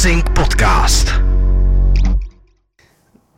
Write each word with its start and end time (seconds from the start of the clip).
Boxing 0.00 0.30
Podcast. 0.30 1.08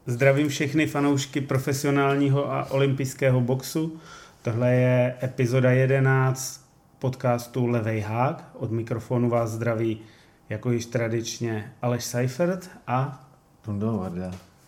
Zdravím 0.06 0.48
všechny 0.48 0.86
fanoušky 0.86 1.40
profesionálního 1.40 2.52
a 2.52 2.70
olympijského 2.70 3.40
boxu. 3.40 3.96
Tohle 4.42 4.74
je 4.74 5.14
epizoda 5.22 5.70
11 5.70 6.70
podcastu 6.98 7.66
Levej 7.66 8.00
hák. 8.00 8.50
Od 8.54 8.70
mikrofonu 8.70 9.28
vás 9.28 9.50
zdraví 9.50 10.00
jako 10.48 10.70
již 10.70 10.86
tradičně 10.86 11.72
Aleš 11.82 12.04
Seifert 12.04 12.70
a 12.86 13.26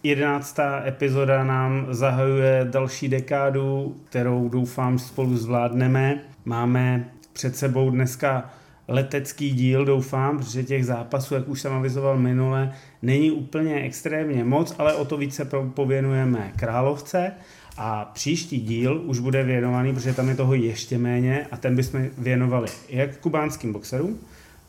Jedenáctá 0.03 0.87
epizoda 0.87 1.45
nám 1.45 1.87
zahajuje 1.91 2.67
další 2.71 3.09
dekádu, 3.09 3.97
kterou 4.05 4.49
doufám 4.49 4.99
spolu 4.99 5.37
zvládneme. 5.37 6.21
Máme 6.45 7.11
před 7.33 7.57
sebou 7.57 7.91
dneska 7.91 8.51
letecký 8.89 9.51
díl, 9.51 9.85
doufám, 9.85 10.39
protože 10.39 10.65
těch 10.65 10.87
zápasů, 10.87 11.35
jak 11.35 11.49
už 11.49 11.61
jsem 11.61 11.73
avizoval 11.73 12.19
minule, 12.19 12.73
není 13.03 13.31
úplně 13.31 13.75
extrémně 13.81 14.45
moc, 14.45 14.75
ale 14.79 14.95
o 14.95 15.05
to 15.05 15.17
více 15.17 15.49
pověnujeme 15.75 16.53
Královce 16.57 17.33
a 17.77 18.05
příští 18.05 18.61
díl 18.61 19.03
už 19.05 19.19
bude 19.19 19.43
věnovaný, 19.43 19.95
protože 19.95 20.15
tam 20.15 20.29
je 20.29 20.35
toho 20.35 20.55
ještě 20.55 20.99
méně 20.99 21.47
a 21.51 21.57
ten 21.57 21.77
bychom 21.77 22.07
věnovali 22.19 22.69
jak 22.89 23.19
kubánským 23.19 23.73
boxerům, 23.73 24.19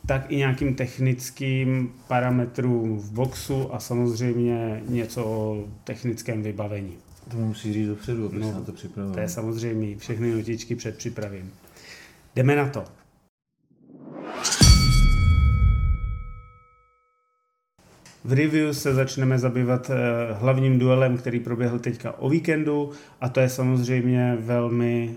tak 0.06 0.26
i 0.32 0.36
nějakým 0.36 0.76
technickým 0.76 1.92
parametrům 2.08 2.98
v 2.98 3.12
boxu 3.12 3.74
a 3.74 3.80
samozřejmě 3.80 4.84
něco 4.90 5.26
o 5.26 5.66
technickém 5.84 6.44
vybavení. 6.44 6.94
To 7.32 7.38
musí 7.38 7.74
říct 7.74 7.88
dopředu, 7.88 8.26
aby 8.26 8.40
no, 8.40 8.48
se 8.48 8.54
na 8.54 8.62
to 8.62 8.72
připravil. 8.72 9.14
To 9.14 9.20
je 9.20 9.30
samozřejmě, 9.30 9.98
všechny 9.98 10.32
notičky 10.32 10.76
před 10.76 10.98
připravím. 10.98 11.52
Jdeme 12.36 12.56
na 12.56 12.70
to. 12.70 12.84
V 18.26 18.34
review 18.34 18.74
se 18.74 18.94
začneme 18.94 19.40
zabývat 19.40 19.90
eh, 19.90 20.34
hlavním 20.34 20.80
duelem, 20.80 21.18
který 21.18 21.40
proběhl 21.40 21.80
teďka 21.80 22.20
o 22.20 22.30
víkendu 22.30 22.92
a 23.22 23.30
to 23.30 23.40
je 23.40 23.50
samozřejmě 23.50 24.38
velmi 24.40 25.16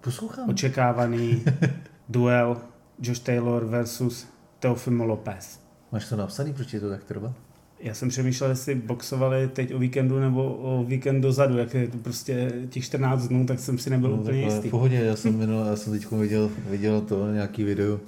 Poslouchám. 0.00 0.48
očekávaný 0.48 1.42
duel 2.08 2.56
Josh 3.02 3.20
Taylor 3.20 3.64
versus 3.64 4.26
Teofimo 4.58 5.04
Lopez. 5.04 5.60
Máš 5.92 6.08
to 6.08 6.16
napsaný, 6.16 6.52
proč 6.52 6.72
je 6.72 6.80
to 6.80 6.88
tak 6.88 7.04
trvá? 7.04 7.34
Já 7.80 7.94
jsem 7.94 8.08
přemýšlel, 8.08 8.50
jestli 8.50 8.74
boxovali 8.74 9.48
teď 9.48 9.74
o 9.74 9.78
víkendu 9.78 10.20
nebo 10.20 10.54
o 10.54 10.84
víkend 10.84 11.20
dozadu, 11.20 11.58
jak 11.58 11.74
je 11.74 11.88
to 11.88 11.98
prostě 11.98 12.52
těch 12.68 12.84
14 12.84 13.28
dnů, 13.28 13.46
tak 13.46 13.60
jsem 13.60 13.78
si 13.78 13.90
nebyl 13.90 14.10
no, 14.10 14.16
úplně 14.16 14.42
jistý. 14.42 14.68
V 14.68 14.70
pohodě, 14.70 14.96
já 14.96 15.16
jsem, 15.16 15.36
minul, 15.38 15.66
já 15.66 15.76
jsem 15.76 15.92
teď 15.92 16.10
viděl, 16.10 16.50
viděl 16.70 17.00
to, 17.00 17.32
nějaký 17.32 17.64
video, 17.64 18.00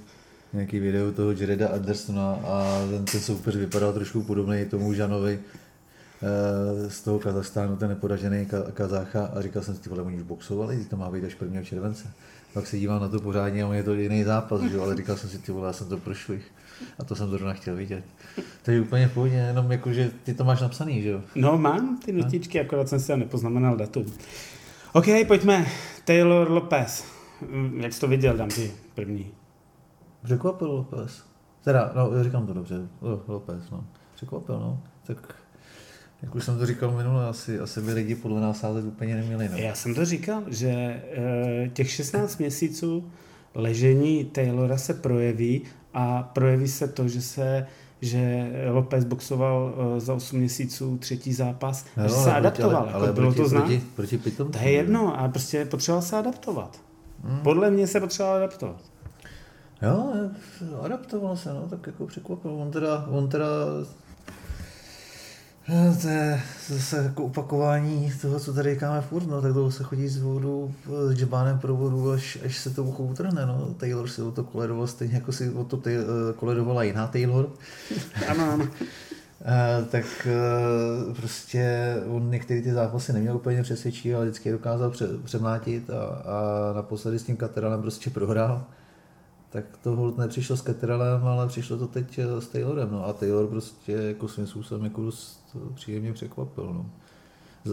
nějaký 0.57 0.79
video 0.79 1.13
toho 1.13 1.33
Jareda 1.33 1.69
Andersona 1.69 2.39
a 2.45 2.87
ten, 2.91 3.05
ten 3.05 3.21
soupeř 3.21 3.57
vypadal 3.57 3.93
trošku 3.93 4.23
podobný 4.23 4.65
tomu 4.65 4.93
Žanovi 4.93 5.39
eh, 6.23 6.91
z 6.91 7.01
toho 7.01 7.19
Kazachstánu, 7.19 7.77
ten 7.77 7.89
nepodažený 7.89 8.47
Kazacha 8.75 9.25
a 9.25 9.43
říkal 9.43 9.63
jsem 9.63 9.75
si, 9.75 9.81
ty 9.81 9.91
oni 9.91 10.17
už 10.17 10.23
boxovali, 10.23 10.85
to 10.85 10.97
má 10.97 11.11
být 11.11 11.25
až 11.25 11.37
1. 11.41 11.63
července. 11.63 12.09
Pak 12.55 12.67
se 12.67 12.79
dívám 12.79 13.01
na 13.01 13.09
to 13.09 13.21
pořádně 13.21 13.63
a 13.63 13.67
on 13.67 13.75
je 13.75 13.83
to 13.83 13.95
jiný 13.95 14.25
zápas, 14.25 14.63
že? 14.63 14.79
ale 14.79 14.97
říkal 14.97 15.17
jsem 15.17 15.31
si, 15.31 15.39
ty 15.39 15.53
vole, 15.53 15.67
já 15.67 15.73
jsem 15.73 15.89
to 15.89 15.99
prošvih. 15.99 16.43
A 16.99 17.05
to 17.05 17.17
jsem 17.17 17.31
zrovna 17.31 17.53
chtěl 17.53 17.77
vidět. 17.77 18.05
To 18.63 18.71
je 18.71 18.81
úplně 18.81 19.11
v 19.15 19.27
jenom 19.27 19.73
jako, 19.73 19.93
že 19.93 20.11
ty 20.23 20.35
to 20.35 20.45
máš 20.45 20.61
napsaný, 20.61 21.03
že 21.03 21.09
jo? 21.09 21.23
No 21.35 21.59
mám 21.59 21.99
ty 22.05 22.13
notičky, 22.13 22.61
akorát 22.61 22.89
jsem 22.89 23.01
si 23.01 23.17
nepoznamenal 23.17 23.77
datum. 23.77 24.07
OK, 24.93 25.07
pojďme. 25.27 25.67
Taylor 26.05 26.51
Lopez. 26.51 27.05
Jak 27.81 27.93
jsi 27.93 28.01
to 28.01 28.09
viděl, 28.09 28.37
dám 28.37 28.49
ty 28.49 28.73
první. 28.95 29.36
Překvapil 30.25 30.71
Lopez. 30.73 31.25
Teda, 31.65 31.93
no, 31.97 32.13
já 32.17 32.23
říkám 32.23 32.47
to 32.47 32.55
dobře. 32.55 32.89
Lopez, 33.27 33.71
no. 33.71 33.85
Překvapil, 34.15 34.61
no. 34.61 34.83
Tak 35.07 35.35
jak 36.23 36.35
už 36.35 36.45
jsem 36.45 36.59
to 36.59 36.67
říkal 36.67 36.93
minule, 36.93 37.29
asi, 37.29 37.61
asi 37.61 37.81
by 37.81 37.93
lidi 37.93 38.15
podle 38.15 38.41
nás 38.41 38.61
sázet 38.61 38.85
úplně 38.85 39.15
neměli. 39.15 39.49
No. 39.49 39.57
Já 39.57 39.75
jsem 39.75 39.95
to 39.95 40.05
říkal, 40.05 40.43
že 40.47 40.69
e, 40.69 41.03
těch 41.73 41.91
16 41.91 42.39
měsíců 42.39 43.11
ležení 43.55 44.25
Taylora 44.25 44.79
se 44.79 44.95
projeví 44.95 45.63
a 45.95 46.23
projeví 46.23 46.69
se 46.69 46.89
to, 46.89 47.09
že 47.09 47.23
se 47.23 47.67
že 48.01 48.51
Lopez 48.71 49.05
boxoval 49.05 49.75
uh, 49.77 50.01
za 50.01 50.15
8 50.15 50.39
měsíců 50.39 50.99
třetí 50.99 51.33
zápas, 51.33 51.85
no, 51.97 52.09
že 52.09 52.15
se 52.15 52.33
adaptoval. 52.33 52.77
Ale, 52.77 52.87
jako 52.87 52.99
ale 52.99 53.13
bylo 53.13 53.27
proti, 53.27 53.43
to 53.43 53.49
znát. 53.49 53.61
Proti, 53.61 53.83
proti 53.97 54.19
pitom, 54.19 54.51
to 54.51 54.59
je 54.59 54.71
jedno, 54.71 55.21
a 55.21 55.29
prostě 55.29 55.65
potřeboval 55.65 56.03
se 56.03 56.17
adaptovat. 56.17 56.81
Hmm. 57.25 57.41
Podle 57.41 57.71
mě 57.71 57.87
se 57.87 58.01
potřeboval 58.01 58.37
adaptovat. 58.37 58.81
Jo, 59.83 60.13
adaptoval 60.83 61.37
se, 61.37 61.55
no, 61.55 61.69
tak 61.69 61.87
jako 61.87 62.07
překvapil. 62.07 62.51
On 62.51 62.71
teda, 62.71 63.07
on 63.11 63.29
teda 63.29 63.47
Eh, 65.69 65.97
to 66.03 66.09
je 66.09 66.41
zase 66.69 66.97
jako 66.97 67.25
opakování 67.25 68.13
toho, 68.23 68.41
co 68.41 68.53
tady 68.53 68.75
říkáme 68.75 69.01
furt, 69.01 69.27
no, 69.27 69.43
tak 69.43 69.53
dlouho 69.53 69.71
se 69.71 69.83
chodí 69.85 70.09
z 70.09 70.23
vodu, 70.23 70.75
s 71.09 71.15
džebánem 71.15 71.59
pro 71.59 71.77
vodu, 71.77 72.11
až, 72.11 72.39
až 72.45 72.59
se 72.59 72.71
to 72.71 72.85
ucho 72.85 73.03
utrhne, 73.03 73.47
no. 73.47 73.75
Taylor 73.77 74.09
si 74.09 74.23
o 74.23 74.31
to 74.31 74.45
koledoval 74.45 74.87
stejně, 74.87 75.15
jako 75.15 75.33
si 75.33 75.51
o 75.51 75.65
to 75.65 75.77
tej, 75.77 75.97
eh, 75.97 76.33
koledovala 76.37 76.83
jiná 76.83 77.07
Taylor. 77.07 77.51
Ano, 78.29 78.53
ano. 78.53 78.69
Tak 79.91 80.29
prostě 81.17 81.95
on 82.09 82.31
některé 82.31 82.63
ty 82.63 82.73
zápasy 82.73 83.13
neměl 83.13 83.37
úplně 83.37 83.63
přesvědčí, 83.63 84.15
ale 84.15 84.25
vždycky 84.25 84.49
je 84.49 84.53
dokázal 84.53 84.91
pře- 84.91 85.19
přemlátit 85.25 85.91
a, 85.91 86.05
a 86.05 86.73
naposledy 86.73 87.19
s 87.19 87.23
tím 87.23 87.37
Kateralem 87.37 87.83
prostě 87.83 88.11
prohrál 88.11 88.65
tak 89.51 89.65
to 89.83 89.97
hold 89.97 90.19
nepřišlo 90.19 90.57
s 90.57 90.63
Ketterelem, 90.63 91.27
ale 91.27 91.49
přišlo 91.49 91.79
to 91.79 91.87
teď 91.87 92.19
eh, 92.19 92.41
s 92.41 92.49
Taylorem. 92.49 92.89
No 92.93 93.07
a 93.07 93.13
Taylor 93.13 93.47
prostě 93.47 93.93
jako 93.93 94.29
svým 94.29 94.47
způsobem 94.47 94.85
jako 94.85 95.03
dost 95.03 95.57
příjemně 95.75 96.13
překvapil. 96.13 96.65
No. 96.65 96.87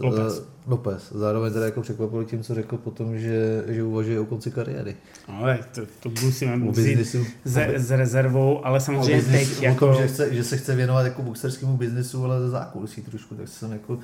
Lopez. 0.02 0.38
Eh, 0.38 0.70
Lopez. 0.70 1.12
Zároveň 1.12 1.52
teda 1.52 1.64
jako 1.64 1.82
překvapil 1.82 2.24
tím, 2.24 2.42
co 2.42 2.54
řekl 2.54 2.76
potom, 2.76 3.18
že, 3.18 3.64
že 3.68 3.82
uvažuje 3.82 4.20
o 4.20 4.24
konci 4.24 4.50
kariéry. 4.50 4.96
Ale 5.28 5.58
to, 5.74 5.80
to 6.00 6.10
musíme 6.24 6.70
vzít 6.70 6.98
s, 7.44 7.56
s 7.76 7.90
rezervou, 7.90 8.66
ale 8.66 8.80
samozřejmě 8.80 9.22
teď 9.22 9.62
jako... 9.62 9.86
Tom, 9.86 10.02
že, 10.02 10.08
chce, 10.08 10.34
že 10.34 10.44
se 10.44 10.56
chce 10.56 10.74
věnovat 10.74 11.02
jako 11.02 11.22
boxerskému 11.22 11.76
biznesu, 11.76 12.24
ale 12.24 12.40
za 12.40 12.50
zákulisí 12.50 13.02
trošku, 13.02 13.34
tak 13.34 13.48
jsem 13.48 13.72
jako 13.72 13.98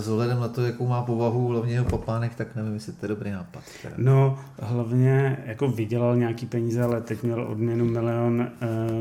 s 0.00 0.08
ohledem 0.08 0.40
na 0.40 0.48
to, 0.48 0.62
jakou 0.62 0.86
má 0.86 1.02
povahu 1.02 1.48
hlavně 1.48 1.72
jeho 1.72 1.84
papánek, 1.84 2.34
tak 2.34 2.56
nevím, 2.56 2.74
jestli 2.74 2.92
to 2.92 3.04
je 3.06 3.08
dobrý 3.08 3.30
nápad. 3.30 3.62
Teda. 3.82 3.94
No, 3.98 4.38
hlavně 4.60 5.38
jako 5.46 5.68
vydělal 5.68 6.16
nějaký 6.16 6.46
peníze, 6.46 6.82
ale 6.82 7.00
teď 7.00 7.22
měl 7.22 7.42
odměnu 7.42 7.84
milion 7.84 8.40
e, 8.40 8.48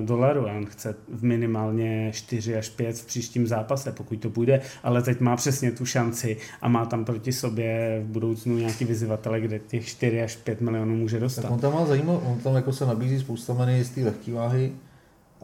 dolarů 0.06 0.50
a 0.50 0.54
on 0.54 0.66
chce 0.66 0.96
v 1.14 1.24
minimálně 1.24 2.12
4 2.14 2.56
až 2.56 2.70
5 2.70 2.98
v 2.98 3.06
příštím 3.06 3.48
zápase, 3.48 3.92
pokud 3.92 4.16
to 4.16 4.30
půjde, 4.30 4.62
ale 4.84 5.02
teď 5.02 5.20
má 5.20 5.36
přesně 5.36 5.72
tu 5.72 5.86
šanci 5.86 6.38
a 6.62 6.70
má 6.70 6.86
tam 6.86 7.06
proti 7.06 7.34
sobě 7.34 8.02
v 8.06 8.12
budoucnu 8.12 8.58
nějaký 8.58 8.86
vyzývatele, 8.86 9.42
kde 9.42 9.60
těch 9.60 9.86
4 9.86 10.22
až 10.22 10.36
5 10.36 10.62
milionů 10.62 10.96
může 10.96 11.20
dostat. 11.20 11.42
Tak 11.42 11.52
on 11.52 11.60
tam 11.60 11.74
má 11.74 11.86
zajímavé, 11.86 12.20
on 12.26 12.40
tam 12.40 12.56
jako 12.56 12.74
se 12.74 12.86
nabízí 12.86 13.20
spousta 13.20 13.54
meny 13.54 13.84
z 13.84 13.90
té 13.90 14.02
lehké 14.04 14.32
váhy, 14.34 14.72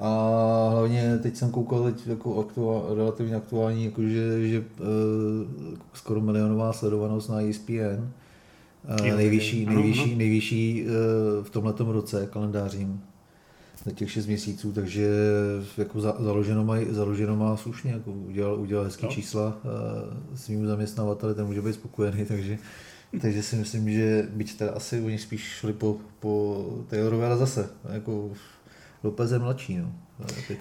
a 0.01 0.69
hlavně 0.71 1.17
teď 1.17 1.35
jsem 1.35 1.51
koukal 1.51 1.83
teď 1.83 2.07
jako 2.07 2.39
aktuál, 2.39 2.95
relativně 2.95 3.35
aktuální, 3.35 3.85
jakože, 3.85 4.47
že 4.47 4.59
uh, 4.59 4.85
skoro 5.93 6.21
milionová 6.21 6.73
sledovanost 6.73 7.29
na 7.29 7.41
ESPN. 7.41 8.09
Uh, 8.99 9.17
nejvyšší, 9.17 9.65
nejvyšší, 9.65 10.15
nejvyšší 10.15 10.85
uh, 10.85 11.43
v 11.43 11.49
tomto 11.49 11.91
roce 11.91 12.27
kalendářím 12.31 13.01
za 13.85 13.91
těch 13.91 14.11
6 14.11 14.27
měsíců, 14.27 14.71
takže 14.71 15.09
jako 15.77 16.01
za, 16.01 16.15
založeno, 16.19 16.65
má, 16.65 16.75
založeno 16.89 17.35
má 17.35 17.57
slušně, 17.57 17.91
jako 17.91 18.11
udělal, 18.11 18.59
udělal 18.59 18.85
hezký 18.85 19.05
no. 19.05 19.11
čísla 19.11 19.57
uh, 19.63 20.37
svým 20.37 20.67
zaměstnavateli, 20.67 21.35
ten 21.35 21.45
může 21.45 21.61
být 21.61 21.73
spokojený, 21.73 22.25
takže, 22.25 22.57
takže 23.21 23.43
si 23.43 23.55
myslím, 23.55 23.91
že 23.91 24.27
byť 24.33 24.57
teda 24.57 24.71
asi 24.71 25.01
oni 25.01 25.17
spíš 25.17 25.41
šli 25.41 25.73
po, 25.73 25.97
po 26.19 26.65
Taylorové, 26.89 27.25
ale 27.25 27.37
zase, 27.37 27.69
jako 27.93 28.29
Lopez 29.03 29.31
je 29.31 29.39
mladší, 29.39 29.77
no. 29.77 29.91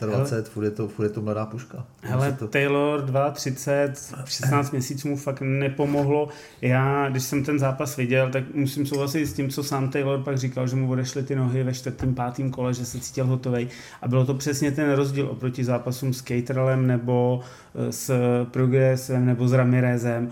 25, 0.01 0.49
furt 0.49 0.65
je, 0.65 0.71
to, 0.71 0.89
furt 0.89 1.05
je 1.05 1.11
to 1.11 1.23
mladá 1.23 1.47
puška. 1.47 1.87
Hele, 2.03 2.33
to... 2.33 2.49
Taylor 2.49 3.01
2,30, 3.01 4.25
16 4.25 4.71
měsíců 4.71 5.09
mu 5.09 5.17
fakt 5.17 5.41
nepomohlo. 5.41 6.29
Já, 6.63 7.09
když 7.09 7.23
jsem 7.23 7.45
ten 7.45 7.59
zápas 7.59 7.97
viděl, 7.97 8.31
tak 8.31 8.55
musím 8.55 8.87
souhlasit 8.87 9.27
s 9.27 9.33
tím, 9.33 9.51
co 9.51 9.65
sám 9.65 9.89
Taylor 9.89 10.23
pak 10.23 10.39
říkal, 10.39 10.67
že 10.67 10.77
mu 10.77 10.91
odešly 10.91 11.23
ty 11.23 11.37
nohy 11.37 11.63
ve 11.63 11.75
čtvrtém, 11.75 12.15
pátém 12.15 12.51
kole, 12.51 12.75
že 12.75 12.85
se 12.85 13.01
cítil 13.01 13.27
hotový. 13.27 13.69
A 14.03 14.09
bylo 14.09 14.27
to 14.27 14.35
přesně 14.35 14.73
ten 14.73 14.93
rozdíl 14.93 15.29
oproti 15.29 15.65
zápasům 15.65 16.15
s 16.15 16.23
Caterellem 16.23 16.87
nebo 16.87 17.41
eh, 17.75 17.93
s 17.93 18.15
Progressem 18.51 19.27
nebo 19.27 19.49
s 19.49 19.53
Ramirezem 19.53 20.31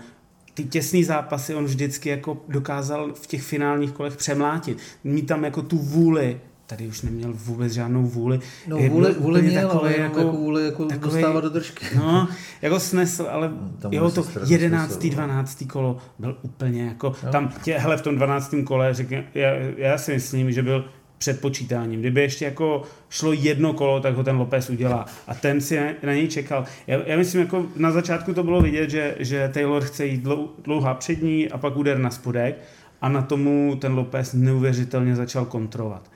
ty 0.53 0.63
těsné 0.63 1.03
zápasy 1.03 1.55
on 1.55 1.65
vždycky 1.65 2.09
jako 2.09 2.37
dokázal 2.47 3.13
v 3.13 3.27
těch 3.27 3.41
finálních 3.41 3.91
kolech 3.91 4.17
přemlátit. 4.17 4.77
Mít 5.03 5.27
tam 5.27 5.43
jako 5.43 5.61
tu 5.61 5.77
vůli 5.77 6.39
tady 6.69 6.87
už 6.87 7.01
neměl 7.01 7.33
vůbec 7.33 7.73
žádnou 7.73 8.03
vůli. 8.03 8.39
No 8.67 8.77
vůli, 8.77 9.13
vůli 9.13 9.41
měl, 9.41 9.71
ale 9.71 9.97
jako, 9.97 10.19
jako 10.19 10.31
vůli 10.31 10.65
jako 10.65 10.85
takový, 10.85 11.13
dostávat 11.13 11.41
do 11.41 11.49
držky. 11.49 11.85
No, 11.95 12.27
jako 12.61 12.79
snesl, 12.79 13.27
ale 13.29 13.51
tam 13.79 13.93
jeho 13.93 14.11
to 14.11 14.25
11. 14.47 15.05
12. 15.05 15.63
kolo 15.71 15.97
byl 16.19 16.37
úplně 16.41 16.85
jako, 16.85 17.07
jo. 17.23 17.31
tam 17.31 17.53
tě, 17.63 17.77
hele, 17.77 17.97
v 17.97 18.01
tom 18.01 18.15
12. 18.15 18.55
kole, 18.63 18.93
řekně, 18.93 19.27
já, 19.33 19.49
já 19.77 19.97
si 19.97 20.13
myslím, 20.13 20.51
že 20.51 20.63
byl 20.63 20.85
před 21.17 21.41
počítáním. 21.41 21.99
Kdyby 21.99 22.21
ještě 22.21 22.45
jako 22.45 22.83
šlo 23.09 23.33
jedno 23.33 23.73
kolo, 23.73 23.99
tak 23.99 24.15
ho 24.15 24.23
ten 24.23 24.35
Lopez 24.35 24.69
udělá. 24.69 25.05
A 25.27 25.35
ten 25.35 25.61
si 25.61 25.79
na 26.03 26.13
něj 26.13 26.27
čekal. 26.27 26.65
Já, 26.87 26.99
já 27.05 27.17
myslím, 27.17 27.41
jako 27.41 27.65
na 27.75 27.91
začátku 27.91 28.33
to 28.33 28.43
bylo 28.43 28.61
vidět, 28.61 28.89
že, 28.89 29.15
že 29.19 29.49
Taylor 29.53 29.83
chce 29.83 30.05
jít 30.05 30.23
dlou, 30.23 30.49
dlouhá 30.63 30.93
přední 30.93 31.49
a 31.49 31.57
pak 31.57 31.77
úder 31.77 31.97
na 31.97 32.09
spodek 32.09 32.57
a 33.01 33.09
na 33.09 33.21
tomu 33.21 33.77
ten 33.81 33.93
Lopez 33.93 34.33
neuvěřitelně 34.33 35.15
začal 35.15 35.45
kontrolovat. 35.45 36.09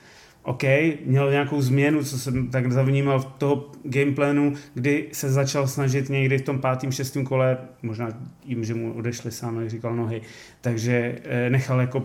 OK, 0.44 0.62
měl 1.04 1.30
nějakou 1.30 1.62
změnu, 1.62 2.04
co 2.04 2.18
jsem 2.18 2.48
tak 2.48 2.72
zavnímal 2.72 3.20
v 3.20 3.24
toho 3.24 3.70
gameplanu, 3.82 4.54
kdy 4.74 5.08
se 5.12 5.30
začal 5.30 5.68
snažit 5.68 6.08
někdy 6.08 6.38
v 6.38 6.42
tom 6.42 6.58
pátém, 6.58 6.92
šestém 6.92 7.24
kole, 7.24 7.58
možná 7.82 8.08
tím, 8.40 8.64
že 8.64 8.74
mu 8.74 8.92
odešli 8.92 9.30
sám, 9.30 9.60
jak 9.60 9.70
říkal 9.70 9.96
nohy, 9.96 10.22
takže 10.60 11.18
eh, 11.24 11.50
nechal 11.50 11.80
jako 11.80 12.04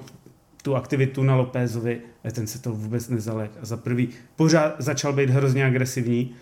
tu 0.64 0.76
aktivitu 0.76 1.24
na 1.24 1.36
Lopézovi, 1.36 2.02
ten 2.32 2.48
se 2.48 2.62
to 2.62 2.72
vůbec 2.72 3.10
nezalek. 3.10 3.52
A 3.62 3.66
za 3.66 3.78
prvý 3.78 4.10
pořád 4.36 4.76
začal 4.78 5.14
být 5.14 5.30
hrozně 5.30 5.66
agresivní, 5.66 6.36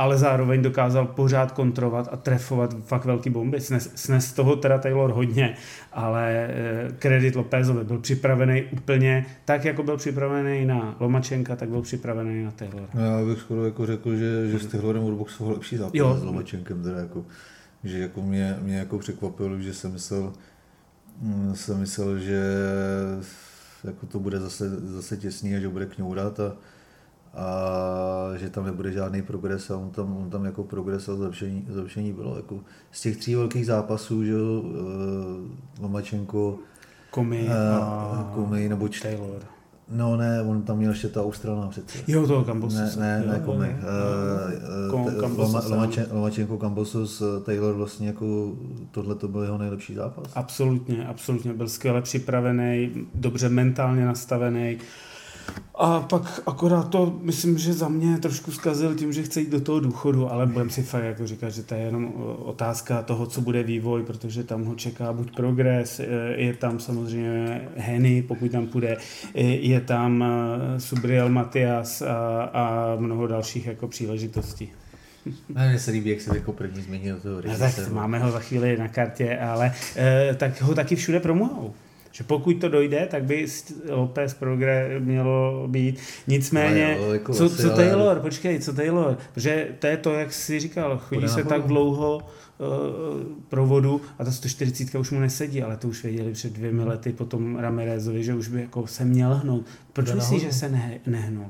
ale 0.00 0.18
zároveň 0.18 0.62
dokázal 0.62 1.06
pořád 1.06 1.52
kontrovat 1.52 2.08
a 2.12 2.16
trefovat 2.16 2.76
fakt 2.84 3.04
velký 3.04 3.30
bomby. 3.30 3.60
Snes, 3.60 3.92
snes 3.94 4.32
toho 4.32 4.56
teda 4.56 4.78
Taylor 4.78 5.10
hodně, 5.12 5.54
ale 5.92 6.48
eh, 6.50 6.88
kredit 6.98 7.36
Lopézovi 7.36 7.84
byl 7.84 7.98
připravený 7.98 8.64
úplně 8.72 9.26
tak, 9.44 9.64
jako 9.64 9.82
byl 9.82 9.96
připravený 9.96 10.66
na 10.66 10.96
Lomačenka, 11.00 11.56
tak 11.56 11.68
byl 11.68 11.82
připravený 11.82 12.44
na 12.44 12.50
Taylor. 12.50 12.88
No, 12.94 13.00
já 13.04 13.26
bych 13.26 13.38
skoro 13.38 13.64
jako 13.64 13.86
řekl, 13.86 14.16
že, 14.16 14.48
že 14.48 14.58
s 14.58 14.66
Taylorem 14.66 15.04
odboxoval 15.04 15.52
lepší 15.52 15.76
zápas 15.76 15.94
jo. 15.94 16.16
s 16.20 16.22
Lomačenkem, 16.22 16.82
teda 16.82 16.98
jako, 16.98 17.24
že 17.84 17.98
jako 17.98 18.22
mě, 18.22 18.56
mě 18.62 18.76
jako 18.76 18.98
překvapilo, 18.98 19.58
že 19.58 19.74
jsem 19.74 19.92
myslel, 19.92 20.32
mm, 21.20 21.52
jsem 21.54 21.80
myslel, 21.80 22.18
že 22.18 22.42
jako 23.84 24.06
to 24.06 24.18
bude 24.18 24.38
zase, 24.38 24.70
zase 24.70 25.16
těsný 25.16 25.56
a 25.56 25.60
že 25.60 25.68
bude 25.68 25.86
kňourat 25.86 26.40
a, 26.40 26.56
a 27.34 28.36
že 28.36 28.50
tam 28.50 28.64
nebude 28.64 28.92
žádný 28.92 29.22
progres 29.22 29.70
a 29.70 29.76
on 29.76 29.90
tam, 29.90 30.16
on 30.16 30.30
tam 30.30 30.44
jako 30.44 30.64
progres 30.64 31.08
a 31.08 31.14
zlepšení, 31.16 31.66
zlepšení 31.68 32.12
bylo. 32.12 32.36
Jako 32.36 32.58
z 32.92 33.00
těch 33.00 33.16
tří 33.16 33.34
velkých 33.34 33.66
zápasů, 33.66 34.24
že 34.24 34.32
jo, 34.32 34.60
uh, 34.60 34.76
Lomačenko, 35.80 36.58
Komi 37.10 37.42
uh, 37.42 37.52
a 37.82 38.30
Komi, 38.34 38.68
nebo 38.68 38.88
č- 38.88 39.02
Taylor. 39.02 39.42
No 39.92 40.16
ne, 40.16 40.42
on 40.42 40.62
tam 40.62 40.76
měl 40.76 40.90
ještě 40.90 41.08
ta 41.08 41.22
Australna 41.22 41.66
přece. 41.68 41.98
Jo, 42.08 42.26
toho 42.26 42.44
Cambosus. 42.44 42.96
Ne, 42.96 43.22
ne, 43.26 43.32
ne, 43.32 43.42
Komi. 43.44 43.76
Lomačenko, 46.10 46.58
Cambosus, 46.58 47.22
Taylor 47.44 47.74
vlastně 47.74 48.06
jako 48.06 48.52
tohle 48.90 49.14
to 49.14 49.28
byl 49.28 49.42
jeho 49.42 49.58
nejlepší 49.58 49.94
zápas. 49.94 50.26
Absolutně, 50.34 51.06
absolutně. 51.06 51.52
Byl 51.52 51.68
skvěle 51.68 52.02
připravený, 52.02 52.90
dobře 53.14 53.48
mentálně 53.48 54.06
nastavený. 54.06 54.78
A 55.74 56.00
pak 56.00 56.40
akorát 56.46 56.88
to, 56.88 57.18
myslím, 57.22 57.58
že 57.58 57.72
za 57.72 57.88
mě 57.88 58.18
trošku 58.18 58.52
zkazil 58.52 58.94
tím, 58.94 59.12
že 59.12 59.22
chce 59.22 59.40
jít 59.40 59.50
do 59.50 59.60
toho 59.60 59.80
důchodu, 59.80 60.32
ale 60.32 60.46
budem 60.46 60.70
si 60.70 60.82
fakt 60.82 61.04
jako 61.04 61.26
říkat, 61.26 61.50
že 61.50 61.62
to 61.62 61.74
je 61.74 61.80
jenom 61.80 62.12
otázka 62.38 63.02
toho, 63.02 63.26
co 63.26 63.40
bude 63.40 63.62
vývoj, 63.62 64.02
protože 64.02 64.44
tam 64.44 64.64
ho 64.64 64.74
čeká 64.74 65.12
buď 65.12 65.36
progres, 65.36 66.00
je 66.34 66.54
tam 66.54 66.80
samozřejmě 66.80 67.60
Henny, 67.76 68.22
pokud 68.22 68.50
tam 68.50 68.66
půjde, 68.66 68.96
je 69.34 69.80
tam 69.80 70.24
eh, 70.24 70.80
Subriel 70.80 71.28
Matias 71.28 72.02
a, 72.02 72.42
a 72.42 72.96
mnoho 72.98 73.26
dalších 73.26 73.66
jako 73.66 73.88
příležitostí. 73.88 74.72
Ne, 75.54 75.68
mně 75.68 75.78
se 75.78 75.90
líbí, 75.90 76.10
jak 76.10 76.20
se 76.20 76.36
jako 76.36 76.52
první 76.52 76.82
změnil 76.82 77.20
toho 77.20 77.42
no, 77.46 77.58
tak 77.58 77.92
máme 77.92 78.18
ho 78.18 78.30
za 78.30 78.40
chvíli 78.40 78.76
na 78.76 78.88
kartě, 78.88 79.38
ale 79.38 79.72
eh, 79.96 80.34
tak 80.38 80.62
ho 80.62 80.74
taky 80.74 80.96
všude 80.96 81.20
promujou. 81.20 81.74
Že 82.12 82.24
pokud 82.24 82.52
to 82.60 82.68
dojde, 82.68 83.08
tak 83.10 83.24
by 83.24 83.46
Lopez 83.88 84.34
Progre 84.34 85.00
mělo 85.00 85.64
být. 85.68 86.00
Nicméně, 86.26 86.96
no, 86.98 87.04
jo, 87.04 87.12
jako 87.12 87.34
co, 87.34 87.50
co 87.50 87.70
Taylor, 87.70 88.08
ale... 88.08 88.20
počkej, 88.20 88.58
co 88.58 88.72
Taylor, 88.72 89.18
protože 89.34 89.68
to 89.78 89.86
je 89.86 89.96
to, 89.96 90.14
jak 90.14 90.32
jsi 90.32 90.60
říkal, 90.60 90.98
chodí 90.98 91.28
se 91.28 91.44
tak 91.44 91.62
dlouho 91.62 92.16
uh, 92.16 92.24
provodu 93.48 94.00
a 94.18 94.24
ta 94.24 94.30
140 94.30 94.94
už 94.94 95.10
mu 95.10 95.20
nesedí, 95.20 95.62
ale 95.62 95.76
to 95.76 95.88
už 95.88 96.02
věděli 96.02 96.32
před 96.32 96.52
dvěmi 96.52 96.84
lety 96.84 97.12
potom 97.12 97.56
Ramirezovi, 97.56 98.24
že 98.24 98.34
už 98.34 98.48
by 98.48 98.60
jako 98.60 98.86
se 98.86 99.04
měl 99.04 99.34
hnout. 99.34 99.66
Proč 99.92 100.12
myslíš, 100.12 100.42
že 100.42 100.52
se 100.52 100.68
ne, 100.68 101.00
nehnul? 101.06 101.46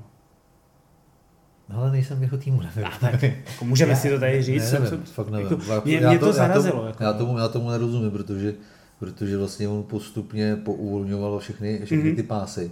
No, 1.68 1.78
ale 1.78 1.90
nejsem 1.90 2.22
jeho 2.22 2.38
týmu, 2.38 2.60
nevím. 2.62 2.84
A 2.84 2.98
tak, 3.00 3.22
jako 3.22 3.64
můžeme 3.64 3.90
já, 3.90 3.96
si 3.96 4.10
to 4.10 4.18
tady 4.18 4.42
říct. 4.42 4.72
Ne, 4.72 4.80
nevím, 4.80 5.04
co, 5.04 5.12
fakt 5.12 5.30
nevím. 5.30 5.46
Jako, 5.50 5.82
mě, 5.84 6.00
mě 6.00 6.18
to, 6.18 6.26
to 6.26 6.32
zarazilo. 6.32 6.74
Já 6.74 6.80
tomu, 6.80 6.86
jako. 6.86 7.04
já, 7.04 7.12
tomu, 7.12 7.38
já 7.38 7.48
tomu 7.48 7.70
nerozumím, 7.70 8.10
protože 8.10 8.54
protože 9.00 9.38
vlastně 9.38 9.68
on 9.68 9.82
postupně 9.82 10.56
pouvolňoval 10.56 11.38
všechny, 11.38 11.80
všechny 11.84 12.12
mm-hmm. 12.12 12.16
ty 12.16 12.22
pásy. 12.22 12.70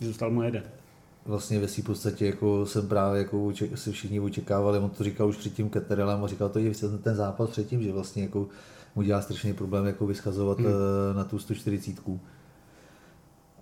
Zůstal 0.00 0.30
mu 0.30 0.42
jeden. 0.42 0.62
Vlastně 1.24 1.58
ve 1.60 1.66
v 1.66 1.82
podstatě 1.82 2.26
jako 2.26 2.66
jsem 2.66 2.88
právě 2.88 3.18
jako 3.18 3.52
se 3.74 3.92
všichni 3.92 4.20
očekávali, 4.20 4.78
on 4.78 4.90
to 4.90 5.04
říkal 5.04 5.28
už 5.28 5.36
před 5.36 5.54
tím 5.54 5.70
Keterelem 5.70 6.24
a 6.24 6.26
říkal 6.26 6.48
to 6.48 6.58
i 6.58 6.72
ten 7.02 7.14
zápas 7.14 7.50
předtím, 7.50 7.82
že 7.82 7.92
vlastně 7.92 8.22
jako 8.22 8.48
mu 8.94 9.02
dělá 9.02 9.22
strašný 9.22 9.52
problém 9.52 9.86
jako 9.86 10.06
vyschazovat 10.06 10.58
mm. 10.58 10.66
na 11.16 11.24
tu 11.24 11.38
140. 11.38 11.94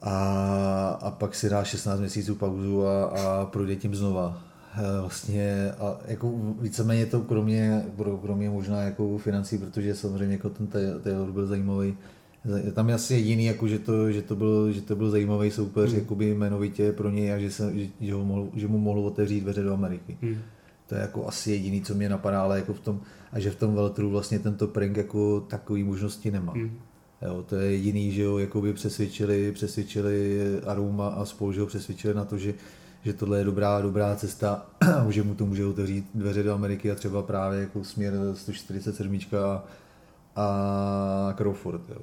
A, 0.02 0.98
a 1.02 1.10
pak 1.10 1.34
si 1.34 1.50
dá 1.50 1.64
16 1.64 2.00
měsíců 2.00 2.34
pauzu 2.34 2.86
a, 2.86 3.04
a 3.04 3.46
projde 3.46 3.76
tím 3.76 3.94
znova. 3.94 4.42
Eh, 4.76 5.00
vlastně 5.00 5.72
a 5.78 5.98
jako 6.06 6.32
víceméně 6.60 7.06
to 7.06 7.20
kromě, 7.20 7.84
kromě 8.22 8.50
možná 8.50 8.82
jako 8.82 9.18
financí, 9.18 9.58
protože 9.58 9.94
samozřejmě 9.94 10.34
jako 10.34 10.50
ten 10.50 10.66
Taylor 11.02 11.32
byl 11.32 11.46
zajímavý, 11.46 11.96
tam 12.72 12.88
je 12.88 12.94
asi 12.94 13.14
jediný, 13.14 13.44
jako, 13.44 13.68
že, 13.68 13.78
to, 13.78 14.12
že, 14.12 14.22
to 14.22 14.36
byl, 14.36 14.72
že 14.72 14.80
to 14.80 14.96
byl 14.96 15.10
zajímavý 15.10 15.50
soupeř 15.50 15.92
mm. 15.92 15.98
jakoby 15.98 16.26
jmenovitě 16.28 16.92
pro 16.92 17.10
něj 17.10 17.32
a 17.32 17.38
že, 17.38 17.50
se, 17.50 17.72
že, 17.74 17.86
že, 18.00 18.14
ho 18.14 18.24
mohl, 18.24 18.48
že 18.54 18.68
mu 18.68 18.78
mohl 18.78 19.00
otevřít 19.00 19.40
dveře 19.40 19.62
do 19.62 19.72
Ameriky. 19.72 20.18
Mm. 20.22 20.36
To 20.86 20.94
je 20.94 21.00
jako 21.00 21.28
asi 21.28 21.50
jediný, 21.50 21.82
co 21.82 21.94
mě 21.94 22.08
napadá, 22.08 22.42
ale 22.42 22.58
jako 22.58 22.74
v 22.74 22.80
tom, 22.80 23.00
a 23.32 23.40
že 23.40 23.50
v 23.50 23.56
tom 23.56 23.74
veltru 23.74 24.10
vlastně 24.10 24.38
tento 24.38 24.66
prank 24.66 24.96
jako 24.96 25.40
takový 25.40 25.84
možnosti 25.84 26.30
nemá. 26.30 26.52
Mm. 26.56 26.78
Jo, 27.22 27.44
to 27.48 27.56
je 27.56 27.72
jediný, 27.72 28.12
že 28.12 28.26
ho 28.26 28.38
jakoby 28.38 28.72
přesvědčili, 28.72 29.52
přesvědčili 29.52 30.40
Aruma 30.66 31.08
a 31.08 31.24
spolu, 31.24 31.52
že 31.52 31.60
ho 31.60 31.66
přesvědčili 31.66 32.14
na 32.14 32.24
to, 32.24 32.38
že 32.38 32.54
že 33.04 33.12
tohle 33.12 33.38
je 33.38 33.44
dobrá, 33.44 33.80
dobrá 33.80 34.16
cesta, 34.16 34.66
že 35.08 35.22
mu 35.22 35.34
to 35.34 35.46
může 35.46 35.66
otevřít 35.66 36.06
dveře 36.14 36.42
do 36.42 36.54
Ameriky 36.54 36.92
a 36.92 36.94
třeba 36.94 37.22
právě 37.22 37.60
jako 37.60 37.84
směr 37.84 38.14
147 38.34 39.18
a, 39.32 39.64
a 40.36 41.34
Crawford. 41.36 41.88
Jo. 41.88 41.98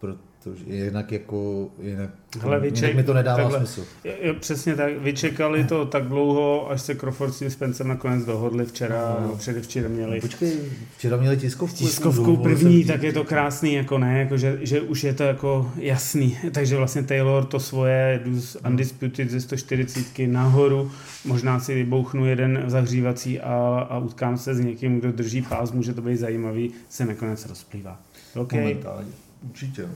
Proto, 0.00 0.31
protože 0.44 0.64
jinak 0.74 1.12
jako, 1.12 1.68
jinak, 1.82 2.10
Hele, 2.40 2.60
vyček, 2.60 2.82
jinak 2.82 2.96
mi 2.96 3.02
to 3.02 3.14
nedává 3.14 3.36
takhle, 3.36 3.58
smysl. 3.58 3.84
Je, 4.04 4.12
je, 4.20 4.34
přesně 4.34 4.76
tak, 4.76 4.98
vyčekali 4.98 5.64
to 5.64 5.86
tak 5.86 6.04
dlouho, 6.04 6.70
až 6.70 6.82
se 6.82 6.94
Crawford 6.94 7.34
s 7.34 7.38
tím 7.38 7.50
Spencer 7.50 7.86
nakonec 7.86 8.24
dohodli 8.24 8.64
včera, 8.64 9.16
no. 9.20 9.36
předevčírem 9.36 9.92
měli. 9.92 10.20
Počkej, 10.20 10.52
včera 10.96 11.16
měli 11.16 11.36
tiskovku. 11.36 11.76
Tiskovku 11.76 12.36
první, 12.36 12.84
tak 12.84 13.02
je 13.02 13.12
to 13.12 13.24
krásný, 13.24 13.74
jako 13.74 13.98
ne, 13.98 14.18
jako 14.18 14.36
že, 14.36 14.58
že, 14.62 14.80
už 14.80 15.04
je 15.04 15.14
to 15.14 15.22
jako 15.22 15.72
jasný. 15.76 16.38
Takže 16.52 16.76
vlastně 16.76 17.02
Taylor 17.02 17.44
to 17.44 17.60
svoje 17.60 18.20
jdu 18.24 18.40
z 18.40 18.56
Undisputed 18.66 19.30
ze 19.30 19.40
140 19.40 20.18
nahoru, 20.26 20.90
možná 21.24 21.60
si 21.60 21.74
vybouchnu 21.74 22.26
jeden 22.26 22.64
zahřívací 22.66 23.40
a, 23.40 23.86
a 23.90 23.98
utkám 23.98 24.38
se 24.38 24.54
s 24.54 24.60
někým, 24.60 25.00
kdo 25.00 25.12
drží 25.12 25.42
pás, 25.42 25.72
může 25.72 25.94
to 25.94 26.02
být 26.02 26.16
zajímavý, 26.16 26.72
se 26.88 27.04
nakonec 27.04 27.46
rozplývá. 27.46 28.00
Okay. 28.34 28.60
Momentálně, 28.60 29.12
určitě. 29.50 29.82
No. 29.82 29.88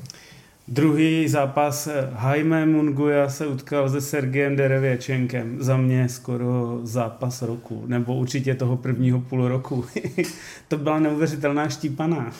Druhý 0.68 1.28
zápas 1.28 1.88
Jaime 2.22 2.66
Munguia 2.66 3.28
se 3.28 3.46
utkal 3.46 3.90
se 3.90 4.00
Sergejem 4.00 4.56
Derevěčenkem. 4.56 5.62
Za 5.62 5.76
mě 5.76 6.08
skoro 6.08 6.80
zápas 6.82 7.42
roku, 7.42 7.84
nebo 7.86 8.16
určitě 8.16 8.54
toho 8.54 8.76
prvního 8.76 9.20
půl 9.20 9.48
roku. 9.48 9.84
to 10.68 10.76
byla 10.76 10.98
neuvěřitelná 10.98 11.68
štípaná. 11.68 12.32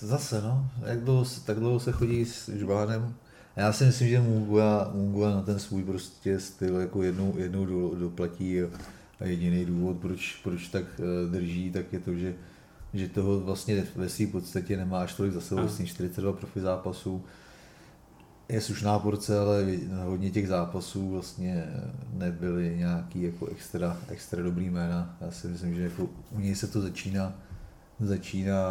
Zase, 0.00 0.42
no. 0.42 0.70
Jak 0.86 1.00
dlouho, 1.00 1.24
tak 1.44 1.58
dlouho 1.58 1.80
se 1.80 1.92
chodí 1.92 2.24
s 2.24 2.48
Žbánem. 2.48 3.14
Já 3.56 3.72
si 3.72 3.84
myslím, 3.84 4.08
že 4.08 4.20
Munguia, 4.20 4.90
Munguia 4.94 5.30
na 5.30 5.42
ten 5.42 5.58
svůj 5.58 5.82
prostě 5.82 6.40
styl 6.40 6.76
jako 6.76 7.02
jednou, 7.02 7.34
jednou 7.36 7.94
doplatí 7.94 8.62
a 9.20 9.24
jediný 9.24 9.64
důvod, 9.64 9.96
proč, 9.96 10.40
proč 10.42 10.68
tak 10.68 10.84
eh, 10.98 11.30
drží, 11.30 11.70
tak 11.70 11.92
je 11.92 12.00
to, 12.00 12.14
že 12.14 12.34
že 12.94 13.08
toho 13.08 13.40
vlastně 13.40 13.84
ve 13.96 14.08
své 14.08 14.26
podstatě 14.26 14.76
nemá 14.76 15.00
až 15.00 15.14
tolik 15.14 15.32
za 15.32 15.40
sebou, 15.40 15.60
vlastně 15.60 15.86
42 15.86 16.32
profi 16.32 16.60
zápasů. 16.60 17.24
Je 18.48 18.60
slušná 18.60 18.98
porce, 18.98 19.38
ale 19.38 19.66
hodně 20.04 20.30
těch 20.30 20.48
zápasů 20.48 21.10
vlastně 21.10 21.66
nebyly 22.12 22.76
nějaký 22.76 23.22
jako 23.22 23.46
extra, 23.46 23.96
extra 24.08 24.42
dobrý 24.42 24.70
jména. 24.70 25.16
Já 25.20 25.30
si 25.30 25.48
myslím, 25.48 25.74
že 25.74 25.82
jako 25.82 26.08
u 26.30 26.40
něj 26.40 26.54
se 26.54 26.66
to 26.66 26.80
začíná, 26.80 27.32
začíná 28.00 28.64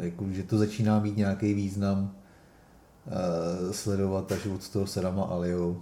jako, 0.00 0.26
že 0.30 0.42
to 0.42 0.58
začíná 0.58 1.00
mít 1.00 1.16
nějaký 1.16 1.54
význam 1.54 2.14
uh, 3.06 3.72
sledovat 3.72 4.32
až 4.32 4.46
od 4.46 4.68
toho 4.68 4.86
Sadama 4.86 5.24
Alio, 5.24 5.76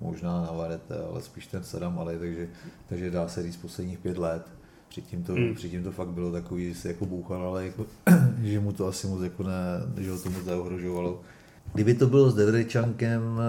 možná 0.00 0.42
na 0.42 0.52
Varete, 0.52 1.04
ale 1.10 1.22
spíš 1.22 1.46
ten 1.46 1.64
Sadam 1.64 1.98
Ali, 1.98 2.18
takže, 2.18 2.48
takže 2.88 3.10
dá 3.10 3.28
se 3.28 3.42
říct 3.42 3.56
posledních 3.56 3.98
pět 3.98 4.18
let 4.18 4.59
Předtím 4.90 5.24
to, 5.24 5.32
hmm. 5.32 5.54
předtím 5.54 5.82
to 5.82 5.92
fakt 5.92 6.08
bylo 6.08 6.32
takový, 6.32 6.68
že 6.68 6.80
se 6.80 6.88
jako 6.88 7.06
bouchal, 7.06 7.42
ale 7.42 7.66
jako, 7.66 7.86
že 8.42 8.60
mu 8.60 8.72
to 8.72 8.86
asi 8.86 9.06
moc 9.06 9.22
jako 9.22 9.42
ne, 9.42 9.54
že 9.96 10.10
ho 10.10 10.18
to 10.18 10.30
moc 10.30 10.44
neohrožovalo. 10.44 11.20
Kdyby 11.74 11.94
to 11.94 12.06
bylo 12.06 12.30
s 12.30 12.34
Devrečankem, 12.34 13.40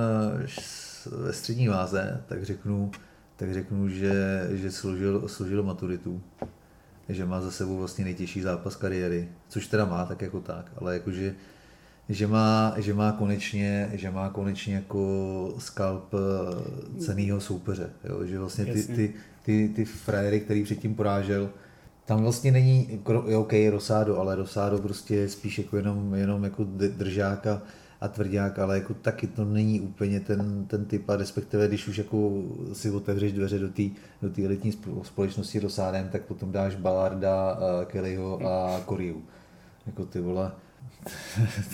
ve 1.11 1.33
střední 1.33 1.67
váze, 1.67 2.23
tak 2.27 2.45
řeknu, 2.45 2.91
tak 3.35 3.53
řeknu 3.53 3.89
že, 3.89 4.47
že 4.51 4.71
složil, 4.71 5.27
složil 5.27 5.63
maturitu. 5.63 6.21
Že 7.09 7.25
má 7.25 7.41
za 7.41 7.51
sebou 7.51 7.77
vlastně 7.77 8.05
nejtěžší 8.05 8.41
zápas 8.41 8.75
kariéry, 8.75 9.29
což 9.47 9.67
teda 9.67 9.85
má 9.85 10.05
tak 10.05 10.21
jako 10.21 10.41
tak, 10.41 10.71
ale 10.75 10.93
jakože 10.93 11.35
že 12.09 12.27
má, 12.27 12.73
že 12.77 12.93
má 12.93 13.11
konečně, 13.11 13.89
že 13.93 14.11
má 14.11 14.29
konečně 14.29 14.75
jako 14.75 15.53
skalp 15.57 16.13
eh, 16.13 16.99
cenýho 16.99 17.39
soupeře, 17.39 17.89
jo? 18.03 18.25
že 18.25 18.39
vlastně 18.39 18.65
ty, 18.65 18.83
ty, 18.83 19.13
ty, 19.41 19.69
ty 19.75 19.85
frajery, 19.85 20.39
který 20.39 20.63
předtím 20.63 20.95
porážel, 20.95 21.49
tam 22.05 22.21
vlastně 22.21 22.51
není, 22.51 23.01
je 23.27 23.37
OK, 23.37 23.53
Rosado, 23.69 24.19
ale 24.19 24.35
Rosado 24.35 24.77
prostě 24.77 25.15
je 25.15 25.29
spíš 25.29 25.57
jako 25.57 25.77
jenom, 25.77 26.15
jenom 26.15 26.43
jako 26.43 26.63
držák 26.97 27.47
a, 27.47 27.61
a 28.01 28.07
tvrdák, 28.07 28.59
ale 28.59 28.75
jako 28.77 28.93
taky 28.93 29.27
to 29.27 29.45
není 29.45 29.81
úplně 29.81 30.19
ten, 30.19 30.65
ten 30.65 30.85
typ 30.85 31.09
a 31.09 31.15
respektive 31.15 31.67
když 31.67 31.87
už 31.87 31.97
jako 31.97 32.43
si 32.73 32.91
otevřeš 32.91 33.33
dveře 33.33 33.59
do 33.59 33.69
té 33.69 33.83
do 34.21 34.45
elitní 34.45 34.73
společnosti 35.03 35.59
Rosádem, 35.59 36.09
tak 36.11 36.21
potom 36.21 36.51
dáš 36.51 36.75
Ballarda, 36.75 37.57
Kellyho 37.85 38.47
a 38.47 38.81
Koriu. 38.85 39.23
Jako 39.87 40.05
ty 40.05 40.19
vole, 40.19 40.51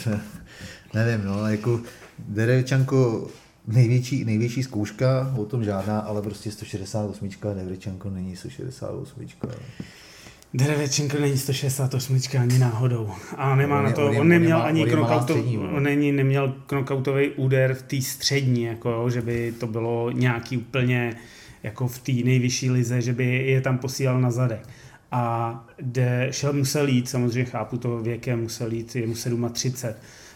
nevím, 0.94 1.26
no, 1.26 1.48
jako 1.48 1.82
Derečanko 2.20 3.28
největší, 3.68 4.26
největší 4.26 4.64
zkouška, 4.64 5.34
o 5.38 5.46
tom 5.46 5.64
žádná, 5.64 6.00
ale 6.00 6.22
prostě 6.22 6.52
168, 6.52 7.30
Derečanko 7.54 8.10
není 8.10 8.36
168. 8.36 9.28
Derevečenko 10.54 11.20
není 11.20 11.38
168 11.38 12.20
ani 12.42 12.60
náhodou. 12.60 13.12
A 13.38 13.56
nemá 13.56 13.80
on 13.80 13.86
na 13.86 13.92
to, 13.92 14.08
on, 14.08 14.18
on 14.18 14.28
neměl 14.28 14.62
ani 14.62 14.86
knockoutov, 14.86 15.38
on 15.76 15.84
není, 15.84 16.12
neměl 16.12 16.56
knockoutový 16.68 17.30
úder 17.30 17.74
v 17.74 17.82
té 17.82 18.02
střední, 18.02 18.64
jako 18.64 18.90
jo, 18.90 19.10
že 19.10 19.22
by 19.22 19.54
to 19.60 19.68
bylo 19.68 20.12
nějaký 20.12 20.58
úplně 20.58 21.16
jako 21.64 21.88
v 21.88 22.00
té 22.00 22.12
nejvyšší 22.12 22.72
lize, 22.72 23.02
že 23.02 23.14
by 23.14 23.26
je 23.26 23.62
tam 23.62 23.78
posílal 23.78 24.22
na 24.22 24.32
zadek. 24.32 24.70
A 25.12 25.66
de, 25.82 26.28
šel 26.32 26.54
musel 26.54 26.88
jít, 26.88 27.10
samozřejmě 27.10 27.46
chápu 27.46 27.78
to 27.78 27.98
věkem, 27.98 28.42
musel 28.42 28.72
jít, 28.72 28.96
je 28.96 29.08
mu 29.08 29.14
37, 29.50 29.96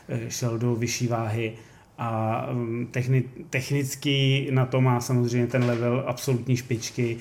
eh, 0.10 0.20
šel 0.30 0.58
do 0.58 0.76
vyšší 0.76 1.08
váhy 1.08 1.54
a 2.02 2.48
mm, 2.52 2.88
techni, 2.92 3.24
technicky 3.50 4.48
na 4.52 4.66
to 4.66 4.82
má 4.82 5.02
samozřejmě 5.02 5.48
ten 5.48 5.64
level 5.64 6.04
absolutní 6.08 6.58
špičky, 6.58 7.18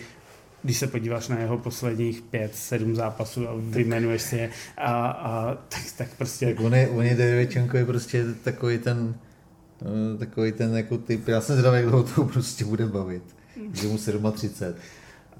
když 0.62 0.78
se 0.78 0.86
podíváš 0.86 1.28
na 1.28 1.38
jeho 1.38 1.58
posledních 1.58 2.22
pět, 2.22 2.54
sedm 2.54 2.96
zápasů 2.96 3.48
a 3.48 3.52
vyjmenuješ 3.58 4.22
si 4.22 4.36
je 4.36 4.50
a, 4.76 5.10
a 5.10 5.54
tak, 5.54 5.82
tak 5.96 6.08
prostě... 6.18 6.46
Tak 6.46 6.60
on 6.60 6.74
je, 6.74 6.88
on 6.88 7.04
je 7.04 7.14
Davidčenko 7.14 7.76
je 7.76 7.86
prostě 7.86 8.24
takový 8.44 8.78
ten 8.78 9.14
eh, 9.82 10.18
takový 10.18 10.52
ten 10.52 10.76
jako 10.76 10.98
typ, 10.98 11.28
já 11.28 11.40
jsem 11.40 11.56
zvědavý, 11.56 11.76
jak 11.76 11.86
dlouho 11.86 12.04
to 12.14 12.24
prostě 12.24 12.64
bude 12.64 12.86
bavit, 12.86 13.22
že 13.72 13.88
mu 13.88 13.98
37. 14.32 14.74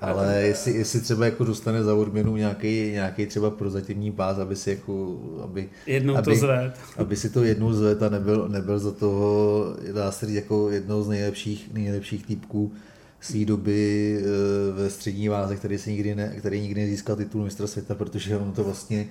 Ale 0.01 0.43
jestli, 0.43 0.73
jestli 0.73 1.01
třeba 1.01 1.25
jako 1.25 1.45
dostane 1.45 1.83
za 1.83 1.95
odměnu 1.95 2.37
nějaký, 2.37 2.91
nějaký 2.93 3.27
třeba 3.27 3.51
prozatímní 3.51 4.13
pás, 4.13 4.39
aby 4.39 4.57
si 4.57 4.71
jako, 4.71 5.21
aby, 5.45 5.69
jednou 5.87 6.17
aby, 6.17 6.25
to 6.25 6.35
zved. 6.35 6.73
Aby 6.97 7.17
si 7.17 7.31
to 7.31 7.45
jednou 7.45 7.73
zved 7.73 8.03
a 8.03 8.09
nebyl, 8.09 8.49
nebyl 8.49 8.79
za 8.79 8.93
toho, 8.93 9.65
dá 9.95 10.13
se 10.13 10.33
jako 10.33 10.71
jednou 10.71 11.03
z 11.03 11.09
nejlepších, 11.09 11.75
nejlepších 11.75 12.27
týpků 12.27 12.73
své 13.21 13.45
doby 13.45 14.19
eh, 14.19 14.73
ve 14.73 14.91
střední 14.91 15.29
váze, 15.29 15.57
který, 15.57 15.79
se 15.79 15.91
nikdy 15.91 16.15
ne, 16.15 16.35
který 16.39 16.61
nikdy 16.61 16.81
nezískal 16.81 17.17
titul 17.17 17.45
mistra 17.45 17.67
světa, 17.67 17.95
protože 17.95 18.37
on 18.37 18.53
to 18.53 18.65
vlastně, 18.65 19.07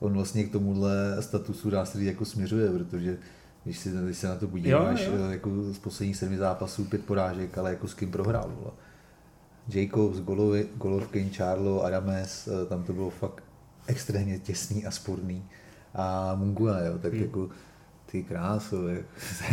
on 0.00 0.12
vlastně 0.12 0.44
k 0.44 0.52
tomuhle 0.52 1.16
statusu 1.20 1.70
dá 1.70 1.84
se 1.84 2.04
jako 2.04 2.24
směřuje, 2.24 2.70
protože 2.70 3.18
když, 3.64 3.78
si, 3.78 3.90
když 4.04 4.18
se 4.18 4.28
na 4.28 4.34
to 4.34 4.48
podíváš, 4.48 5.06
jo, 5.06 5.12
jo. 5.12 5.18
Eh, 5.28 5.32
jako 5.32 5.72
z 5.72 5.78
posledních 5.78 6.16
sedmi 6.16 6.36
zápasů 6.36 6.84
pět 6.84 7.04
porážek, 7.04 7.58
ale 7.58 7.70
jako 7.70 7.88
s 7.88 7.94
kým 7.94 8.10
prohrál. 8.10 8.52
Vole. 8.58 8.70
Jacobs, 9.68 10.20
Golovkin, 10.76 11.30
Charlo, 11.30 11.84
Adames, 11.84 12.48
eh, 12.48 12.66
tam 12.66 12.82
to 12.82 12.92
bylo 12.92 13.10
fakt 13.10 13.42
extrémně 13.86 14.38
těsný 14.38 14.86
a 14.86 14.90
sporný. 14.90 15.44
A 15.94 16.34
Mungua, 16.34 16.80
jo, 16.80 16.98
tak 16.98 17.12
hmm. 17.12 17.22
jako 17.22 17.48
ty 18.10 18.22
krásu. 18.22 18.76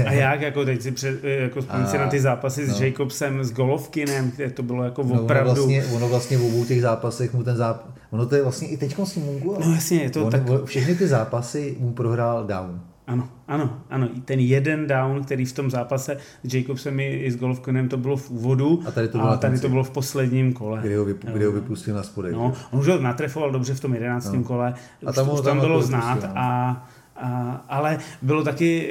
a 0.05 0.11
jak, 0.11 0.41
jako 0.41 0.65
teď 0.65 0.81
si 0.81 0.91
před, 0.91 1.23
jako 1.23 1.61
si 1.61 1.97
na 1.97 2.07
ty 2.07 2.19
zápasy 2.19 2.67
no. 2.67 2.73
s 2.73 2.81
Jacobsem, 2.81 3.43
s 3.43 3.51
Golovkinem, 3.51 4.31
kde 4.31 4.49
to 4.49 4.63
bylo 4.63 4.83
jako 4.83 5.03
no, 5.03 5.21
opravdu... 5.21 5.51
Ono 5.51 5.61
vlastně, 5.61 5.85
ono 5.85 6.09
vlastně 6.09 6.37
v 6.37 6.45
obou 6.45 6.65
těch 6.65 6.81
zápasech 6.81 7.33
mu 7.33 7.43
ten 7.43 7.55
zápas, 7.55 7.93
ono 8.11 8.25
to 8.25 8.35
je 8.35 8.43
vlastně 8.43 8.67
i 8.67 8.77
teď 8.77 8.99
s 9.03 9.15
Mungu, 9.15 9.57
No 9.59 9.73
jasně, 9.73 10.01
je 10.01 10.09
to 10.09 10.25
on, 10.25 10.31
tak... 10.31 10.41
Všechny 10.65 10.95
ty 10.95 11.07
zápasy 11.07 11.75
mu 11.79 11.93
prohrál 11.93 12.43
down. 12.43 12.81
Ano, 13.07 13.29
ano, 13.47 13.81
ano. 13.89 14.09
Ten 14.25 14.39
jeden 14.39 14.87
down, 14.87 15.23
který 15.23 15.45
v 15.45 15.53
tom 15.53 15.71
zápase 15.71 16.17
s 16.43 16.53
Jacobsem 16.53 16.99
i 16.99 17.31
s 17.31 17.35
Golovkinem 17.35 17.89
to 17.89 17.97
bylo 17.97 18.17
v 18.17 18.29
úvodu 18.29 18.83
a 18.87 18.91
tady 18.91 19.07
to 19.07 19.17
bylo, 19.17 19.29
a 19.29 19.37
tady 19.37 19.59
to 19.59 19.69
bylo 19.69 19.83
v 19.83 19.91
posledním 19.91 20.53
kole. 20.53 20.79
Kdy 20.83 20.95
ho, 20.95 21.05
vypu, 21.05 21.27
kdy 21.27 21.45
ho 21.45 21.51
vypustil 21.51 21.95
na 21.95 22.03
spodek. 22.03 22.33
No, 22.33 22.53
on 22.71 22.79
už 22.79 22.87
ho 22.87 23.01
natrefoval 23.01 23.51
dobře 23.51 23.73
v 23.73 23.79
tom 23.79 23.93
jedenáctém 23.93 24.41
no. 24.41 24.43
kole, 24.43 24.73
a 25.05 25.13
tam, 25.13 25.29
už, 25.33 25.41
tam 25.41 25.59
bylo 25.59 25.81
znát 25.81 26.15
vypustil, 26.15 26.33
no. 26.35 26.41
a 26.41 26.87
a, 27.15 27.65
ale 27.69 27.97
bylo 28.21 28.43
taky, 28.43 28.89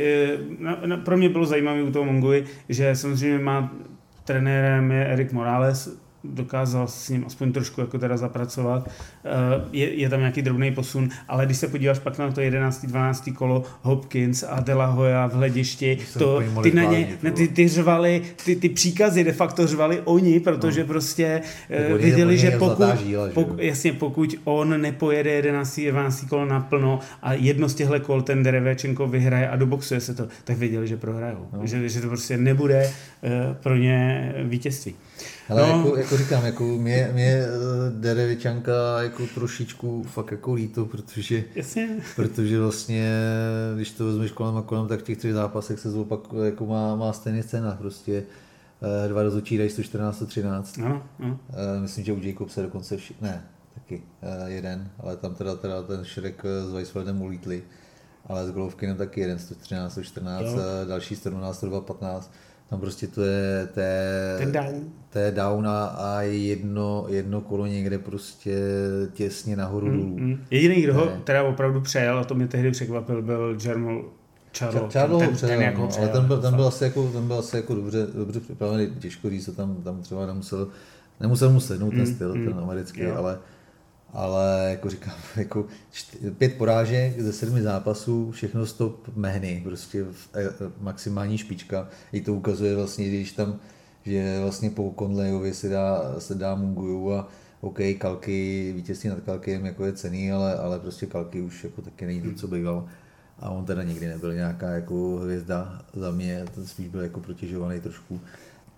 e, 0.92 0.96
pro 0.96 1.16
mě 1.16 1.28
bylo 1.28 1.46
zajímavé 1.46 1.82
u 1.82 1.92
toho 1.92 2.04
Mongui, 2.04 2.44
že 2.68 2.96
samozřejmě 2.96 3.38
má 3.38 3.72
trenérem 4.24 4.92
je 4.92 5.06
Erik 5.06 5.32
Morales, 5.32 6.03
dokázal 6.24 6.88
s 6.88 7.08
ním 7.08 7.24
aspoň 7.26 7.52
trošku 7.52 7.80
jako 7.80 7.98
teda 7.98 8.16
zapracovat. 8.16 8.88
Eh, 9.24 9.30
je, 9.72 9.94
je 9.94 10.08
tam 10.08 10.20
nějaký 10.20 10.42
drobný 10.42 10.72
posun, 10.72 11.08
ale 11.28 11.46
když 11.46 11.58
se 11.58 11.68
podíváš 11.68 11.98
pak 11.98 12.18
na 12.18 12.32
to 12.32 12.40
11. 12.40 12.86
12. 12.86 13.30
kolo 13.34 13.62
Hopkins 13.82 14.44
a 14.48 14.60
De 14.60 14.74
La 14.74 14.86
Hoya 14.86 15.26
v 15.26 15.32
hledišti, 15.32 15.98
to, 16.18 16.42
ty 16.62 16.72
na 16.72 16.84
ně, 16.84 17.18
ne, 17.22 17.30
ty, 17.30 17.48
ty 17.48 17.68
řvali, 17.68 18.22
ty, 18.44 18.56
ty 18.56 18.68
příkazy 18.68 19.24
de 19.24 19.32
facto 19.32 19.66
řvali 19.66 20.00
oni, 20.04 20.40
protože 20.40 20.80
no. 20.80 20.86
prostě 20.86 21.42
uh, 21.90 21.98
viděli, 21.98 22.38
že 22.38 22.50
pokud, 22.50 22.98
žíla, 23.04 23.28
pokud, 23.34 23.58
jasně, 23.58 23.92
pokud 23.92 24.34
on 24.44 24.80
nepojede 24.80 25.30
11. 25.30 25.80
12. 25.90 26.24
kolo 26.28 26.44
naplno 26.44 26.98
a 27.22 27.32
jedno 27.32 27.68
z 27.68 27.74
těchto 27.74 28.00
kol 28.00 28.22
ten 28.22 28.42
Derevečenko 28.42 29.06
vyhraje 29.06 29.48
a 29.48 29.56
doboxuje 29.56 30.00
se 30.00 30.14
to, 30.14 30.28
tak 30.44 30.58
věděli, 30.58 30.88
že 30.88 30.96
prohrajou. 30.96 31.48
No. 31.52 31.66
Že, 31.66 31.88
že 31.88 32.00
to 32.00 32.08
prostě 32.08 32.36
nebude 32.36 32.90
uh, 33.22 33.30
pro 33.54 33.76
ně 33.76 34.32
vítězství. 34.44 34.94
Ale 35.48 35.62
no. 35.62 35.76
jako, 35.76 35.96
jako, 35.96 36.16
říkám, 36.16 36.44
jako 36.46 36.64
mě, 36.64 37.10
mě 37.12 37.26
eh, 37.32 37.48
Derevičanka 37.90 39.02
jako 39.02 39.26
trošičku 39.34 40.02
fakt 40.02 40.30
jako 40.30 40.54
líto, 40.54 40.86
protože, 40.86 41.44
Jasně. 41.54 41.88
protože 42.16 42.60
vlastně, 42.60 43.10
když 43.74 43.90
to 43.90 44.06
vezmeš 44.06 44.30
kolem 44.30 44.56
a 44.56 44.62
kolem, 44.62 44.88
tak 44.88 45.00
v 45.00 45.02
těch 45.02 45.18
třech 45.18 45.32
zápasech 45.34 45.80
se 45.80 45.90
zopakuje, 45.90 46.50
jako 46.50 46.66
má, 46.66 46.96
má 46.96 47.12
stejný 47.12 47.42
scénář, 47.42 47.76
prostě 47.78 48.22
eh, 49.04 49.08
dva 49.08 49.22
rozhodčí 49.22 49.58
dají 49.58 49.70
114 49.70 50.16
113. 50.16 50.78
Ano, 50.78 51.02
ano. 51.20 51.38
Eh, 51.50 51.80
myslím, 51.80 52.04
že 52.04 52.12
u 52.12 52.20
Jacobse 52.22 52.62
dokonce 52.62 52.96
vši- 52.96 53.14
ne, 53.20 53.44
taky 53.74 54.02
jeden, 54.46 54.90
ale 55.00 55.16
tam 55.16 55.34
teda, 55.34 55.56
teda 55.56 55.82
ten 55.82 56.04
Šrek 56.04 56.42
s 56.68 56.72
Weisfeldem 56.72 57.22
ulítli, 57.22 57.62
ale 58.26 58.46
s 58.46 58.50
Golovkinem 58.50 58.96
taky 58.96 59.20
jeden 59.20 59.38
113 59.38 59.92
114, 59.92 60.44
jo. 60.44 60.58
další 60.88 61.16
117 61.16 61.56
115 61.56 62.32
tam 62.70 62.80
prostě 62.80 63.06
to 63.06 63.22
je, 63.22 63.68
to 63.74 63.80
je, 63.80 64.36
Ten 64.38 64.52
down. 64.52 64.74
To 65.12 65.18
je 65.18 65.30
down 65.30 65.66
a, 65.66 65.84
a 65.84 66.22
jedno, 66.22 67.06
jedno 67.08 67.40
kolo 67.40 67.66
někde 67.66 67.98
prostě 67.98 68.58
těsně 69.12 69.56
nahoru 69.56 69.86
mm, 69.86 69.98
dolů. 69.98 70.18
Mm. 70.18 70.44
Jediný, 70.50 70.82
kdo 70.82 70.94
ho 70.94 71.06
teda 71.24 71.42
opravdu 71.42 71.80
přejel, 71.80 72.18
a 72.18 72.24
to 72.24 72.34
mě 72.34 72.48
tehdy 72.48 72.70
překvapil, 72.70 73.22
byl 73.22 73.58
Jermel 73.64 74.04
Charlo. 74.58 74.88
Charlo 74.92 75.18
ten, 75.18 75.32
přejel, 75.32 75.58
ten, 75.58 75.62
jako 75.62 75.80
no, 75.80 75.90
ale 75.98 76.08
ten 76.08 76.24
byl, 76.26 76.40
ten, 76.40 76.54
byl 76.54 76.66
asi 76.66 76.84
jako, 76.84 77.10
ten 77.12 77.26
byl 77.26 77.38
asi 77.38 77.56
jako 77.56 77.74
dobře, 77.74 78.06
dobře 78.14 78.40
připravený, 78.40 78.90
těžko 78.98 79.30
říct, 79.30 79.50
tam, 79.56 79.82
tam 79.82 80.02
třeba 80.02 80.26
nemusel, 80.26 80.68
nemusel 81.20 81.50
mu 81.50 81.60
sednout 81.60 81.92
mm, 81.92 81.96
ten 81.96 82.14
styl, 82.14 82.34
mm, 82.34 82.44
ten 82.44 82.58
americký, 82.58 83.00
jo. 83.00 83.14
ale 83.16 83.38
ale 84.14 84.66
jako 84.70 84.90
říkám, 84.90 85.14
jako 85.36 85.66
čty, 85.92 86.30
pět 86.30 86.54
porážek 86.54 87.20
ze 87.20 87.32
sedmi 87.32 87.62
zápasů, 87.62 88.30
všechno 88.30 88.66
stop 88.66 89.08
mehny, 89.16 89.60
prostě 89.64 90.04
e, 90.34 90.48
maximální 90.80 91.38
špička. 91.38 91.88
I 92.12 92.20
to 92.20 92.34
ukazuje 92.34 92.76
vlastně, 92.76 93.08
když 93.08 93.32
tam, 93.32 93.60
že 94.04 94.40
vlastně 94.40 94.70
po 94.70 94.94
Conleyovi 94.98 95.54
se 95.54 95.68
dá, 95.68 96.14
se 96.18 96.34
dá 96.34 96.54
Munguju 96.54 97.12
a 97.12 97.28
OK, 97.60 97.78
Kalky, 97.98 98.72
vítězství 98.76 99.10
nad 99.10 99.20
Kalkem 99.20 99.66
jako 99.66 99.84
je 99.84 99.92
cený, 99.92 100.32
ale, 100.32 100.54
ale 100.54 100.78
prostě 100.78 101.06
Kalky 101.06 101.40
už 101.40 101.64
jako 101.64 101.82
taky 101.82 102.06
není 102.06 102.22
to, 102.22 102.32
co 102.32 102.48
býval. 102.48 102.86
A 103.38 103.50
on 103.50 103.64
teda 103.64 103.82
nikdy 103.82 104.06
nebyl 104.06 104.34
nějaká 104.34 104.68
jako 104.68 105.16
hvězda 105.16 105.82
za 105.94 106.10
mě, 106.10 106.44
ten 106.54 106.66
spíš 106.66 106.88
byl 106.88 107.00
jako 107.00 107.20
protěžovaný 107.20 107.80
trošku 107.80 108.20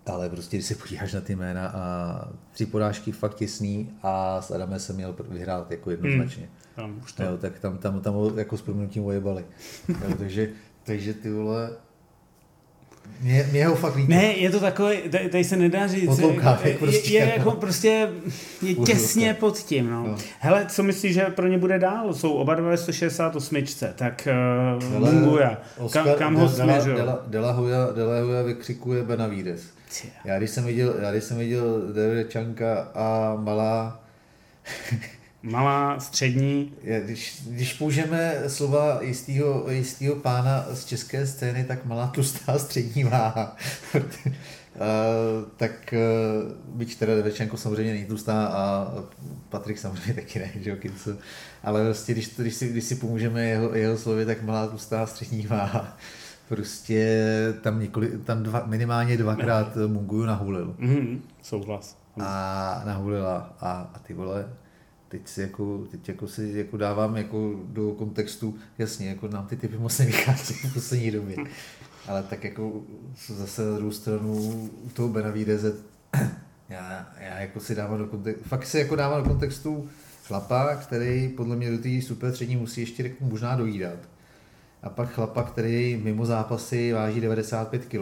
ale 0.07 0.29
prostě, 0.29 0.57
když 0.57 0.67
se 0.67 0.75
podíváš 0.75 1.13
na 1.13 1.21
ty 1.21 1.37
jména 1.37 1.69
a 1.69 2.29
tři 2.53 2.67
porážky 2.67 3.13
fakt 3.13 3.35
těsný 3.35 3.91
a 4.03 4.43
s 4.43 4.51
Adamem 4.51 4.79
jsem 4.81 4.97
měl 4.97 5.15
vyhrát 5.29 5.71
jako 5.71 5.91
jednoznačně. 5.91 6.49
Hmm. 6.77 7.01
to... 7.17 7.23
jo, 7.23 7.37
tak 7.39 7.59
tam, 7.59 7.79
tam, 7.79 8.01
tam 8.01 8.15
jako 8.39 8.57
s 8.57 8.63
proměnutím 8.63 9.05
ojebali. 9.05 9.45
jo, 9.89 10.15
takže, 10.19 10.49
takže 10.85 11.15
ty 11.15 11.31
vole, 11.31 11.71
Mě, 13.21 13.49
mě 13.53 13.67
ho 13.67 13.75
fakt 13.75 13.97
líbí. 13.97 14.15
Ne, 14.15 14.25
je 14.25 14.51
to 14.51 14.61
takový, 14.61 14.97
tady, 15.31 15.45
se 15.45 15.57
nedá 15.57 15.87
říct. 15.87 16.09
Otloukávek 16.09 16.67
je, 16.67 16.79
prostě. 16.79 17.13
je, 17.13 17.21
je 17.25 17.33
jako 17.37 17.51
prostě, 17.51 18.11
je 18.63 18.77
Už 18.77 18.87
těsně 18.89 19.35
to. 19.35 19.41
pod 19.41 19.59
tím, 19.59 19.91
no. 19.91 20.07
No. 20.07 20.17
Hele, 20.41 20.67
co 20.69 20.83
myslíš, 20.83 21.15
že 21.15 21.25
pro 21.25 21.47
ně 21.47 21.59
bude 21.59 21.79
dál? 21.79 22.15
Jsou 22.15 22.33
oba 22.33 22.55
dva 22.55 22.69
ve 22.69 22.77
168, 22.77 23.57
tak 23.95 24.29
uh, 24.77 24.93
Hele, 24.93 25.13
Munguja. 25.13 25.49
Kam, 25.77 25.85
Oscar 25.87 26.19
kam 26.19 26.35
ho 26.35 26.47
De- 26.47 26.53
Dela- 26.53 26.63
směřují? 26.65 26.97
Dela- 26.97 27.21
De 27.27 27.39
De 27.95 28.05
La 28.05 28.21
Hoya 28.23 28.43
vykřikuje 28.43 29.03
Benavides. 29.03 29.76
Já 30.25 30.39
když 30.39 30.51
jsem 30.51 30.65
viděl, 30.65 30.95
já 31.01 31.13
když 31.13 31.25
jsem 31.25 31.39
viděl 31.39 31.93
Davide 31.93 32.25
Čanka 32.25 32.89
a 32.95 33.37
Malá, 33.41 34.03
Malá, 35.43 36.01
střední, 36.01 36.75
já, 36.83 37.01
když, 37.01 37.43
když 37.47 37.73
použijeme 37.73 38.43
slova 38.47 38.99
jistého, 39.03 39.71
jistého 39.71 40.17
pána 40.17 40.67
z 40.73 40.85
české 40.85 41.27
scény, 41.27 41.65
tak 41.65 41.85
malá 41.85 42.07
tlustá 42.07 42.59
střední 42.59 43.05
váha. 43.05 43.57
Uh, 44.77 45.49
tak 45.57 45.95
uh, 45.95 46.77
byť 46.77 46.99
teda 46.99 47.15
Devečenko 47.15 47.57
samozřejmě 47.57 47.93
není 47.93 48.05
tlustá 48.05 48.47
a 48.47 48.93
Patrik 49.49 49.79
samozřejmě 49.79 50.15
taky 50.23 50.39
ne, 50.39 50.51
že 50.61 50.71
jo, 50.71 50.77
Kincu. 50.77 51.19
Ale 51.63 51.85
prostě, 51.85 52.13
když, 52.13 52.31
když, 52.37 52.55
si, 52.55 52.69
když 52.69 52.85
si 52.85 52.95
pomůžeme 52.95 53.45
jeho, 53.45 53.75
jeho 53.75 53.99
slovy, 53.99 54.27
tak 54.27 54.43
malá 54.43 54.67
tlustá 54.67 55.07
střední 55.07 55.47
váha. 55.47 55.99
Prostě 56.49 57.29
tam, 57.61 57.81
několik, 57.81 58.25
tam 58.25 58.43
dva, 58.43 58.63
minimálně 58.67 59.17
dvakrát 59.17 59.77
Munguju 59.87 60.25
nahulil. 60.25 60.75
mhm, 60.79 61.23
souhlas. 61.43 61.99
A 62.21 62.83
nahulila 62.87 63.57
a, 63.61 63.91
a 63.95 63.99
ty 63.99 64.15
vole, 64.15 64.49
teď 65.09 65.29
si 65.29 65.41
jako, 65.41 65.85
teď 65.91 66.09
jako 66.09 66.29
si 66.29 66.53
jako 66.57 66.77
dávám 66.77 67.17
jako 67.17 67.55
do 67.65 67.91
kontextu, 67.91 68.55
jasně, 68.79 69.09
jako 69.09 69.29
nám 69.29 69.47
ty 69.47 69.57
typy 69.57 69.79
moc 69.79 69.99
nevychází 69.99 70.55
v 70.55 70.75
poslední 70.75 71.11
době. 71.11 71.37
Ale 72.09 72.23
tak 72.23 72.45
jako 72.45 72.73
zase 73.29 73.67
na 73.71 73.77
druhou 73.77 73.93
stranu 73.93 74.33
u 74.85 74.89
toho 74.93 75.09
Benavideze, 75.09 75.75
já, 76.69 77.09
já 77.21 77.39
jako 77.39 77.61
si 77.61 77.75
dávám 77.75 77.99
do 77.99 78.07
kontextu, 78.07 78.49
fakt 78.49 78.67
si 78.67 78.79
jako 78.79 78.97
dávám 78.97 79.23
do 79.23 79.29
kontextu 79.29 79.89
chlapa, 80.27 80.77
který 80.77 81.29
podle 81.29 81.57
mě 81.57 81.71
do 81.71 81.79
té 81.79 82.03
super 82.03 82.33
střední 82.33 82.57
musí 82.57 82.81
ještě 82.81 83.03
jako 83.03 83.25
možná 83.25 83.57
dojídat. 83.57 83.99
A 84.87 84.89
pak 84.91 85.11
chlapa, 85.11 85.43
který 85.43 86.01
mimo 86.03 86.27
zápasy 86.27 86.93
váží 86.93 87.21
95 87.21 87.85
kg. 87.85 88.01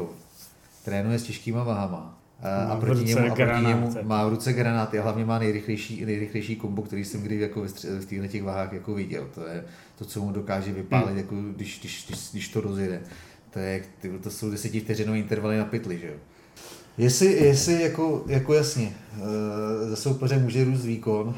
Trénuje 0.85 1.19
s 1.19 1.23
těžkýma 1.23 1.65
váhama. 1.65 2.19
A, 2.43 2.67
Má 2.67 2.73
a 2.73 2.77
v 2.77 2.81
proti 2.81 3.05
němu, 3.05 3.33
a 3.33 3.35
proti 3.35 3.67
němu 3.67 3.95
má 4.03 4.27
v 4.27 4.29
ruce 4.29 4.53
granáty 4.53 4.99
a 4.99 5.03
hlavně 5.03 5.25
má 5.25 5.39
nejrychlejší, 5.39 6.05
nejrychlejší 6.05 6.57
kombo, 6.57 6.83
který 6.83 7.05
jsem 7.05 7.23
kdy 7.23 7.41
jako 7.41 7.63
v 8.01 8.07
těchto 8.07 8.27
těch 8.29 8.43
váhách 8.43 8.73
jako 8.73 8.95
viděl. 8.95 9.29
To 9.35 9.47
je 9.47 9.65
to, 9.99 10.05
co 10.05 10.21
mu 10.21 10.33
dokáže 10.33 10.73
vypálit, 10.73 11.09
Hmm. 11.09 11.19
jako 11.19 11.35
když, 11.57 11.81
když, 11.81 12.05
když, 12.09 12.31
když, 12.33 12.49
to 12.49 12.61
rozjede. 12.61 13.01
To, 13.51 13.59
je, 13.59 13.83
ty, 14.01 14.09
to 14.09 14.31
jsou 14.31 14.51
desetivteřinové 14.51 15.19
intervaly 15.19 15.59
na 15.59 15.65
pytli, 15.65 15.99
že 15.99 16.07
jo. 16.07 16.15
Jestli, 16.99 17.27
jestli 17.27 17.83
jako, 17.83 18.25
jako 18.27 18.55
jasně, 18.55 18.93
eh, 19.17 19.89
za 19.89 19.97
soupeře 19.97 20.39
může 20.39 20.65
růst 20.65 20.85
výkon, 20.85 21.35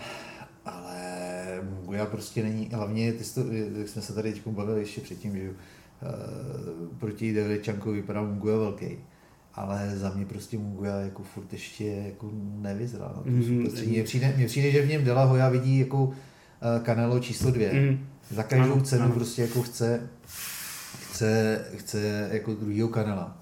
Munguja 1.86 2.06
prostě 2.06 2.42
není, 2.42 2.68
hlavně, 2.72 3.12
ty 3.12 3.24
to, 3.34 3.40
jak 3.78 3.88
jsme 3.88 4.02
se 4.02 4.12
tady 4.12 4.32
teď 4.32 4.46
bavili 4.46 4.80
ještě 4.80 5.00
předtím, 5.00 5.36
že 5.36 5.42
eh, 5.50 6.06
proti 6.98 7.32
Devečankovi 7.34 7.96
vypadá 7.96 8.22
Munguja 8.22 8.56
velký. 8.56 8.86
Ale 9.54 9.92
za 9.96 10.10
mě 10.10 10.26
prostě 10.26 10.58
Munguja 10.58 10.96
jako 10.96 11.22
furt 11.22 11.52
ještě 11.52 11.84
jako 11.86 12.30
nevyzrál 12.60 13.22
Mhm. 13.26 13.40
mm-hmm. 13.40 13.88
Mně 13.88 14.02
přijde, 14.04 14.32
mně 14.36 14.46
přijde, 14.46 14.70
že 14.70 14.82
v 14.82 14.88
něm 14.88 15.04
Dela 15.04 15.24
Hoya 15.24 15.48
vidí 15.48 15.78
jako 15.78 16.12
Canelo 16.84 17.18
číslo 17.20 17.50
dvě. 17.50 17.72
Mhm. 17.72 17.98
Za 18.30 18.42
každou 18.42 18.72
Ano, 18.72 18.82
cenu 18.82 19.04
ano. 19.04 19.14
prostě 19.14 19.42
jako 19.42 19.62
chce, 19.62 20.08
chce, 21.10 21.64
chce 21.76 22.28
jako 22.32 22.54
druhýho 22.54 22.88
kanala. 22.88 23.38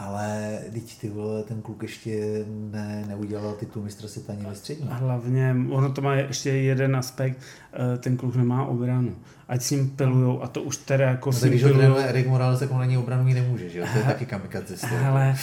Ale 0.00 0.58
teď 0.72 1.00
ty 1.00 1.08
vole, 1.08 1.42
ten 1.42 1.62
kluk 1.62 1.82
ještě 1.82 2.44
ne, 2.70 3.04
neudělal 3.08 3.52
titul 3.52 3.82
mistra 3.82 4.08
světa 4.08 4.32
ani 4.32 4.44
ve 4.44 4.54
střední. 4.54 4.88
A 4.88 4.94
hlavně, 4.94 5.56
ono 5.70 5.92
to 5.92 6.02
má 6.02 6.14
ještě 6.14 6.50
jeden 6.50 6.96
aspekt, 6.96 7.38
eh, 7.72 7.98
ten 7.98 8.16
kluk 8.16 8.36
nemá 8.36 8.66
obranu. 8.66 9.16
Ať 9.48 9.62
s 9.62 9.70
ním 9.70 9.90
pilujou, 9.90 10.42
a 10.42 10.48
to 10.48 10.62
už 10.62 10.76
teda 10.76 11.04
jako 11.04 11.28
No, 11.28 11.32
s 11.32 11.40
tak 11.40 11.50
ním 11.50 11.60
když 11.60 11.72
ho 11.72 11.98
Erik 11.98 12.26
Morales, 12.26 12.58
tak 12.60 12.70
on 12.70 12.88
něj 12.88 12.98
obranu 12.98 13.24
mít 13.24 13.34
nemůže, 13.34 13.68
že 13.68 13.78
jo? 13.78 13.86
To 13.92 13.98
je 13.98 14.04
taky 14.04 14.26
kamikaze. 14.26 14.74
Ale 15.06 15.36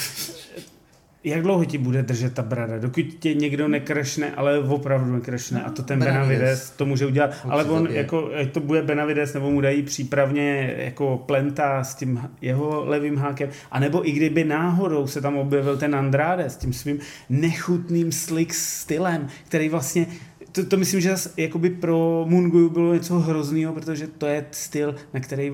jak 1.27 1.41
dlouho 1.41 1.65
ti 1.65 1.77
bude 1.77 2.03
držet 2.03 2.33
ta 2.33 2.41
brada? 2.41 2.77
Dokud 2.77 3.05
tě 3.19 3.33
někdo 3.33 3.67
nekrešne, 3.67 4.35
ale 4.35 4.59
opravdu 4.59 5.13
nekrešne. 5.13 5.63
A 5.63 5.71
to 5.71 5.83
ten 5.83 5.99
Benavides. 5.99 6.27
Benavides 6.27 6.69
to 6.69 6.85
může 6.85 7.05
udělat. 7.05 7.31
Ho 7.43 7.51
Ale 7.51 7.63
on, 7.63 7.87
jako, 7.91 8.31
ať 8.41 8.51
to 8.51 8.59
bude 8.59 8.81
Benavides, 8.81 9.33
nebo 9.33 9.51
mu 9.51 9.61
dají 9.61 9.83
přípravně 9.83 10.75
jako 10.77 11.23
plenta 11.25 11.83
s 11.83 11.95
tím 11.95 12.29
jeho 12.41 12.85
levým 12.85 13.17
hákem. 13.17 13.49
A 13.71 13.79
nebo 13.79 14.09
i 14.09 14.11
kdyby 14.11 14.43
náhodou 14.43 15.07
se 15.07 15.21
tam 15.21 15.37
objevil 15.37 15.77
ten 15.77 15.95
Andrade 15.95 16.45
s 16.45 16.57
tím 16.57 16.73
svým 16.73 16.99
nechutným 17.29 18.11
slick 18.11 18.53
stylem, 18.53 19.27
který 19.47 19.69
vlastně 19.69 20.07
to, 20.51 20.65
to 20.65 20.77
myslím, 20.77 21.01
že 21.01 21.09
zase 21.09 21.29
jakoby 21.37 21.69
pro 21.69 22.25
Munguju 22.27 22.69
bylo 22.69 22.93
něco 22.93 23.19
hroznýho, 23.19 23.73
protože 23.73 24.07
to 24.07 24.25
je 24.25 24.45
styl, 24.51 24.95
na 25.13 25.19
který 25.19 25.53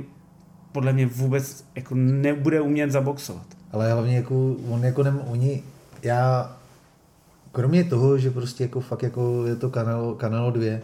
podle 0.71 0.93
mě 0.93 1.05
vůbec 1.05 1.65
jako 1.75 1.95
nebude 1.95 2.61
umět 2.61 2.91
zaboxovat. 2.91 3.62
Ale 3.73 3.93
hlavně 3.93 4.15
jako, 4.15 4.55
on 4.69 4.83
jako 4.83 5.03
nem, 5.03 5.21
oni, 5.27 5.63
já, 6.03 6.55
kromě 7.51 7.83
toho, 7.83 8.17
že 8.17 8.31
prostě 8.31 8.63
jako 8.63 8.81
fakt 8.81 9.03
jako 9.03 9.45
je 9.45 9.55
to 9.55 9.69
kanál, 9.69 10.13
kanál 10.13 10.51
2 10.51 10.79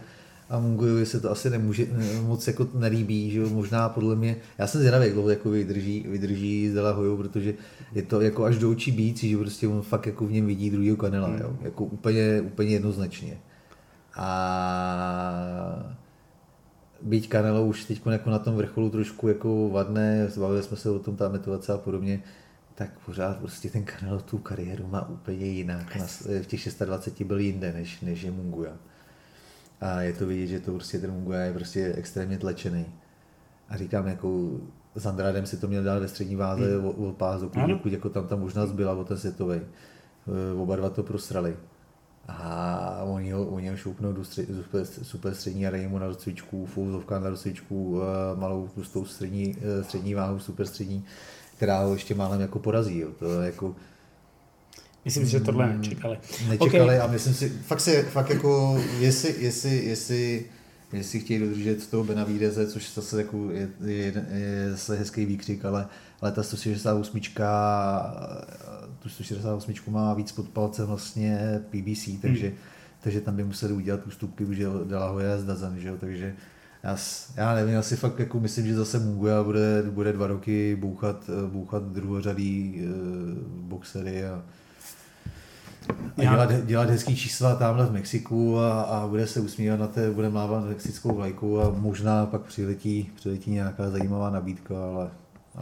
a 0.50 0.58
Mungujovi 0.58 1.06
se 1.06 1.20
to 1.20 1.30
asi 1.30 1.50
nemůže, 1.50 1.86
ne, 1.92 2.20
moc 2.20 2.46
jako 2.46 2.66
nelíbí, 2.74 3.30
že 3.30 3.38
jo, 3.38 3.48
možná 3.48 3.88
podle 3.88 4.16
mě, 4.16 4.36
já 4.58 4.66
jsem 4.66 4.80
zvědavý, 4.80 5.04
jak 5.04 5.14
dlouho 5.14 5.30
jako 5.30 5.50
vydrží, 5.50 6.06
vydrží 6.08 6.70
s 6.70 6.74
Dela 6.74 6.92
Hoyou, 6.92 7.16
protože 7.16 7.54
je 7.92 8.02
to 8.02 8.20
jako 8.20 8.44
až 8.44 8.58
do 8.58 8.70
očí 8.70 8.92
bíc, 8.92 9.20
že 9.20 9.36
prostě 9.36 9.68
on 9.68 9.82
fakt 9.82 10.06
jako 10.06 10.26
v 10.26 10.32
něm 10.32 10.46
vidí 10.46 10.70
druhýho 10.70 10.96
kanela, 10.96 11.30
jo, 11.40 11.56
jako 11.62 11.84
úplně, 11.84 12.40
úplně 12.40 12.70
jednoznačně. 12.70 13.38
A 14.16 14.30
byť 17.02 17.28
Canelo 17.28 17.66
už 17.66 17.84
teď 17.84 18.00
jako 18.10 18.30
na 18.30 18.38
tom 18.38 18.56
vrcholu 18.56 18.90
trošku 18.90 19.28
jako 19.28 19.68
vadné, 19.68 20.28
bavili 20.40 20.62
jsme 20.62 20.76
se 20.76 20.90
o 20.90 20.98
tom, 20.98 21.16
ta 21.16 21.28
motivace 21.28 21.72
a 21.72 21.78
podobně, 21.78 22.22
tak 22.80 22.98
pořád 23.06 23.36
prostě 23.38 23.70
ten 23.70 23.84
Canelo 23.84 24.20
tu 24.20 24.38
kariéru 24.38 24.86
má 24.86 25.08
úplně 25.08 25.46
jinak. 25.46 25.96
Na, 25.96 26.06
v 26.42 26.46
těch 26.46 26.60
26 26.84 27.26
byl 27.26 27.38
jinde, 27.38 27.72
než, 27.72 28.00
než 28.00 28.22
je 28.22 28.30
Munguja. 28.30 28.72
A 29.80 30.00
je 30.00 30.12
to 30.12 30.26
vidět, 30.26 30.46
že 30.46 30.60
to 30.60 30.72
prostě 30.72 30.98
ten 30.98 31.10
Munguja 31.10 31.40
je 31.40 31.52
prostě 31.52 31.92
extrémně 31.96 32.38
tlačený. 32.38 32.86
A 33.68 33.76
říkám, 33.76 34.06
jako 34.06 34.50
s 34.94 35.06
Andrádem 35.06 35.46
si 35.46 35.56
to 35.56 35.68
měl 35.68 35.82
dát 35.82 35.98
ve 35.98 36.08
střední 36.08 36.36
váze 36.36 36.76
hmm. 36.76 36.86
o, 36.86 36.90
o 36.90 37.12
pás, 37.12 37.40
dokud, 37.66 37.92
jako 37.92 38.08
tam 38.08 38.26
ta 38.26 38.36
možnost 38.36 38.72
byla 38.72 38.92
o 38.92 39.04
ten 39.04 39.18
světový. 39.18 39.60
Oba 40.56 40.76
dva 40.76 40.90
to 40.90 41.02
prosrali. 41.02 41.56
A 42.28 43.02
oni 43.04 43.30
ho, 43.30 43.46
oni 43.46 43.68
ho 43.68 43.76
šoupnou 43.76 44.12
do 44.12 44.24
střed, 44.24 44.48
super, 44.62 44.84
super 44.84 45.34
střední 45.34 45.66
a 45.66 45.70
dají 45.70 45.86
mu 45.86 45.98
na 45.98 46.06
rozcvičku, 46.06 46.66
fouzovka 46.66 47.18
na 47.18 47.30
rozcvičku, 47.30 48.00
eh, 48.02 48.40
malou 48.40 48.68
tlustou 48.68 49.04
střední, 49.04 49.56
eh, 49.60 49.84
střední 49.84 50.14
váhu, 50.14 50.38
super 50.38 50.66
střední, 50.66 51.04
která 51.60 51.82
ho 51.82 51.92
ještě 51.92 52.14
málem 52.14 52.40
jako 52.40 52.58
porazí. 52.58 52.98
Jo. 52.98 53.08
To 53.18 53.42
jako 53.42 53.76
Myslím 55.04 55.24
si, 55.24 55.30
že 55.30 55.40
tohle 55.40 55.76
nečekali. 55.76 56.18
nečekali 56.48 56.84
Okay. 56.84 57.00
a 57.00 57.06
myslím 57.06 57.34
si, 57.34 57.48
fakt 57.48 57.80
se, 57.80 58.02
fakt 58.02 58.30
jako, 58.30 58.80
jestli, 58.98 59.34
jestli, 59.38 59.76
jestli, 59.76 60.44
jestli 60.92 61.20
chtějí 61.20 61.40
dodržet 61.40 61.90
toho 61.90 62.04
Benavideze, 62.04 62.66
což 62.66 62.94
zase 62.94 63.18
jako 63.18 63.50
je, 63.50 63.68
je, 63.84 64.26
je 64.32 64.70
zase 64.70 64.96
hezký 64.96 65.24
výkřik, 65.24 65.64
ale, 65.64 65.88
ale 66.20 66.32
ta 66.32 66.42
168 66.42 67.20
tu 68.98 69.08
168 69.08 69.74
má 69.88 70.14
víc 70.14 70.32
pod 70.32 70.48
palcem 70.48 70.86
vlastně 70.86 71.60
PBC, 71.70 72.08
takže, 72.22 72.46
hmm. 72.46 72.56
takže 73.00 73.20
tam 73.20 73.36
by 73.36 73.44
museli 73.44 73.72
udělat 73.72 74.06
ústupky 74.06 74.44
už 74.44 74.58
Dela 74.84 75.08
Hoya 75.08 75.38
z 75.38 75.44
Dazan, 75.44 75.78
že 75.78 75.88
jo, 75.88 75.96
takže 76.00 76.34
já, 76.82 76.96
já 77.36 77.54
nevím, 77.54 77.78
asi 77.78 77.96
fakt 77.96 78.18
jako 78.18 78.40
myslím, 78.40 78.66
že 78.66 78.74
zase 78.74 78.98
Munguia 78.98 79.42
bude, 79.42 79.82
bude 79.90 80.12
dva 80.12 80.26
roky 80.26 80.76
bouchat, 80.80 81.30
bouchat 81.46 81.82
druhořadý 81.82 82.80
uh, 82.84 82.88
boxery 83.68 84.24
a, 84.26 84.42
a 86.16 86.22
Já- 86.22 86.30
dělat, 86.32 86.64
dělat 86.66 86.90
hezký 86.90 87.16
čísla 87.16 87.54
tamhle 87.54 87.86
v 87.86 87.92
Mexiku 87.92 88.58
a, 88.58 88.82
a 88.82 89.06
bude 89.06 89.26
se 89.26 89.40
usmívat 89.40 89.80
na 89.80 89.86
té, 89.86 90.10
bude 90.10 90.30
mávat 90.30 90.64
mexickou 90.68 91.14
vlajku 91.14 91.60
a 91.62 91.70
možná 91.78 92.26
pak 92.26 92.40
přiletí, 92.42 93.10
přiletí 93.14 93.50
nějaká 93.50 93.90
zajímavá 93.90 94.30
nabídka, 94.30 94.74
ale, 94.84 95.10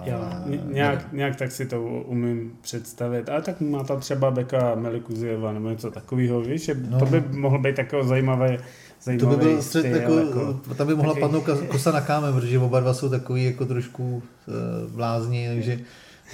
Já, 0.05 0.43
ně- 0.47 0.61
nějak, 0.73 1.13
nějak 1.13 1.37
tak 1.37 1.53
si 1.53 1.67
to 1.67 1.83
umím 1.85 2.53
představit. 2.61 3.29
Ale 3.29 3.43
tak 3.43 3.61
má 3.61 3.85
tam 3.85 4.01
třeba 4.01 4.31
Beka 4.31 4.75
Melikuzieva 4.75 5.53
nebo 5.53 5.71
něco 5.71 5.91
takového, 5.91 6.41
víš, 6.41 6.65
že 6.65 6.75
No. 6.89 6.99
to 6.99 7.07
by 7.07 7.21
mohl 7.21 7.59
být 7.59 7.77
takový 7.77 8.09
zajímavý, 8.09 8.59
To 9.05 9.05
zajímavý 9.05 9.37
by 9.37 9.45
byl 9.45 9.63
střed, 9.63 9.81
styl, 9.81 9.97
jako, 9.97 10.19
jako, 10.19 10.75
tam 10.75 10.87
by 10.87 10.95
mohla 10.95 11.15
padnout 11.15 11.45
kosa 11.69 11.93
na 11.93 12.01
kámen, 12.01 12.35
protože 12.35 12.59
oba 12.59 12.81
dva 12.81 12.95
jsou 12.95 13.09
takový 13.09 13.45
jako 13.45 13.67
trošku 13.67 14.23
uh, 14.47 14.91
blázni, 14.91 15.49
takže 15.49 15.81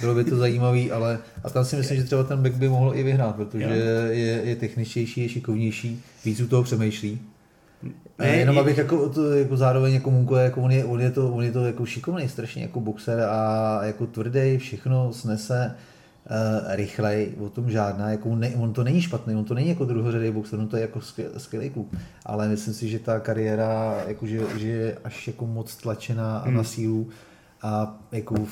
bylo 0.01 0.15
by 0.15 0.23
to 0.23 0.35
zajímavý, 0.35 0.91
ale 0.91 1.19
a 1.43 1.49
tam 1.49 1.65
si 1.65 1.75
myslím, 1.75 1.97
že 1.97 2.03
třeba 2.03 2.23
ten 2.23 2.43
back 2.43 2.55
by 2.55 2.69
mohl 2.69 2.95
i 2.95 3.03
vyhrát, 3.03 3.35
protože 3.35 3.63
je, 4.09 4.41
je 4.43 4.55
techničtější, 4.55 5.21
je 5.21 5.29
šikovnější, 5.29 6.03
víc 6.25 6.39
u 6.39 6.47
toho 6.47 6.63
přemýšlí. 6.63 7.19
Ne, 8.19 8.27
jenom 8.27 8.57
abych 8.57 8.77
jako, 8.77 9.09
to, 9.09 9.31
jako 9.31 9.57
zároveň 9.57 9.93
jako 9.93 10.11
Munko, 10.11 10.35
jako 10.35 10.61
on, 10.61 10.71
je, 10.71 10.85
on, 10.85 11.01
je 11.01 11.11
to, 11.11 11.33
on 11.33 11.43
je 11.43 11.51
to 11.51 11.65
jako 11.65 11.85
šikovný 11.85 12.29
strašně 12.29 12.61
jako 12.61 12.79
boxer 12.79 13.19
a 13.19 13.79
jako 13.83 14.05
tvrdý, 14.05 14.57
všechno 14.57 15.13
snese 15.13 15.75
uh, 16.29 16.75
rychlej, 16.75 17.31
o 17.39 17.49
tom 17.49 17.71
žádná, 17.71 18.09
jako 18.09 18.29
on, 18.29 18.39
ne, 18.39 18.55
on 18.55 18.73
to 18.73 18.83
není 18.83 19.01
špatný, 19.01 19.35
on 19.35 19.45
to 19.45 19.53
není 19.53 19.69
jako 19.69 19.85
druhořadý 19.85 20.31
boxer, 20.31 20.59
on 20.59 20.67
to 20.67 20.77
je 20.77 20.81
jako 20.81 21.01
skvělý 21.37 21.69
kluk, 21.69 21.95
ale 22.25 22.47
myslím 22.47 22.73
si, 22.73 22.89
že 22.89 22.99
ta 22.99 23.19
kariéra 23.19 24.03
jako, 24.07 24.27
že, 24.27 24.41
že 24.57 24.67
je 24.67 24.97
až 25.03 25.27
jako 25.27 25.45
moc 25.45 25.75
tlačená 25.75 26.39
hmm. 26.39 26.55
na 26.55 26.63
sílu 26.63 27.09
a 27.61 27.99
jako 28.11 28.47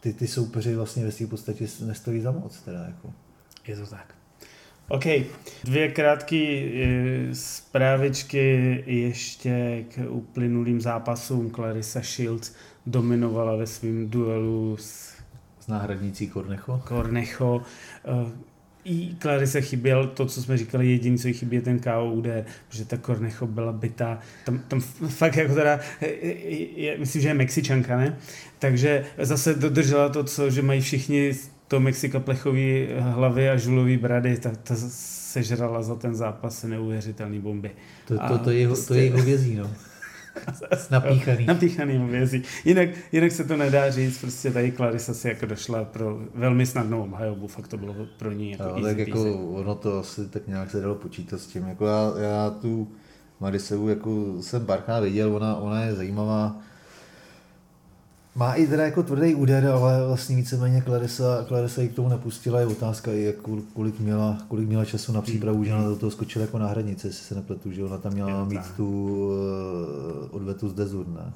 ty, 0.00 0.12
ty 0.12 0.26
soupeři 0.26 0.76
vlastně 0.76 1.04
ve 1.04 1.12
své 1.12 1.26
podstatě 1.26 1.66
nestojí 1.86 2.20
za 2.20 2.30
moc. 2.30 2.60
Teda 2.60 2.84
jako. 2.84 3.12
Je 3.66 3.76
to 3.76 3.86
tak. 3.86 4.14
OK, 4.88 5.04
dvě 5.64 5.88
krátké 5.88 6.36
eh, 6.36 7.34
zprávičky 7.34 8.84
ještě 8.86 9.84
k 9.94 10.10
uplynulým 10.10 10.80
zápasům. 10.80 11.50
Clarissa 11.50 12.00
Shields 12.00 12.54
dominovala 12.86 13.56
ve 13.56 13.66
svém 13.66 14.10
duelu 14.10 14.76
s, 14.80 15.11
s 15.72 15.74
náhradnící 15.74 16.30
Cornecho. 16.30 16.82
Cornecho. 16.88 17.62
Eh, 18.04 18.32
I 18.84 19.16
Clary 19.22 19.46
se 19.46 19.60
chyběl 19.60 20.06
to, 20.06 20.26
co 20.26 20.42
jsme 20.42 20.56
říkali, 20.56 20.90
jediný, 20.90 21.18
co 21.18 21.28
jí 21.28 21.34
chybí, 21.34 21.56
je 21.56 21.62
ten 21.62 21.78
KOUD, 21.78 22.26
protože 22.68 22.84
ta 22.84 22.96
Cornecho 22.96 23.46
byla 23.46 23.72
bytá. 23.72 24.18
Tam, 24.44 24.58
tam 24.68 24.80
fakt 25.08 25.36
jako 25.36 25.54
teda, 25.54 25.80
je, 26.76 26.98
myslím, 26.98 27.22
že 27.22 27.28
je 27.28 27.34
Mexičanka, 27.34 27.96
ne? 27.96 28.16
Takže 28.58 29.04
zase 29.18 29.54
dodržela 29.54 30.08
to, 30.08 30.24
co, 30.24 30.50
že 30.50 30.62
mají 30.62 30.80
všichni 30.80 31.32
to 31.68 31.80
Mexika 31.80 32.20
plechový 32.20 32.88
hlavy 32.98 33.50
a 33.50 33.56
žulový 33.56 33.96
brady, 33.96 34.36
tak 34.36 34.56
ta 34.56 34.74
sežrala 34.88 35.82
za 35.82 35.94
ten 35.94 36.14
zápas 36.14 36.64
neuvěřitelný 36.64 37.40
bomby. 37.40 37.70
To, 38.08 38.18
to, 38.28 38.38
to, 38.38 38.50
je, 38.50 38.66
prostě... 38.66 38.88
to 38.88 38.94
je 38.94 39.10
hovězí, 39.10 39.54
no. 39.56 39.70
Napíchaný. 40.90 41.46
Napíchaný 41.46 41.96
hovězí. 41.96 42.42
Jinak, 42.64 42.88
jinak 43.12 43.32
se 43.32 43.44
to 43.44 43.56
nedá 43.56 43.90
říct, 43.90 44.20
prostě 44.20 44.50
tady 44.50 44.72
Clarissa 44.72 45.14
si 45.14 45.28
jako 45.28 45.46
došla 45.46 45.84
pro 45.84 46.20
velmi 46.34 46.66
snadnou 46.66 47.02
obhajobu, 47.02 47.46
fakt 47.46 47.68
to 47.68 47.76
bylo 47.76 47.94
pro 48.18 48.32
ní 48.32 48.50
jako 48.50 48.64
no, 48.76 48.82
tak 48.82 48.98
jako 48.98 49.32
ono 49.48 49.74
to 49.74 49.98
asi 49.98 50.28
tak 50.28 50.48
nějak 50.48 50.70
se 50.70 50.80
dalo 50.80 50.94
počítat 50.94 51.40
s 51.40 51.46
tím, 51.46 51.68
jako 51.68 51.86
já, 51.86 52.12
já 52.18 52.50
tu 52.50 52.88
Marisevu 53.40 53.88
jako 53.88 54.36
jsem 54.40 54.66
párkrát 54.66 55.00
viděl, 55.00 55.36
ona, 55.36 55.56
ona 55.56 55.84
je 55.84 55.94
zajímavá, 55.94 56.60
má 58.34 58.54
i 58.54 58.66
teda 58.66 58.84
jako 58.84 59.02
tvrdý 59.02 59.34
úder, 59.34 59.66
ale 59.66 60.06
vlastně 60.06 60.36
víceméně 60.36 60.82
Clarissa, 60.82 61.44
Clarissa 61.48 61.82
ji 61.82 61.88
k 61.88 61.94
tomu 61.94 62.08
nepustila. 62.08 62.60
Je 62.60 62.66
otázka, 62.66 63.12
jak, 63.12 63.36
kolik, 63.74 64.00
měla, 64.00 64.38
kolik 64.48 64.68
měla 64.68 64.84
času 64.84 65.12
na 65.12 65.22
přípravu, 65.22 65.64
že 65.64 65.74
ona 65.74 65.88
do 65.88 65.96
toho 65.96 66.10
skočila 66.10 66.42
jako 66.42 66.58
náhradnice, 66.58 67.08
jestli 67.08 67.24
se 67.24 67.34
nepletu, 67.34 67.72
že 67.72 67.84
ona 67.84 67.98
tam 67.98 68.12
měla 68.12 68.44
mít 68.44 68.70
tu 68.76 69.16
uh, 69.16 70.36
odvetu 70.36 70.68
z 70.68 70.74
Dezur, 70.74 71.08
ne? 71.08 71.32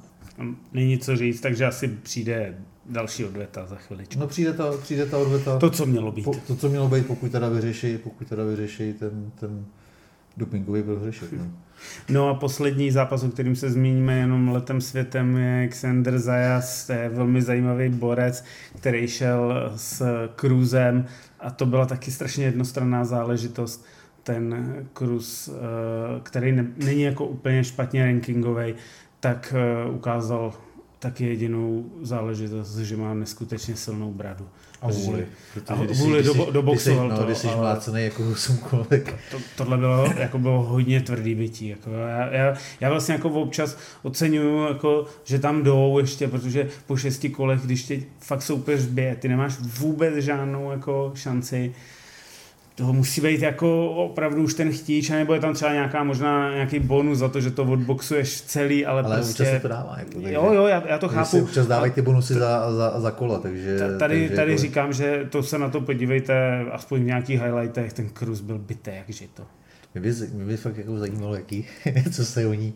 Není 0.73 0.97
co 0.97 1.15
říct, 1.15 1.41
takže 1.41 1.65
asi 1.65 1.87
přijde 1.87 2.57
další 2.89 3.25
odveta 3.25 3.65
za 3.65 3.75
chviličku. 3.75 4.19
No 4.19 4.27
přijde 4.27 4.53
ta, 4.53 4.71
přijde 4.77 5.05
ta 5.05 5.17
odveta. 5.17 5.57
To, 5.57 5.69
co 5.69 5.85
mělo 5.85 6.11
být. 6.11 6.23
Po, 6.23 6.33
to, 6.47 6.55
co 6.55 6.69
mělo 6.69 6.89
být, 6.89 7.07
pokud 7.07 7.31
teda 7.31 7.49
vyřeší, 7.49 7.97
pokud 7.97 8.27
teda 8.27 8.43
vyřeší 8.43 8.93
ten, 8.93 9.31
ten 9.39 9.65
dopingový 10.37 10.83
prohřešek. 10.83 11.31
No. 11.33 11.45
No 12.09 12.29
a 12.29 12.33
poslední 12.33 12.91
zápas, 12.91 13.23
o 13.23 13.29
kterým 13.29 13.55
se 13.55 13.69
zmíníme 13.71 14.17
jenom 14.17 14.49
letem 14.49 14.81
světem, 14.81 15.37
je 15.37 15.67
Xander 15.67 16.19
Zajas, 16.19 16.87
to 16.87 16.93
je 16.93 17.09
velmi 17.09 17.41
zajímavý 17.41 17.89
borec, 17.89 18.43
který 18.79 19.07
šel 19.07 19.71
s 19.75 20.03
Cruzem 20.35 21.05
a 21.39 21.51
to 21.51 21.65
byla 21.65 21.85
taky 21.85 22.11
strašně 22.11 22.45
jednostranná 22.45 23.05
záležitost. 23.05 23.85
Ten 24.23 24.75
Cruz, 24.97 25.49
eh, 25.49 25.53
který 26.23 26.51
ne, 26.51 26.65
není 26.77 27.01
jako 27.01 27.25
úplně 27.25 27.63
špatně 27.63 28.05
rankingový, 28.05 28.73
tak 29.19 29.53
eh, 29.57 29.89
ukázal 29.89 30.53
taky 30.99 31.25
jedinou 31.25 31.85
záležitost, 32.01 32.77
že 32.77 32.97
má 32.97 33.13
neskutečně 33.13 33.75
silnou 33.75 34.11
bradu. 34.13 34.47
A 34.81 34.91
vůli. 34.91 35.25
A 35.67 35.75
vůli 35.75 36.23
do, 36.23 36.51
do 36.51 36.61
boxoval 36.61 37.09
no, 37.09 37.17
to. 37.17 37.23
Když 37.23 37.37
jsi 37.37 37.47
mlácený 37.47 38.03
jako 38.03 38.35
sumkolek. 38.35 39.15
To, 39.31 39.37
tohle 39.55 39.77
bylo, 39.77 40.13
jako 40.17 40.39
bylo 40.39 40.63
hodně 40.63 41.01
tvrdý 41.01 41.35
bytí. 41.35 41.67
Jako 41.67 41.89
já, 41.91 42.27
já, 42.33 42.53
já, 42.81 42.89
vlastně 42.89 43.13
jako 43.13 43.29
občas 43.29 43.77
oceňuju, 44.03 44.67
jako, 44.67 45.05
že 45.23 45.39
tam 45.39 45.63
jdou 45.63 45.99
ještě, 45.99 46.27
protože 46.27 46.67
po 46.87 46.97
šesti 46.97 47.29
kolech, 47.29 47.61
když 47.61 47.83
tě 47.83 48.01
fakt 48.19 48.41
soupeř 48.41 48.85
bije, 48.85 49.15
ty 49.15 49.27
nemáš 49.27 49.53
vůbec 49.59 50.15
žádnou 50.15 50.71
jako 50.71 51.11
šanci 51.15 51.73
toho 52.77 52.93
musí 52.93 53.21
být 53.21 53.41
jako 53.41 53.89
opravdu 53.91 54.43
už 54.43 54.53
ten 54.53 54.71
chtíč, 54.71 55.09
nebo 55.09 55.33
je 55.33 55.39
tam 55.39 55.53
třeba 55.53 55.73
nějaká 55.73 56.03
možná 56.03 56.53
nějaký 56.53 56.79
bonus 56.79 57.17
za 57.17 57.29
to, 57.29 57.41
že 57.41 57.51
to 57.51 57.63
odboxuješ 57.63 58.41
celý, 58.41 58.85
ale, 58.85 59.03
ale 59.03 59.15
prostě... 59.15 59.45
se 59.45 59.59
to 59.59 59.67
dává. 59.67 59.95
Jako, 59.99 60.11
takže, 60.11 60.33
jo, 60.33 60.53
jo, 60.53 60.65
já, 60.65 60.83
já 60.87 60.97
to 60.97 61.07
chápu. 61.07 61.29
Si 61.29 61.41
občas 61.41 61.67
dávají 61.67 61.91
ty 61.91 62.01
bonusy 62.01 62.33
za, 62.33 62.73
za, 62.73 62.99
za 62.99 63.11
kola, 63.11 63.39
takže... 63.39 63.77
Tady, 63.79 63.97
takže 63.97 64.35
tady 64.35 64.51
jako... 64.51 64.61
říkám, 64.61 64.93
že 64.93 65.27
to 65.29 65.43
se 65.43 65.57
na 65.57 65.69
to 65.69 65.81
podívejte, 65.81 66.65
aspoň 66.71 67.01
v 67.01 67.05
nějakých 67.05 67.41
highlightech, 67.41 67.93
ten 67.93 68.09
Cruz 68.09 68.41
byl 68.41 68.57
bytý, 68.57 68.91
jakže 68.93 69.25
to. 69.33 69.43
Mě 69.93 70.01
by, 70.01 70.13
mě 70.33 70.45
by 70.45 70.57
fakt 70.57 70.77
jako 70.77 70.97
zajímalo, 70.97 71.35
jaký, 71.35 71.65
co 72.11 72.25
se 72.25 72.47
o 72.47 72.53
ní... 72.53 72.73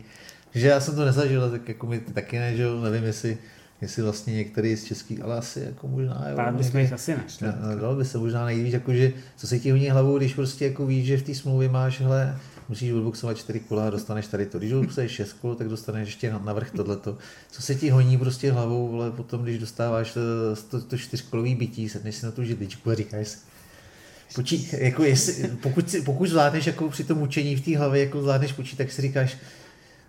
Že 0.54 0.68
já 0.68 0.80
jsem 0.80 0.96
to 0.96 1.04
nezažil, 1.04 1.50
tak 1.50 1.68
jako 1.68 1.86
mi 1.86 2.00
taky 2.00 2.38
ne, 2.38 2.56
že 2.56 2.64
nevím, 2.82 3.04
jestli 3.04 3.38
jestli 3.82 4.02
vlastně 4.02 4.34
některý 4.34 4.76
z 4.76 4.84
českých, 4.84 5.22
ale 5.22 5.38
asi 5.38 5.60
jako 5.60 5.88
možná, 5.88 6.24
jo. 6.28 6.36
Pár 6.36 6.54
bychom 6.54 6.80
jich 6.80 6.92
asi 6.92 7.16
našli. 7.16 7.48
Dalo 7.80 7.96
by 7.96 8.04
se 8.04 8.18
možná 8.18 8.44
nejvíc, 8.44 8.72
jakože, 8.72 9.12
co 9.36 9.46
se 9.46 9.58
ti 9.58 9.70
honí 9.70 9.90
hlavou, 9.90 10.18
když 10.18 10.34
prostě 10.34 10.64
jako 10.64 10.86
víš, 10.86 11.06
že 11.06 11.16
v 11.16 11.22
té 11.22 11.34
smlouvě 11.34 11.68
máš, 11.68 12.00
hele, 12.00 12.38
musíš 12.68 12.92
odboxovat 12.92 13.36
čtyři 13.36 13.60
kola 13.60 13.86
a 13.86 13.90
dostaneš 13.90 14.26
tady 14.26 14.46
to. 14.46 14.58
Když 14.58 14.72
odboxuješ 14.72 15.12
šest 15.12 15.32
kol, 15.32 15.54
tak 15.54 15.68
dostaneš 15.68 16.08
ještě 16.08 16.34
navrh 16.44 16.70
tohleto. 16.70 17.18
Co 17.50 17.62
se 17.62 17.74
ti 17.74 17.90
honí 17.90 18.18
prostě 18.18 18.52
hlavou, 18.52 18.94
ale 18.94 19.10
potom, 19.10 19.42
když 19.42 19.58
dostáváš 19.58 20.12
to, 20.12 20.20
to, 20.70 20.80
to 20.80 20.98
čtyřkolový 20.98 21.54
bytí, 21.54 21.88
sedneš 21.88 22.14
si 22.14 22.26
na 22.26 22.32
tu 22.32 22.44
židličku 22.44 22.90
a 22.90 22.94
říkáš 22.94 23.28
si, 23.28 23.38
Počí, 24.34 24.68
jako 24.72 25.04
jestli, 25.04 25.48
pokud, 25.48 25.94
pokud 26.04 26.28
zvládneš 26.28 26.66
jako 26.66 26.88
při 26.88 27.04
tom 27.04 27.22
učení 27.22 27.56
v 27.56 27.64
té 27.64 27.78
hlavě, 27.78 28.04
jako 28.04 28.22
zvládneš 28.22 28.52
počít, 28.52 28.76
tak 28.76 28.92
si 28.92 29.02
říkáš, 29.02 29.36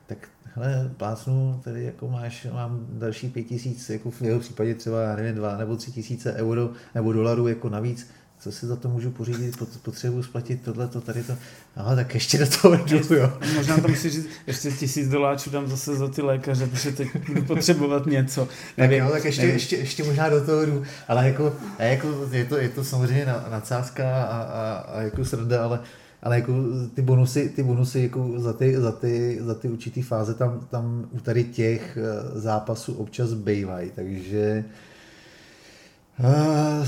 tak 0.08 0.18
hele, 0.56 0.92
plácnu, 0.98 1.62
tady 1.64 1.84
jako 1.84 2.08
máš, 2.08 2.48
mám 2.54 2.88
další 2.90 3.30
pět 3.30 3.44
tisíc, 3.44 3.90
jako 3.90 4.12
v 4.12 4.22
jeho 4.22 4.40
případě 4.40 4.76
třeba, 4.76 5.02
já 5.02 5.16
nevím, 5.16 5.36
dva 5.36 5.58
nebo 5.58 5.76
tři 5.76 5.92
tisíce 5.92 6.34
euro 6.34 6.70
nebo 6.96 7.14
dolarů 7.14 7.48
jako 7.48 7.70
navíc, 7.70 8.08
co 8.40 8.52
si 8.52 8.68
za 8.68 8.76
to 8.76 8.90
můžu 8.90 9.12
pořídit, 9.12 9.58
potřebuji 9.82 10.24
splatit 10.24 10.62
tohle, 10.62 10.88
to, 10.88 11.02
tady 11.02 11.24
to. 11.24 11.38
Aha, 11.76 11.96
tak 11.96 12.14
ještě 12.14 12.38
do 12.38 12.48
toho 12.62 12.76
jdu, 12.76 13.16
jo. 13.16 13.34
Možná 13.56 13.78
tam 13.78 13.92
musíš 13.92 14.14
říct, 14.14 14.28
ještě 14.48 14.72
tisíc 14.72 15.10
doláčů 15.10 15.50
dám 15.50 15.68
zase 15.68 15.96
za 15.96 16.08
ty 16.08 16.22
lékaře, 16.22 16.68
protože 16.68 16.92
teď 16.92 17.08
budu 17.28 17.44
potřebovat 17.44 18.06
něco. 18.06 18.48
Nevím, 18.78 19.00
tak 19.00 19.08
jo, 19.08 19.14
tak 19.14 19.26
ještě, 19.26 19.46
ještě, 19.46 19.76
ještě, 19.76 20.04
možná 20.04 20.30
do 20.30 20.46
toho 20.46 20.66
jdu, 20.66 20.84
ale 21.08 21.28
jako, 21.28 21.56
jako 21.80 22.28
je, 22.32 22.46
to, 22.46 22.58
je 22.58 22.70
to 22.70 22.84
samozřejmě 22.84 23.26
nadsázka 23.50 24.24
a, 24.24 24.42
a, 24.42 24.74
a 24.74 25.02
jako 25.02 25.26
srda, 25.26 25.64
ale 25.64 25.80
ale 26.24 26.36
jako 26.36 26.54
ty 26.94 27.02
bonusy, 27.02 27.50
ty 27.50 27.64
bonusy 27.64 28.02
jako 28.02 28.34
za, 28.38 28.54
ty, 28.54 28.78
za, 28.78 28.92
ty, 28.92 29.40
za 29.42 29.56
ty 29.56 29.70
určitý 29.70 30.02
fáze 30.02 30.34
tam, 30.34 30.68
tam 30.72 31.06
u 31.12 31.20
tady 31.20 31.44
těch 31.44 31.98
eh, 31.98 32.40
zápasů 32.40 32.94
občas 32.94 33.34
bývají, 33.34 33.92
takže 33.96 34.66
uh, 36.20 36.88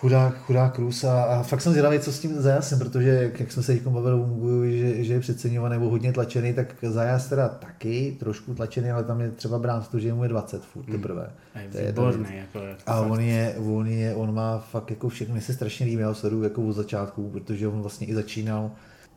chudá, 0.00 0.30
chudá 0.30 0.68
Krus 0.68 1.04
a, 1.04 1.22
a, 1.22 1.42
fakt 1.42 1.60
jsem 1.60 1.72
zvědavý, 1.72 1.98
co 1.98 2.12
s 2.12 2.18
tím 2.18 2.40
Zajasem, 2.40 2.78
protože 2.78 3.32
jak 3.38 3.52
jsme 3.52 3.62
se 3.62 3.72
teď 3.72 3.82
bavili 3.82 4.20
o 4.20 4.64
že, 4.70 5.04
že 5.04 5.12
je 5.12 5.20
přeceňovaný 5.20 5.72
nebo 5.72 5.90
hodně 5.90 6.12
tlačený, 6.12 6.54
tak 6.54 6.74
Zajas 6.82 7.28
teda 7.28 7.48
taky 7.48 8.16
trošku 8.20 8.54
tlačený, 8.54 8.90
ale 8.90 9.04
tam 9.04 9.20
je 9.20 9.30
třeba 9.30 9.58
brát 9.58 9.90
to, 9.90 9.98
že 9.98 10.14
mu 10.14 10.22
je 10.22 10.28
20 10.28 10.64
furt 10.64 10.86
hmm. 10.86 10.96
teprve. 10.96 11.30
Hmm. 11.54 11.72
To 11.72 11.78
je 11.78 11.86
výborný. 11.86 12.36
Jako 12.36 12.58
je 12.58 12.76
a 12.86 13.00
on 13.00 13.20
je, 13.20 13.54
on 13.58 13.86
je, 13.86 14.14
on 14.14 14.34
má 14.34 14.58
fakt 14.58 14.90
jako 14.90 15.08
všechno, 15.08 15.34
mě 15.34 15.42
se 15.42 15.54
strašně 15.54 15.86
líbí, 15.86 16.02
já 16.02 16.08
ho 16.08 16.14
sleduju 16.14 16.42
jako 16.42 16.62
od 16.62 16.72
začátku, 16.72 17.30
protože 17.30 17.68
on 17.68 17.80
vlastně 17.80 18.06
i 18.06 18.14
začínal 18.14 18.70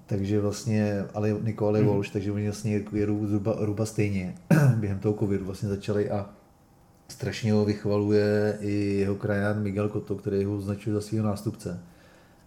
takže 0.05 0.41
vlastně 0.41 1.05
ale 1.13 1.35
Niko 1.41 1.67
Ale 1.67 1.83
Walsh, 1.83 2.07
hmm. 2.07 2.13
takže 2.13 2.31
oni 2.31 2.45
vlastně 2.45 2.81
jedou 2.91 3.27
zhruba, 3.27 3.55
zhruba 3.59 3.85
stejně 3.85 4.35
během 4.75 4.99
toho 4.99 5.15
covidu 5.15 5.45
vlastně 5.45 5.69
začali 5.69 6.09
a 6.09 6.29
strašně 7.11 7.53
ho 7.53 7.65
vychvaluje 7.65 8.57
i 8.61 8.71
jeho 8.73 9.15
krajan 9.15 9.63
Miguel 9.63 9.89
Cotto, 9.89 10.15
který 10.15 10.43
ho 10.43 10.55
označuje 10.55 10.93
za 10.93 11.01
svého 11.01 11.25
nástupce. 11.25 11.83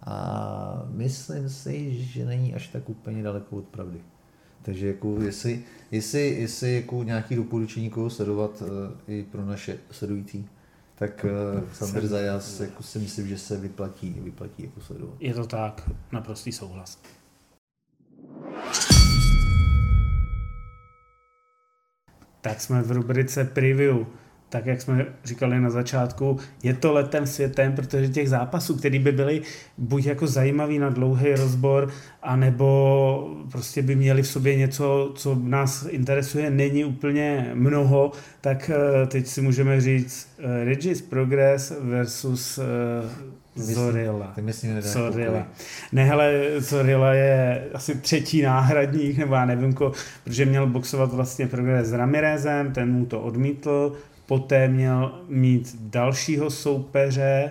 A 0.03 0.87
myslím 0.88 1.48
si, 1.48 2.03
že 2.03 2.24
není 2.24 2.55
až 2.55 2.68
tak 2.68 2.88
úplně 2.88 3.22
daleko 3.22 3.57
od 3.57 3.64
pravdy. 3.64 4.00
Takže 4.62 4.87
jako 4.87 5.22
jestli, 5.22 5.62
jestli, 5.90 6.20
jestli 6.20 6.74
jako 6.74 7.03
nějaký 7.03 7.37
doporučení 7.37 7.90
koho 7.90 8.11
sledovat 8.11 8.62
uh, 8.62 8.68
i 9.07 9.22
pro 9.22 9.44
naše 9.44 9.79
sledující, 9.90 10.48
tak 10.94 11.27
uh, 11.55 11.68
Sander 11.72 12.07
Zajas 12.07 12.61
jako 12.61 12.83
si 12.83 12.98
myslím, 12.98 13.29
že 13.29 13.38
se 13.38 13.57
vyplatí, 13.57 14.16
vyplatí 14.20 14.62
jako 14.62 14.81
sledovat. 14.81 15.14
Je 15.20 15.35
to 15.35 15.46
tak, 15.46 15.90
naprostý 16.12 16.53
souhlas. 16.53 16.98
Tak 22.40 22.61
jsme 22.61 22.83
v 22.83 22.90
rubrice 22.90 23.44
preview 23.44 23.96
tak 24.55 24.67
jak 24.67 24.83
jsme 24.83 25.07
říkali 25.25 25.61
na 25.61 25.71
začátku, 25.71 26.38
je 26.62 26.75
to 26.75 26.93
letem 26.93 27.27
světem, 27.27 27.73
protože 27.73 28.09
těch 28.09 28.29
zápasů, 28.29 28.77
které 28.77 28.99
by 28.99 29.12
byly 29.12 29.43
buď 29.79 30.07
jako 30.07 30.27
zajímavý 30.27 30.79
na 30.79 30.90
dlouhý 30.90 31.35
rozbor, 31.35 31.90
anebo 32.23 33.37
prostě 33.53 33.83
by 33.83 33.97
měli 33.97 34.23
v 34.23 34.29
sobě 34.29 34.57
něco, 34.57 35.12
co 35.17 35.35
nás 35.43 35.87
interesuje, 35.90 36.51
není 36.51 36.85
úplně 36.85 37.51
mnoho, 37.55 38.12
tak 38.40 38.71
eh, 38.71 39.07
teď 39.07 39.27
si 39.27 39.40
můžeme 39.40 39.81
říct 39.81 40.29
uh, 40.38 40.45
Regis 40.64 41.03
Progress 41.03 41.73
versus 41.81 42.59
uh, 42.59 42.64
Zorilla. 43.57 44.33
Ty 44.35 44.43
myslím, 44.43 44.81
Zorilla. 44.81 45.47
Ne, 45.93 46.05
hele, 46.05 46.43
Zorilla 46.59 47.12
je 47.12 47.64
asi 47.75 47.95
třetí 47.95 48.43
náhradník, 48.43 49.19
nebo 49.19 49.35
já 49.35 49.45
nevím, 49.45 49.73
ko, 49.73 49.93
protože 50.25 50.45
měl 50.45 50.67
boxovat 50.67 51.12
vlastně 51.12 51.47
Progress 51.47 51.88
s 51.88 51.93
Ramirezem, 51.93 52.73
ten 52.73 52.93
mu 52.93 53.07
to 53.07 53.21
odmítl, 53.21 53.97
poté 54.27 54.69
měl 54.69 55.23
mít 55.29 55.77
dalšího 55.81 56.51
soupeře, 56.51 57.51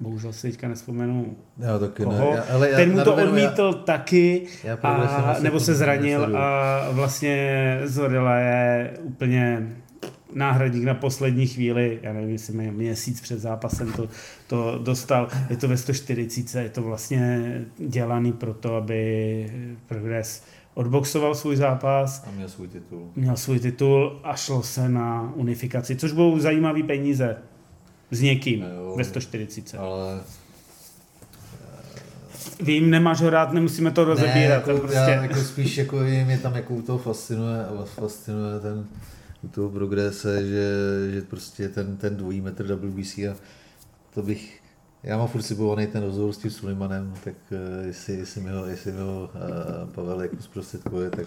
bohužel 0.00 0.32
si 0.32 0.50
teďka 0.50 0.68
nespomenu 0.68 1.36
já 1.58 1.78
taky 1.78 2.02
koho. 2.02 2.30
Ne. 2.30 2.36
Já, 2.36 2.42
ale 2.54 2.70
já, 2.70 2.76
ten 2.76 2.92
mu 2.92 3.04
to 3.04 3.14
odmítl 3.14 3.72
já, 3.76 3.82
taky, 3.82 4.46
já 4.64 4.78
a, 4.82 5.36
nebo 5.40 5.60
se 5.60 5.74
zranil 5.74 6.36
a 6.36 6.90
vlastně 6.90 7.78
Zorilla 7.84 8.36
je 8.36 8.90
úplně 9.02 9.76
náhradník 10.34 10.84
na 10.84 10.94
poslední 10.94 11.46
chvíli, 11.46 11.98
já 12.02 12.12
nevím, 12.12 12.30
jestli 12.30 12.70
měsíc 12.70 13.20
před 13.20 13.38
zápasem 13.38 13.92
to, 13.92 14.08
to 14.46 14.78
dostal, 14.82 15.28
je 15.50 15.56
to 15.56 15.68
ve 15.68 15.76
140, 15.76 16.62
je 16.62 16.68
to 16.68 16.82
vlastně 16.82 17.60
dělaný 17.78 18.32
pro 18.32 18.54
to, 18.54 18.74
aby 18.74 19.76
Progress 19.86 20.42
odboxoval 20.76 21.34
svůj 21.34 21.56
zápas. 21.56 22.24
A 22.26 22.30
měl 22.30 22.48
svůj 22.48 22.68
titul. 22.68 23.10
Měl 23.16 23.36
svůj 23.36 23.58
titul 23.58 24.20
a 24.24 24.36
šlo 24.36 24.62
se 24.62 24.88
na 24.88 25.32
unifikaci, 25.34 25.96
což 25.96 26.12
budou 26.12 26.38
zajímavý 26.38 26.82
peníze 26.82 27.36
s 28.10 28.20
někým 28.20 28.62
jo, 28.76 28.94
ve 28.96 29.04
140. 29.04 29.74
Ale 29.74 30.20
Vím, 32.60 32.90
nemáš 32.90 33.20
ho 33.20 33.30
rád, 33.30 33.52
nemusíme 33.52 33.90
to 33.90 34.04
rozebírat. 34.04 34.66
Ne, 34.66 34.72
jako, 34.72 34.78
prostě... 34.78 34.96
já, 34.96 35.22
jako 35.22 35.34
spíš 35.34 35.76
jako 35.76 35.96
mě 35.96 36.38
tam 36.42 36.54
jako 36.54 36.74
u 36.74 36.82
toho 36.82 36.98
fascinuje, 36.98 37.64
fascinuje 37.84 38.60
ten 38.60 38.86
u 39.42 39.48
toho 39.48 39.70
progrese, 39.70 40.46
že, 40.46 40.70
že 41.10 41.22
prostě 41.22 41.68
ten, 41.68 41.96
ten 41.96 42.16
dvojí 42.16 42.40
metr 42.40 42.74
WBC 42.74 43.18
a 43.18 43.36
to 44.14 44.22
bych, 44.22 44.62
já 45.02 45.18
mám 45.18 45.28
furt 45.28 45.42
slibovaný 45.42 45.86
ten 45.86 46.02
rozhovor 46.02 46.32
s 46.32 46.38
tím 46.38 46.50
Sulimanem, 46.50 47.14
tak 47.24 47.34
uh, 47.50 47.86
jestli, 47.86 48.14
jestli 48.14 48.40
mi 48.40 48.50
ho, 48.50 48.66
jestli 48.66 48.92
mi 48.92 49.00
ho 49.00 49.30
uh, 49.34 49.90
Pavel 49.94 50.22
jako 50.22 50.36
zprostředkuje, 50.40 51.10
tak 51.10 51.26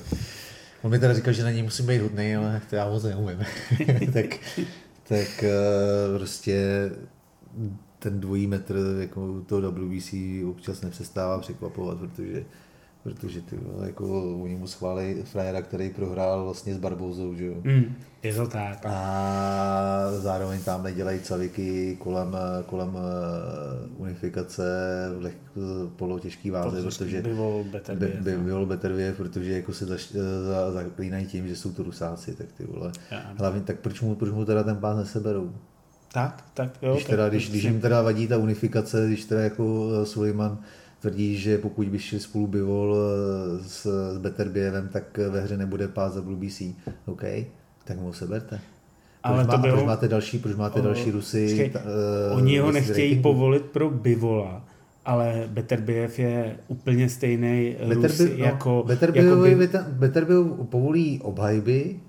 on 0.81 0.91
mi 0.91 0.99
teda 0.99 1.13
říkal, 1.13 1.33
že 1.33 1.43
na 1.43 1.51
něj 1.51 1.63
musím 1.63 1.87
být 1.87 2.01
hodný, 2.01 2.35
ale 2.35 2.61
to 2.69 2.75
já 2.75 2.89
moc 2.89 3.03
neumím. 3.03 3.45
tak 4.13 4.25
tak 5.09 5.43
uh, 5.43 6.17
prostě 6.17 6.89
ten 7.99 8.19
dvojí 8.19 8.47
metr 8.47 8.97
jako 8.99 9.41
toho 9.41 9.71
WBC 9.71 10.13
občas 10.49 10.81
nepřestává 10.81 11.39
překvapovat, 11.39 11.97
protože 11.97 12.45
protože 13.03 13.41
ty 13.41 13.59
jako 13.85 14.35
oni 14.43 14.55
mu 14.55 14.67
schválí 14.67 15.15
frajera, 15.23 15.61
který 15.61 15.89
prohrál 15.89 16.43
vlastně 16.43 16.75
s 16.75 16.77
Barbouzou, 16.77 17.35
že 17.35 17.45
jo. 17.45 17.55
Mm, 17.63 17.95
je 18.23 18.33
to 18.33 18.47
tak. 18.47 18.79
A 18.85 20.11
zároveň 20.11 20.63
tam 20.63 20.83
nedělají 20.83 21.19
caviky 21.19 21.97
kolem, 21.99 22.37
kolem 22.65 22.89
uh, 22.89 23.01
unifikace 24.01 24.63
v 25.17 25.21
leh, 25.21 25.35
polotěžký 25.95 26.49
váze, 26.51 26.83
protože 26.83 27.21
by 27.21 27.33
byl 27.33 27.65
Beterbiev, 27.71 28.15
by, 28.15 28.37
by 28.37 28.43
byl 28.43 28.65
Beterbiev, 28.65 29.17
protože 29.17 29.51
jako 29.51 29.73
se 29.73 29.85
zaš, 29.85 30.11
za, 30.47 30.71
zaklínají 30.71 31.25
tím, 31.25 31.47
že 31.47 31.55
jsou 31.55 31.71
to 31.71 31.83
rusáci, 31.83 32.35
tak 32.35 32.47
ty 32.51 32.65
vole. 32.65 32.91
Já, 33.11 33.33
Hlavně, 33.37 33.61
tak 33.61 33.79
proč 33.79 34.01
mu, 34.01 34.15
proč 34.15 34.31
mu 34.31 34.45
teda 34.45 34.63
ten 34.63 34.77
pás 34.77 34.97
neseberou? 34.97 35.51
Tak, 36.13 36.43
tak 36.53 36.69
jo. 36.81 36.93
Když, 36.93 37.05
teda, 37.05 37.29
když, 37.29 37.49
když 37.49 37.63
jim 37.63 37.81
teda 37.81 38.01
vadí 38.01 38.27
ta 38.27 38.37
unifikace, 38.37 39.07
když 39.07 39.25
teda 39.25 39.41
jako 39.41 39.89
Suleiman 40.03 40.57
tvrdí, 40.99 41.37
že 41.37 41.57
pokud 41.57 41.87
by 41.87 41.99
šli 41.99 42.19
spolu 42.19 42.47
Bivol 42.47 42.97
eh, 42.97 43.63
s, 43.63 43.87
s 44.13 44.17
Beterbievem, 44.17 44.89
tak 44.93 45.17
ve 45.17 45.41
hře 45.41 45.57
nebude 45.57 45.87
pás 45.87 46.13
za 46.13 46.21
WBC. 46.21 46.61
OK, 47.05 47.23
tak 47.83 47.99
mu 47.99 48.13
seberte. 48.13 48.49
Proč, 48.55 48.61
Ale 49.23 49.43
má, 49.43 49.51
to 49.51 49.57
bylo... 49.57 49.73
proč 49.73 49.85
máte 49.85 50.07
další, 50.07 50.39
proč 50.39 50.55
máte 50.55 50.79
o, 50.79 50.83
další 50.83 51.11
Rusy? 51.11 51.69
ta, 51.73 51.79
uh, 51.79 52.37
oni 52.37 52.57
ho 52.57 52.71
nechtějí 52.71 53.09
ratingu? 53.09 53.21
povolit 53.21 53.65
pro 53.65 53.89
Bivola, 53.89 54.65
ale 55.05 55.43
Beterbiev 55.47 56.19
je 56.19 56.57
úplně 56.67 57.09
stejný 57.09 57.75
Rus 57.79 58.19
no, 58.19 58.25
jako... 58.35 58.83
Beterbiev 58.87 59.25
jako 59.25 59.41
by... 59.41 60.65
povolí 60.69 61.21
obhajby, 61.23 61.95
Eh, 61.95 62.08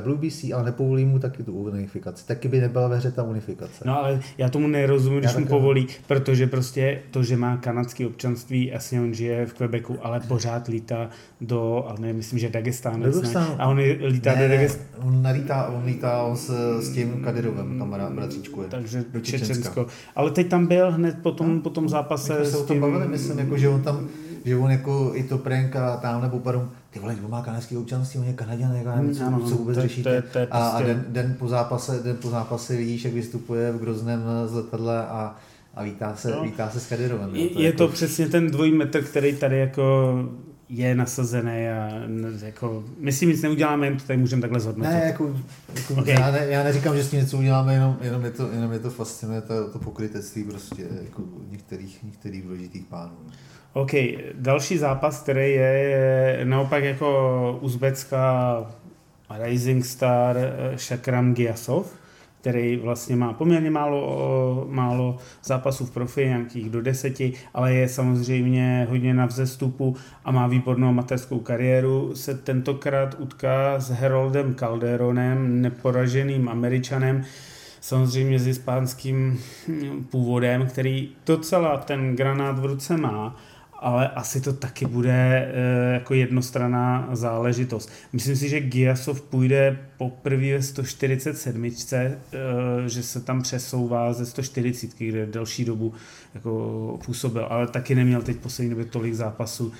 WBC, 0.00 0.44
ale 0.54 0.64
nepovolí 0.64 1.04
mu 1.04 1.18
taky 1.18 1.42
tu 1.42 1.52
unifikaci. 1.52 2.26
Taky 2.26 2.48
by 2.48 2.60
nebyla 2.60 2.88
ve 2.88 2.96
hře 2.96 3.10
ta 3.10 3.22
unifikace. 3.22 3.84
No 3.84 3.98
ale 3.98 4.20
já 4.38 4.48
tomu 4.48 4.66
nerozumím, 4.66 5.20
když 5.20 5.36
mu 5.36 5.46
povolí, 5.46 5.86
protože 6.06 6.46
prostě 6.46 7.02
to, 7.10 7.22
že 7.22 7.36
má 7.36 7.56
kanadské 7.56 8.06
občanství, 8.06 8.66
jasně 8.66 9.00
on 9.00 9.14
žije 9.14 9.46
v 9.46 9.54
Quebecu, 9.54 9.96
ale 10.02 10.20
pořád 10.20 10.68
lítá 10.68 11.08
do, 11.40 11.84
ale 11.88 12.00
ne, 12.00 12.12
myslím, 12.12 12.38
že 12.38 12.48
Dagestánu. 12.48 13.04
A 13.58 13.66
on 13.66 13.78
lítá 14.04 14.34
ne, 14.34 14.42
do 14.42 14.48
Dagestánu. 14.48 15.08
On 15.08 15.22
nelítá, 15.22 15.66
on 15.66 15.84
lítá 15.84 16.22
on 16.22 16.36
s, 16.36 16.50
s 16.80 16.94
tím 16.94 17.22
Kadirovem, 17.24 17.78
kamarád, 17.78 18.12
bratříčku 18.12 18.62
je. 18.62 18.68
Takže 18.68 19.04
do 19.12 19.20
Čečensko. 19.20 19.86
Ale 20.16 20.30
teď 20.30 20.48
tam 20.48 20.66
byl 20.66 20.92
hned 20.92 21.16
po 21.22 21.32
tom, 21.32 21.54
no, 21.56 21.60
po 21.60 21.70
tom 21.70 21.88
zápase. 21.88 22.40
My 22.40 22.46
se 22.46 22.56
o 22.56 22.64
tom 22.66 22.80
bavili, 22.80 23.08
myslím, 23.08 23.38
jako, 23.38 23.58
že 23.58 23.68
on 23.68 23.82
tam 23.82 24.08
že 24.44 24.56
on 24.56 24.70
jako 24.70 25.10
i 25.14 25.22
to 25.22 25.38
prank 25.38 25.76
a 25.76 25.96
tam 25.96 26.22
nebo 26.22 26.38
parum, 26.38 26.70
ty 26.90 26.98
vole, 26.98 27.16
on 27.24 27.30
má 27.30 27.42
kanadský 27.42 27.76
občanství, 27.76 28.20
on 28.20 28.26
je 28.26 28.32
Kanaděn, 28.32 28.72
jako 28.74 28.90
nevím, 28.96 29.14
co, 29.14 29.48
co 29.48 29.54
vůbec 29.54 29.76
to, 29.76 29.82
řešíte. 29.82 30.22
To, 30.22 30.28
to, 30.28 30.46
to, 30.46 30.54
a, 30.54 30.68
a 30.68 30.82
den, 30.82 31.04
den, 31.08 31.36
po 31.38 31.48
zápase, 31.48 32.00
den 32.04 32.16
po 32.16 32.30
zápase 32.30 32.76
vidíš, 32.76 33.04
jak 33.04 33.14
vystupuje 33.14 33.72
v 33.72 33.78
Grozném 33.78 34.22
z 34.46 34.52
letadle 34.52 35.06
a 35.06 35.36
a 35.74 35.82
vítá 35.82 36.16
se, 36.16 36.30
no. 36.30 36.42
vítá 36.42 36.70
se 36.70 36.80
s 36.80 36.86
Kadirovem. 36.86 37.36
Je, 37.36 37.48
to, 37.48 37.60
je 37.60 37.66
jako... 37.66 37.78
to 37.78 37.88
přesně 37.88 38.28
ten 38.28 38.50
dvojí 38.50 38.72
metr, 38.72 39.02
který 39.02 39.36
tady 39.36 39.58
jako 39.58 40.14
je 40.68 40.94
nasazený 40.94 41.68
a 41.68 41.90
jako, 42.42 42.84
my 42.98 43.12
si 43.12 43.26
nic 43.26 43.42
neuděláme, 43.42 43.86
jen 43.86 43.96
to 43.96 44.04
tady 44.04 44.16
můžeme 44.18 44.42
takhle 44.42 44.60
zhodnotit. 44.60 44.92
Ne, 44.92 45.02
jako, 45.06 45.36
jako 45.74 45.94
okay. 45.94 46.14
já, 46.14 46.30
ne, 46.30 46.46
já, 46.46 46.64
neříkám, 46.64 46.96
že 46.96 47.04
s 47.04 47.10
tím 47.10 47.20
něco 47.20 47.38
uděláme, 47.38 47.74
jenom, 47.74 47.96
jenom, 48.00 48.24
je, 48.24 48.30
to, 48.30 48.50
jenom 48.52 48.72
je 48.72 48.78
to 48.78 48.90
fascinuje 48.90 49.40
to, 49.40 49.70
to 49.70 49.78
pokrytectví 49.78 50.44
prostě 50.44 50.86
jako 51.02 51.22
některých, 51.50 52.02
některých 52.02 52.42
důležitých 52.42 52.86
pánů. 52.86 53.16
OK, 53.72 53.90
další 54.34 54.78
zápas, 54.78 55.22
který 55.22 55.52
je, 55.52 56.40
naopak 56.44 56.84
jako 56.84 57.58
uzbecká 57.60 58.66
Rising 59.38 59.84
Star 59.84 60.36
eh, 60.38 60.78
Shakram 60.78 61.34
Giasov, 61.34 61.94
který 62.40 62.76
vlastně 62.76 63.16
má 63.16 63.32
poměrně 63.32 63.70
málo, 63.70 64.66
málo 64.70 65.18
zápasů 65.44 65.86
v 65.86 65.90
profi, 65.90 66.24
nějakých 66.24 66.70
do 66.70 66.82
deseti, 66.82 67.32
ale 67.54 67.74
je 67.74 67.88
samozřejmě 67.88 68.86
hodně 68.90 69.14
na 69.14 69.26
vzestupu 69.26 69.96
a 70.24 70.30
má 70.30 70.46
výbornou 70.46 70.88
amatérskou 70.88 71.38
kariéru. 71.38 72.14
Se 72.14 72.34
tentokrát 72.34 73.16
utká 73.18 73.80
s 73.80 73.90
Heroldem 73.90 74.54
Calderonem, 74.54 75.62
neporaženým 75.62 76.48
američanem, 76.48 77.24
samozřejmě 77.80 78.38
s 78.38 78.46
hispánským 78.46 79.40
původem, 80.10 80.66
který 80.66 81.08
docela 81.26 81.76
ten 81.76 82.16
granát 82.16 82.58
v 82.58 82.64
ruce 82.64 82.96
má 82.96 83.36
ale 83.80 84.08
asi 84.08 84.40
to 84.40 84.52
taky 84.52 84.86
bude 84.86 85.12
e, 85.12 85.92
jako 85.92 86.14
jednostranná 86.14 87.08
záležitost. 87.12 87.90
Myslím 88.12 88.36
si, 88.36 88.48
že 88.48 88.60
Giasov 88.60 89.22
půjde 89.22 89.78
poprvé 89.98 90.52
ve 90.52 90.62
147, 90.62 91.64
e, 91.64 91.70
že 92.86 93.02
se 93.02 93.20
tam 93.20 93.42
přesouvá 93.42 94.12
ze 94.12 94.26
140, 94.26 94.90
kde 94.98 95.26
delší 95.26 95.64
dobu 95.64 95.94
jako 96.34 96.98
působil, 97.06 97.46
ale 97.50 97.66
taky 97.66 97.94
neměl 97.94 98.22
teď 98.22 98.36
poslední 98.36 98.70
době 98.70 98.84
tolik 98.84 99.14
zápasů. 99.14 99.72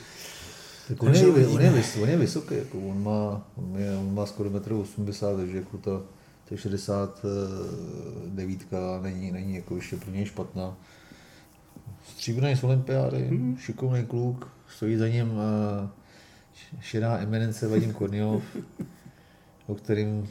Tak 0.89 1.03
on, 1.03 1.15
je, 1.15 1.27
on, 1.27 1.61
je, 1.61 1.85
on 2.03 2.09
je 2.09 2.17
vysoký, 2.17 2.55
jako 2.55 2.79
on, 2.79 3.03
má, 3.03 3.47
on, 3.57 3.77
je, 3.79 3.97
on 3.97 4.15
má 4.15 4.27
skoro 4.27 4.51
1,80 4.51 5.31
m, 5.31 5.37
takže 5.37 5.57
jako 5.57 5.79
ta, 5.79 6.01
ta 6.49 6.57
69 6.57 8.59
není, 9.03 9.33
není 9.33 9.57
jako 9.57 9.77
ještě 9.77 9.97
pro 9.97 10.11
něj 10.11 10.25
špatná 10.25 10.77
stříbrný 12.21 12.57
z 12.57 12.65
olympiády, 12.65 13.27
hmm. 13.29 13.57
šikovný 13.57 14.07
kluk, 14.07 14.49
stojí 14.69 14.97
za 14.97 15.09
ním 15.09 15.31
uh, 15.31 15.41
šedá 16.81 17.19
eminence 17.19 17.69
Vadim 17.69 17.93
Korniov, 17.93 18.43
o 19.67 19.75
kterým 19.75 20.29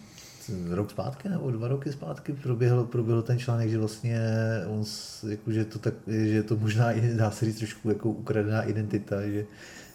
rok 0.70 0.92
zpátky 0.92 1.30
nebo 1.30 1.52
dva 1.52 1.68
roky 1.68 1.92
zpátky 1.92 2.34
proběhl, 2.34 2.84
proběhl 2.84 3.22
ten 3.22 3.40
článek, 3.40 3.70
že 3.70 3.78
vlastně 3.78 4.20
on, 4.68 4.84
jako, 5.30 5.52
že, 5.52 5.66
to 5.66 5.80
tak, 5.80 5.94
že 6.08 6.44
to 6.44 6.58
možná 6.58 6.88
dá 7.16 7.32
se 7.32 7.46
říct 7.46 7.58
trošku 7.58 7.90
jako 7.90 8.10
ukradená 8.10 8.62
identita, 8.64 9.22
že, 9.22 9.46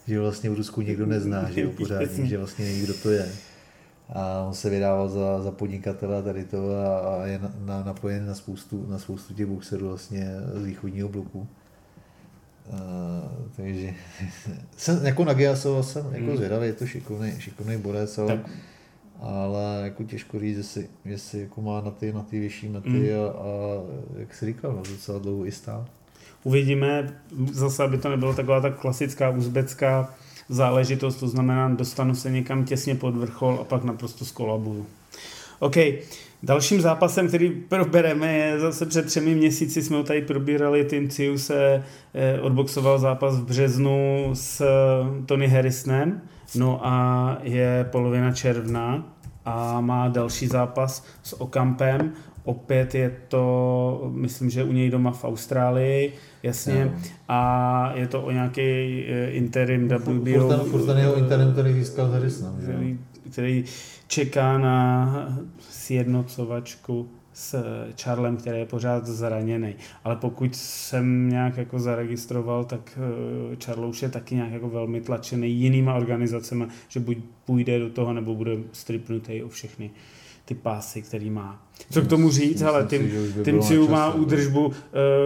že 0.07 0.21
vlastně 0.21 0.51
v 0.51 0.55
Rusku 0.55 0.81
někdo 0.81 1.07
nezná, 1.07 1.51
že 1.51 1.61
jo, 1.61 1.71
pořádně, 1.77 2.27
že 2.27 2.39
vlastně 2.39 2.65
neví, 2.65 2.83
kdo 2.83 2.95
to 2.95 3.11
je. 3.11 3.29
A 4.09 4.45
on 4.49 4.55
se 4.55 4.71
vydával 4.71 5.09
za, 5.09 5.43
za 5.43 5.51
podnikatele 5.51 6.23
tady 6.23 6.45
to 6.45 6.71
a, 6.77 6.99
a 6.99 7.27
je 7.27 7.39
na, 7.39 7.53
na, 7.59 7.85
napojen 7.85 8.27
na 8.27 8.35
spoustu, 8.35 8.87
na 8.89 8.99
spoustu 8.99 9.35
těch 9.35 9.47
boxerů 9.47 9.89
vlastně 9.89 10.31
z 10.55 10.65
východního 10.65 11.09
bloku. 11.09 11.49
Uh, 12.73 12.79
takže 13.57 13.95
jsem 14.77 15.07
jako 15.07 15.25
na 15.25 15.33
Giasova 15.33 15.83
jsem 15.83 16.07
jako 16.13 16.27
hmm. 16.27 16.37
zvědavý, 16.37 16.67
je 16.67 16.73
to 16.73 16.87
šikovný, 16.87 17.33
šikovný 17.39 17.77
borec, 17.77 18.19
ale, 18.19 18.29
tak. 18.29 18.51
ale 19.21 19.81
jako 19.85 20.05
těžko 20.05 20.41
říct, 20.41 20.57
jestli, 20.57 20.89
jestli 21.05 21.41
jako 21.41 21.63
má 21.63 21.81
na 21.81 21.91
ty, 21.91 22.13
na 22.13 22.23
ty 22.23 22.41
vyšší 22.41 22.69
mety 22.69 22.89
mm. 22.89 23.19
a, 23.19 23.29
a, 23.29 23.83
jak 24.19 24.35
jsi 24.35 24.47
říkal, 24.47 24.73
no, 24.73 24.83
docela 24.91 25.19
dlouho 25.19 25.47
i 25.47 25.53
stál. 25.53 25.87
Uvidíme, 26.45 27.21
zase 27.53 27.85
aby 27.85 27.99
to 27.99 28.09
nebylo 28.09 28.35
taková 28.35 28.61
ta 28.61 28.71
klasická 28.71 29.31
uzbecká 29.31 30.15
záležitost, 30.49 31.17
to 31.17 31.29
znamená, 31.29 31.69
dostanu 31.69 32.15
se 32.15 32.31
někam 32.31 32.65
těsně 32.65 32.95
pod 32.95 33.17
vrchol 33.17 33.59
a 33.61 33.65
pak 33.65 33.85
naprosto 33.85 34.25
skolabuju. 34.25 34.87
OK, 35.59 35.77
dalším 36.45 36.81
zápasem, 36.81 37.29
který 37.29 37.51
probereme, 37.51 38.33
je 38.33 38.61
zase 38.61 38.87
před 38.87 39.07
třemi 39.07 39.35
měsíci 39.35 39.83
jsme 39.83 39.97
ho 39.97 40.03
tady 40.03 40.23
probírali, 40.23 40.85
Tim 40.85 41.09
Ciu 41.09 41.39
se 41.39 41.83
eh, 42.15 42.41
odboxoval 42.41 42.99
zápas 42.99 43.37
v 43.37 43.45
březnu 43.45 44.31
s 44.33 44.61
eh, 44.61 45.27
Tony 45.27 45.49
Harrisonem, 45.49 46.21
no 46.55 46.81
a 46.87 47.39
je 47.43 47.89
polovina 47.93 48.33
června 48.33 49.17
a 49.45 49.81
má 49.81 50.09
další 50.09 50.47
zápas 50.47 51.07
s 51.23 51.41
Okampem, 51.41 52.13
opět 52.45 52.95
je 52.95 53.17
to, 53.29 54.11
myslím, 54.15 54.51
že 54.51 54.65
u 54.65 54.73
něj 54.73 54.91
doma 54.91 55.11
v 55.11 55.25
Austrálii, 55.25 56.13
jasně, 56.43 56.85
no. 56.85 56.93
a 57.29 57.93
je 57.95 58.09
to 58.09 58.23
o 58.23 58.31
nějaký 58.31 58.61
eh, 58.63 59.31
interim 59.31 59.89
WBO. 59.89 60.41
Furt 60.41 60.49
ten, 60.49 60.61
furt 60.71 60.87
ten 60.87 60.99
jeho 60.99 61.17
interim, 61.17 61.53
který 61.53 61.73
získal 61.73 62.07
Harrison, 62.11 62.57
který, 62.63 62.99
který 63.31 63.65
čeká 64.07 64.59
na 64.59 65.39
sjednocovačku 65.71 67.09
s 67.33 67.65
Charlem, 68.03 68.37
který 68.37 68.59
je 68.59 68.67
pořád 68.67 69.07
zraněný. 69.07 69.75
Ale 70.05 70.17
pokud 70.17 70.57
jsem 70.57 71.29
nějak 71.31 71.57
jako 71.57 71.79
zaregistroval, 71.79 72.65
tak 72.65 72.99
eh, 73.53 73.57
Charles 73.57 73.91
už 73.91 74.03
je 74.03 74.09
taky 74.09 74.35
nějak 74.35 74.53
jako 74.53 74.69
velmi 74.69 75.01
tlačený 75.01 75.53
jinýma 75.53 75.95
organizacemi, 75.95 76.67
že 76.89 77.01
buď 77.01 77.19
půjde 77.45 77.79
do 77.79 77.91
toho, 77.91 78.13
nebo 78.13 78.35
bude 78.35 78.57
stripnutý 78.73 79.43
o 79.43 79.49
všechny 79.49 79.91
ty 80.45 80.55
pásy, 80.55 81.03
který 81.03 81.31
má. 81.31 81.63
Co 81.91 82.03
k 82.03 82.09
tomu 82.09 82.31
říct, 82.31 82.63
ale 82.63 82.87
tím, 82.87 83.11
tím 83.45 83.63
si 83.63 83.79
má 83.79 84.15
údržbu, 84.15 84.67
uh, 84.67 84.73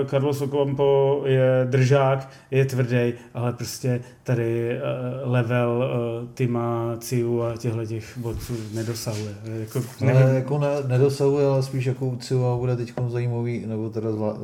Carlos 0.06 0.40
Ocampo 0.40 1.22
je 1.26 1.66
držák, 1.70 2.30
je 2.50 2.64
tvrdý, 2.64 3.12
ale 3.34 3.52
prostě 3.52 4.00
tady 4.22 4.76
uh, 4.76 5.32
level 5.32 5.90
uh, 6.22 6.28
Tima, 6.34 6.96
Ciu 6.98 7.42
a 7.42 7.56
těchto 7.56 7.86
těch 7.86 8.18
borců 8.18 8.56
nedosahuje. 8.74 9.34
Jako, 9.60 9.82
nevím. 10.00 10.22
ale 10.22 10.34
jako 10.34 10.58
ne, 10.58 10.68
nedosahuje, 10.86 11.46
ale 11.46 11.62
spíš 11.62 11.86
jako 11.86 12.06
u 12.06 12.16
Ciu 12.16 12.44
a 12.44 12.56
bude 12.56 12.76
teď 12.76 12.92
zajímavý, 13.08 13.66
nebo 13.66 13.90
teda 13.90 14.12
zla, 14.12 14.32
uh, 14.32 14.40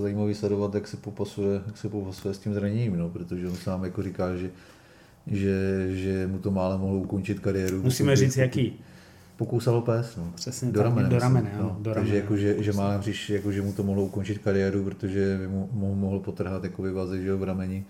zajímavý 0.00 0.34
sledovat, 0.34 0.74
jak 0.74 0.88
se 0.88 0.96
popasuje, 0.96 1.60
jak 1.66 1.76
se 1.76 1.88
popasuje 1.88 2.34
s 2.34 2.38
tím 2.38 2.54
zraněním, 2.54 2.96
no, 2.96 3.08
protože 3.08 3.48
on 3.48 3.56
sám 3.56 3.84
jako 3.84 4.02
říká, 4.02 4.36
že 4.36 4.50
že, 5.26 5.86
že 5.90 6.26
mu 6.26 6.38
to 6.38 6.50
mále 6.50 6.78
mohlo 6.78 6.98
ukončit 6.98 7.40
kariéru. 7.40 7.82
Musíme 7.82 8.16
říct, 8.16 8.36
jaký 8.36 8.72
Pokousalo 9.36 9.80
pes, 9.80 10.16
no. 10.16 10.32
Přesně 10.34 10.72
do 10.72 10.82
ramene, 10.82 11.08
do 11.08 11.18
ramene, 11.18 11.52
no. 11.58 11.64
ano, 11.64 11.76
do 11.80 11.94
ramene. 11.94 12.10
Takže 12.10 12.16
jako, 12.16 12.36
že, 12.36 12.62
že 12.62 12.72
málem 12.72 13.00
příš, 13.00 13.30
jako, 13.30 13.52
že 13.52 13.62
mu 13.62 13.72
to 13.72 13.82
mohlo 13.82 14.02
ukončit 14.02 14.38
kariéru, 14.38 14.84
protože 14.84 15.38
by 15.38 15.48
mu, 15.48 15.68
mu 15.72 15.94
mohl 15.94 16.18
potrhat 16.18 16.64
jako 16.64 16.82
vazy, 16.94 17.22
že 17.22 17.28
jo, 17.28 17.38
v 17.38 17.42
rameni. 17.42 17.84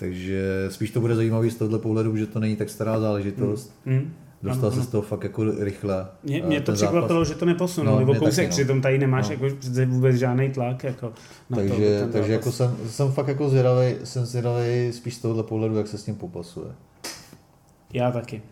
Takže 0.00 0.66
spíš 0.68 0.90
to 0.90 1.00
bude 1.00 1.16
zajímavý 1.16 1.50
z 1.50 1.56
tohohle 1.56 1.78
pohledu, 1.78 2.16
že 2.16 2.26
to 2.26 2.40
není 2.40 2.56
tak 2.56 2.70
stará 2.70 3.00
záležitost. 3.00 3.74
Mm. 3.84 3.94
Mm. 3.94 4.12
Dostal 4.42 4.70
ano, 4.70 4.76
se 4.76 4.82
z 4.82 4.90
toho 4.90 5.02
fakt 5.02 5.22
jako 5.22 5.44
rychle. 5.58 6.06
Mě, 6.22 6.42
mě 6.42 6.60
to 6.60 6.72
překvapilo, 6.72 7.24
že 7.24 7.34
to 7.34 7.44
neposunuli 7.44 8.04
no, 8.04 8.12
o 8.12 8.14
kousek, 8.14 8.46
no. 8.46 8.50
přitom 8.50 8.80
tady 8.80 8.98
nemáš 8.98 9.28
no. 9.28 9.34
jako 9.34 9.56
vůbec 9.86 10.16
žádný 10.16 10.50
tlak. 10.50 10.84
Jako 10.84 11.12
na 11.50 11.56
takže 11.56 12.00
to, 12.06 12.12
takže 12.12 12.32
jako 12.32 12.52
jsem, 12.52 12.76
jsem 12.86 13.12
fakt 13.12 13.28
jako 13.28 13.48
zvědavý, 13.48 13.94
jsem 14.04 14.26
zvědavý 14.26 14.92
spíš 14.92 15.14
z 15.14 15.20
tohohle 15.20 15.42
pohledu, 15.42 15.76
jak 15.76 15.88
se 15.88 15.98
s 15.98 16.06
ním 16.06 16.16
popasuje. 16.16 16.70
Já 17.92 18.10
taky. 18.10 18.42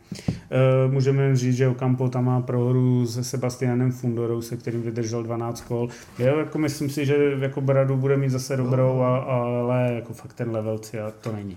E, 0.50 0.88
můžeme 0.88 1.36
říct, 1.36 1.56
že 1.56 1.68
Ocampo 1.68 2.08
tam 2.08 2.24
má 2.24 2.40
prohru 2.40 3.06
se 3.06 3.24
Sebastianem 3.24 3.92
Fundorou, 3.92 4.42
se 4.42 4.56
kterým 4.56 4.82
vydržel 4.82 5.22
12 5.22 5.60
kol. 5.60 5.88
Jo, 6.18 6.38
jako 6.38 6.58
myslím 6.58 6.90
si, 6.90 7.06
že 7.06 7.16
jako 7.40 7.60
Bradu 7.60 7.96
bude 7.96 8.16
mít 8.16 8.30
zase 8.30 8.56
dobrou, 8.56 9.00
a, 9.00 9.16
ale 9.18 9.92
jako 9.94 10.12
fakt 10.12 10.32
ten 10.32 10.50
level 10.50 10.80
to 11.20 11.32
není. 11.32 11.56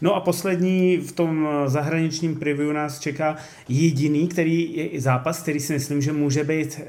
No 0.00 0.14
a 0.14 0.20
poslední 0.20 0.96
v 0.96 1.12
tom 1.12 1.48
zahraničním 1.66 2.36
preview 2.36 2.72
nás 2.72 3.00
čeká 3.00 3.36
jediný 3.68 4.28
který 4.28 4.90
je 4.92 5.00
zápas, 5.00 5.42
který 5.42 5.60
si 5.60 5.72
myslím, 5.72 6.02
že 6.02 6.12
může 6.12 6.44
být 6.44 6.80
e, 6.80 6.86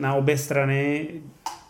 na 0.00 0.14
obě 0.14 0.38
strany 0.38 1.08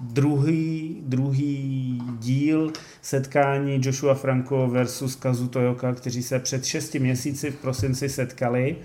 druhý, 0.00 1.02
druhý 1.06 2.02
díl 2.18 2.72
setkání 3.02 3.80
Joshua 3.82 4.14
Franco 4.14 4.68
versus 4.68 5.16
Kazu 5.16 5.48
Toyoka, 5.48 5.94
kteří 5.94 6.22
se 6.22 6.38
před 6.38 6.64
6 6.64 6.94
měsíci 6.94 7.50
v 7.50 7.56
prosinci 7.56 8.08
setkali. 8.08 8.76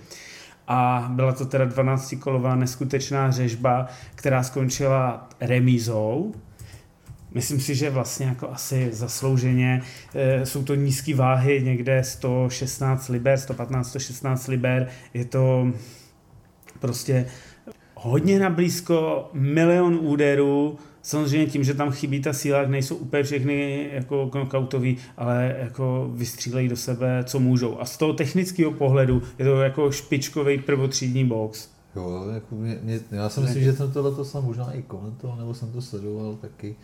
A 0.68 1.08
byla 1.12 1.32
to 1.32 1.46
teda 1.46 1.66
12-kolová 1.66 2.56
neskutečná 2.56 3.32
řežba, 3.32 3.88
která 4.16 4.44
skončila 4.44 5.30
remízou. 5.42 6.34
Myslím 7.34 7.60
si, 7.60 7.76
že 7.76 7.90
vlastně 7.90 8.26
jako 8.26 8.50
asi 8.50 8.90
zaslouženě 8.92 9.82
e, 10.14 10.46
jsou 10.46 10.64
to 10.64 10.76
nízké 10.76 11.16
váhy, 11.16 11.62
někde 11.64 12.04
116 12.04 13.10
liber, 13.10 13.38
115, 13.38 13.90
116 13.90 14.48
liber, 14.48 14.90
je 15.14 15.26
to 15.26 15.74
prostě 16.80 17.26
hodně 17.96 18.40
na 18.40 18.50
blízko, 18.50 19.30
milion 19.34 20.00
úderů, 20.02 20.78
Samozřejmě 21.04 21.48
tím, 21.48 21.64
že 21.64 21.74
tam 21.74 21.92
chybí 21.92 22.22
ta 22.22 22.34
síla, 22.34 22.68
nejsou 22.68 22.96
úplně 22.96 23.24
všechny 23.24 23.90
jako 23.94 24.30
knockoutový, 24.30 24.98
ale 25.18 25.56
jako 25.60 26.10
vystřílejí 26.14 26.70
do 26.70 26.76
sebe, 26.76 27.24
co 27.24 27.40
můžou. 27.40 27.80
A 27.80 27.86
z 27.86 27.98
toho 27.98 28.14
technického 28.14 28.72
pohledu 28.72 29.22
je 29.40 29.46
to 29.46 29.62
jako 29.62 29.92
špičkový 29.92 30.58
prvotřídní 30.58 31.26
box. 31.26 31.70
Jo, 31.96 32.26
jako 32.34 32.56
mě, 32.56 32.80
mě, 32.84 33.00
já 33.12 33.30
si 33.30 33.40
myslím, 33.40 33.64
že 33.64 33.74
jsem 33.74 33.92
tohle 33.92 34.26
jsem 34.26 34.44
možná 34.44 34.72
i 34.72 34.82
komentoval, 34.82 35.38
nebo 35.38 35.54
jsem 35.54 35.72
to 35.72 35.82
sledoval 35.82 36.36
taky. 36.36 36.76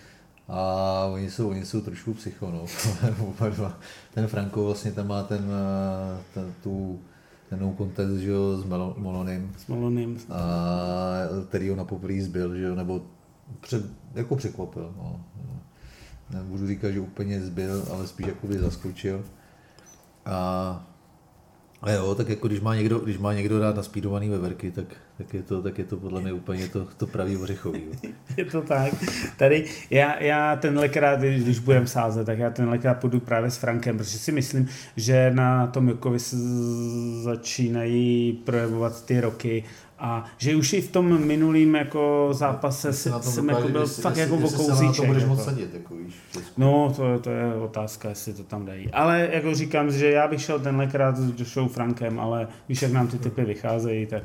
A 0.47 1.05
oni 1.13 1.31
jsou, 1.31 1.49
oni 1.49 1.65
jsou 1.65 1.81
trošku 1.81 2.13
psycho, 2.13 2.51
no. 2.51 2.65
ten 4.13 4.27
Franko 4.27 4.65
vlastně 4.65 4.91
tam 4.91 5.07
má 5.07 5.23
ten, 5.23 5.51
ten 6.33 6.53
tu, 6.63 6.99
ten 7.49 7.59
no 7.59 7.75
contest, 7.77 8.17
že 8.17 8.29
jo, 8.29 8.57
s 8.57 8.65
Molonym. 8.97 9.51
S 9.57 9.67
Molonym. 9.67 10.17
A, 10.29 10.41
který 11.49 11.69
ho 11.69 11.75
na 11.75 11.85
poprvé 11.85 12.21
zbyl, 12.21 12.55
že 12.55 12.63
jo, 12.63 12.75
nebo 12.75 13.01
před, 13.61 13.85
jako 14.15 14.35
překvapil. 14.35 14.93
No. 14.97 15.25
Nebudu 16.29 16.67
říkat, 16.67 16.91
že 16.91 16.99
úplně 16.99 17.41
zbyl, 17.41 17.85
ale 17.93 18.07
spíš 18.07 18.27
jako 18.27 18.47
by 18.47 18.59
zaskočil. 18.59 19.23
A, 20.25 20.87
a 21.81 21.91
jo, 21.91 22.15
tak 22.15 22.29
jako 22.29 22.47
když 22.47 22.59
má 22.59 22.75
někdo, 22.75 22.99
když 22.99 23.17
má 23.17 23.33
někdo 23.33 23.59
rád 23.59 23.75
naspídovaný 23.75 24.29
veverky, 24.29 24.71
tak, 24.71 24.85
tak, 25.17 25.33
je 25.33 25.43
to, 25.43 25.61
tak 25.61 25.77
je 25.77 25.85
to 25.85 25.97
podle 25.97 26.21
mě 26.21 26.33
úplně 26.33 26.67
to, 26.67 26.87
to 26.97 27.07
pravý 27.07 27.37
ořechový. 27.37 27.81
je 28.37 28.45
to 28.45 28.61
tak. 28.61 28.93
Tady 29.37 29.65
já, 29.89 30.23
já 30.23 30.55
tenhlekrát, 30.55 31.19
když 31.19 31.59
budem 31.59 31.87
sázet, 31.87 32.25
tak 32.25 32.39
já 32.39 32.49
tenhlekrát 32.49 32.99
půjdu 32.99 33.19
právě 33.19 33.51
s 33.51 33.57
Frankem, 33.57 33.97
protože 33.97 34.17
si 34.17 34.31
myslím, 34.31 34.67
že 34.95 35.31
na 35.33 35.67
tom 35.67 35.89
Jokovi 35.89 36.19
začínají 37.23 38.33
projevovat 38.33 39.05
ty 39.05 39.21
roky 39.21 39.63
a 39.99 40.25
že 40.37 40.55
už 40.55 40.73
i 40.73 40.81
v 40.81 40.91
tom 40.91 41.25
minulým 41.25 41.75
jako 41.75 42.29
zápase 42.31 42.93
se, 42.93 43.11
jsem 43.21 43.49
jako 43.49 43.67
byl 43.67 43.81
jestli, 43.81 44.01
fakt 44.01 44.17
jestli, 44.17 44.33
jako 44.33 44.43
jestli 44.43 44.57
vokouzíček. 44.57 44.95
Se 44.95 45.01
na 45.01 45.05
to 45.05 45.05
budeš 45.05 45.23
jako. 45.23 45.35
moc 45.35 45.45
sadit, 45.45 45.73
jako 45.73 45.95
víš. 45.95 46.15
No, 46.57 46.93
to, 46.95 47.19
to 47.19 47.29
je 47.29 47.53
otázka, 47.55 48.09
jestli 48.09 48.33
to 48.33 48.43
tam 48.43 48.65
dají. 48.65 48.91
Ale 48.91 49.29
jako 49.31 49.55
říkám, 49.55 49.91
že 49.91 50.11
já 50.11 50.27
bych 50.27 50.41
šel 50.41 50.59
tenhlekrát 50.59 51.17
s 51.17 51.39
Joshou 51.39 51.67
Frankem, 51.67 52.19
ale 52.19 52.47
víš, 52.69 52.81
jak 52.81 52.91
nám 52.91 53.07
ty 53.07 53.17
typy 53.17 53.45
vycházejí, 53.45 54.05
tak... 54.05 54.23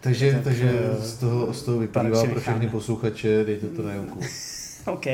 Takže, 0.00 0.32
tak, 0.32 0.42
takže 0.44 0.72
eh, 0.92 1.02
z 1.02 1.16
toho, 1.16 1.54
z 1.54 1.62
toho 1.62 1.78
vyplývá 1.78 2.24
pro 2.24 2.40
všechny 2.40 2.68
posluchače, 2.68 3.44
dejte 3.44 3.66
to 3.66 3.82
na 3.82 3.92
Jonku. 3.92 4.20
OK. 4.86 5.06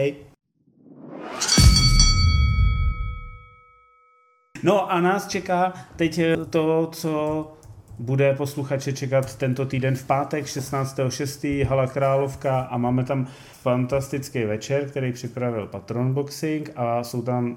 No 4.63 4.93
a 4.93 5.01
nás 5.01 5.27
čeká 5.27 5.73
teď 5.97 6.21
to, 6.51 6.89
co 6.93 7.53
bude 7.99 8.35
posluchače 8.35 8.93
čekat 8.93 9.37
tento 9.37 9.67
týden 9.67 9.97
v 9.97 10.05
pátek 10.05 10.45
16.6. 10.45 11.67
Hala 11.67 11.87
Královka 11.87 12.61
a 12.61 12.79
máme 12.79 13.05
tam 13.05 13.27
fantastický 13.63 14.45
večer, 14.45 14.89
který 14.89 15.13
připravil 15.13 15.67
Patron 15.67 16.15
Boxing 16.15 16.71
a 16.77 17.05
jsou 17.05 17.23
tam 17.23 17.57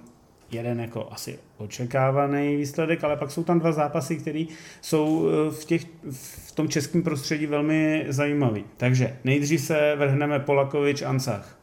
jeden 0.51 0.79
jako 0.79 1.07
asi 1.11 1.39
očekávaný 1.57 2.55
výsledek, 2.55 3.03
ale 3.03 3.17
pak 3.17 3.31
jsou 3.31 3.43
tam 3.43 3.59
dva 3.59 3.71
zápasy, 3.71 4.15
které 4.15 4.45
jsou 4.81 5.27
eh, 5.27 5.51
v, 5.51 5.65
těch, 5.65 5.85
v 6.11 6.51
tom 6.51 6.69
českém 6.69 7.03
prostředí 7.03 7.45
velmi 7.45 8.05
zajímavý. 8.09 8.63
Takže 8.77 9.17
nejdřív 9.23 9.61
se 9.61 9.95
vrhneme 9.95 10.39
Polakovič 10.39 11.01
Ansach. 11.01 11.57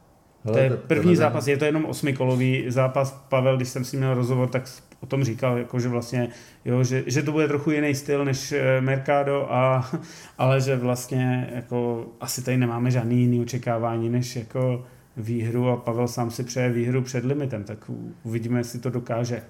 To 0.52 0.58
je 0.58 0.70
první 0.70 1.16
zápas, 1.16 1.46
je 1.46 1.56
to 1.56 1.64
jenom 1.64 1.84
osmikolový 1.84 2.64
zápas. 2.68 3.24
Pavel, 3.28 3.56
když 3.56 3.68
jsem 3.68 3.84
si 3.84 3.96
měl 3.96 4.14
rozhovor, 4.14 4.48
tak 4.48 4.68
o 5.00 5.06
tom 5.06 5.24
říkal, 5.24 5.58
jako 5.58 5.80
že 5.80 5.88
vlastně, 5.88 6.28
jo, 6.64 6.84
že, 6.84 7.04
že 7.06 7.22
to 7.22 7.32
bude 7.32 7.48
trochu 7.48 7.70
jiný 7.70 7.94
styl 7.94 8.24
než 8.24 8.52
eh, 8.52 8.80
Mercado, 8.80 9.52
a, 9.52 9.90
ale 10.38 10.60
že 10.60 10.76
vlastně 10.76 11.50
jako 11.54 12.06
asi 12.20 12.42
tady 12.42 12.56
nemáme 12.56 12.90
žádný 12.90 13.20
jiný 13.20 13.40
očekávání, 13.40 14.08
než 14.08 14.36
jako 14.36 14.84
výhru 15.16 15.68
a 15.68 15.76
Pavel 15.76 16.08
sám 16.08 16.30
si 16.30 16.42
přeje 16.44 16.70
výhru 16.70 17.02
před 17.02 17.24
limitem, 17.24 17.64
tak 17.64 17.90
uvidíme, 18.22 18.60
jestli 18.60 18.78
to 18.78 18.90
dokáže. 18.90 19.42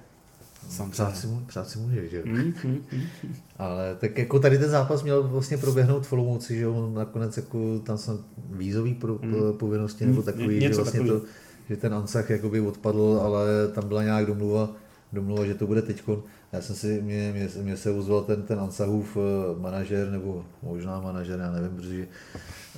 Přát 0.90 1.16
si, 1.16 1.26
přát 1.46 1.68
si 1.68 1.78
může, 1.78 2.08
že 2.08 2.22
mm, 2.24 2.54
mm, 2.64 2.78
mm. 2.92 3.34
Ale 3.56 3.96
tak 4.00 4.18
jako 4.18 4.38
tady 4.38 4.58
ten 4.58 4.70
zápas 4.70 5.02
měl 5.02 5.22
vlastně 5.22 5.58
proběhnout 5.58 6.06
v 6.06 6.12
Olomouci, 6.12 6.58
že 6.58 6.66
on 6.66 6.94
nakonec 6.94 7.36
jako 7.36 7.78
tam 7.78 7.98
jsou 7.98 8.20
vízový 8.50 8.94
pro, 8.94 9.18
mm. 9.22 9.34
povinnosti 9.58 10.06
nebo 10.06 10.22
takový, 10.22 10.60
že 10.60 10.68
vlastně 10.68 11.00
takový. 11.00 11.20
to, 11.20 11.26
že 11.68 11.76
ten 11.76 11.94
Ansach 11.94 12.30
jakoby 12.30 12.60
odpadl, 12.60 13.20
ale 13.22 13.68
tam 13.74 13.88
byla 13.88 14.02
nějak 14.02 14.26
domluva, 14.26 14.70
domluva, 15.12 15.44
že 15.44 15.54
to 15.54 15.66
bude 15.66 15.82
teďkon. 15.82 16.22
Já 16.52 16.60
jsem 16.60 16.76
si, 16.76 17.02
mě, 17.02 17.32
mě, 17.32 17.48
mě 17.62 17.76
se 17.76 17.90
ozval 17.90 18.22
ten, 18.22 18.42
ten 18.42 18.60
Ansahův 18.60 19.16
eh, 19.16 19.60
manažer, 19.60 20.10
nebo 20.10 20.44
možná 20.62 21.00
manažer, 21.00 21.40
já 21.40 21.52
nevím, 21.52 21.76
protože 21.76 22.06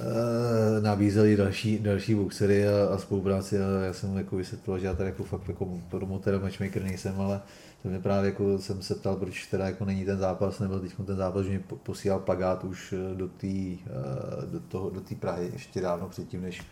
e, 0.00 0.80
nabízeli 0.80 1.36
další, 1.36 1.78
další 1.78 2.14
boxery 2.14 2.68
a, 2.68 2.94
a 2.94 2.98
spolupráci 2.98 3.58
a 3.58 3.80
já 3.84 3.92
jsem 3.92 4.16
jako 4.16 4.36
vysvětlil, 4.36 4.78
že 4.78 4.86
já 4.86 4.94
tady 4.94 5.08
jako 5.08 5.24
fakt 5.24 5.48
jako 5.48 5.78
promoter 5.90 6.34
a 6.34 6.38
matchmaker 6.38 6.82
nejsem, 6.82 7.20
ale 7.20 7.40
to 7.82 7.88
mě 7.88 7.98
právě 7.98 8.30
jako 8.30 8.58
jsem 8.58 8.82
se 8.82 8.94
ptal, 8.94 9.16
proč 9.16 9.46
teda 9.46 9.66
jako 9.66 9.84
není 9.84 10.04
ten 10.04 10.18
zápas, 10.18 10.58
nebo 10.58 10.78
teď 10.78 10.92
ten 11.06 11.16
zápas, 11.16 11.44
že 11.44 11.50
mě 11.50 11.62
posílal 11.82 12.20
plagát 12.20 12.64
už 12.64 12.92
eh, 12.92 13.14
do 13.14 13.28
té 13.28 13.76
do 14.52 14.60
toho, 14.68 14.90
do 14.90 15.00
Prahy 15.20 15.50
ještě 15.52 15.80
dávno 15.80 16.08
předtím, 16.08 16.42
než, 16.42 16.62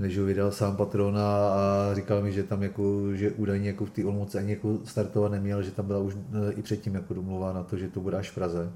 než 0.00 0.18
ho 0.18 0.24
vydal 0.24 0.52
sám 0.52 0.76
patron 0.76 1.18
a, 1.18 1.54
říkal 1.94 2.22
mi, 2.22 2.32
že 2.32 2.42
tam 2.42 2.62
jako, 2.62 3.14
že 3.14 3.30
údajně 3.30 3.68
jako 3.68 3.86
v 3.86 3.90
té 3.90 4.04
Olomouci 4.04 4.38
ani 4.38 4.50
jako 4.50 4.78
startovat 4.84 5.32
neměl, 5.32 5.62
že 5.62 5.70
tam 5.70 5.86
byla 5.86 5.98
už 5.98 6.14
e, 6.14 6.52
i 6.52 6.62
předtím 6.62 6.94
jako 6.94 7.14
domluva 7.14 7.52
na 7.52 7.62
to, 7.62 7.76
že 7.76 7.88
to 7.88 8.00
bude 8.00 8.16
až 8.16 8.30
v 8.30 8.34
Praze. 8.34 8.70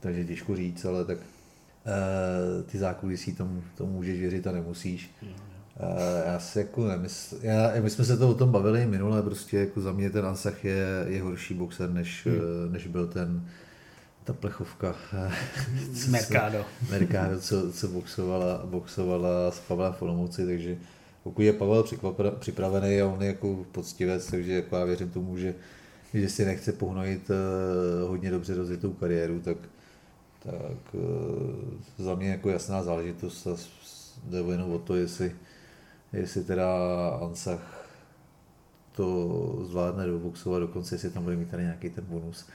Takže 0.00 0.24
těžko 0.24 0.56
říct, 0.56 0.84
ale 0.84 1.04
tak 1.04 1.18
e, 1.18 2.62
ty 2.62 2.78
zákulisí 2.78 3.34
tomu, 3.34 3.62
tomu 3.76 3.92
můžeš 3.92 4.20
věřit 4.20 4.46
a 4.46 4.52
nemusíš. 4.52 5.10
E, 5.22 6.28
já 6.28 6.38
si 6.38 6.58
jako 6.58 6.88
nemysl, 6.88 7.38
já, 7.42 7.72
my 7.80 7.90
jsme 7.90 8.04
se 8.04 8.16
to 8.16 8.28
o 8.28 8.34
tom 8.34 8.50
bavili 8.50 8.86
minule, 8.86 9.22
prostě 9.22 9.58
jako 9.58 9.80
za 9.80 9.92
mě 9.92 10.10
ten 10.10 10.26
Ansach 10.26 10.64
je, 10.64 11.04
je 11.08 11.22
horší 11.22 11.54
boxer, 11.54 11.90
než, 11.90 12.26
hmm. 12.26 12.72
než 12.72 12.86
byl 12.86 13.06
ten 13.06 13.48
ta 14.26 14.32
plechovka. 14.32 14.94
Mercado. 16.10 16.64
Mercado, 16.90 17.40
co, 17.40 17.72
co 17.72 17.88
boxovala, 17.88 18.62
boxovala 18.64 19.50
s 19.50 19.60
Pavlem 19.60 19.92
Folomouci, 19.92 20.46
takže 20.46 20.76
pokud 21.22 21.42
je 21.42 21.52
Pavel 21.52 21.84
připravený 22.38 23.00
a 23.00 23.06
on 23.06 23.22
je 23.22 23.28
jako 23.28 23.66
poctivec, 23.72 24.30
takže 24.30 24.52
jako 24.52 24.76
já 24.76 24.84
věřím 24.84 25.10
tomu, 25.10 25.38
že, 25.38 25.54
že 26.14 26.28
si 26.28 26.44
nechce 26.44 26.72
pohnojit 26.72 27.30
uh, 27.30 28.08
hodně 28.10 28.30
dobře 28.30 28.54
rozjetou 28.54 28.92
kariéru, 28.92 29.40
tak, 29.40 29.56
tak 30.42 30.94
uh, 30.94 32.04
za 32.04 32.14
mě 32.14 32.28
jako 32.28 32.50
jasná 32.50 32.82
záležitost 32.82 33.46
a 33.46 33.56
jde 34.24 34.38
jenom 34.38 34.72
o 34.72 34.78
to, 34.78 34.94
jestli, 34.94 35.32
jestli 36.12 36.44
teda 36.44 36.68
Ansach 37.22 37.75
to 38.96 39.58
zvládne 39.62 40.06
doboxovat, 40.06 40.60
dokonce 40.60 40.94
jestli 40.94 41.10
tam 41.10 41.22
bude 41.22 41.36
mít 41.36 41.50
tady 41.50 41.62
nějaký 41.62 41.90
ten 41.90 42.04
bonus. 42.04 42.46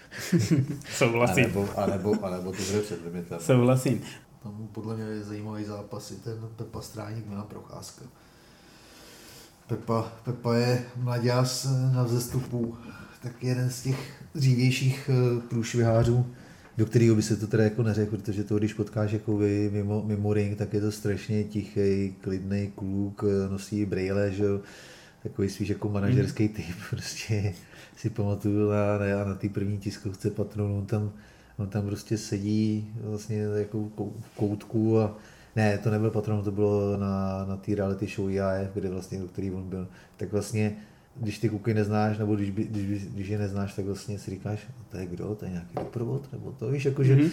Souhlasím. 0.98 1.46
a, 1.46 1.48
nebo, 1.48 1.70
a, 1.76 1.86
nebo, 1.86 2.26
a 2.26 2.30
nebo 2.30 2.52
to 2.52 2.64
bude 2.72 2.82
před 2.82 3.06
limitem. 3.06 3.40
Souhlasím. 3.40 4.02
Tam 4.44 4.68
podle 4.72 4.96
mě 4.96 5.04
je 5.04 5.24
zajímavý 5.24 5.66
zápas 5.66 6.12
i 6.12 6.16
ten 6.16 6.50
Pepa 6.56 6.82
Stráník 6.82 7.28
Milan 7.28 7.48
Procházka. 7.48 8.06
Pepa, 9.68 10.12
Pepa 10.24 10.56
je 10.56 10.84
mladěz 10.96 11.68
na 11.94 12.04
vzestupu, 12.04 12.78
tak 13.22 13.44
jeden 13.44 13.70
z 13.70 13.84
těch 13.84 14.24
dřívějších 14.36 15.10
eh, 15.10 15.42
průšvihářů, 15.50 16.26
do 16.78 16.86
kterého 16.86 17.16
by 17.16 17.22
se 17.22 17.36
to 17.36 17.48
teda 17.48 17.64
jako 17.64 17.84
neřekl, 17.84 18.18
protože 18.18 18.44
to, 18.44 18.58
když 18.58 18.74
potkáš 18.74 19.12
jako 19.12 19.38
vy 19.38 19.70
mimo, 19.74 20.04
mimo 20.06 20.34
ring, 20.34 20.58
tak 20.58 20.74
je 20.74 20.82
to 20.82 20.92
strašně 20.92 21.44
tichý, 21.44 22.16
klidný 22.22 22.72
kluk, 22.76 23.24
nosí 23.50 23.86
brýle, 23.86 24.32
že 24.32 24.44
jo 24.44 24.62
takový 25.24 25.50
spíš 25.50 25.70
jako 25.70 25.90
manažerský 25.90 26.50
typ, 26.50 26.76
prostě 26.90 27.54
si 27.98 28.10
pamatuju 28.10 28.70
na, 28.70 28.98
na, 28.98 29.26
na 29.26 29.36
té 29.36 29.50
první 29.50 29.78
tiskovce 29.78 30.32
patronu, 30.32 30.78
on 30.78 30.86
tam, 30.86 31.12
on 31.58 31.68
tam 31.68 31.86
prostě 31.86 32.18
sedí 32.18 32.94
vlastně 33.04 33.38
jako 33.38 33.90
v 34.20 34.36
koutku 34.36 35.00
a 35.00 35.18
ne, 35.56 35.78
to 35.78 35.92
nebyl 35.92 36.12
patron, 36.12 36.44
to 36.44 36.52
bylo 36.52 36.98
na, 36.98 37.46
na 37.46 37.58
té 37.58 37.76
reality 37.76 38.08
show 38.08 38.32
IAF, 38.32 38.74
kde 38.74 38.90
vlastně, 38.90 39.20
do 39.20 39.28
který 39.28 39.52
on 39.52 39.70
byl, 39.70 39.88
tak 40.18 40.32
vlastně 40.32 40.78
když 41.16 41.40
ty 41.40 41.50
kuky 41.50 41.74
neznáš, 41.74 42.18
nebo 42.18 42.36
když, 42.36 42.52
když, 42.52 43.08
když 43.08 43.28
je 43.28 43.38
neznáš, 43.38 43.74
tak 43.74 43.86
vlastně 43.86 44.20
si 44.20 44.32
říkáš, 44.32 44.60
to 44.90 44.98
je 44.98 45.06
kdo, 45.06 45.36
to 45.36 45.46
je 45.46 45.52
nějaký 45.52 45.76
doprovod, 45.76 46.34
nebo 46.34 46.52
to? 46.52 46.72
Víš, 46.72 46.86
jakože, 46.86 47.16
mm-hmm. 47.16 47.30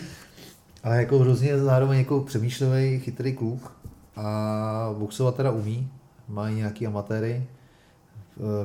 ale 0.83 0.97
jako 0.97 1.19
hrozně 1.19 1.59
zároveň 1.59 1.99
jako 1.99 2.21
přemýšlivý, 2.21 2.99
chytrý 2.99 3.33
kluk 3.33 3.73
a 4.17 4.95
boxovat 4.99 5.37
teda 5.37 5.51
umí, 5.51 5.91
má 6.29 6.51
nějaký 6.51 6.87
amatéry, 6.87 7.47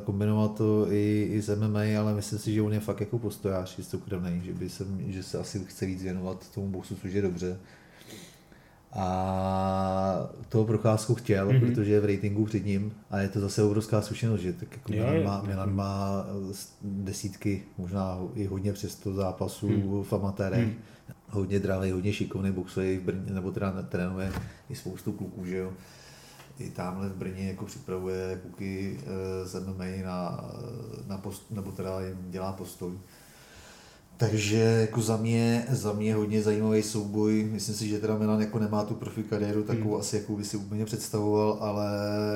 kombinovat 0.04 0.58
to 0.58 0.92
i, 0.92 1.30
i 1.32 1.42
s 1.42 1.56
MMA, 1.56 2.00
ale 2.00 2.14
myslím 2.14 2.40
si, 2.40 2.54
že 2.54 2.62
on 2.62 2.74
je 2.74 2.80
fakt 2.80 3.00
jako 3.00 3.20
postojář, 3.20 3.78
je 3.78 3.84
soukromý, 3.84 4.42
že, 4.46 4.54
by 4.54 4.70
se, 4.70 4.86
že 5.08 5.24
se 5.24 5.38
asi 5.38 5.66
chce 5.66 5.86
víc 5.86 6.04
věnovat 6.04 6.52
tomu 6.54 6.68
boxu, 6.68 6.96
což 6.96 7.14
je 7.14 7.22
dobře. 7.22 7.58
A 8.96 10.30
toho 10.50 10.66
procházku 10.66 11.16
chtěl, 11.16 11.48
mm-hmm. 11.48 11.60
protože 11.60 11.92
je 11.92 12.00
v 12.00 12.06
ratingu 12.06 12.46
před 12.46 12.66
ním 12.66 12.94
a 13.10 13.20
je 13.20 13.30
to 13.30 13.40
zase 13.40 13.64
obrovská 13.64 14.02
zkušenost, 14.02 14.42
že 14.42 14.54
tak 14.54 14.72
jako 14.72 14.94
jo, 14.94 15.06
Milan, 15.06 15.24
má, 15.24 15.42
Milan 15.42 15.76
má 15.76 16.26
desítky, 16.82 17.64
možná 17.78 18.20
i 18.36 18.46
hodně 18.46 18.74
přes 18.74 18.96
to 18.96 19.14
zápasů 19.14 19.70
mm. 19.70 20.04
v 20.04 20.14
amatérech. 20.14 20.68
Mm. 20.68 20.74
Hodně 21.30 21.60
drahý, 21.60 21.92
hodně 21.92 22.14
šikovný 22.14 22.52
boxuje 22.52 23.00
v 23.00 23.04
Brně, 23.04 23.34
nebo 23.34 23.52
teda 23.52 23.82
trénuje 23.82 24.32
i 24.70 24.76
spoustu 24.76 25.12
kluků, 25.12 25.46
že 25.46 25.58
jo 25.58 25.74
i 26.60 26.70
tamhle 26.70 27.10
v 27.10 27.16
Brně 27.16 27.48
jako 27.48 27.66
připravuje 27.66 28.40
kuky 28.44 29.00
eh, 29.00 29.46
z 29.46 29.66
MMA 29.66 29.86
na, 30.06 30.50
na 31.08 31.18
post, 31.18 31.52
nebo 31.52 31.72
teda 31.72 32.02
jim 32.02 32.18
dělá 32.30 32.54
postoj. 32.54 32.92
Takže 34.18 34.58
jako 34.58 35.02
za 35.02 35.18
mě, 35.18 35.66
za 35.70 35.94
mě 35.94 36.16
hodně 36.16 36.42
zajímavý 36.42 36.84
souboj. 36.84 37.50
Myslím 37.52 37.76
si, 37.76 37.88
že 37.88 38.00
teda 38.00 38.18
Milan 38.18 38.42
jako 38.42 38.60
nemá 38.60 38.84
tu 38.84 38.94
profi 38.94 39.24
kariéru 39.24 39.64
takovou 39.64 39.92
hmm. 39.92 40.00
asi, 40.00 40.16
jakou 40.16 40.38
by 40.38 40.44
si 40.44 40.58
úplně 40.58 40.86
představoval, 40.86 41.58
ale 41.62 41.88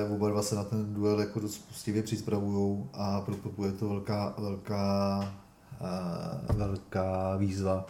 oba 0.09 0.29
dva 0.29 0.41
se 0.41 0.55
na 0.55 0.63
ten 0.63 0.93
duel 0.93 1.19
jako 1.19 1.39
dost 1.39 1.57
pustivě 1.57 2.03
připravují 2.03 2.83
a 2.93 3.21
proto 3.21 3.49
bude 3.49 3.71
to 3.71 3.89
velká, 3.89 4.35
velká, 4.37 5.19
uh, 6.49 6.57
velká 6.57 7.35
výzva 7.37 7.85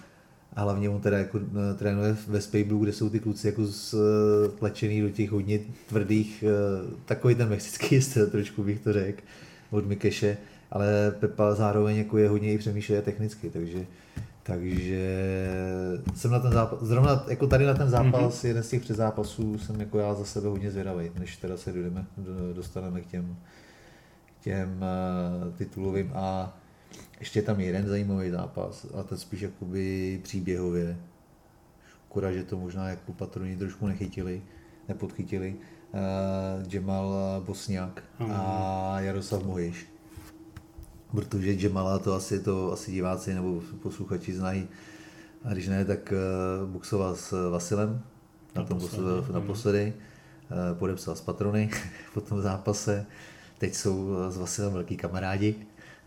a 0.57 0.61
hlavně 0.61 0.89
on 0.89 1.01
teda 1.01 1.17
jako 1.17 1.39
eh, 1.39 1.73
trénuje 1.73 2.17
ve 2.27 2.41
Spejblu, 2.41 2.79
kde 2.79 2.93
jsou 2.93 3.09
ty 3.09 3.19
kluci 3.19 3.47
jako 3.47 3.63
stlačený 3.67 5.01
do 5.01 5.09
těch 5.09 5.31
hodně 5.31 5.59
tvrdých, 5.89 6.43
eh, 6.43 6.93
takový 7.05 7.35
ten 7.35 7.49
mexický 7.49 8.01
styl, 8.01 8.27
trošku 8.27 8.63
bych 8.63 8.79
to 8.79 8.93
řekl, 8.93 9.21
od 9.71 9.85
Mikeše, 9.85 10.37
ale 10.71 10.87
Pepa 11.19 11.55
zároveň 11.55 11.97
jako 11.97 12.17
je 12.17 12.29
hodně 12.29 12.53
i 12.53 12.57
přemýšlí 12.57 12.95
technicky, 13.01 13.49
takže 13.49 13.85
takže 14.43 15.49
jsem 16.15 16.31
na 16.31 16.39
ten 16.39 16.51
zápas, 16.51 16.79
zrovna 16.81 17.25
jako 17.27 17.47
tady 17.47 17.65
na 17.65 17.73
ten 17.73 17.89
zápas, 17.89 18.43
mm-hmm. 18.43 18.47
jeden 18.47 18.63
z 18.63 18.69
těch 18.69 18.81
předzápasů 18.81 19.57
jsem 19.57 19.79
jako 19.79 19.99
já 19.99 20.13
za 20.13 20.25
sebe 20.25 20.47
hodně 20.47 20.71
zvědavý, 20.71 21.11
než 21.19 21.37
teda 21.37 21.57
se 21.57 21.71
jdeme, 21.71 22.05
dostaneme 22.53 23.01
k 23.01 23.05
těm, 23.05 23.35
k 24.39 24.43
těm 24.43 24.83
uh, 25.47 25.53
titulovým 25.57 26.11
a 26.15 26.57
ještě 27.19 27.41
tam 27.41 27.59
jeden 27.59 27.87
zajímavý 27.87 28.29
zápas, 28.29 28.85
a 28.99 29.03
to 29.03 29.17
spíš 29.17 29.41
jakoby 29.41 30.19
příběhově. 30.23 30.97
Škoda, 32.05 32.31
že 32.31 32.43
to 32.43 32.57
možná 32.57 32.89
jako 32.89 33.13
patroni 33.13 33.57
trošku 33.57 33.87
nechytili, 33.87 34.41
nepodchytili. 34.87 35.55
Uh, 35.93 36.73
Jamal 36.73 37.15
Bosňák 37.45 38.03
a 38.31 38.99
Jaroslav 38.99 39.43
Mojiš. 39.43 39.87
Protože 41.11 41.53
Jamala 41.53 41.99
to 41.99 42.13
asi, 42.13 42.39
to 42.39 42.71
asi 42.71 42.91
diváci 42.91 43.33
nebo 43.33 43.61
posluchači 43.81 44.33
znají. 44.33 44.67
A 45.43 45.53
když 45.53 45.67
ne, 45.67 45.85
tak 45.85 46.13
uh, 46.61 46.69
boxoval 46.69 47.15
s 47.15 47.49
Vasilem 47.49 48.01
na 48.55 48.63
tom 48.63 48.79
naposledy. 49.33 49.93
Uh, 50.51 50.77
podepsal 50.77 51.15
s 51.15 51.21
patrony 51.21 51.69
po 52.13 52.21
tom 52.21 52.41
zápase. 52.41 53.05
Teď 53.57 53.73
jsou 53.73 54.15
s 54.29 54.37
Vasilem 54.37 54.73
velký 54.73 54.97
kamarádi 54.97 55.55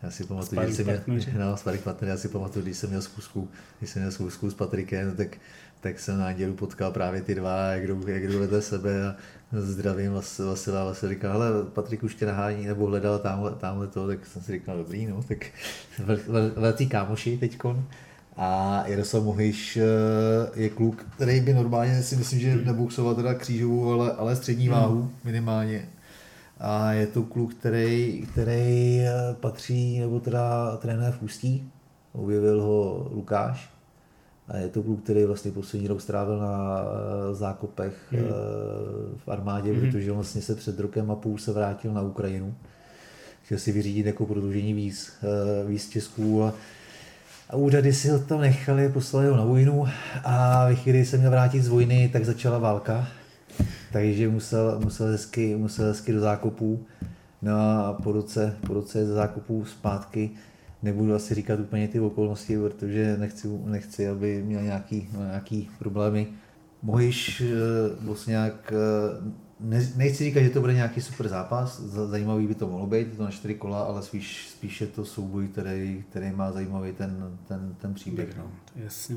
já 0.03 0.11
si 0.11 0.23
pamatuju, 0.23 0.61
že 0.67 0.73
jsem 0.73 0.85
měl, 0.85 1.01
no, 1.39 1.57
sparring 1.57 1.83
partner, 1.83 2.09
já 2.09 2.17
si 2.17 2.27
pamatuju, 2.27 2.65
když 2.65 2.77
jsem 2.77 2.89
měl 2.89 3.01
zkusku, 3.01 3.49
když 3.79 3.89
jsem 3.89 4.01
měl 4.01 4.11
zkusku 4.11 4.51
s 4.51 4.53
Patrikem, 4.53 5.15
tak, 5.15 5.37
tak 5.81 5.99
jsem 5.99 6.19
na 6.19 6.33
dělu 6.33 6.53
potkal 6.53 6.91
právě 6.91 7.21
ty 7.21 7.35
dva, 7.35 7.61
jak 7.61 7.87
jdou, 7.87 8.07
jak 8.07 8.27
jdou 8.27 8.39
vedle 8.39 8.61
sebe 8.61 9.07
a 9.07 9.15
zdravím 9.51 10.13
Vasila, 10.13 10.85
Vasil 10.85 11.09
říkal, 11.09 11.31
ale 11.31 11.63
Patrik 11.73 12.03
už 12.03 12.15
tě 12.15 12.25
nahání, 12.25 12.65
nebo 12.65 12.87
hledal 12.87 13.19
tamhle, 13.19 13.51
tamhle 13.51 13.87
to, 13.87 14.07
tak 14.07 14.25
jsem 14.25 14.41
si 14.41 14.51
říkal, 14.51 14.77
dobrý, 14.77 15.05
no, 15.05 15.23
tak 15.23 15.45
velcí 16.55 16.87
kámoši 16.87 17.37
teďkon. 17.37 17.85
A 18.37 18.83
Jaroslav 18.87 19.23
Mohyš 19.23 19.77
eh, 19.77 19.81
je 20.55 20.69
kluk, 20.69 21.05
který 21.15 21.41
by 21.41 21.53
normálně 21.53 22.03
si 22.03 22.15
myslím, 22.15 22.39
že 22.39 22.55
neboxoval 22.55 23.15
teda 23.15 23.33
křížovou, 23.33 23.93
ale, 23.93 24.11
ale 24.11 24.35
střední 24.35 24.67
hmm. 24.67 24.75
váhu 24.75 25.11
minimálně 25.23 25.87
a 26.61 26.91
je 26.91 27.07
to 27.07 27.23
kluk, 27.23 27.53
který, 27.53 28.23
který 28.31 28.99
eh, 28.99 29.11
patří, 29.39 29.99
nebo 29.99 30.19
teda 30.19 30.77
trénuje 30.77 31.11
v 31.11 31.21
Ústí, 31.21 31.71
objevil 32.13 32.61
ho 32.61 33.07
Lukáš, 33.13 33.69
a 34.47 34.57
je 34.57 34.67
to 34.67 34.83
kluk, 34.83 35.03
který 35.03 35.25
vlastně 35.25 35.51
poslední 35.51 35.87
rok 35.87 36.01
strávil 36.01 36.39
na 36.39 36.81
eh, 36.83 37.35
zákopech 37.35 37.93
hmm. 38.11 38.21
Eh, 38.21 38.29
v 39.17 39.29
armádě, 39.29 39.73
hmm. 39.73 39.81
protože 39.81 40.11
on 40.11 40.17
vlastně 40.17 40.41
se 40.41 40.55
před 40.55 40.79
rokem 40.79 41.11
a 41.11 41.15
půl 41.15 41.37
se 41.37 41.51
vrátil 41.51 41.93
na 41.93 42.01
Ukrajinu. 42.01 42.55
chtěl 43.43 43.57
si 43.57 43.71
vyřídit 43.71 44.05
jako 44.05 44.25
prodloužení 44.25 44.73
víz, 44.73 45.11
víz 45.67 45.89
Česků 45.89 46.43
a, 46.43 46.53
a 47.49 47.55
úřady 47.55 47.93
si 47.93 48.09
ho 48.09 48.19
tam 48.19 48.41
nechali, 48.41 48.89
poslali 48.89 49.27
ho 49.27 49.37
na 49.37 49.45
vojnu 49.45 49.85
a 50.23 50.65
ve 50.67 50.75
chvíli, 50.75 50.97
kdy 50.97 51.05
se 51.05 51.17
měl 51.17 51.31
vrátit 51.31 51.61
z 51.63 51.67
vojny, 51.67 52.09
tak 52.13 52.25
začala 52.25 52.59
válka, 52.59 53.07
takže 53.91 54.29
musel, 54.29 54.79
musel, 54.83 55.07
hezky, 55.07 55.55
musel 55.55 55.85
hezky 55.85 56.13
do 56.13 56.19
zákopů. 56.19 56.85
No 57.41 57.51
a 57.55 57.93
po 58.03 58.11
roce, 58.11 58.55
po 58.67 58.73
roce 58.73 59.05
ze 59.05 59.13
zákopů 59.13 59.65
zpátky 59.65 60.29
nebudu 60.83 61.13
asi 61.13 61.35
říkat 61.35 61.59
úplně 61.59 61.87
ty 61.87 61.99
okolnosti, 61.99 62.57
protože 62.57 63.17
nechci, 63.17 63.47
nechci 63.65 64.09
aby 64.09 64.43
měl 64.43 64.61
nějaký, 64.61 65.09
nějaký 65.17 65.69
problémy. 65.79 66.27
Mojiš 66.83 67.43
Bosňák, 68.01 68.73
ne, 69.59 69.89
nechci 69.95 70.23
říkat, 70.23 70.41
že 70.41 70.49
to 70.49 70.61
bude 70.61 70.73
nějaký 70.73 71.01
super 71.01 71.27
zápas, 71.27 71.79
zajímavý 71.81 72.47
by 72.47 72.55
to 72.55 72.67
mohlo 72.67 72.87
být, 72.87 73.17
to 73.17 73.23
na 73.23 73.31
čtyři 73.31 73.55
kola, 73.55 73.81
ale 73.81 74.03
spíš, 74.03 74.49
spíš 74.49 74.81
je 74.81 74.87
to 74.87 75.05
souboj, 75.05 75.47
který, 75.47 76.03
který 76.09 76.31
má 76.31 76.51
zajímavý 76.51 76.91
ten, 76.91 77.37
ten, 77.47 77.75
ten 77.81 77.93
příběh. 77.93 78.37
No. 78.37 78.51
Jasně. 78.75 79.15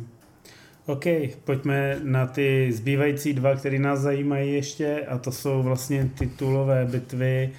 OK, 0.87 1.05
pojďme 1.45 2.01
na 2.03 2.27
ty 2.27 2.73
zbývající 2.73 3.33
dva, 3.33 3.55
které 3.57 3.79
nás 3.79 4.01
zajímají 4.01 4.55
ještě, 4.55 5.01
a 5.09 5.19
to 5.19 5.33
jsou 5.33 5.63
vlastně 5.63 6.11
titulové 6.19 6.85
bitvy 6.85 7.51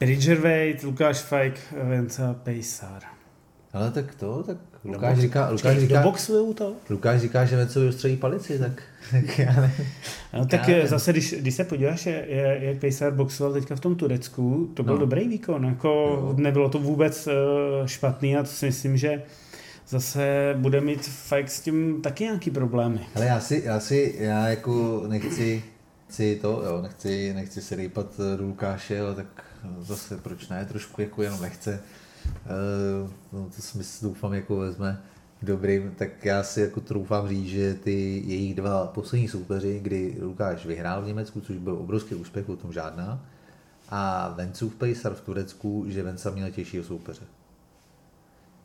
Ridgerweight, 0.00 0.82
Lukáš 0.82 1.18
Fajk, 1.20 1.60
Venca 1.82 2.34
Pejsar. 2.42 3.02
Ale 3.72 3.90
tak 3.90 4.14
to, 4.14 4.42
tak 4.42 4.56
Lukáš 4.84 5.18
říká, 5.18 5.50
Lukáš 5.50 5.78
říká, 5.78 6.12
to? 6.54 6.72
Lukáš 6.90 7.20
říká, 7.20 7.44
že 7.44 7.56
Vencovi 7.56 7.88
ustřelí 7.88 8.16
palici, 8.16 8.58
tak, 8.58 8.82
tak 9.10 9.38
já 9.38 9.52
ne. 9.52 9.72
No, 10.32 10.46
tak 10.46 10.68
já 10.68 10.86
zase, 10.86 11.12
když, 11.12 11.34
když 11.38 11.54
se 11.54 11.64
podíváš, 11.64 12.08
jak 12.60 12.78
Pejsar 12.78 13.12
boxoval 13.12 13.52
teďka 13.52 13.76
v 13.76 13.80
tom 13.80 13.96
Turecku, 13.96 14.70
to 14.74 14.82
byl 14.82 14.94
no. 14.94 15.00
dobrý 15.00 15.28
výkon, 15.28 15.64
jako 15.64 16.18
no. 16.22 16.42
nebylo 16.42 16.68
to 16.68 16.78
vůbec 16.78 17.26
uh, 17.26 17.86
špatný 17.86 18.36
a 18.36 18.42
to 18.42 18.48
si 18.48 18.66
myslím, 18.66 18.96
že 18.96 19.22
zase 19.88 20.54
bude 20.58 20.80
mít 20.80 21.06
Fajk 21.06 21.50
s 21.50 21.60
tím 21.60 22.02
taky 22.02 22.24
nějaký 22.24 22.50
problémy. 22.50 23.00
Ale 23.14 23.26
já 23.26 23.40
si, 23.40 23.62
já 23.64 23.80
si, 23.80 24.14
já 24.18 24.48
jako 24.48 25.04
nechci, 25.08 25.64
nechci 26.06 26.38
to, 26.42 26.62
jo, 26.66 26.82
nechci, 26.82 27.34
nechci 27.34 27.62
se 27.62 27.76
rýpat 27.76 28.20
do 28.36 28.44
Lukáše, 28.44 29.00
ale 29.00 29.14
tak 29.14 29.44
zase 29.78 30.16
proč 30.16 30.48
ne, 30.48 30.64
trošku 30.64 31.00
jako 31.00 31.22
jenom 31.22 31.42
nechce. 31.42 31.80
Uh, 33.04 33.10
no, 33.32 33.50
to 33.56 33.62
smysl 33.62 34.08
doufám 34.08 34.34
jako 34.34 34.56
vezme 34.56 35.02
dobrým, 35.42 35.94
tak 35.96 36.24
já 36.24 36.42
si 36.42 36.60
jako 36.60 36.80
troufám 36.80 37.28
říct, 37.28 37.48
že 37.48 37.74
ty 37.74 38.22
jejich 38.26 38.54
dva 38.54 38.86
poslední 38.86 39.28
soupeři, 39.28 39.80
kdy 39.82 40.16
Lukáš 40.20 40.66
vyhrál 40.66 41.02
v 41.02 41.06
Německu, 41.06 41.40
což 41.40 41.56
byl 41.56 41.74
obrovský 41.74 42.14
úspěch, 42.14 42.48
o 42.48 42.56
tom 42.56 42.72
žádná, 42.72 43.26
a 43.88 44.28
Vencův 44.36 44.74
Pejsar 44.74 45.14
v 45.14 45.20
Turecku, 45.20 45.84
že 45.88 46.02
Venca 46.02 46.30
měl 46.30 46.50
těžšího 46.50 46.84
soupeře. 46.84 47.22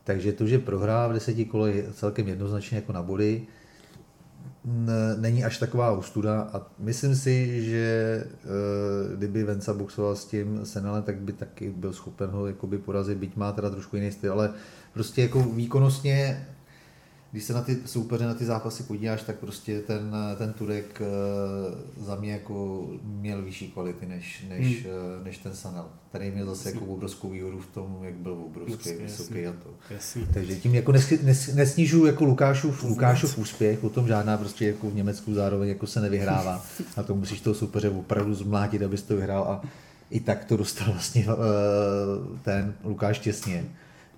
Takže 0.09 0.33
to, 0.33 0.47
že 0.47 0.59
prohrál 0.59 1.09
v 1.09 1.13
deseti 1.13 1.45
kole 1.45 1.73
celkem 1.93 2.27
jednoznačně 2.27 2.75
jako 2.77 2.93
na 2.93 3.01
body, 3.01 3.45
není 5.17 5.43
až 5.43 5.57
taková 5.57 5.91
ostuda 5.91 6.49
a 6.53 6.61
myslím 6.79 7.15
si, 7.15 7.65
že 7.69 7.87
eh, 8.25 9.15
kdyby 9.17 9.43
Venca 9.43 9.73
boxoval 9.73 10.15
s 10.15 10.25
tím 10.25 10.65
Senalem, 10.65 11.03
tak 11.03 11.21
by 11.21 11.33
taky 11.33 11.69
byl 11.69 11.93
schopen 11.93 12.29
ho 12.29 12.47
jakoby 12.47 12.77
porazit, 12.77 13.17
byť 13.17 13.35
má 13.35 13.51
teda 13.51 13.69
trošku 13.69 13.95
jiný 13.95 14.11
styl, 14.11 14.33
ale 14.33 14.53
prostě 14.93 15.21
jako 15.21 15.43
výkonnostně 15.43 16.47
když 17.31 17.43
se 17.43 17.53
na 17.53 17.61
ty 17.61 17.77
soupeře, 17.85 18.25
na 18.25 18.33
ty 18.33 18.45
zápasy 18.45 18.83
podíváš, 18.83 19.23
tak 19.23 19.35
prostě 19.35 19.81
ten, 19.81 20.15
ten 20.37 20.53
Turek 20.53 21.01
eh, 21.01 22.05
za 22.05 22.15
mě 22.15 22.31
jako 22.31 22.87
měl 23.03 23.41
vyšší 23.41 23.71
kvality 23.71 24.05
než, 24.05 24.45
než, 24.49 24.85
hmm. 24.85 24.93
Eh, 25.21 25.23
než 25.23 25.37
ten 25.37 25.53
Sanel. 25.53 25.85
Tady 26.11 26.31
měl 26.31 26.45
zase 26.45 26.71
jako 26.71 26.85
obrovskou 26.85 27.29
výhodu 27.29 27.59
v 27.59 27.67
tom, 27.67 27.99
jak 28.01 28.13
byl 28.13 28.31
obrovský, 28.31 28.89
jasný, 28.89 29.05
vysoký 29.05 29.47
a 29.47 29.51
to. 29.51 29.69
Jasný. 29.89 30.27
Takže 30.33 30.55
tím 30.55 30.75
jako 30.75 30.91
nes, 30.91 31.09
nes, 31.23 31.53
nesnižuju 31.53 32.05
jako 32.05 32.25
Lukášův, 32.25 32.83
Lukášův 32.83 33.37
úspěch, 33.37 33.83
o 33.83 33.89
tom 33.89 34.07
žádná 34.07 34.37
prostě 34.37 34.67
jako 34.67 34.89
v 34.89 34.95
Německu 34.95 35.33
zároveň 35.33 35.69
jako 35.69 35.87
se 35.87 36.01
nevyhrává 36.01 36.65
a 36.97 37.03
to 37.03 37.15
musíš 37.15 37.41
toho 37.41 37.53
soupeře 37.53 37.89
opravdu 37.89 38.33
zmlátit, 38.33 38.81
abys 38.81 39.01
to 39.01 39.15
vyhrál 39.15 39.43
a 39.43 39.61
i 40.09 40.19
tak 40.19 40.45
to 40.45 40.57
dostal 40.57 40.91
vlastně 40.91 41.25
eh, 41.29 41.35
ten 42.43 42.73
Lukáš 42.83 43.19
těsně 43.19 43.65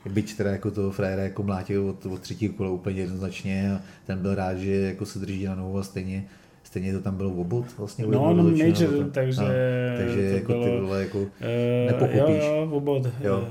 byť 0.09 0.37
teda 0.37 0.51
jako 0.51 0.71
toho 0.71 0.91
frajera 0.91 1.23
jako 1.23 1.43
mlátil 1.43 1.89
od, 1.89 2.05
od 2.05 2.21
třetí 2.21 2.49
kola 2.49 2.69
úplně 2.69 2.99
jednoznačně 3.01 3.71
a 3.73 3.81
ten 4.05 4.19
byl 4.19 4.35
rád, 4.35 4.57
že 4.57 4.75
jako 4.75 5.05
se 5.05 5.19
drží 5.19 5.45
na 5.45 5.55
nohu 5.55 5.77
a 5.77 5.83
stejně 5.83 6.25
stejně 6.63 6.93
to 6.93 7.01
tam 7.01 7.15
bylo 7.15 7.29
v 7.29 7.39
obod 7.39 7.65
vlastně. 7.77 8.05
No, 8.07 8.33
no 8.33 8.43
major, 8.43 8.97
tam, 8.97 9.11
takže, 9.11 9.41
no, 9.41 9.47
takže 9.97 10.29
to 10.29 10.35
jako 10.35 10.51
bylo, 10.51 10.65
ty 10.65 10.81
vole 10.81 11.01
jako 11.01 11.19
uh, 11.19 11.27
nepokupíš. 11.87 12.43
Jo, 12.43 12.55
jo, 12.55 12.67
v 12.67 12.73
obod. 12.73 13.07
Jo. 13.21 13.47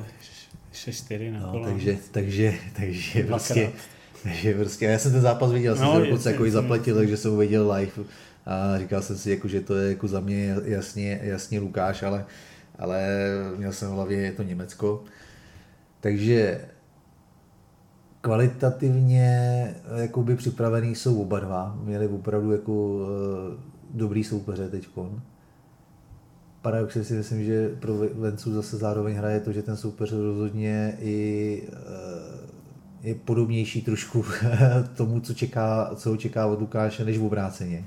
6-4 0.72 1.32
na 1.32 1.40
no, 1.40 1.64
takže, 1.64 1.96
takže, 2.10 2.54
takže 2.76 3.22
vlastně, 3.22 3.70
takže 4.22 4.54
prostě, 4.54 4.84
já 4.84 4.98
jsem 4.98 5.12
ten 5.12 5.20
zápas 5.20 5.52
viděl, 5.52 5.76
no, 5.76 6.04
jsem 6.04 6.18
se 6.18 6.30
jako 6.30 6.50
zaplatil, 6.50 6.96
takže 6.96 7.16
jsem 7.16 7.30
ho 7.30 7.36
viděl 7.36 7.72
live 7.72 7.92
a 8.46 8.78
říkal 8.78 9.02
jsem 9.02 9.16
si, 9.16 9.30
jako, 9.30 9.48
že 9.48 9.60
to 9.60 9.76
je 9.76 9.88
jako 9.88 10.08
za 10.08 10.20
mě 10.20 10.56
jasně, 10.64 11.20
jasně 11.22 11.60
Lukáš, 11.60 12.02
ale, 12.02 12.24
ale 12.78 13.08
měl 13.56 13.72
jsem 13.72 13.88
v 13.88 13.92
hlavě, 13.92 14.18
je 14.18 14.32
to 14.32 14.42
Německo. 14.42 15.04
Takže 16.00 16.60
kvalitativně 18.20 19.74
jakoby 19.96 20.36
připravený 20.36 20.94
jsou 20.94 21.22
oba 21.22 21.40
dva. 21.40 21.78
Měli 21.84 22.08
opravdu 22.08 22.52
jako 22.52 23.00
eh, 23.00 23.56
dobrý 23.90 24.24
soupeře 24.24 24.68
teď. 24.68 24.88
Paradoxně 26.62 27.04
si 27.04 27.14
myslím, 27.14 27.44
že 27.44 27.68
pro 27.68 27.94
Vencu 28.14 28.52
zase 28.52 28.76
zároveň 28.76 29.16
hraje 29.16 29.40
to, 29.40 29.52
že 29.52 29.62
ten 29.62 29.76
soupeř 29.76 30.12
rozhodně 30.12 30.96
i 31.00 31.62
eh, 31.68 33.08
je 33.08 33.14
podobnější 33.14 33.82
trošku 33.82 34.24
tomu, 34.96 35.20
co, 35.20 35.34
čeká, 35.34 35.90
co 35.94 36.10
ho 36.10 36.16
čeká 36.16 36.46
od 36.46 36.60
Lukáše, 36.60 37.04
než 37.04 37.18
v 37.18 37.24
obráceně 37.24 37.84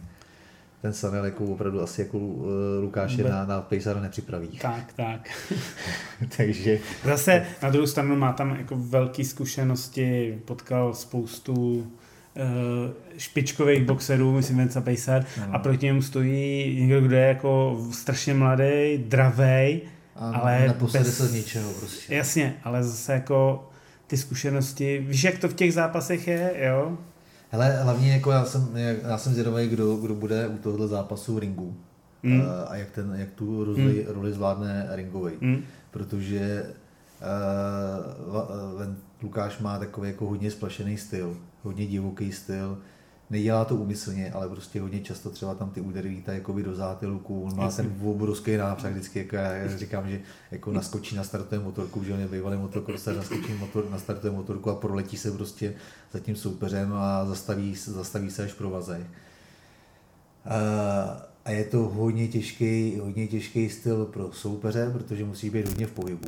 ten 0.83 0.93
Sanel 0.93 1.25
jako 1.25 1.45
opravdu 1.45 1.81
asi 1.81 2.01
jako 2.01 2.17
uh, 2.17 2.45
Lukáše 2.81 3.23
na, 3.23 3.45
na 3.45 3.61
Pejsara 3.61 4.01
nepřipraví. 4.01 4.47
Tak, 4.47 4.93
tak. 4.95 5.29
Takže... 6.37 6.79
Zase 7.05 7.45
na 7.61 7.69
druhou 7.69 7.87
stranu 7.87 8.15
má 8.15 8.33
tam 8.33 8.55
jako 8.55 8.75
velké 8.77 9.25
zkušenosti, 9.25 10.39
potkal 10.45 10.93
spoustu 10.93 11.53
uh, 11.53 11.83
špičkových 13.17 13.83
boxerů, 13.83 14.31
myslím 14.33 14.57
Venca 14.57 14.81
Pejsar, 14.81 15.25
no. 15.39 15.55
a 15.55 15.59
proti 15.59 15.85
němu 15.85 16.01
stojí 16.01 16.75
někdo, 16.79 17.01
kdo 17.01 17.15
je 17.15 17.27
jako 17.27 17.81
strašně 17.91 18.33
mladý, 18.33 18.97
dravej, 18.97 19.81
a 20.15 20.31
ale 20.31 20.75
bez... 20.93 21.17
se 21.17 21.37
ničeho 21.37 21.73
prostě. 21.73 22.15
Jasně, 22.15 22.55
ale 22.63 22.83
zase 22.83 23.13
jako 23.13 23.69
ty 24.07 24.17
zkušenosti, 24.17 25.05
víš, 25.07 25.23
jak 25.23 25.37
to 25.37 25.49
v 25.49 25.53
těch 25.53 25.73
zápasech 25.73 26.27
je, 26.27 26.53
jo? 26.57 26.97
Hele, 27.53 27.83
hlavně 27.83 28.11
jako 28.11 28.31
já 28.31 28.45
jsem, 28.45 28.69
já 29.07 29.17
jsem 29.17 29.33
zvědavý, 29.33 29.67
kdo, 29.67 29.95
kdo 29.95 30.15
bude 30.15 30.47
u 30.47 30.57
tohoto 30.57 30.87
zápasu 30.87 31.39
ringu. 31.39 31.77
Mm. 32.23 32.39
Uh, 32.39 32.45
a 32.67 32.75
jak, 32.75 32.91
ten, 32.91 33.13
jak 33.15 33.29
tu 33.31 33.65
roli, 33.65 34.05
mm. 34.07 34.13
roli 34.13 34.33
zvládne 34.33 34.87
ringový. 34.91 35.33
Mm. 35.41 35.63
Protože 35.91 36.65
uh, 38.79 38.93
Lukáš 39.23 39.59
má 39.59 39.79
takový 39.79 40.09
jako 40.09 40.25
hodně 40.25 40.51
splašený 40.51 40.97
styl, 40.97 41.37
hodně 41.63 41.87
divoký 41.87 42.31
styl, 42.31 42.77
nedělá 43.29 43.65
to 43.65 43.75
úmyslně, 43.75 44.31
ale 44.31 44.49
prostě 44.49 44.81
hodně 44.81 44.99
často 44.99 45.29
třeba 45.29 45.55
tam 45.55 45.69
ty 45.69 45.81
údery 45.81 46.09
vítají 46.09 46.37
jako 46.37 46.53
do 46.53 46.75
zátilku, 46.75 47.43
on 47.43 47.55
má 47.55 47.63
Jasně. 47.63 47.83
ten 47.83 48.07
obrovský 48.07 48.57
nápřah 48.57 48.91
vždycky, 48.91 49.19
jako 49.19 49.35
já 49.35 49.77
říkám, 49.77 50.09
že 50.09 50.21
jako 50.51 50.71
naskočí, 50.71 51.15
na 51.15 51.23
startuje 51.23 51.61
motorku, 51.61 52.03
že 52.03 52.13
on 52.13 52.19
je 52.19 52.27
bývalý 52.27 52.57
motokrosser, 52.57 53.15
naskočí 53.15 53.53
motor, 53.53 53.89
nastartuje 53.89 54.33
motorku 54.33 54.69
a 54.69 54.75
proletí 54.75 55.17
se 55.17 55.31
prostě 55.31 55.73
za 56.11 56.19
tím 56.19 56.35
soupeřem 56.35 56.93
a 56.93 57.25
zastaví, 57.25 57.75
zastaví 57.75 58.31
se 58.31 58.43
až 58.43 58.53
pro 58.53 58.69
vazej. 58.69 59.05
A 61.45 61.51
je 61.51 61.63
to 61.63 61.77
hodně 61.79 62.27
těžký, 62.27 62.99
hodně 62.99 63.27
těžký 63.27 63.69
styl 63.69 64.05
pro 64.05 64.31
soupeře, 64.31 64.89
protože 64.93 65.25
musí 65.25 65.49
být 65.49 65.67
hodně 65.67 65.87
v 65.87 65.91
pohybu, 65.91 66.27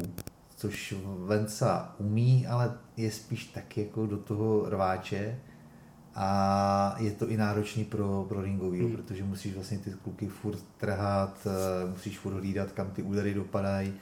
což 0.57 0.95
Venca 1.25 1.95
umí, 1.97 2.47
ale 2.47 2.73
je 2.97 3.11
spíš 3.11 3.45
tak 3.45 3.77
jako 3.77 4.05
do 4.05 4.17
toho 4.17 4.69
rváče, 4.69 5.39
a 6.15 6.95
je 6.99 7.11
to 7.11 7.29
i 7.29 7.37
náročný 7.37 7.85
pro, 7.85 8.25
pro 8.29 8.41
ringový, 8.41 8.79
hmm. 8.79 8.91
protože 8.91 9.23
musíš 9.23 9.53
vlastně 9.53 9.77
ty 9.77 9.91
kluky 10.03 10.27
furt 10.27 10.59
trhat, 10.77 11.47
eh, 11.47 11.89
musíš 11.89 12.19
furt 12.19 12.33
hlídat, 12.33 12.71
kam 12.71 12.91
ty 12.91 13.03
údery 13.03 13.33
dopadají. 13.33 13.93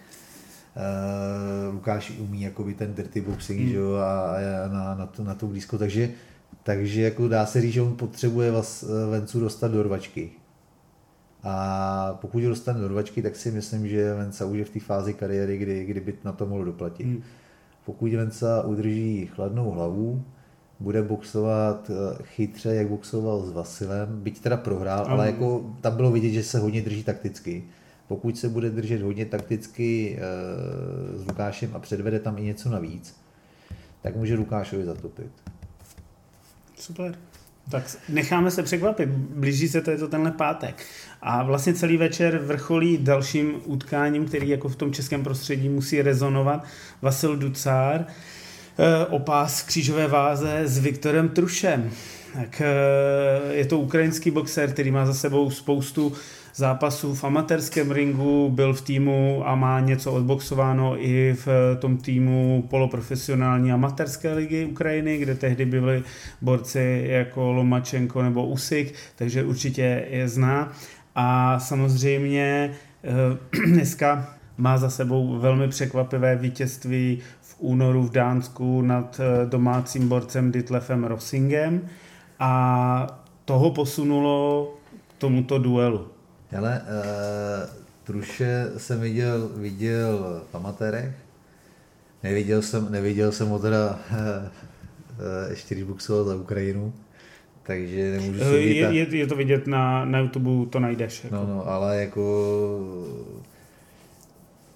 Uh, 0.76 1.74
Lukáš 1.74 2.12
umí 2.20 2.42
jakoby 2.42 2.74
ten 2.74 2.94
dirty 2.94 3.22
boxing 3.22 3.60
hmm. 3.60 3.70
že 3.70 3.76
jo, 3.76 3.94
a, 3.94 4.36
a 4.66 4.68
na, 4.68 4.96
na, 4.96 5.06
to, 5.06 5.24
na 5.24 5.36
to 5.36 5.48
blízko, 5.48 5.78
takže, 5.78 6.10
takže 6.64 7.02
jako 7.02 7.28
dá 7.28 7.46
se 7.46 7.62
říct, 7.62 7.74
že 7.74 7.82
on 7.82 7.96
potřebuje 7.96 8.52
vás 8.52 8.84
eh, 8.84 9.10
Vencu 9.12 9.40
dostat 9.40 9.72
do 9.72 9.84
rvačky. 9.84 10.32
A 11.44 12.18
pokud 12.22 12.44
ho 12.44 12.50
dostane 12.50 12.80
do 12.80 12.88
rvačky, 12.88 13.22
tak 13.22 13.36
si 13.36 13.52
myslím, 13.52 13.88
že 13.88 14.14
Venca 14.14 14.46
už 14.46 14.58
je 14.58 14.66
v 14.66 14.70
té 14.70 14.80
fázi 14.80 15.14
kariéry, 15.14 15.58
kdy, 15.58 15.86
kdy 15.86 16.00
by 16.00 16.14
na 16.24 16.32
to 16.32 16.46
mohl 16.46 16.66
doplatit. 16.66 17.06
Hmm. 17.06 17.24
Pokud 17.86 18.14
Venca 18.14 18.62
udrží 18.62 19.26
chladnou 19.26 19.72
hlavu, 19.72 20.24
bude 20.80 21.02
boxovat 21.02 21.92
eh, 21.92 22.24
chytře, 22.24 22.76
jak 22.76 22.88
boxoval 22.88 23.42
s 23.42 23.52
Vasilem, 23.52 24.22
byť 24.24 24.40
teda 24.40 24.58
prohrál, 24.58 25.06
ale 25.08 25.26
jako 25.26 25.76
tam 25.82 25.96
bylo 25.96 26.12
vidět, 26.12 26.30
že 26.30 26.44
se 26.44 26.60
hodně 26.60 26.82
drží 26.82 27.04
takticky 27.04 27.64
pokud 28.08 28.38
se 28.38 28.50
bude 28.50 28.70
držet 28.70 29.02
hodně 29.02 29.26
takticky 29.26 30.20
e, 30.20 30.22
s 31.18 31.28
Lukášem 31.28 31.72
a 31.74 31.80
předvede 31.80 32.20
tam 32.20 32.38
i 32.38 32.42
něco 32.42 32.70
navíc, 32.70 33.16
tak 34.02 34.16
může 34.16 34.36
Lukášovi 34.36 34.86
zatopit. 34.86 35.32
Super. 36.76 37.16
Tak 37.70 37.84
necháme 38.10 38.52
se 38.52 38.64
překvapit. 38.64 39.10
Blíží 39.10 39.68
se 39.68 39.82
to, 39.82 39.92
je 39.92 39.98
to 39.98 40.08
tenhle 40.08 40.32
pátek. 40.32 40.86
A 41.22 41.44
vlastně 41.44 41.74
celý 41.74 41.98
večer 41.98 42.38
vrcholí 42.38 42.98
dalším 42.98 43.62
utkáním, 43.66 44.26
který 44.26 44.50
jako 44.50 44.70
v 44.70 44.76
tom 44.76 44.94
českém 44.94 45.24
prostředí 45.24 45.70
musí 45.70 46.02
rezonovat. 46.02 46.66
Vasil 47.02 47.38
Ducár, 47.38 48.06
eh, 48.78 49.06
opás 49.06 49.62
křížové 49.64 50.08
váze 50.08 50.62
s 50.64 50.78
Viktorem 50.78 51.30
Trušem. 51.30 51.92
Tak 52.34 52.62
eh, 52.62 53.54
je 53.54 53.66
to 53.66 53.80
ukrajinský 53.80 54.32
boxer, 54.32 54.72
který 54.72 54.92
má 54.92 55.06
za 55.06 55.14
sebou 55.14 55.52
spoustu 55.52 56.14
zápasů 56.56 57.16
v 57.16 57.24
amatérském 57.24 57.92
ringu, 57.92 58.50
byl 58.50 58.74
v 58.74 58.82
týmu 58.82 59.44
a 59.46 59.56
má 59.56 59.80
něco 59.80 60.12
odboxováno 60.12 61.06
i 61.06 61.36
v 61.46 61.48
tom 61.80 61.98
týmu 61.98 62.68
poloprofesionální 62.70 63.72
amatérské 63.72 64.34
ligy 64.34 64.66
Ukrajiny, 64.66 65.18
kde 65.18 65.36
tehdy 65.36 65.66
byli 65.66 66.04
borci 66.42 67.06
jako 67.08 67.52
Lomačenko 67.52 68.24
nebo 68.24 68.46
Usik, 68.46 68.94
takže 69.16 69.44
určitě 69.44 70.06
je 70.10 70.28
zná. 70.28 70.74
A 71.16 71.60
samozřejmě 71.60 72.72
eh, 73.04 73.68
dneska 73.68 74.36
má 74.58 74.78
za 74.78 74.90
sebou 74.90 75.40
velmi 75.40 75.68
překvapivé 75.68 76.36
vítězství 76.36 77.20
únoru 77.64 78.04
v 78.04 78.12
Dánsku 78.12 78.82
nad 78.82 79.20
eh, 79.20 79.46
domácím 79.46 80.08
borcem 80.08 80.52
Ditlefem 80.52 81.04
Rossingem 81.04 81.82
a 82.40 83.08
toho 83.46 83.72
posunulo 83.72 84.74
k 85.08 85.14
tomuto 85.18 85.58
duelu. 85.60 86.08
Ale 86.58 86.82
uh, 86.82 87.84
Truše 88.04 88.72
jsem 88.78 89.02
viděl, 89.02 89.50
viděl 89.56 90.42
v 90.52 90.56
amatérech. 90.56 91.16
Neviděl 92.24 92.62
jsem, 92.62 92.92
neviděl 92.92 93.32
jsem 93.32 93.48
ho 93.48 93.60
teda 93.60 94.00
uh, 94.12 94.18
uh, 94.18 95.50
ještě 95.50 95.76
když 95.76 95.88
boxoval 95.88 96.24
za 96.24 96.36
Ukrajinu. 96.36 96.94
Takže 97.64 98.12
nemůžu 98.12 98.40
si 98.40 98.46
je, 98.46 98.94
je, 98.94 99.18
je, 99.18 99.28
to 99.28 99.36
vidět 99.36 99.68
na, 99.68 100.06
na 100.06 100.20
YouTube, 100.20 100.70
to 100.70 100.80
najdeš. 100.80 101.24
Jako. 101.24 101.36
No, 101.36 101.48
no, 101.48 101.68
ale 101.68 102.02
jako 102.02 102.24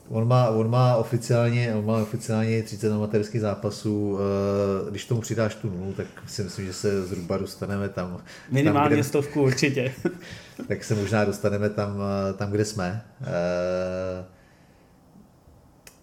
On 0.09 0.27
má, 0.27 0.49
on 0.49 0.69
má 0.69 0.95
oficiálně, 0.95 1.75
on 1.75 1.85
má 1.85 1.97
oficiálně 1.97 2.63
30 2.63 2.91
amatérských 2.91 3.41
zápasů. 3.41 4.19
Eh, 4.19 4.91
když 4.91 5.05
tomu 5.05 5.21
přidáš 5.21 5.55
tu 5.55 5.69
nulu, 5.69 5.93
tak 5.93 6.07
si 6.27 6.43
myslím, 6.43 6.65
že 6.65 6.73
se 6.73 7.05
zhruba 7.05 7.37
dostaneme 7.37 7.89
tam. 7.89 8.23
Minimálně 8.51 8.89
tam, 8.89 8.93
kde, 8.93 9.03
stovku 9.03 9.43
určitě. 9.43 9.93
tak 10.67 10.83
se 10.83 10.95
možná 10.95 11.25
dostaneme 11.25 11.69
tam, 11.69 12.01
eh, 12.01 12.33
tam 12.33 12.51
kde 12.51 12.65
jsme. 12.65 13.05
Eh, 13.21 14.25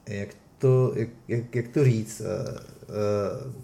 jak 0.06 0.28
to, 0.58 0.92
jak, 0.96 1.08
jak, 1.28 1.54
jak 1.54 1.68
to 1.68 1.84
říct? 1.84 2.22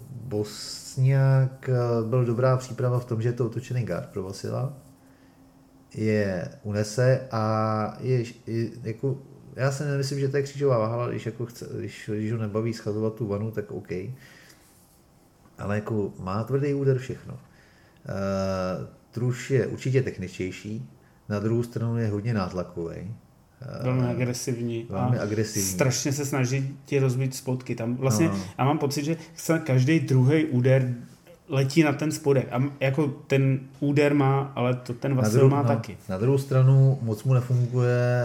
Bosniak 0.09 1.69
byl 2.09 2.25
dobrá 2.25 2.57
příprava 2.57 2.99
v 2.99 3.05
tom, 3.05 3.21
že 3.21 3.29
je 3.29 3.33
to 3.33 3.45
otočený 3.45 3.83
guard 3.83 4.09
pro 4.09 4.23
Vasila. 4.23 4.73
Je 5.93 6.49
unese 6.63 7.27
a 7.31 7.97
je, 8.01 8.23
je 8.47 8.69
jako 8.83 9.17
já 9.55 9.71
si 9.71 9.83
nemyslím, 9.83 10.19
že 10.19 10.27
to 10.27 10.37
je 10.37 10.43
křížová 10.43 10.77
váha, 10.77 11.07
když, 11.07 11.25
jako 11.25 11.45
chce, 11.45 11.67
když, 11.77 12.09
když 12.13 12.31
ho 12.31 12.37
nebaví 12.37 12.73
schazovat 12.73 13.15
tu 13.15 13.27
vanu, 13.27 13.51
tak 13.51 13.71
OK. 13.71 13.91
Ale 15.57 15.75
jako 15.75 16.13
má 16.19 16.43
tvrdý 16.43 16.73
úder 16.73 16.97
všechno. 16.97 17.33
Uh, 17.33 17.39
Truš 19.11 19.51
je 19.51 19.67
určitě 19.67 20.03
techničtější, 20.03 20.89
na 21.29 21.39
druhou 21.39 21.63
stranu 21.63 21.97
je 21.97 22.07
hodně 22.07 22.33
nátlakový. 22.33 22.97
Uh, 22.97 23.83
velmi 23.83 24.07
agresivní. 24.07 24.85
Velmi 24.89 25.19
a 25.19 25.21
agresivní. 25.21 25.69
Strašně 25.69 26.13
se 26.13 26.25
snaží 26.25 26.77
ti 26.85 26.99
rozbít 26.99 27.35
spotky. 27.35 27.75
Tam 27.75 27.95
vlastně, 27.95 28.27
no. 28.27 28.39
já 28.57 28.65
mám 28.65 28.77
pocit, 28.77 29.05
že 29.05 29.17
každý 29.63 29.99
druhý 29.99 30.45
úder 30.45 30.95
letí 31.51 31.83
na 31.83 31.93
ten 31.93 32.11
spodek. 32.11 32.47
A 32.51 32.63
jako 32.79 33.07
ten 33.27 33.59
úder 33.79 34.13
má, 34.13 34.51
ale 34.55 34.75
to 34.75 34.93
ten 34.93 35.15
Vasil 35.15 35.39
druhou, 35.39 35.49
má 35.49 35.61
no, 35.61 35.67
taky. 35.67 35.97
Na 36.09 36.17
druhou 36.17 36.37
stranu 36.37 36.99
moc 37.01 37.23
mu 37.23 37.33
nefunguje 37.33 38.23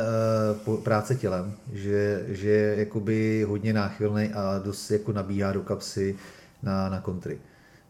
uh, 0.67 0.77
práce 0.77 1.15
tělem, 1.15 1.53
že, 1.73 2.25
že 2.29 2.49
je 2.49 2.79
jakoby 2.79 3.45
hodně 3.49 3.73
náchylný 3.73 4.29
a 4.29 4.59
dost 4.65 4.91
jako 4.91 5.13
nabíhá 5.13 5.53
do 5.53 5.61
kapsy 5.61 6.17
na, 6.63 6.89
na 6.89 7.01
kontry. 7.01 7.39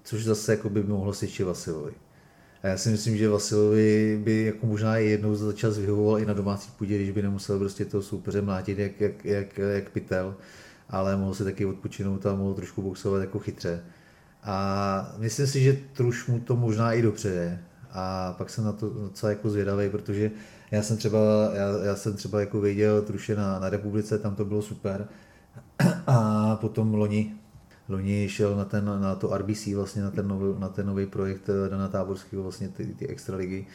Což 0.04 0.24
zase 0.24 0.52
jako 0.52 0.70
by 0.70 0.82
mohlo 0.82 1.14
svědčit 1.14 1.44
Vasilovi. 1.44 1.92
A 2.62 2.66
já 2.66 2.76
si 2.76 2.88
myslím, 2.88 3.16
že 3.16 3.28
Vasilovi 3.28 4.20
by 4.24 4.44
jako 4.44 4.66
možná 4.66 4.98
i 4.98 5.06
jednou 5.06 5.34
za 5.34 5.52
čas 5.52 5.78
vyhovoval 5.78 6.18
i 6.18 6.26
na 6.26 6.32
domácí 6.32 6.70
půdě, 6.78 6.96
když 6.96 7.10
by 7.10 7.22
nemusel 7.22 7.58
prostě 7.58 7.84
toho 7.84 8.02
soupeře 8.02 8.42
mlátit 8.42 8.78
jak, 8.78 9.00
jak, 9.00 9.24
jak, 9.24 9.58
jak 9.58 9.90
pytel, 9.90 10.34
ale 10.88 11.16
mohl 11.16 11.34
si 11.34 11.44
taky 11.44 11.66
odpočinout 11.66 12.26
a 12.26 12.34
mohl 12.34 12.54
trošku 12.54 12.82
boxovat 12.82 13.20
jako 13.20 13.38
chytře. 13.38 13.80
A 14.46 15.14
myslím 15.18 15.46
si, 15.46 15.62
že 15.62 15.78
Truš 15.92 16.26
mu 16.26 16.40
to 16.40 16.56
možná 16.56 16.92
i 16.92 17.02
dopřeje. 17.02 17.62
A 17.92 18.34
pak 18.38 18.50
jsem 18.50 18.64
na 18.64 18.72
to 18.72 18.88
docela 18.90 19.30
jako 19.30 19.50
zvědavý, 19.50 19.90
protože 19.90 20.30
já 20.70 20.82
jsem 20.82 20.96
třeba, 20.96 21.18
já, 21.52 21.84
já 21.84 21.96
jsem 21.96 22.16
třeba 22.16 22.40
jako 22.40 22.60
viděl 22.60 23.02
Truše 23.02 23.36
na, 23.36 23.58
na 23.58 23.70
republice, 23.70 24.18
tam 24.18 24.34
to 24.34 24.44
bylo 24.44 24.62
super. 24.62 25.08
A 26.06 26.56
potom 26.56 26.94
loni, 26.94 27.34
loni 27.88 28.28
šel 28.28 28.56
na, 28.56 28.64
ten, 28.64 29.00
na 29.00 29.14
to 29.14 29.38
RBC, 29.38 29.66
vlastně 29.66 30.02
na 30.02 30.10
ten, 30.10 30.28
nový, 30.28 30.60
na 30.60 30.68
ten 30.68 30.86
nový 30.86 31.06
projekt 31.06 31.48
eh, 31.48 31.68
Dana 31.68 31.88
Táborského, 31.88 32.42
vlastně 32.42 32.68
ty, 32.68 32.86
ty 32.86 33.08
extraligy 33.08 33.66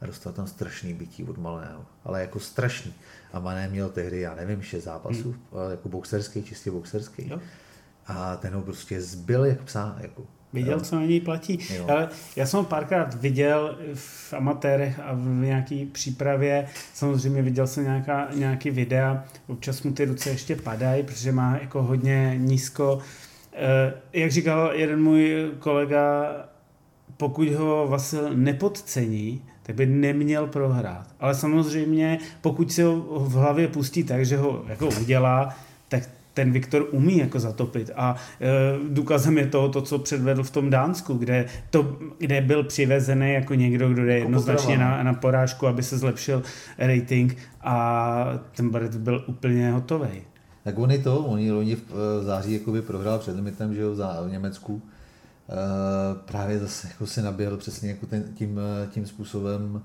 a 0.00 0.06
dostal 0.06 0.32
tam 0.32 0.46
strašný 0.46 0.94
bytí 0.94 1.24
od 1.24 1.38
Malého, 1.38 1.86
ale 2.04 2.20
jako 2.20 2.40
strašný. 2.40 2.94
A 3.32 3.40
Mané 3.40 3.68
měl 3.68 3.88
tehdy, 3.88 4.20
já 4.20 4.34
nevím, 4.34 4.62
šest 4.62 4.84
zápasů, 4.84 5.30
hmm. 5.30 5.70
jako 5.70 5.88
boxerský, 5.88 6.42
čistě 6.42 6.70
boxerský. 6.70 7.28
Jo 7.28 7.40
a 8.06 8.36
ten 8.36 8.54
ho 8.54 8.62
prostě 8.62 9.00
zbyl 9.00 9.44
jak 9.44 9.62
psa. 9.62 9.96
Jako. 10.00 10.22
Viděl, 10.52 10.80
co 10.80 10.96
na 10.96 11.02
něj 11.02 11.20
platí. 11.20 11.58
Jo. 11.74 11.86
Ale 11.88 12.08
já 12.36 12.46
jsem 12.46 12.58
ho 12.58 12.64
párkrát 12.64 13.14
viděl 13.14 13.78
v 13.94 14.32
amatérech 14.32 15.00
a 15.04 15.12
v 15.14 15.26
nějaké 15.26 15.86
přípravě. 15.92 16.66
Samozřejmě 16.94 17.42
viděl 17.42 17.66
jsem 17.66 17.84
nějaká, 17.84 18.28
nějaký 18.34 18.70
videa. 18.70 19.24
Občas 19.46 19.82
mu 19.82 19.92
ty 19.92 20.04
ruce 20.04 20.30
ještě 20.30 20.56
padají, 20.56 21.02
protože 21.02 21.32
má 21.32 21.58
jako 21.62 21.82
hodně 21.82 22.34
nízko. 22.38 22.98
Eh, 23.52 23.94
jak 24.12 24.30
říkal 24.30 24.72
jeden 24.74 25.02
můj 25.02 25.50
kolega, 25.58 26.26
pokud 27.16 27.48
ho 27.48 27.88
Vasil 27.88 28.30
nepodcení, 28.34 29.44
tak 29.62 29.76
by 29.76 29.86
neměl 29.86 30.46
prohrát. 30.46 31.06
Ale 31.20 31.34
samozřejmě, 31.34 32.18
pokud 32.40 32.72
se 32.72 32.84
ho 32.84 33.00
v 33.20 33.32
hlavě 33.32 33.68
pustí 33.68 34.04
tak, 34.04 34.26
že 34.26 34.36
ho 34.36 34.64
jako 34.68 34.88
udělá, 35.00 35.56
tak 35.88 36.02
ten 36.34 36.52
Viktor 36.52 36.86
umí 36.90 37.18
jako 37.18 37.40
zatopit 37.40 37.90
a 37.96 38.16
e, 38.40 38.48
důkazem 38.88 39.38
je 39.38 39.46
toho, 39.46 39.68
to, 39.68 39.82
co 39.82 39.98
předvedl 39.98 40.42
v 40.42 40.50
tom 40.50 40.70
Dánsku, 40.70 41.14
kde, 41.14 41.46
to, 41.70 41.98
kde 42.18 42.40
byl 42.40 42.64
přivezený 42.64 43.32
jako 43.32 43.54
někdo, 43.54 43.88
kdo 43.88 44.04
jde 44.04 44.18
jako 44.18 44.28
jednoznačně 44.28 44.78
na, 44.78 45.02
na 45.02 45.14
porážku, 45.14 45.66
aby 45.66 45.82
se 45.82 45.98
zlepšil 45.98 46.42
rating 46.78 47.36
a 47.60 48.38
ten 48.56 48.70
Barrett 48.70 48.96
byl 48.96 49.24
úplně 49.26 49.72
hotový. 49.72 50.22
Tak 50.64 50.78
oni 50.78 50.98
to, 50.98 51.18
oni 51.18 51.52
loni 51.52 51.76
v, 51.76 51.90
v 52.20 52.24
září 52.24 52.52
jakoby 52.52 52.82
prohrál 52.82 53.18
před 53.18 53.36
limitem, 53.36 53.74
že 53.74 53.80
jo, 53.80 53.94
v 54.26 54.30
Německu. 54.30 54.82
E, 55.48 55.54
právě 56.24 56.58
zase 56.58 56.88
jako 56.88 57.06
se 57.06 57.22
naběhl 57.22 57.56
přesně 57.56 57.88
jako 57.88 58.06
ten, 58.06 58.22
tím, 58.34 58.60
tím 58.90 59.06
způsobem, 59.06 59.82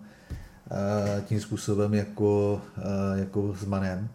e, 0.71 1.21
tím 1.21 1.39
způsobem 1.39 1.93
jako, 1.93 2.61
e, 2.77 3.19
jako 3.19 3.55
s 3.59 3.65
Manem. 3.65 4.09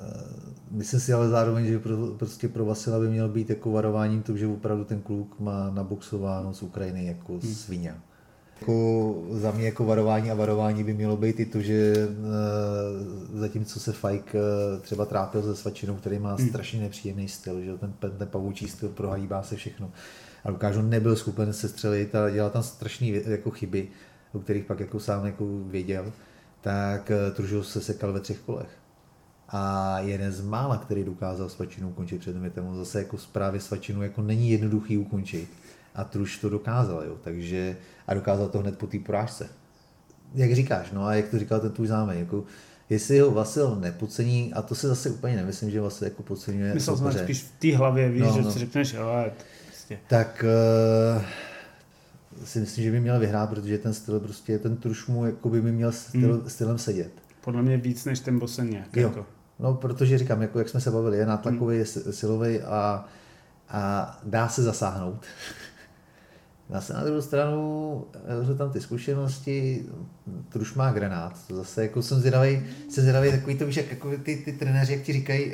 E, 0.00 0.38
Myslím 0.70 1.00
si 1.00 1.12
ale 1.12 1.28
zároveň, 1.28 1.66
že 1.66 1.78
pro, 1.78 1.96
prostě 1.96 2.48
pro 2.48 2.64
Vasila 2.64 3.00
by 3.00 3.08
měl 3.08 3.28
být 3.28 3.50
jako 3.50 3.70
varováním 3.70 4.22
to, 4.22 4.36
že 4.36 4.46
opravdu 4.46 4.84
ten 4.84 5.00
kluk 5.00 5.40
má 5.40 5.70
naboxováno 5.70 6.54
z 6.54 6.62
Ukrajiny 6.62 7.06
jako 7.06 7.32
hmm. 7.32 7.54
svině. 7.54 7.94
Jako 8.60 9.14
za 9.30 9.50
mě 9.50 9.66
jako 9.66 9.84
varování 9.84 10.30
a 10.30 10.34
varování 10.34 10.84
by 10.84 10.94
mělo 10.94 11.16
být 11.16 11.40
i 11.40 11.46
to, 11.46 11.60
že 11.60 11.94
e, 11.94 12.08
zatímco 13.38 13.80
se 13.80 13.92
Fajk 13.92 14.34
e, 14.34 14.40
třeba 14.80 15.04
trápil 15.04 15.42
se 15.42 15.56
svačinou, 15.56 15.94
který 15.94 16.18
má 16.18 16.34
hmm. 16.34 16.48
strašně 16.48 16.80
nepříjemný 16.80 17.28
styl, 17.28 17.60
že 17.60 17.78
ten, 17.78 17.92
ten 18.18 18.28
pavoučí 18.28 18.68
styl 18.68 18.88
prohýbá 18.88 19.42
se 19.42 19.56
všechno. 19.56 19.90
A 20.44 20.50
Lukáš 20.50 20.76
nebyl 20.82 21.16
schopen 21.16 21.52
se 21.52 21.68
střelit 21.68 22.14
a 22.14 22.30
dělal 22.30 22.50
tam 22.50 22.62
strašné 22.62 23.06
jako 23.06 23.50
chyby, 23.50 23.88
o 24.32 24.38
kterých 24.38 24.64
pak 24.64 24.80
jako 24.80 25.00
sám 25.00 25.26
jako 25.26 25.44
věděl, 25.66 26.12
tak 26.60 27.10
e, 27.10 27.30
Tružil 27.30 27.62
se 27.62 27.80
sekal 27.80 28.12
ve 28.12 28.20
třech 28.20 28.38
kolech 28.38 28.68
a 29.48 29.98
jeden 30.00 30.32
z 30.32 30.40
mála, 30.40 30.76
který 30.76 31.04
dokázal 31.04 31.48
svačinu 31.48 31.88
ukončit 31.88 32.18
před 32.18 32.34
limitem. 32.34 32.66
On 32.66 32.76
zase 32.76 32.98
jako 32.98 33.18
zprávě 33.18 33.60
svačinu 33.60 34.02
jako 34.02 34.22
není 34.22 34.50
jednoduchý 34.50 34.98
ukončit. 34.98 35.48
A 35.94 36.04
Truš 36.04 36.38
to 36.38 36.48
dokázal, 36.48 37.02
jo. 37.04 37.16
Takže, 37.24 37.76
a 38.06 38.14
dokázal 38.14 38.48
to 38.48 38.58
hned 38.58 38.78
po 38.78 38.86
té 38.86 38.98
porážce. 38.98 39.48
Jak 40.34 40.54
říkáš, 40.54 40.90
no 40.92 41.04
a 41.04 41.14
jak 41.14 41.28
to 41.28 41.38
říkal 41.38 41.60
ten 41.60 41.72
tvůj 41.72 41.86
zámek, 41.86 42.18
jako, 42.18 42.44
jestli 42.90 43.20
ho 43.20 43.30
Vasil 43.30 43.76
nepocení, 43.76 44.54
a 44.54 44.62
to 44.62 44.74
si 44.74 44.86
zase 44.86 45.10
úplně 45.10 45.36
nemyslím, 45.36 45.70
že 45.70 45.80
Vasil 45.80 46.06
jako 46.06 46.22
podceňuje 46.22 46.74
Myslel 46.74 46.96
jsem 46.96 47.12
spíš 47.12 47.42
v 47.42 47.52
té 47.58 47.76
hlavě, 47.76 48.10
víš, 48.10 48.22
no, 48.22 48.32
že 48.32 48.42
no. 48.42 48.52
si 48.52 48.58
řekneš, 48.58 48.94
ale 48.94 49.32
prostě. 49.66 49.98
Tak 50.08 50.44
uh, 51.16 51.22
si 52.44 52.60
myslím, 52.60 52.84
že 52.84 52.90
by 52.90 53.00
měl 53.00 53.20
vyhrát, 53.20 53.50
protože 53.50 53.78
ten 53.78 53.94
styl 53.94 54.20
prostě, 54.20 54.58
ten 54.58 54.76
truš 54.76 55.06
mu 55.06 55.26
jako 55.26 55.48
by 55.48 55.60
měl 55.60 55.92
styl, 55.92 56.34
hmm. 56.34 56.50
stylem 56.50 56.78
sedět 56.78 57.10
Podle 57.40 57.62
mě 57.62 57.76
víc 57.76 58.04
než 58.04 58.20
ten 58.20 58.38
Boseniak. 58.38 58.96
Jo. 58.96 59.08
Jako. 59.08 59.26
No, 59.58 59.74
protože 59.74 60.18
říkám, 60.18 60.42
jako 60.42 60.58
jak 60.58 60.68
jsme 60.68 60.80
se 60.80 60.90
bavili, 60.90 61.18
je 61.18 61.26
nátlakový, 61.26 61.78
je 61.78 61.84
silový 61.86 62.60
a, 62.60 63.04
a 63.68 64.20
dá 64.24 64.48
se 64.48 64.62
zasáhnout. 64.62 65.26
Zase 66.70 66.92
na 66.92 67.04
druhou 67.04 67.20
stranu 67.20 68.04
jsou 68.46 68.54
tam 68.54 68.70
ty 68.70 68.80
zkušenosti, 68.80 69.86
Truš 70.48 70.74
má 70.74 70.92
granát, 70.92 71.46
to 71.48 71.56
zase 71.56 71.82
jako 71.82 72.02
jsem 72.02 72.18
zvědavý, 72.18 72.66
jsem 72.88 73.02
zvědavý 73.02 73.30
takový 73.30 73.58
to, 73.58 73.66
víš, 73.66 73.76
jak 73.76 73.90
jako 73.90 74.10
ty, 74.22 74.36
ty 74.36 74.52
trenéři, 74.52 74.92
jak 74.92 75.02
ti 75.02 75.12
říkají, 75.12 75.46
uh, 75.46 75.52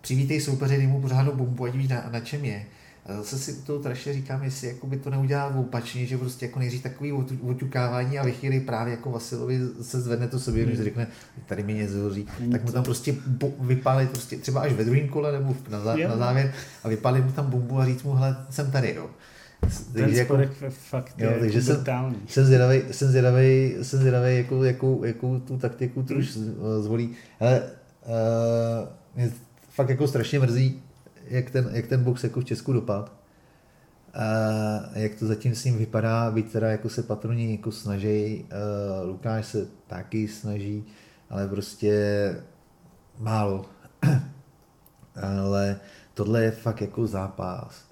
přivítej 0.00 0.40
soupeře, 0.40 0.76
dej 0.76 0.86
mu 0.86 1.00
pořádnou 1.00 1.32
bombu, 1.32 1.64
ať 1.64 1.74
víš 1.74 1.88
na, 1.88 2.08
na 2.10 2.20
čem 2.20 2.44
je. 2.44 2.66
A 3.08 3.16
zase 3.16 3.38
si 3.38 3.52
u 3.52 3.62
toho 3.62 3.78
traše 3.78 4.12
říkám, 4.12 4.42
jestli 4.42 4.68
jako 4.68 4.86
by 4.86 4.96
to 4.96 5.10
neudělá 5.10 5.54
opačně, 5.54 6.06
že 6.06 6.18
prostě 6.18 6.46
jako 6.46 6.58
nejdřív 6.58 6.82
takový 6.82 7.12
oťukávání 7.42 8.18
a 8.18 8.24
ve 8.24 8.30
chvíli 8.30 8.60
právě 8.60 8.90
jako 8.90 9.10
Vasilovi 9.10 9.60
se 9.82 10.00
zvedne 10.00 10.28
to 10.28 10.40
sobě, 10.40 10.64
hmm. 10.64 10.76
že 10.76 10.84
řekne, 10.84 11.06
tady 11.46 11.62
mi 11.62 11.74
něco 11.74 11.98
hoří, 11.98 12.26
tak 12.52 12.64
mu 12.64 12.72
tam 12.72 12.84
prostě 12.84 13.14
vypálí 13.60 14.06
prostě 14.06 14.36
třeba 14.36 14.60
až 14.60 14.72
ve 14.72 14.84
druhém 14.84 15.08
kole 15.08 15.32
nebo 15.32 15.56
na, 15.68 15.84
zá- 15.84 16.08
na 16.08 16.16
závěr 16.16 16.52
a 16.84 16.88
vypálí 16.88 17.20
mu 17.20 17.32
tam 17.32 17.50
bombu 17.50 17.78
a 17.78 17.86
říct 17.86 18.02
mu, 18.02 18.12
hele, 18.12 18.36
jsem 18.50 18.70
tady, 18.70 18.94
jo. 18.94 19.10
Ten 19.92 20.14
jako, 20.14 20.38
fakt 20.68 21.14
jo, 21.18 21.30
je 21.30 21.38
takže 21.38 21.62
jsem, 21.62 21.84
jsem 22.26 22.44
zvědavý, 22.44 22.82
jsem 22.90 23.08
zvědavý, 23.08 23.74
jsem 23.82 24.00
zvědavý 24.00 24.36
jakou, 24.36 24.62
jakou, 24.62 25.04
jakou 25.04 25.38
tu 25.38 25.58
taktiku 25.58 26.02
truš 26.02 26.36
hmm. 26.36 26.54
zvolí. 26.80 27.10
Ale 27.40 27.62
uh, 27.62 28.88
mě 29.16 29.30
fakt 29.70 29.88
jako 29.88 30.08
strašně 30.08 30.38
mrzí, 30.38 30.82
jak 31.30 31.50
ten, 31.50 31.70
jak 31.72 31.86
ten 31.86 32.04
box 32.04 32.24
jako 32.24 32.40
v 32.40 32.44
Česku 32.44 32.72
dopad. 32.72 33.12
A 34.14 34.98
jak 34.98 35.14
to 35.14 35.26
zatím 35.26 35.54
s 35.54 35.64
ním 35.64 35.78
vypadá, 35.78 36.30
byť 36.30 36.52
teda 36.52 36.70
jako 36.70 36.88
se 36.88 37.02
patroni 37.02 37.52
jako 37.52 37.72
snaží, 37.72 38.44
uh, 38.44 39.08
Lukáš 39.08 39.46
se 39.46 39.68
taky 39.86 40.28
snaží, 40.28 40.84
ale 41.30 41.48
prostě 41.48 42.36
málo. 43.18 43.64
ale 45.22 45.80
tohle 46.14 46.42
je 46.42 46.50
fakt 46.50 46.80
jako 46.80 47.06
zápas, 47.06 47.84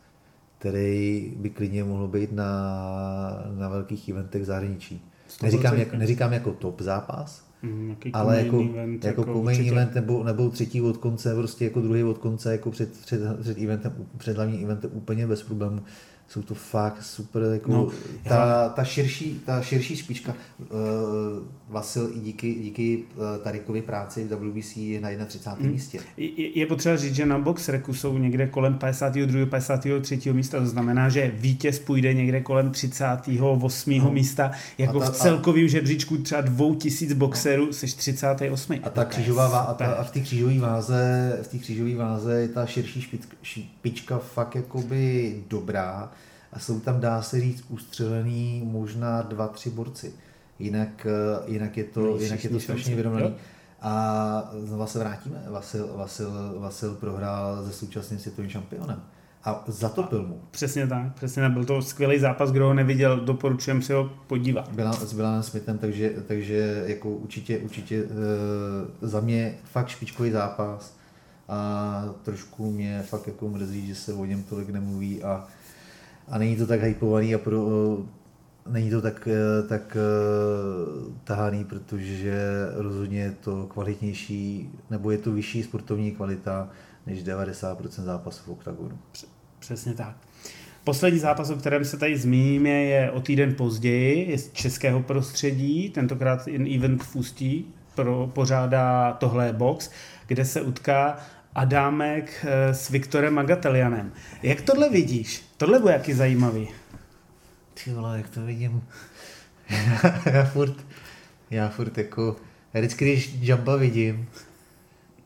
který 0.59 1.32
by 1.37 1.51
klidně 1.51 1.84
mohl 1.84 2.09
být 2.09 2.32
na, 2.32 2.51
na 3.59 3.68
velkých 3.68 4.09
eventech 4.09 4.47
zahraničí. 4.47 5.11
Neříkám, 5.43 5.74
jak, 5.78 5.95
neříkám 5.95 6.32
jako 6.32 6.53
top 6.53 6.80
zápas, 6.80 7.45
Mm, 7.66 7.96
ale 8.12 8.42
jako, 8.42 8.60
event, 8.60 9.04
jako, 9.04 9.20
jako 9.20 9.42
main 9.42 9.68
event 9.68 9.94
nebo, 9.94 10.24
nebo 10.24 10.50
třetí 10.50 10.82
od 10.82 10.96
konce, 10.96 11.34
prostě 11.34 11.64
jako 11.64 11.80
druhý 11.80 12.04
od 12.04 12.18
konce, 12.18 12.52
jako 12.52 12.70
před, 12.70 13.00
před, 13.00 13.20
před, 13.40 13.58
eventem, 13.58 13.92
před 14.18 14.36
hlavním 14.36 14.64
eventem 14.64 14.90
úplně 14.94 15.26
bez 15.26 15.42
problémů 15.42 15.80
jsou 16.29 16.43
to 16.43 16.55
fakt 16.55 17.03
super, 17.03 17.43
jako 17.53 17.70
no, 17.72 17.89
ta, 18.29 18.68
ta, 18.68 18.85
širší, 18.85 19.41
ta 19.47 19.62
širší 19.62 19.97
špička, 19.97 20.35
uh, 20.59 20.66
Vasil 21.68 22.11
i 22.14 22.20
díky, 22.20 22.55
díky 22.55 23.05
uh, 23.16 23.43
Tarikovi 23.43 23.83
práci 23.83 24.24
v 24.24 24.33
WBC 24.35 24.77
je 24.77 25.01
na 25.01 25.09
31. 25.27 25.62
Hmm. 25.62 25.72
místě. 25.72 26.01
Je, 26.16 26.59
je 26.59 26.66
potřeba 26.66 26.97
říct, 26.97 27.14
že 27.14 27.27
na 27.27 27.39
Boxreku 27.39 27.95
jsou 27.95 28.18
někde 28.18 28.47
kolem 28.47 28.74
52. 28.74 29.47
53. 29.47 30.33
místa, 30.33 30.61
to 30.61 30.66
znamená, 30.66 31.09
že 31.09 31.33
vítěz 31.35 31.79
půjde 31.79 32.14
někde 32.14 32.41
kolem 32.41 32.70
38. 32.70 33.99
No. 33.99 34.11
místa, 34.11 34.51
jako 34.79 35.01
ta, 35.01 35.11
v 35.11 35.16
celkovém 35.16 35.68
žebříčku 35.68 36.16
třeba 36.16 36.41
2000 36.41 37.14
boxerů, 37.14 37.66
no. 37.66 37.72
seš 37.72 37.95
38. 37.95 38.77
A 38.83 38.91
ta 38.91 39.05
křížová 39.05 39.49
vá, 39.49 39.59
a, 39.59 39.74
ta, 39.74 39.87
a 39.87 40.05
v 40.05 40.11
té 40.11 40.20
křížové 40.20 40.59
váze, 40.59 41.39
v 41.43 41.49
té 41.49 41.59
křížové 41.59 41.95
váze 41.95 42.41
je 42.41 42.49
ta 42.49 42.66
širší 42.66 43.03
špička, 43.03 43.37
špička 43.43 44.18
fakt 44.18 44.55
jakoby 44.55 45.35
dobrá 45.49 46.12
a 46.53 46.59
jsou 46.59 46.80
tam, 46.80 47.01
dá 47.01 47.22
se 47.22 47.40
říct, 47.40 47.64
ustřelený 47.68 48.62
možná 48.64 49.22
dva, 49.22 49.49
tři 49.49 49.70
borci. 49.70 50.12
Jinak, 50.59 51.07
eh, 51.07 51.53
jinak, 51.53 51.76
je, 51.76 51.84
to, 51.84 52.18
jinak 52.18 52.44
je 52.44 52.51
to 52.51 52.61
strašně 52.61 52.97
vyrovnaný. 52.97 53.34
A 53.80 54.51
znova 54.64 54.86
se 54.86 54.99
vrátíme. 54.99 55.42
Vasil, 55.49 55.90
Vasil, 55.97 56.55
Vasil 56.59 56.94
prohrál 56.94 57.66
se 57.66 57.72
současným 57.72 58.20
světovým 58.20 58.51
šampionem. 58.51 59.03
A 59.44 59.64
zatopil 59.66 60.22
mu. 60.22 60.40
Přesně 60.51 60.86
tak, 60.86 61.14
přesně 61.14 61.42
tak. 61.42 61.53
Byl 61.53 61.64
to 61.64 61.82
skvělý 61.82 62.18
zápas, 62.18 62.51
kdo 62.51 62.66
ho 62.66 62.74
neviděl, 62.74 63.20
doporučujem 63.20 63.82
si 63.82 63.92
ho 63.92 64.11
podívat. 64.26 64.72
Byla, 64.72 64.92
s 64.92 65.12
Bilanem 65.12 65.42
Smithem, 65.42 65.78
takže, 65.78 66.14
takže 66.28 66.84
jako 66.86 67.11
určitě, 67.11 67.59
určitě 67.59 67.97
e, 67.97 68.07
za 69.07 69.20
mě 69.20 69.55
fakt 69.64 69.88
špičkový 69.88 70.30
zápas 70.30 70.97
a 71.49 72.05
trošku 72.22 72.70
mě 72.72 73.03
fakt 73.03 73.26
jako 73.26 73.49
mrzí, 73.49 73.86
že 73.86 73.94
se 73.94 74.12
o 74.12 74.24
něm 74.24 74.42
tolik 74.42 74.68
nemluví 74.68 75.22
a 75.22 75.47
a 76.29 76.39
není 76.39 76.57
to 76.57 76.66
tak 76.66 76.83
hypovaný 76.83 77.35
a 77.35 77.39
pro, 77.39 77.68
není 78.68 78.91
to 78.91 79.03
tak, 79.03 79.29
tak 79.68 79.97
eh, 79.97 81.12
tahaný, 81.24 81.64
protože 81.64 82.41
rozhodně 82.74 83.20
je 83.20 83.31
to 83.41 83.66
kvalitnější, 83.66 84.70
nebo 84.91 85.11
je 85.11 85.18
to 85.18 85.33
vyšší 85.33 85.62
sportovní 85.62 86.12
kvalita 86.12 86.68
než 87.07 87.24
90% 87.24 87.89
zápasů 87.89 88.43
v 88.47 88.49
oktagonu. 88.49 88.99
Přesně 89.59 89.95
tak. 89.95 90.16
Poslední 90.85 91.18
zápas, 91.18 91.51
o 91.51 91.57
kterém 91.57 91.85
se 91.85 91.97
tady 91.97 92.18
zmíníme, 92.18 92.68
je 92.68 93.11
o 93.11 93.20
týden 93.20 93.55
později, 93.55 94.31
je 94.31 94.39
z 94.39 94.53
českého 94.53 95.03
prostředí, 95.03 95.91
tentokrát 95.91 96.49
event 96.49 97.03
v 97.03 97.16
Ústí, 97.16 97.74
pro, 97.95 98.31
pořádá 98.33 99.12
tohle 99.12 99.53
box, 99.53 99.91
kde 100.27 100.45
se 100.45 100.61
utká 100.61 101.16
Adámek 101.57 102.44
eh, 102.44 102.74
s 102.74 102.90
Viktorem 102.90 103.34
Magatelianem. 103.34 104.12
Jak 104.42 104.61
tohle 104.61 104.90
vidíš? 104.90 105.42
Tohle 105.57 105.78
bude 105.78 105.92
jaký 105.92 106.12
zajímavý. 106.12 106.68
Ty 107.84 107.90
vole, 107.90 108.16
jak 108.16 108.30
to 108.30 108.42
vidím. 108.42 108.84
já 110.32 110.44
furt, 110.44 110.74
já 111.50 111.68
furt 111.68 111.98
jako, 111.98 112.36
já 112.74 112.80
vždycky, 112.80 113.04
když 113.04 113.34
Jamba 113.40 113.76
vidím, 113.76 114.28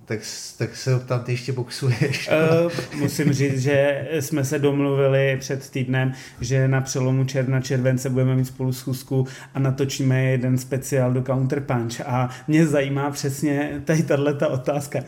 tak, 0.05 0.21
tak 0.59 0.77
se 0.77 1.01
tam 1.01 1.25
ty 1.25 1.33
ještě 1.33 1.53
boxuješ. 1.53 2.31
Uh, 2.65 2.73
musím 3.01 3.33
říct, 3.33 3.63
že 3.63 4.09
jsme 4.21 4.45
se 4.45 4.59
domluvili 4.59 5.37
před 5.41 5.71
týdnem, 5.71 6.13
že 6.41 6.69
na 6.69 6.81
přelomu 6.81 7.25
června 7.25 7.61
července 7.61 8.11
budeme 8.11 8.37
mít 8.37 8.45
spolu 8.45 8.73
schůzku 8.73 9.27
a 9.55 9.59
natočíme 9.59 10.25
jeden 10.25 10.59
speciál 10.59 11.13
do 11.13 11.23
Counterpunch. 11.23 12.01
A 12.01 12.31
mě 12.49 12.67
zajímá 12.67 13.11
přesně 13.11 13.83
tady 13.85 14.03
tato 14.03 14.51
otázka 14.51 15.01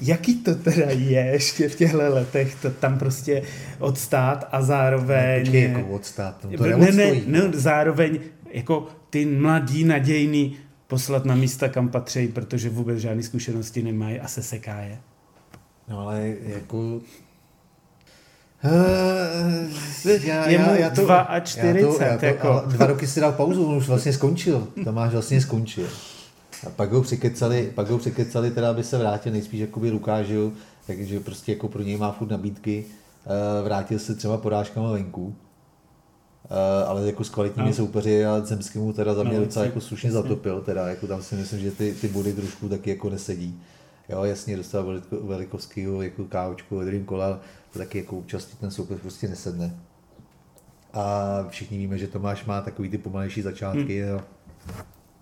jaký 0.00 0.34
to 0.34 0.54
teda 0.54 0.86
je 0.90 1.26
ještě 1.32 1.68
v 1.68 1.74
těchto 1.74 1.98
letech, 1.98 2.54
to 2.62 2.70
tam 2.70 2.98
prostě 2.98 3.42
odstát 3.78 4.48
a 4.52 4.62
zároveň... 4.62 5.52
Ne, 5.52 5.58
jako 5.58 5.88
odstát, 5.88 6.36
to, 6.40 6.48
to 6.56 6.66
ne, 6.66 6.92
ne, 6.92 7.12
ne, 7.26 7.50
zároveň 7.54 8.18
jako 8.50 8.88
ty 9.10 9.26
mladí, 9.26 9.84
nadějný 9.84 10.56
poslat 10.86 11.24
na 11.24 11.34
místa, 11.34 11.68
kam 11.68 11.88
patří, 11.88 12.28
protože 12.28 12.70
vůbec 12.70 12.98
žádné 12.98 13.22
zkušenosti 13.22 13.82
nemají 13.82 14.20
a 14.20 14.28
se 14.28 14.42
seká 14.42 14.80
je. 14.80 14.98
No 15.88 15.98
ale 15.98 16.34
jako 16.42 17.00
Uh, 18.64 20.20
já, 20.24 20.48
je 20.48 20.58
mu 20.58 20.70
já, 20.70 20.76
já 20.76 20.90
to, 20.90 21.02
2 21.02 21.20
a 21.20 21.40
40. 21.40 21.80
Já 21.80 21.92
to, 21.92 22.02
já 22.04 22.18
to, 22.18 22.26
jako. 22.26 22.62
Dva 22.66 22.86
roky 22.86 23.06
si 23.06 23.20
dal 23.20 23.32
pauzu, 23.32 23.66
on 23.66 23.76
už 23.76 23.88
vlastně 23.88 24.12
skončil. 24.12 24.68
Tomáš 24.84 25.12
vlastně 25.12 25.40
skončil. 25.40 25.86
A 26.66 26.70
pak 26.70 26.92
ho 26.92 27.02
překecali, 27.02 27.72
pak 27.74 27.88
ho 27.88 27.98
překecali 27.98 28.50
teda, 28.50 28.70
aby 28.70 28.84
se 28.84 28.98
vrátil 28.98 29.32
nejspíš 29.32 29.60
jakoby 29.60 29.90
Lukážu, 29.90 30.52
takže 30.86 31.20
prostě 31.20 31.52
jako 31.52 31.68
pro 31.68 31.82
něj 31.82 31.96
má 31.96 32.12
furt 32.12 32.30
nabídky. 32.30 32.84
Uh, 32.84 33.64
vrátil 33.64 33.98
se 33.98 34.14
třeba 34.14 34.38
porážkama 34.38 34.92
venku, 34.92 35.26
uh, 35.26 35.34
ale 36.86 37.06
jako 37.06 37.24
s 37.24 37.30
kvalitními 37.30 37.68
no. 37.68 37.74
soupeři 37.74 38.26
a 38.26 38.40
Zemskému 38.40 38.92
teda 38.92 39.14
za 39.14 39.22
mě 39.22 39.38
no, 39.38 39.44
docela 39.44 39.64
jako 39.64 39.80
slušně 39.80 40.12
zatopil, 40.12 40.60
teda 40.60 40.88
jako 40.88 41.06
tam 41.06 41.22
si 41.22 41.34
myslím, 41.34 41.60
že 41.60 41.70
ty, 41.70 41.94
ty 42.00 42.08
body 42.08 42.32
trošku 42.32 42.68
taky 42.68 42.90
jako 42.90 43.10
nesedí. 43.10 43.60
Jo, 44.08 44.24
jasně, 44.24 44.56
dostal 44.56 44.84
veliko, 44.86 45.16
velikovskýho 45.22 46.02
jako 46.02 46.24
kávočku 46.24 46.76
ve 46.76 46.84
druhém 46.84 47.04
kole, 47.04 47.38
to 47.72 47.78
taky 47.78 47.98
jako 47.98 48.16
účastí 48.16 48.56
ten 48.56 48.70
soupeř 48.70 49.00
prostě 49.00 49.28
nesedne. 49.28 49.76
A 50.92 51.28
všichni 51.48 51.78
víme, 51.78 51.98
že 51.98 52.06
Tomáš 52.06 52.44
má 52.44 52.60
takový 52.60 52.88
ty 52.88 52.98
pomalejší 52.98 53.42
začátky, 53.42 54.02
hmm. 54.02 54.10
jo 54.10 54.20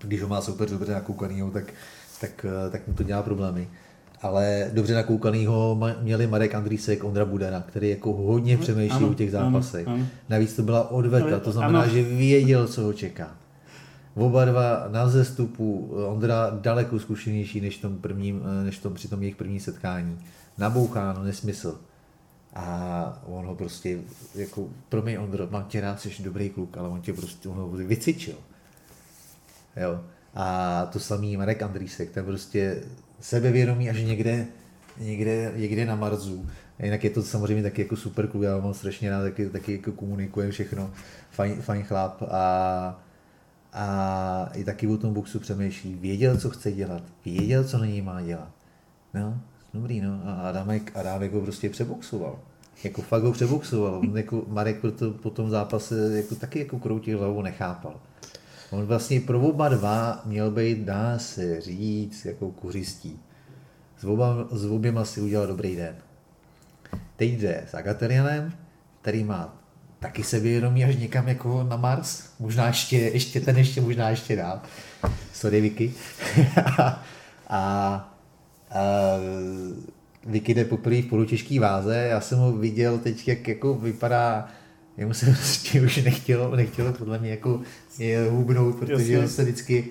když 0.04 0.22
ho 0.22 0.28
má 0.28 0.40
soupeř 0.40 0.70
dobře 0.70 0.92
nakoukanýho, 0.92 1.50
tak, 1.50 1.64
tak, 2.20 2.46
eh, 2.66 2.70
tak 2.70 2.88
mu 2.88 2.94
to 2.94 3.02
dělá 3.02 3.22
problémy. 3.22 3.68
Ale 4.22 4.70
dobře 4.72 4.94
nakoukanýho 4.94 5.80
měli 6.00 6.26
Marek 6.26 6.54
Andrýsek, 6.54 7.04
Ondra 7.04 7.24
Budena, 7.24 7.60
který 7.60 7.90
jako 7.90 8.12
hodně 8.12 8.58
přemýšlí 8.58 9.04
o 9.04 9.14
těch 9.14 9.30
zápasech. 9.30 9.88
Ano, 9.88 9.96
ano. 9.96 10.06
Navíc 10.28 10.56
to 10.56 10.62
byla 10.62 10.90
odveta, 10.90 11.40
to 11.40 11.52
znamená, 11.52 11.82
ano. 11.82 11.92
že 11.92 12.02
věděl, 12.02 12.68
co 12.68 12.82
ho 12.82 12.92
čeká. 12.92 13.36
Oba 14.14 14.44
dva 14.44 14.88
na 14.88 15.08
zestupu, 15.08 15.94
Ondra 16.06 16.50
daleko 16.60 16.98
zkušenější 16.98 17.60
než, 17.60 17.78
tom 17.78 17.98
prvním, 17.98 18.42
eh, 18.60 18.64
než 18.64 18.78
tom, 18.78 18.94
při 18.94 19.08
tom 19.08 19.22
jejich 19.22 19.36
první 19.36 19.60
setkání. 19.60 20.18
Naboucháno, 20.58 21.24
nesmysl. 21.24 21.80
A 22.54 23.22
on 23.26 23.46
ho 23.46 23.54
prostě, 23.54 23.98
jako, 24.34 24.68
pro 24.88 25.02
mě 25.02 25.18
Ondro, 25.18 25.48
mám 25.50 25.64
tě 25.64 25.80
rád, 25.80 26.00
jsi 26.00 26.22
dobrý 26.22 26.50
kluk, 26.50 26.76
ale 26.76 26.88
on 26.88 27.00
tě 27.00 27.12
prostě 27.12 27.48
on 27.48 27.56
ho 27.56 27.68
vycvičil. 27.68 28.34
Jo. 29.76 30.00
A 30.34 30.86
to 30.92 30.98
samý 30.98 31.36
Marek 31.36 31.62
Andrýsek, 31.62 32.10
ten 32.10 32.24
prostě 32.24 32.82
sebevědomý 33.20 33.90
až 33.90 34.02
někde, 34.02 34.46
někde, 34.98 35.52
někde 35.56 35.86
na 35.86 35.96
Marzu. 35.96 36.46
Jinak 36.82 37.04
je 37.04 37.10
to 37.10 37.22
samozřejmě 37.22 37.62
taky 37.62 37.82
jako 37.82 37.96
super 37.96 38.26
klub, 38.26 38.42
já 38.42 38.58
mám 38.58 38.74
strašně 38.74 39.10
rád, 39.10 39.22
taky, 39.22 39.50
taky 39.50 39.72
jako 39.72 39.92
komunikuje 39.92 40.50
všechno, 40.50 40.90
fajn, 41.30 41.62
fajn 41.62 41.82
chlap 41.82 42.22
a 42.30 43.04
a 43.72 44.50
i 44.54 44.64
taky 44.64 44.86
o 44.86 44.96
tom 44.96 45.14
boxu 45.14 45.40
přemýšlí, 45.40 45.94
věděl, 45.94 46.36
co 46.36 46.50
chce 46.50 46.72
dělat, 46.72 47.02
věděl, 47.24 47.64
co 47.64 47.78
na 47.78 47.86
něj 47.86 48.02
má 48.02 48.22
dělat. 48.22 48.50
No, 49.14 49.40
dobrý, 49.74 50.00
no. 50.00 50.20
A 50.24 50.32
Adamek, 50.32 50.96
Adámek 50.96 51.32
ho 51.32 51.40
prostě 51.40 51.70
přeboxoval. 51.70 52.38
Jako 52.84 53.02
fakt 53.02 53.22
ho 53.22 53.32
přeboxoval. 53.32 54.02
Jako 54.14 54.44
Marek 54.48 54.80
proto, 54.80 55.10
po 55.10 55.30
tom 55.30 55.50
zápase 55.50 56.16
jako 56.16 56.34
taky 56.34 56.58
jako 56.58 56.78
kroutil 56.78 57.18
hlavu, 57.18 57.42
nechápal. 57.42 58.00
On 58.72 58.86
vlastně 58.86 59.20
pro 59.20 59.40
oba 59.40 59.68
dva 59.68 60.22
měl 60.24 60.50
být, 60.50 60.78
dá 60.78 61.18
se 61.18 61.60
říct, 61.60 62.24
jako 62.24 62.50
kuřistí. 62.50 63.20
S, 63.98 64.04
oba, 64.04 64.48
s 64.50 64.64
oběma 64.64 65.04
si 65.04 65.20
udělal 65.20 65.46
dobrý 65.46 65.76
den. 65.76 65.96
Teď 67.16 67.30
jde 67.30 67.64
s 67.70 67.74
Agaterianem, 67.74 68.52
který 69.00 69.24
má 69.24 69.62
taky 69.98 70.22
sebevědomí 70.22 70.84
až 70.84 70.96
někam 70.96 71.28
jako 71.28 71.62
na 71.62 71.76
Mars. 71.76 72.24
Možná 72.38 72.66
ještě, 72.66 72.96
ještě 72.96 73.40
ten 73.40 73.56
ještě 73.56 73.80
možná 73.80 74.10
ještě 74.10 74.36
dál. 74.36 74.60
Sorry, 75.32 75.60
Vicky. 75.60 75.92
a, 76.78 77.04
a, 77.48 77.58
a 78.70 78.80
Vicky 80.26 80.54
jde 80.54 80.64
poprvé 80.64 81.02
v 81.02 81.06
polotěžký 81.06 81.58
váze. 81.58 81.96
Já 81.96 82.20
jsem 82.20 82.38
ho 82.38 82.52
viděl 82.52 82.98
teď, 82.98 83.28
jak 83.28 83.48
jako 83.48 83.74
vypadá 83.74 84.48
jemu 84.96 85.14
se 85.14 85.26
prostě 85.26 85.80
už 85.80 85.96
nechtělo, 85.96 86.56
nechtělo 86.56 86.92
podle 86.92 87.18
mě 87.18 87.30
jako 87.30 87.60
je 87.98 88.30
hubnout, 88.30 88.78
protože 88.78 89.18
on 89.18 89.28
se 89.28 89.42
vždycky, 89.42 89.88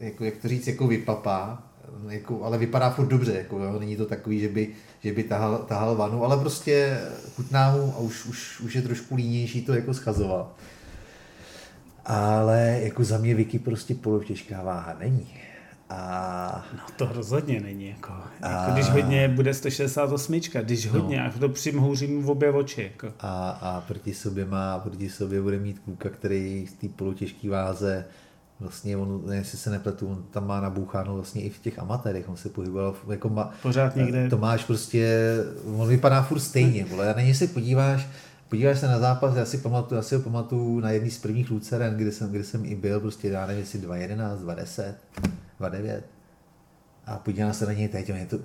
jako, 0.00 0.24
jak 0.24 0.36
to 0.36 0.48
říct, 0.48 0.66
jako 0.66 0.86
vypapá, 0.86 1.62
jako, 2.08 2.44
ale 2.44 2.58
vypadá 2.58 2.90
furt 2.90 3.06
dobře, 3.06 3.34
jako, 3.34 3.58
jo, 3.58 3.78
není 3.80 3.96
to 3.96 4.06
takový, 4.06 4.40
že 4.40 4.48
by, 4.48 4.68
že 5.02 5.12
by 5.12 5.22
tahal, 5.22 5.58
tahal 5.58 5.96
vanu, 5.96 6.24
ale 6.24 6.36
prostě 6.36 6.98
chutná 7.36 7.76
mu 7.76 7.94
a 7.96 7.98
už, 7.98 8.26
už, 8.26 8.60
už 8.60 8.74
je 8.74 8.82
trošku 8.82 9.16
línější 9.16 9.62
to 9.62 9.74
jako 9.74 9.94
schazovat. 9.94 10.56
Ale 12.06 12.80
jako 12.82 13.04
za 13.04 13.18
mě 13.18 13.34
Vicky 13.34 13.58
prostě 13.58 13.94
polovtěžká 13.94 14.62
váha 14.62 14.96
není. 15.00 15.34
A... 15.90 16.64
No 16.72 16.82
to 16.96 17.12
rozhodně 17.12 17.60
není. 17.60 17.88
Jako, 17.88 18.12
a... 18.42 18.50
jako 18.50 18.72
když 18.72 18.88
hodně 18.88 19.28
bude 19.28 19.54
168, 19.54 20.40
když 20.62 20.86
hodně, 20.86 21.20
no. 21.20 21.26
a 21.26 21.38
to 21.38 21.48
přimhouří 21.48 22.06
mu 22.06 22.22
v 22.22 22.30
obě 22.30 22.50
oči. 22.50 22.82
Jako. 22.82 23.14
A, 23.20 23.50
a 23.50 23.80
proti 23.80 24.14
sobě 24.14 24.44
má, 24.44 24.78
proti 24.78 25.10
sobě 25.10 25.42
bude 25.42 25.58
mít 25.58 25.78
kluka, 25.78 26.08
který 26.08 26.66
z 26.66 26.72
té 26.72 26.88
polotěžké 26.88 27.50
váze 27.50 28.04
vlastně 28.60 28.96
on, 28.96 29.22
jestli 29.32 29.58
se 29.58 29.70
nepletu, 29.70 30.08
on 30.08 30.24
tam 30.30 30.46
má 30.46 30.60
naboucháno 30.60 31.14
vlastně 31.14 31.42
i 31.42 31.50
v 31.50 31.58
těch 31.58 31.78
amatérech, 31.78 32.28
on 32.28 32.36
se 32.36 32.48
pohyboval 32.48 32.96
jako 33.10 33.28
ma, 33.28 33.50
Pořád 33.62 33.96
někde. 33.96 34.28
To 34.28 34.38
máš 34.38 34.64
prostě, 34.64 35.36
on 35.76 35.88
vypadá 35.88 36.22
furt 36.22 36.40
stejně, 36.40 36.84
vole, 36.84 37.14
a 37.14 37.16
není 37.16 37.34
se 37.34 37.46
podíváš, 37.46 38.08
podíváš 38.48 38.78
se 38.78 38.88
na 38.88 38.98
zápas, 38.98 39.36
já 39.36 39.44
si 39.44 39.58
pamatuju, 39.58 39.96
já 39.96 40.02
si 40.02 40.14
ho 40.14 40.20
pamatuju 40.20 40.80
na 40.80 40.90
jedný 40.90 41.10
z 41.10 41.18
prvních 41.18 41.50
Luceren, 41.50 41.96
kde 41.96 42.12
jsem, 42.12 42.30
kde 42.30 42.44
jsem 42.44 42.64
i 42.64 42.74
byl, 42.74 43.00
prostě 43.00 43.28
já 43.28 43.46
nevím, 43.46 43.60
jestli 43.60 43.78
2.11, 43.78 44.38
2.10, 44.38 44.94
2.9 45.60 46.02
a 47.06 47.18
podívám 47.18 47.54
se 47.54 47.66
na 47.66 47.72
něj 47.72 47.88
teď, 47.88 48.10
on 48.10 48.16
je 48.16 48.26
to, 48.26 48.38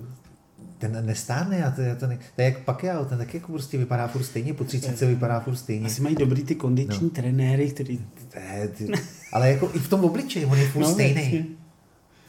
ten 0.78 1.06
nestárne, 1.06 1.58
já 1.58 1.70
to, 1.70 1.80
já 1.80 1.94
to, 1.94 2.06
ne, 2.06 2.18
to 2.36 2.42
je 2.42 2.44
jak 2.44 2.58
Pacquiao, 2.58 3.04
ten 3.04 3.18
taky 3.18 3.36
jako 3.36 3.52
prostě 3.52 3.78
vypadá 3.78 4.08
furt 4.08 4.24
stejně, 4.24 4.54
po 4.54 4.64
30 4.64 5.00
vypadá 5.00 5.40
furt 5.40 5.56
stejně. 5.56 5.86
Asi 5.86 6.02
mají 6.02 6.14
dobrý 6.14 6.42
ty 6.42 6.54
kondiční 6.54 7.04
no. 7.04 7.10
trenéry, 7.10 7.70
který... 7.70 8.00
Ne, 8.34 8.68
ty, 8.68 8.88
ale 9.32 9.50
jako 9.50 9.70
i 9.74 9.78
v 9.78 9.88
tom 9.88 10.04
obličeji, 10.04 10.46
on 10.46 10.58
je 10.58 10.68
furt 10.68 10.82
no, 10.82 10.92
stejný. 10.92 11.56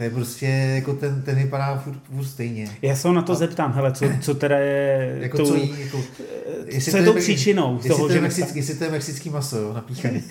To 0.02 0.06
je 0.06 0.12
prostě, 0.12 0.46
jako 0.46 0.94
ten, 0.94 1.22
ten 1.22 1.36
vypadá 1.36 1.78
furt, 1.78 2.00
furt 2.04 2.26
stejně. 2.26 2.70
Já 2.82 2.96
se 2.96 3.08
ho 3.08 3.14
na 3.14 3.22
to 3.22 3.32
a... 3.32 3.36
zeptám, 3.36 3.74
hele, 3.74 3.92
co, 3.92 4.06
co 4.22 4.36
teda 4.36 4.58
je... 4.58 5.18
Jako 5.22 5.38
tou, 5.38 5.46
co 5.46 5.56
jí, 5.56 5.80
jako, 5.80 6.04
jestli 6.66 6.92
co 6.92 6.98
je 6.98 7.04
to 7.04 7.14
příčinou 7.14 7.76
jestli 7.76 7.90
toho, 7.90 8.08
to 8.08 8.14
je 8.14 8.14
že... 8.14 8.22
Mexický, 8.22 8.60
jestli 8.60 8.76
to 8.76 8.84
je 8.84 8.92
mexický 8.92 9.30
maso, 9.30 9.58
jo, 9.58 9.74
napíchaný. 9.74 10.24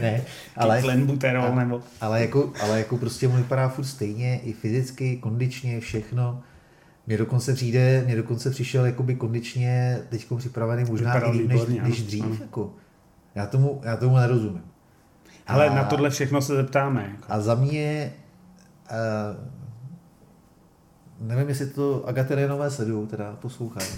ne, 0.00 0.22
ale... 0.56 0.82
Klenbuterol, 0.82 1.54
nebo... 1.54 1.82
Ale 2.00 2.20
jako, 2.20 2.52
ale 2.60 2.78
jako 2.78 2.96
prostě 2.96 3.28
mu 3.28 3.36
vypadá 3.36 3.68
furt 3.68 3.84
stejně, 3.84 4.40
i 4.44 4.52
fyzicky, 4.52 5.16
kondičně, 5.16 5.80
všechno. 5.80 6.42
Mně 7.06 7.18
dokonce 7.18 7.54
přijde, 7.54 8.02
mně 8.06 8.16
dokonce 8.16 8.50
přišel 8.50 8.86
jakoby 8.86 9.14
kondičně 9.14 9.98
teď 10.08 10.26
připravený 10.38 10.84
možná 10.84 11.18
i 11.18 11.30
líp, 11.30 11.48
než, 11.48 11.60
než 11.82 12.02
dřív. 12.02 12.40
Jako. 12.40 12.74
Já, 13.34 13.46
tomu, 13.46 13.80
já 13.84 13.96
tomu 13.96 14.16
nerozumím. 14.16 14.62
Ale 15.46 15.68
a, 15.68 15.74
na 15.74 15.84
tohle 15.84 16.10
všechno 16.10 16.42
se 16.42 16.56
zeptáme. 16.56 17.08
Jako. 17.12 17.32
A 17.32 17.40
za 17.40 17.54
mě, 17.54 18.12
nevím, 21.20 21.48
jestli 21.48 21.66
to 21.66 22.08
Agaterenové 22.08 22.70
sledují, 22.70 23.06
teda 23.06 23.36
poslouchají, 23.42 23.88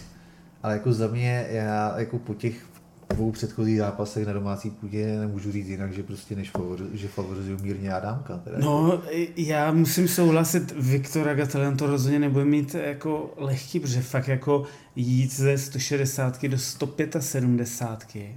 ale 0.63 0.73
jako 0.73 0.93
za 0.93 1.07
mě, 1.07 1.47
já 1.51 1.99
jako 1.99 2.19
po 2.19 2.35
těch 2.35 2.67
dvou 3.11 3.33
předchozích 3.33 3.79
zápasech 3.79 4.27
na 4.27 4.33
domácí 4.33 4.71
půdě 4.71 5.19
nemůžu 5.21 5.53
říct 5.53 5.69
jinak, 5.69 5.93
že 5.93 6.03
prostě 6.03 6.37
než 6.37 6.51
favor, 6.51 6.79
že 6.93 7.09
favorizuju 7.09 7.59
mírně 7.63 7.93
Adámka. 7.93 8.39
Teda. 8.39 8.59
No, 8.59 9.03
já 9.37 9.73
musím 9.73 10.09
souhlasit, 10.09 10.73
Viktor 10.77 11.29
Agatelian 11.29 11.77
to 11.77 11.87
rozhodně 11.87 12.19
nebude 12.19 12.45
mít 12.45 12.75
jako 12.75 13.35
lehký, 13.37 13.81
protože 13.81 14.03
fakt 14.03 14.29
jako 14.29 14.65
jít 14.97 15.33
ze 15.33 15.59
160 15.59 16.45
do 16.45 16.59
175. 16.59 18.33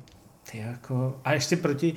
Ty 0.52 0.58
jako, 0.58 1.20
a 1.24 1.34
ještě 1.34 1.56
proti 1.56 1.94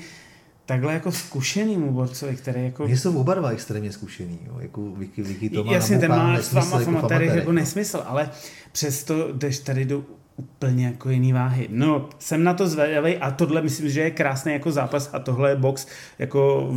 takhle 0.66 0.92
jako 0.92 1.12
zkušenýmu 1.12 1.92
borcovi, 1.92 2.36
který 2.36 2.64
jako... 2.64 2.86
Mně 2.86 2.96
jsou 2.96 3.20
oba 3.20 3.34
dva 3.34 3.48
extrémně 3.48 3.92
zkušený, 3.92 4.38
jo. 4.46 4.56
jako 4.60 4.90
Vicky, 4.90 5.22
Vicky 5.22 5.50
to 5.50 5.64
má 5.64 5.72
Jasně, 5.72 5.98
ten 5.98 6.10
má 6.10 6.38
s 6.38 6.52
váma 6.52 6.78
v 6.78 6.88
amatérech 6.88 7.34
jako 7.34 7.52
nesmysl, 7.52 8.02
ale 8.06 8.30
přesto 8.72 9.32
jdeš 9.32 9.58
tady 9.58 9.84
do 9.84 10.04
úplně 10.36 10.86
jako 10.86 11.10
jiný 11.10 11.32
váhy. 11.32 11.68
No, 11.70 12.08
jsem 12.18 12.44
na 12.44 12.54
to 12.54 12.68
zvědavý 12.68 13.16
a 13.16 13.30
tohle 13.30 13.62
myslím, 13.62 13.90
že 13.90 14.00
je 14.00 14.10
krásný 14.10 14.52
jako 14.52 14.72
zápas 14.72 15.10
a 15.12 15.18
tohle 15.18 15.50
je 15.50 15.56
box 15.56 15.86
jako 16.18 16.70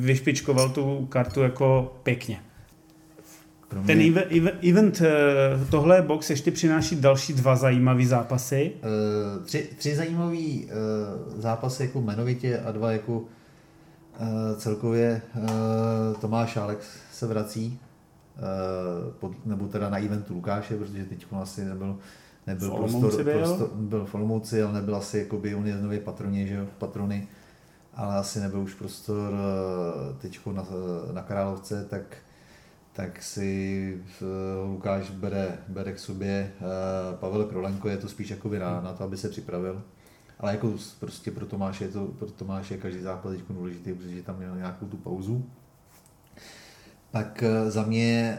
vyšpičkoval 0.00 0.68
tu 0.68 1.06
kartu 1.06 1.40
jako 1.40 1.96
pěkně. 2.02 2.40
Mě... 3.74 3.86
Ten 3.86 4.00
event, 4.70 5.00
eh, 5.00 5.10
tohle 5.70 6.02
box 6.02 6.30
ještě 6.30 6.50
přináší 6.50 6.96
další 6.96 7.32
dva 7.32 7.56
zajímavé 7.56 8.06
zápasy. 8.06 8.72
Uh, 9.38 9.44
tři, 9.44 9.68
tři 9.78 9.96
zajímavé 9.96 10.36
uh, 10.36 11.40
zápasy 11.40 11.82
jako 11.82 11.98
jmenovitě 11.98 12.58
a 12.58 12.72
dva 12.72 12.92
jako 12.92 13.12
uh, 13.12 13.26
celkově. 14.56 15.22
Uh, 15.34 15.48
Tomáš 16.20 16.56
Alex 16.56 16.86
se 17.12 17.26
vrací, 17.26 17.78
uh, 18.36 19.12
pod, 19.12 19.46
nebo 19.46 19.68
teda 19.68 19.90
na 19.90 19.98
eventu 19.98 20.34
Lukáše, 20.34 20.76
protože 20.76 21.04
teď 21.04 21.26
asi 21.32 21.64
nebyl 21.64 21.96
nebyl 22.46 22.70
prostor, 22.70 23.24
byl. 23.24 23.38
prostor, 23.38 23.70
byl 23.74 24.06
v 24.06 24.14
Olomouci, 24.14 24.62
ale 24.62 24.72
nebyl 24.72 24.96
asi, 24.96 25.18
jakoby, 25.18 25.54
on 25.54 25.66
je 25.66 25.76
nově 25.76 26.00
patroně, 26.00 26.46
že 26.46 26.54
jo, 26.54 26.66
patrony, 26.78 27.28
ale 27.94 28.16
asi 28.16 28.40
nebyl 28.40 28.60
už 28.60 28.74
prostor 28.74 29.32
teď 30.18 30.40
na, 30.52 30.66
na 31.12 31.22
Královce, 31.22 31.86
tak 31.90 32.02
tak 33.00 33.22
si 33.22 34.02
Lukáš 34.66 35.10
bere, 35.10 35.58
bere 35.68 35.92
k 35.92 35.98
sobě 35.98 36.52
Pavel 37.20 37.44
Krolenko, 37.44 37.88
je 37.88 37.96
to 37.96 38.08
spíš 38.08 38.30
jako 38.30 38.48
na, 38.48 38.80
na 38.80 38.92
to, 38.92 39.04
aby 39.04 39.16
se 39.16 39.28
připravil. 39.28 39.82
Ale 40.38 40.52
jako 40.52 40.74
prostě 41.00 41.30
pro 41.30 41.46
Tomáše 41.46 41.84
je 41.84 41.88
to, 41.88 42.06
pro 42.06 42.30
Tomáše 42.30 42.74
je 42.74 42.78
každý 42.78 43.00
zápas 43.00 43.32
teď 43.32 43.40
důležitý, 43.50 43.92
protože 43.92 44.22
tam 44.22 44.36
měl 44.36 44.56
nějakou 44.56 44.86
tu 44.86 44.96
pauzu. 44.96 45.44
Tak 47.10 47.42
e, 47.42 47.70
za 47.70 47.82
mě 47.82 48.38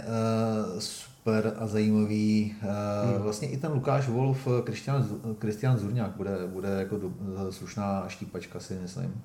super 0.79 1.53
a 1.59 1.67
zajímavý. 1.67 2.55
Hmm. 2.61 3.21
Vlastně 3.21 3.49
i 3.49 3.57
ten 3.57 3.71
Lukáš 3.71 4.09
Wolf, 4.09 4.47
Kristian 5.39 5.77
Zurňák 5.77 6.11
bude, 6.11 6.47
bude 6.47 6.69
jako 6.69 6.97
do, 6.97 7.11
slušná 7.49 8.05
štípačka, 8.07 8.59
si 8.59 8.73
myslím. 8.73 9.21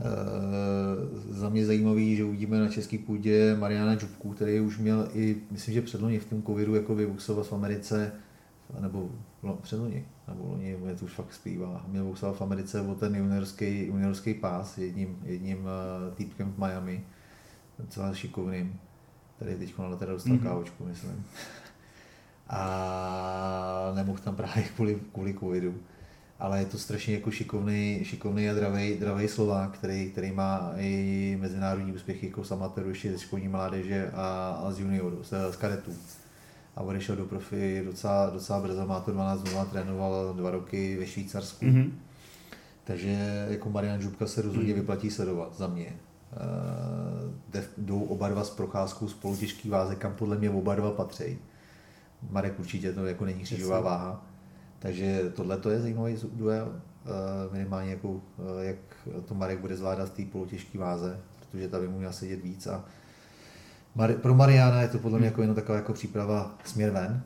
Eh, 0.00 1.32
za 1.32 1.48
mě 1.48 1.66
zajímavý, 1.66 2.16
že 2.16 2.24
uvidíme 2.24 2.60
na 2.60 2.68
české 2.68 2.98
půdě 2.98 3.56
Mariana 3.56 3.94
Džubku, 3.94 4.30
který 4.30 4.60
už 4.60 4.78
měl 4.78 5.08
i, 5.14 5.36
myslím, 5.50 5.74
že 5.74 5.82
předloni 5.82 6.18
v 6.18 6.26
tom 6.26 6.42
covidu 6.42 6.74
jako 6.74 6.94
vyboxovat 6.94 7.46
v 7.46 7.52
Americe, 7.52 8.12
nebo 8.80 9.10
no, 9.42 9.56
předloni, 9.56 10.04
nebo 10.28 10.48
loni, 10.48 10.76
mě 10.76 10.94
to 10.94 11.04
už 11.04 11.12
fakt 11.12 11.32
zpívá, 11.32 11.84
měl 11.88 12.04
boxovat 12.04 12.36
v 12.36 12.42
Americe 12.42 12.80
o 12.80 12.94
ten 12.94 13.16
juniorský, 13.16 13.86
juniorský 13.86 14.34
pás 14.34 14.78
jedním, 14.78 15.18
jedním 15.24 15.58
uh, 15.58 16.14
týpkem 16.14 16.52
v 16.52 16.58
Miami, 16.58 17.04
docela 17.78 18.14
šikovným, 18.14 18.80
který 19.36 19.54
teď 19.54 19.78
na 19.78 19.96
teda 19.96 20.12
dostal 20.12 20.36
mm-hmm. 20.36 20.42
kávočku, 20.42 20.84
myslím. 20.84 21.24
A 22.48 23.92
nemohl 23.94 24.18
tam 24.18 24.36
právě 24.36 24.64
kvůli, 24.64 25.00
kvůli 25.12 25.34
covidu 25.34 25.74
ale 26.40 26.58
je 26.58 26.64
to 26.64 26.78
strašně 26.78 27.14
jako 27.14 27.30
šikovný, 27.30 28.00
šikovný 28.02 28.50
a 28.50 28.54
dravý, 28.54 28.96
dravý 28.96 29.28
Slovák, 29.28 29.70
který, 29.70 30.10
který 30.10 30.32
má 30.32 30.72
i 30.76 31.36
mezinárodní 31.40 31.92
úspěchy 31.92 32.26
jako 32.26 32.44
z 32.44 32.52
amatéru, 32.52 32.88
ještě 32.88 33.12
ze 33.12 33.18
školní 33.18 33.48
mládeže 33.48 34.10
a, 34.14 34.60
a 34.64 34.70
z 34.70 34.80
junioru, 34.80 35.22
z, 35.22 35.52
z 35.52 35.56
kadetů. 35.56 35.94
A 36.76 36.80
odešel 36.80 37.16
do 37.16 37.24
profi 37.24 37.82
docela, 37.84 38.30
docela 38.30 38.60
brzo, 38.60 38.86
má 38.86 39.00
to 39.00 39.12
12 39.12 39.44
0, 39.44 39.64
trénoval 39.64 40.34
dva 40.34 40.50
roky 40.50 40.96
ve 40.96 41.06
Švýcarsku. 41.06 41.64
Mm-hmm. 41.64 41.90
Takže 42.84 43.46
jako 43.50 43.70
Marian 43.70 44.00
Žubka 44.00 44.26
se 44.26 44.42
rozhodně 44.42 44.72
mm. 44.72 44.80
vyplatí 44.80 45.10
sledovat 45.10 45.56
za 45.56 45.66
mě. 45.66 45.96
Uh, 47.52 47.60
jdou 47.78 48.02
oba 48.02 48.28
dva 48.28 48.44
s 48.44 48.50
procházkou 48.50 49.08
spolu 49.08 49.36
těžký 49.36 49.68
váze, 49.68 49.96
kam 49.96 50.14
podle 50.14 50.38
mě 50.38 50.50
oba 50.50 50.74
dva 50.74 50.90
patří. 50.90 51.38
Marek 52.30 52.58
určitě 52.60 52.92
to 52.92 53.06
jako 53.06 53.24
není 53.24 53.42
křížová 53.42 53.80
váha 53.80 54.29
takže 54.80 55.32
tohle 55.36 55.56
to 55.56 55.70
je 55.70 55.80
zajímavý 55.80 56.16
duel. 56.32 56.80
minimálně 57.52 57.90
jako, 57.90 58.20
jak 58.60 58.76
to 59.24 59.34
Marek 59.34 59.58
bude 59.58 59.76
zvládat 59.76 60.08
v 60.08 60.16
té 60.16 60.24
polotěžké 60.24 60.78
váze, 60.78 61.20
protože 61.38 61.68
tady 61.68 61.88
mu 61.88 61.98
měl 61.98 62.12
sedět 62.12 62.42
víc 62.42 62.66
a 62.66 62.84
pro 64.22 64.34
Mariana 64.34 64.82
je 64.82 64.88
to 64.88 64.98
podle 64.98 65.18
mě 65.18 65.26
jako 65.26 65.40
jenom 65.40 65.56
taková 65.56 65.76
jako 65.76 65.92
příprava 65.92 66.58
směr 66.64 66.90
ven. 66.90 67.22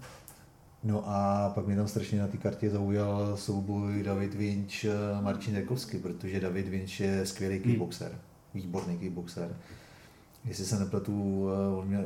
No 0.85 1.05
a 1.07 1.51
pak 1.55 1.67
mě 1.67 1.77
tam 1.77 1.89
strašně 1.89 2.21
na 2.21 2.29
té 2.29 2.37
kartě 2.37 2.71
zaujal 2.71 3.37
souboj 3.37 4.03
David 4.03 4.35
Vinč, 4.35 4.87
Marcin 5.21 5.55
Rekovsky, 5.55 5.99
protože 5.99 6.41
David 6.41 6.69
Vinč 6.69 7.01
je 7.01 7.27
skvělý 7.27 7.55
hmm. 7.55 7.65
kickboxer, 7.65 8.19
výborný 8.55 8.99
kickboxer. 8.99 9.57
Jestli 10.45 10.65
se 10.65 10.79
nepletu, 10.79 11.47
on 11.79 11.89
mě, 11.89 12.05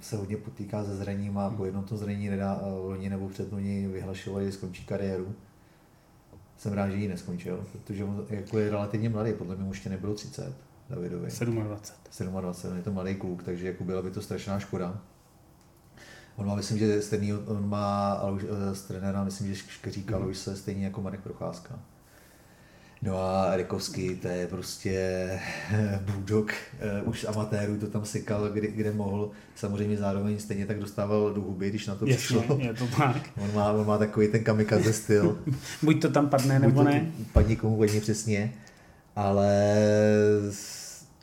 se 0.00 0.16
hodně 0.16 0.36
potýká 0.36 0.84
se 0.84 0.96
zraním 0.96 1.38
a 1.38 1.50
po 1.50 1.64
jednom 1.64 1.84
to 1.84 1.96
zranění 1.96 2.28
nedá, 2.28 2.60
loni 2.62 3.10
nebo 3.10 3.28
předloni 3.28 3.86
vyhlašovali, 3.86 4.46
že 4.46 4.52
skončí 4.52 4.84
kariéru. 4.84 5.34
Jsem 6.56 6.72
rád, 6.72 6.88
že 6.90 6.96
ji 6.96 7.08
neskončil, 7.08 7.64
protože 7.72 8.04
on 8.04 8.26
jako 8.30 8.58
je 8.58 8.70
relativně 8.70 9.08
mladý, 9.08 9.32
podle 9.32 9.56
mě 9.56 9.70
už 9.70 9.76
ještě 9.76 9.90
nebylo 9.90 10.14
30. 10.14 10.54
Davidovi. 10.90 11.28
27. 11.64 12.32
27, 12.40 12.76
je 12.76 12.82
to 12.82 12.92
malý 12.92 13.14
kluk, 13.14 13.42
takže 13.42 13.66
jako 13.66 13.84
byla 13.84 14.02
by 14.02 14.10
to 14.10 14.22
strašná 14.22 14.58
škoda. 14.58 15.00
On 16.36 16.46
má, 16.46 16.54
myslím, 16.54 16.78
že 16.78 17.02
stejný, 17.02 17.34
on 17.34 17.68
má 17.68 18.20
eh, 18.42 18.74
z 18.74 18.82
trenéra, 18.82 19.24
myslím, 19.24 19.54
že 19.54 19.62
říkal, 19.86 20.20
mm. 20.20 20.34
se 20.34 20.56
stejně 20.56 20.84
jako 20.84 21.02
Marek 21.02 21.20
Procházka. 21.20 21.78
No 23.02 23.18
a 23.18 23.56
Rikovský, 23.56 24.16
to 24.16 24.28
je 24.28 24.46
prostě 24.46 25.40
bulldog, 26.00 26.52
uh, 27.02 27.08
už 27.08 27.20
z 27.20 27.24
amatérů 27.24 27.78
to 27.78 27.86
tam 27.86 28.04
sekal, 28.04 28.48
kde, 28.48 28.68
kde 28.68 28.92
mohl. 28.92 29.30
Samozřejmě 29.54 29.96
zároveň 29.96 30.38
stejně 30.38 30.66
tak 30.66 30.78
dostával 30.78 31.32
do 31.32 31.40
huby, 31.40 31.68
když 31.68 31.86
na 31.86 31.94
to 31.94 32.06
Jasně, 32.06 32.16
přišlo. 32.16 32.58
je 32.60 32.74
to 32.74 32.86
tak. 32.86 33.16
On 33.42 33.54
má, 33.54 33.72
on 33.72 33.86
má 33.86 33.98
takový 33.98 34.28
ten 34.28 34.44
kamikaze 34.44 34.92
styl. 34.92 35.38
Buď 35.82 36.02
to 36.02 36.10
tam 36.10 36.28
padne, 36.28 36.58
nebo 36.58 36.82
ne. 36.82 37.12
Padni 37.32 37.56
komu 37.56 37.76
hodně 37.76 38.00
přesně, 38.00 38.52
ale 39.16 39.76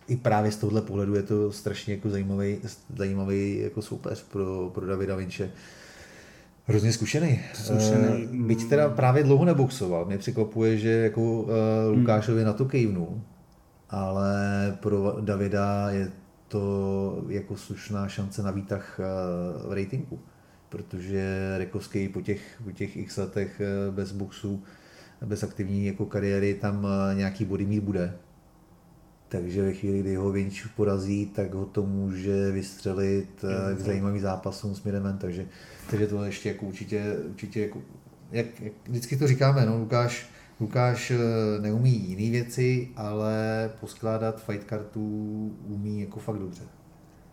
i 0.07 0.15
právě 0.15 0.51
z 0.51 0.55
tohohle 0.57 0.81
pohledu 0.81 1.15
je 1.15 1.23
to 1.23 1.51
strašně 1.51 1.93
jako 1.93 2.09
zajímavý, 2.09 2.57
zajímavý 2.95 3.59
jako 3.59 3.81
soupeř 3.81 4.23
pro, 4.23 4.71
pro 4.73 4.85
Davida 4.85 5.15
Vinče. 5.15 5.51
Hrozně 6.67 6.93
zkušený. 6.93 7.39
zkušený. 7.53 8.25
Uh, 8.25 8.45
byť 8.45 8.69
teda 8.69 8.89
právě 8.89 9.23
dlouho 9.23 9.45
neboxoval. 9.45 10.05
Mě 10.05 10.17
překvapuje, 10.17 10.77
že 10.77 10.89
jako 10.89 11.41
uh, 11.41 11.49
Lukášovi 11.91 12.37
hmm. 12.37 12.47
na 12.47 12.53
to 12.53 12.65
kejvnu, 12.65 13.21
ale 13.89 14.35
pro 14.79 15.17
Davida 15.21 15.89
je 15.89 16.11
to 16.47 17.23
jako 17.29 17.57
slušná 17.57 18.07
šance 18.07 18.43
na 18.43 18.51
výtah 18.51 18.99
uh, 18.99 19.69
v 19.69 19.73
ratingu, 19.73 20.19
protože 20.69 21.53
Rekovský 21.57 22.09
po 22.09 22.21
těch, 22.21 22.61
po 22.63 22.71
těch 22.71 22.97
x 22.97 23.17
letech 23.17 23.61
bez 23.91 24.11
boxu, 24.11 24.63
bez 25.25 25.43
aktivní 25.43 25.85
jako 25.85 26.05
kariéry 26.05 26.53
tam 26.53 26.87
nějaký 27.13 27.45
body 27.45 27.65
mít 27.65 27.83
bude 27.83 28.13
takže 29.29 29.61
ve 29.61 29.73
chvíli, 29.73 29.99
kdy 29.99 30.15
ho 30.15 30.31
Vinč 30.31 30.65
porazí, 30.75 31.25
tak 31.25 31.53
ho 31.53 31.65
to 31.65 31.83
může 31.83 32.51
vystřelit 32.51 33.43
eh, 33.43 33.75
k 33.75 33.79
zajímavým 33.79 34.21
zápasům 34.21 34.75
směrem 34.75 35.03
ven, 35.03 35.17
takže, 35.17 35.45
takže 35.89 36.07
to 36.07 36.23
ještě 36.23 36.49
jako 36.49 36.65
určitě, 36.65 37.17
určitě 37.29 37.61
jako, 37.61 37.81
jak, 38.31 38.45
jak, 38.61 38.73
vždycky 38.87 39.17
to 39.17 39.27
říkáme, 39.27 39.65
no, 39.65 39.77
Lukáš, 39.77 40.29
Lukáš 40.59 41.11
eh, 41.11 41.17
neumí 41.61 42.09
jiné 42.09 42.31
věci, 42.31 42.87
ale 42.95 43.69
poskládat 43.79 44.43
fight 44.43 44.63
kartu 44.63 45.01
umí 45.67 46.01
jako 46.01 46.19
fakt 46.19 46.39
dobře. 46.39 46.63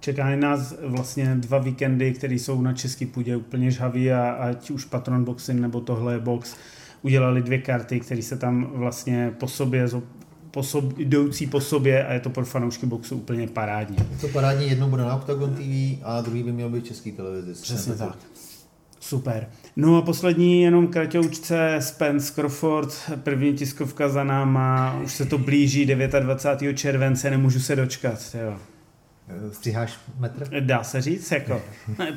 Čeká 0.01 0.37
nás 0.37 0.75
vlastně 0.83 1.35
dva 1.35 1.59
víkendy, 1.59 2.13
které 2.13 2.35
jsou 2.35 2.61
na 2.61 2.73
český 2.73 3.07
půdě 3.07 3.37
úplně 3.37 3.71
žhavý 3.71 4.13
a 4.13 4.31
ať 4.31 4.71
už 4.71 4.85
Patron 4.85 5.25
Boxing 5.25 5.61
nebo 5.61 5.81
tohle 5.81 6.13
je 6.13 6.19
box, 6.19 6.57
udělali 7.03 7.43
dvě 7.43 7.59
karty, 7.59 8.01
které 8.01 8.23
se 8.23 8.37
tam 8.37 8.71
vlastně 8.75 9.35
po 9.39 9.49
sobě 9.49 9.89
po 10.55 10.63
sob, 10.63 10.99
jdoucí 10.99 11.47
po 11.47 11.61
sobě 11.61 12.07
a 12.07 12.13
je 12.13 12.21
to 12.21 12.31
pro 12.31 12.45
fanoušky 12.45 12.87
boxu 12.87 13.17
úplně 13.17 13.49
parádní. 13.49 13.97
Je 14.13 14.19
to 14.21 14.29
parádní, 14.29 14.69
jedno 14.69 14.89
bude 14.89 15.03
na 15.03 15.17
Octagon 15.17 15.55
TV 15.55 16.01
a 16.03 16.21
druhý 16.21 16.43
by 16.43 16.53
měl 16.53 16.69
být 16.69 16.87
český 16.87 17.13
televizi. 17.13 17.63
Přesně 17.63 17.95
tak. 17.95 18.19
Super. 19.01 19.47
No 19.77 19.97
a 19.97 20.03
poslední 20.03 20.63
jenom 20.63 20.87
kratoučce 20.87 21.77
Spence 21.81 22.35
Crawford, 22.35 22.95
první 23.23 23.53
tiskovka 23.53 24.09
za 24.09 24.25
náma, 24.25 25.01
už 25.05 25.13
se 25.13 25.27
to 25.27 25.39
blíží 25.39 25.87
29. 25.87 26.77
července, 26.77 27.31
nemůžu 27.31 27.61
se 27.61 27.77
dočkat. 27.77 28.37
Jo. 28.45 28.57
Stříháš 29.53 29.99
metr? 30.19 30.61
Dá 30.61 30.83
se 30.85 31.01
říct, 31.01 31.33
jako. 31.33 31.63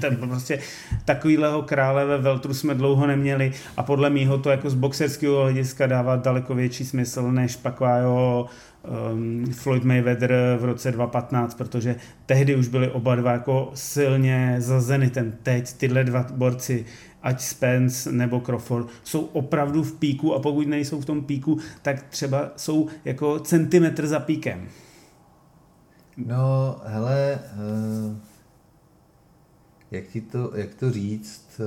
Ten 0.01 0.15
prostě 0.15 0.59
takovýhleho 1.05 1.61
krále 1.61 2.05
ve 2.05 2.17
Veltru 2.17 2.53
jsme 2.53 2.75
dlouho 2.75 3.07
neměli 3.07 3.53
a 3.77 3.83
podle 3.83 4.09
mýho 4.09 4.37
to 4.37 4.49
jako 4.49 4.69
z 4.69 4.73
boxerského 4.73 5.41
hlediska 5.41 5.87
dává 5.87 6.15
daleko 6.15 6.55
větší 6.55 6.85
smysl 6.85 7.31
než 7.31 7.55
Pacquiao 7.55 8.45
um, 9.13 9.45
Floyd 9.53 9.83
Mayweather 9.83 10.33
v 10.59 10.65
roce 10.65 10.91
2015, 10.91 11.55
protože 11.55 11.95
tehdy 12.25 12.55
už 12.55 12.67
byli 12.67 12.91
oba 12.91 13.15
dva 13.15 13.31
jako 13.31 13.71
silně 13.73 14.55
za 14.59 14.81
Zenitem. 14.81 15.33
Teď 15.43 15.73
tyhle 15.73 16.03
dva 16.03 16.25
borci 16.31 16.85
ať 17.23 17.41
Spence 17.41 18.11
nebo 18.11 18.39
Crawford, 18.39 18.87
jsou 19.03 19.19
opravdu 19.19 19.83
v 19.83 19.93
píku 19.93 20.33
a 20.33 20.39
pokud 20.39 20.67
nejsou 20.67 21.01
v 21.01 21.05
tom 21.05 21.23
píku, 21.23 21.59
tak 21.81 22.03
třeba 22.03 22.51
jsou 22.55 22.87
jako 23.05 23.39
centimetr 23.39 24.07
za 24.07 24.19
píkem. 24.19 24.67
No, 26.25 26.75
hele, 26.85 27.39
uh, 27.55 28.17
jak, 29.91 30.07
ti 30.07 30.21
to, 30.21 30.51
jak 30.55 30.75
to 30.75 30.91
říct, 30.91 31.61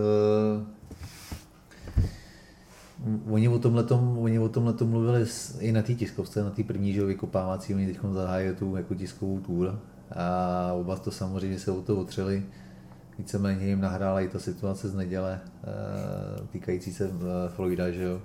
uh, 3.07 3.35
oni 3.35 3.49
o 3.49 3.59
tomhle 3.59 3.85
oni 4.19 4.39
o 4.39 4.49
tomhle 4.49 4.75
mluvili 4.85 5.27
i 5.59 5.73
na 5.73 5.83
té 5.83 5.95
tiskovce, 5.95 6.45
na 6.45 6.51
té 6.51 6.65
první, 6.65 6.93
že 6.93 7.05
vykopávací, 7.05 7.75
oni 7.75 7.87
teď 7.87 7.99
zahájili 8.13 8.57
tu 8.57 8.77
jako 8.77 8.95
tiskovou 8.95 9.41
tour 9.41 9.79
a 10.17 10.73
oba 10.73 10.97
to 10.97 11.11
samozřejmě 11.11 11.59
se 11.59 11.71
o 11.71 11.83
to 11.83 11.97
otřeli. 11.97 12.43
Víceméně 13.19 13.67
jim 13.67 13.81
nahrála 13.81 14.21
i 14.21 14.29
ta 14.29 14.39
situace 14.39 14.89
z 14.89 14.95
neděle, 14.95 15.41
uh, 16.41 16.47
týkající 16.47 16.93
se 16.93 17.11
Floyda, 17.49 17.91
že 17.91 18.03
jo 18.03 18.21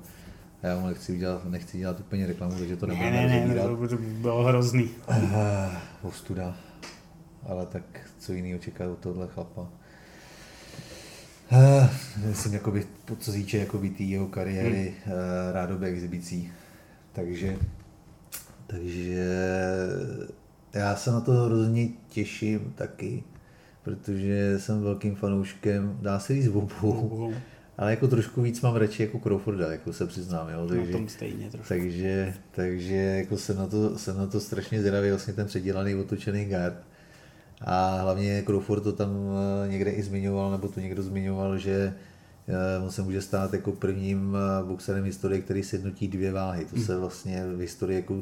já 0.63 0.79
mu 0.79 0.87
nechci, 0.87 1.13
udělat, 1.13 1.45
nechci 1.45 1.77
dělat 1.77 1.99
úplně 1.99 2.27
reklamu, 2.27 2.55
takže 2.59 2.75
to 2.77 2.85
nebudu 2.85 3.05
ne, 3.05 3.27
ne, 3.27 3.47
ne, 3.47 3.87
to 3.89 3.97
bylo 3.97 4.43
hrozný. 4.43 4.89
Ostuda. 6.05 6.57
Ale 7.43 7.65
tak 7.65 7.83
co 8.19 8.33
jiného 8.33 8.59
čekat 8.59 8.87
od 8.89 8.99
tohle 8.99 9.27
chlapa. 9.27 9.61
Uh, 11.51 11.89
myslím, 12.27 12.53
jakoby, 12.53 12.87
co 13.19 13.31
se 13.31 13.37
týče 13.37 13.57
jakoby 13.57 13.89
tý 13.89 14.11
jeho 14.11 14.27
kariéry 14.27 14.93
hmm. 15.05 15.13
uh, 15.13 15.19
rádoby 15.51 15.87
exibicí. 15.87 16.51
Takže, 17.13 17.57
takže 18.67 19.27
já 20.73 20.95
se 20.95 21.11
na 21.11 21.21
to 21.21 21.31
hrozně 21.31 21.87
těším 22.09 22.73
taky, 22.75 23.23
protože 23.83 24.59
jsem 24.59 24.81
velkým 24.81 25.15
fanouškem, 25.15 25.97
dá 26.01 26.19
se 26.19 26.33
říct, 26.33 26.47
obou. 26.47 27.33
Ale 27.77 27.91
jako 27.91 28.07
trošku 28.07 28.41
víc 28.41 28.61
mám 28.61 28.75
radši 28.75 29.03
jako 29.03 29.19
Crawforda, 29.19 29.71
jako 29.71 29.93
se 29.93 30.07
přiznám, 30.07 30.49
jo. 30.49 30.67
Takže, 30.67 30.91
na 30.91 30.97
tom 30.97 31.09
stejně 31.09 31.49
trošku. 31.49 31.67
Takže, 31.67 32.33
takže 32.51 32.95
jako 32.95 33.37
jsem 33.37 33.57
na 33.57 33.67
to, 33.67 33.97
jsem 33.97 34.17
na 34.17 34.27
to 34.27 34.39
strašně 34.39 34.79
zvědavý, 34.79 35.09
vlastně 35.09 35.33
ten 35.33 35.47
předělaný 35.47 35.95
otočený 35.95 36.45
guard. 36.45 36.75
A 37.61 38.01
hlavně 38.01 38.43
Crawford 38.45 38.83
to 38.83 38.93
tam 38.93 39.09
eh, 39.65 39.71
někde 39.71 39.91
i 39.91 40.03
zmiňoval, 40.03 40.51
nebo 40.51 40.67
to 40.67 40.79
někdo 40.79 41.03
zmiňoval, 41.03 41.57
že 41.57 41.93
eh, 42.47 42.83
on 42.83 42.91
se 42.91 43.01
může 43.01 43.21
stát 43.21 43.53
jako 43.53 43.71
prvním 43.71 44.37
eh, 44.37 44.63
boxerem 44.67 45.03
v 45.03 45.05
historii, 45.05 45.41
který 45.41 45.63
sjednotí 45.63 46.07
dvě 46.07 46.31
váhy. 46.31 46.65
To 46.65 46.79
se 46.79 46.91
hmm. 46.91 47.01
vlastně 47.01 47.45
v 47.45 47.59
historii 47.59 47.95
jako 47.95 48.21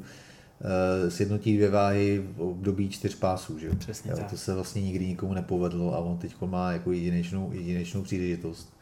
sjednotí 1.09 1.55
dvě 1.55 1.69
váhy 1.69 2.23
v 2.35 2.41
období 2.41 2.89
čtyř 2.89 3.15
pásů. 3.15 3.59
Že? 3.59 3.69
Přesně 3.69 4.11
jo, 4.11 4.17
tak. 4.17 4.29
To 4.29 4.37
se 4.37 4.53
vlastně 4.53 4.81
nikdy 4.81 5.07
nikomu 5.07 5.33
nepovedlo 5.33 5.95
a 5.95 5.97
on 5.97 6.17
teď 6.17 6.35
má 6.45 6.71
jako 6.71 6.91
jedinečnou, 6.91 7.49
jedinečnou 7.53 8.01
příležitost. 8.01 8.72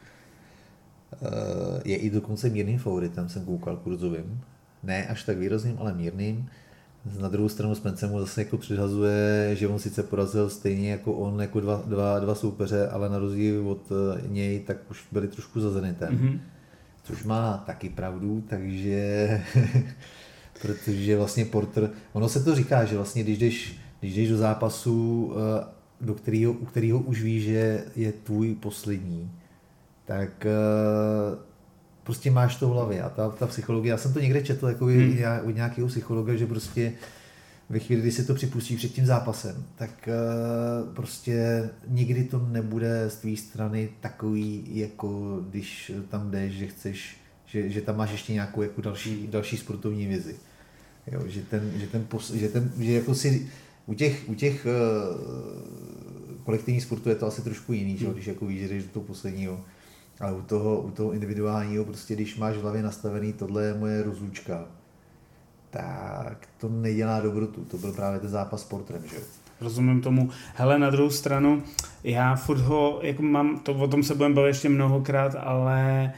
Eh, 1.12 1.82
je 1.84 1.96
i 1.96 2.10
dokonce 2.10 2.48
mírným 2.48 2.78
favoritem, 2.78 3.28
jsem 3.28 3.44
koukal 3.44 3.76
kurzovým. 3.76 4.40
Ne 4.82 5.06
až 5.06 5.22
tak 5.22 5.38
výrazným, 5.38 5.76
ale 5.78 5.94
mírným. 5.94 6.48
Na 7.20 7.28
druhou 7.28 7.48
stranu 7.48 7.74
Spence 7.74 8.06
mu 8.06 8.20
zase 8.20 8.40
jako 8.40 8.58
předhazuje, 8.58 9.50
že 9.56 9.68
on 9.68 9.78
sice 9.78 10.02
porazil 10.02 10.50
stejně 10.50 10.90
jako 10.90 11.12
on, 11.12 11.40
jako 11.40 11.60
dva, 11.60 11.82
dva, 11.86 12.18
dva 12.18 12.34
soupeře, 12.34 12.88
ale 12.88 13.08
na 13.08 13.18
rozdíl 13.18 13.68
od 13.68 13.92
eh, 13.92 14.22
něj, 14.28 14.60
tak 14.60 14.76
už 14.90 15.06
byli 15.12 15.28
trošku 15.28 15.60
za 15.60 15.70
Zenitem. 15.70 16.18
Mm-hmm. 16.18 16.38
Což 17.04 17.24
má 17.24 17.62
taky 17.66 17.88
pravdu, 17.88 18.44
takže 18.48 19.40
protože 20.62 21.16
vlastně 21.16 21.44
Porter, 21.44 21.90
ono 22.12 22.28
se 22.28 22.44
to 22.44 22.54
říká, 22.54 22.84
že 22.84 22.96
vlastně 22.96 23.22
když 23.22 23.38
jdeš, 23.38 23.76
když 24.00 24.14
jdeš 24.14 24.28
do 24.28 24.36
zápasu, 24.36 25.32
eh, 25.34 25.64
do 26.00 26.14
kterého, 26.14 26.52
u 26.52 26.64
kterého 26.64 26.98
už 26.98 27.22
víš, 27.22 27.44
že 27.44 27.84
je 27.96 28.12
tvůj 28.12 28.54
poslední, 28.54 29.30
tak 30.04 30.46
eh, 30.46 31.36
prostě 32.02 32.30
máš 32.30 32.56
to 32.56 32.68
v 32.68 32.72
hlavě 32.72 33.02
a 33.02 33.08
ta, 33.08 33.30
ta 33.30 33.46
psychologie, 33.46 33.90
já 33.90 33.96
jsem 33.96 34.12
to 34.12 34.20
někde 34.20 34.42
četl 34.42 34.68
jako 34.68 34.84
hmm. 34.84 35.18
od 35.44 35.54
nějakého 35.54 35.88
psychologa, 35.88 36.34
že 36.34 36.46
prostě 36.46 36.92
ve 37.72 37.78
chvíli, 37.78 38.02
kdy 38.02 38.12
si 38.12 38.24
to 38.24 38.34
připustí 38.34 38.76
před 38.76 38.92
tím 38.92 39.06
zápasem, 39.06 39.64
tak 39.76 40.08
uh, 40.08 40.94
prostě 40.94 41.68
nikdy 41.88 42.24
to 42.24 42.48
nebude 42.50 43.10
z 43.10 43.16
tvé 43.16 43.36
strany 43.36 43.88
takový, 44.00 44.64
jako 44.70 45.40
když 45.48 45.92
tam 46.08 46.30
jdeš, 46.30 46.52
že 46.52 46.66
chceš, 46.66 47.16
že, 47.46 47.70
že 47.70 47.80
tam 47.80 47.96
máš 47.96 48.10
ještě 48.10 48.32
nějakou 48.32 48.62
jako 48.62 48.80
další, 48.80 49.26
další 49.26 49.56
sportovní 49.56 50.06
vizi. 50.06 50.36
Jo, 51.12 51.22
že 51.26 51.42
ten, 51.42 51.72
že 51.76 51.86
ten, 51.86 52.04
pos, 52.04 52.30
že 52.30 52.48
ten, 52.48 52.72
že 52.78 52.92
jako 52.92 53.14
si 53.14 53.50
u 53.86 53.94
těch, 53.94 54.28
u 54.28 54.34
těch 54.34 54.66
uh, 54.66 56.42
kolektivních 56.44 56.82
sportů 56.82 57.08
je 57.08 57.14
to 57.14 57.26
asi 57.26 57.42
trošku 57.42 57.72
jiný, 57.72 57.98
že? 57.98 58.04
Hmm. 58.04 58.14
když 58.14 58.26
jako 58.26 58.46
víš, 58.46 58.60
že 58.60 58.68
jdeš 58.68 58.84
do 58.84 58.90
toho 58.90 59.04
posledního. 59.04 59.64
Ale 60.22 60.32
u 60.32 60.42
toho, 60.42 60.80
u 60.80 60.90
toho 60.90 61.12
individuálního, 61.12 61.84
prostě 61.84 62.14
když 62.14 62.36
máš 62.36 62.56
v 62.56 62.62
hlavě 62.62 62.82
nastavený, 62.82 63.32
tohle 63.32 63.64
je 63.64 63.74
moje 63.74 64.02
rozlučka, 64.02 64.64
tak 65.70 66.48
to 66.58 66.68
nedělá 66.68 67.20
dobrotu. 67.20 67.64
To 67.64 67.78
byl 67.78 67.92
právě 67.92 68.20
ten 68.20 68.28
zápas 68.28 68.60
s 68.60 68.64
portrem, 68.64 69.02
že 69.06 69.16
jo? 69.16 69.22
Rozumím 69.60 70.00
tomu. 70.00 70.30
Hele, 70.54 70.78
na 70.78 70.90
druhou 70.90 71.10
stranu, 71.10 71.62
já 72.04 72.36
furt 72.36 72.60
ho, 72.60 72.98
jako 73.02 73.22
mám, 73.22 73.58
to 73.58 73.74
o 73.74 73.88
tom 73.88 74.02
se 74.02 74.14
budeme 74.14 74.34
bavit 74.34 74.48
ještě 74.48 74.68
mnohokrát, 74.68 75.36
ale 75.38 76.12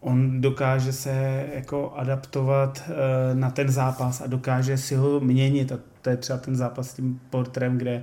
on 0.00 0.40
dokáže 0.40 0.92
se 0.92 1.46
jako 1.54 1.92
adaptovat 1.96 2.82
uh, 2.88 3.38
na 3.38 3.50
ten 3.50 3.68
zápas 3.68 4.20
a 4.20 4.26
dokáže 4.26 4.76
si 4.76 4.94
ho 4.94 5.20
měnit 5.20 5.72
a 5.72 5.78
to 6.02 6.10
je 6.10 6.16
třeba 6.16 6.38
ten 6.38 6.56
zápas 6.56 6.90
s 6.90 6.94
tím 6.94 7.20
portrem, 7.30 7.78
kde 7.78 8.02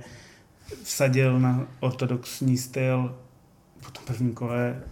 vsadil 0.82 1.40
na 1.40 1.66
ortodoxní 1.80 2.56
styl 2.56 3.14
po 3.84 3.90
tom 3.90 4.04
prvním 4.04 4.34
kole 4.34 4.82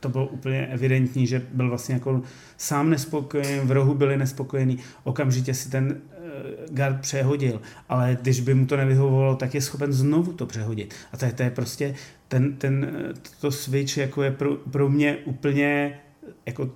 to 0.00 0.08
bylo 0.08 0.26
úplně 0.26 0.66
evidentní, 0.66 1.26
že 1.26 1.42
byl 1.52 1.68
vlastně 1.68 1.94
jako 1.94 2.22
sám 2.56 2.90
nespokojený, 2.90 3.60
v 3.60 3.70
rohu 3.70 3.94
byli 3.94 4.16
nespokojení, 4.16 4.78
okamžitě 5.04 5.54
si 5.54 5.70
ten 5.70 5.86
uh, 5.86 6.76
guard 6.76 7.00
přehodil, 7.00 7.60
ale 7.88 8.18
když 8.22 8.40
by 8.40 8.54
mu 8.54 8.66
to 8.66 8.76
nevyhovovalo, 8.76 9.36
tak 9.36 9.54
je 9.54 9.60
schopen 9.60 9.92
znovu 9.92 10.32
to 10.32 10.46
přehodit. 10.46 10.94
A 11.12 11.16
to 11.16 11.24
je, 11.24 11.32
to 11.32 11.42
je 11.42 11.50
prostě, 11.50 11.94
ten, 12.28 12.56
ten, 12.56 12.92
to 13.40 13.50
switch 13.50 13.96
jako 13.96 14.22
je 14.22 14.30
pro, 14.30 14.54
pro 14.54 14.88
mě 14.88 15.16
úplně 15.16 16.00
jako 16.46 16.70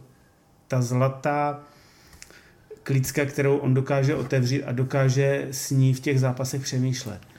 ta 0.69 0.83
zlatá 0.83 1.61
klícka, 2.83 3.25
kterou 3.25 3.57
on 3.57 3.75
dokáže 3.75 4.15
otevřít 4.15 4.63
a 4.63 4.73
dokáže 4.73 5.47
s 5.51 5.71
ní 5.71 5.95
v 5.95 6.01
těch 6.01 6.21
zápasech 6.21 6.63
přemýšlet. 6.63 7.32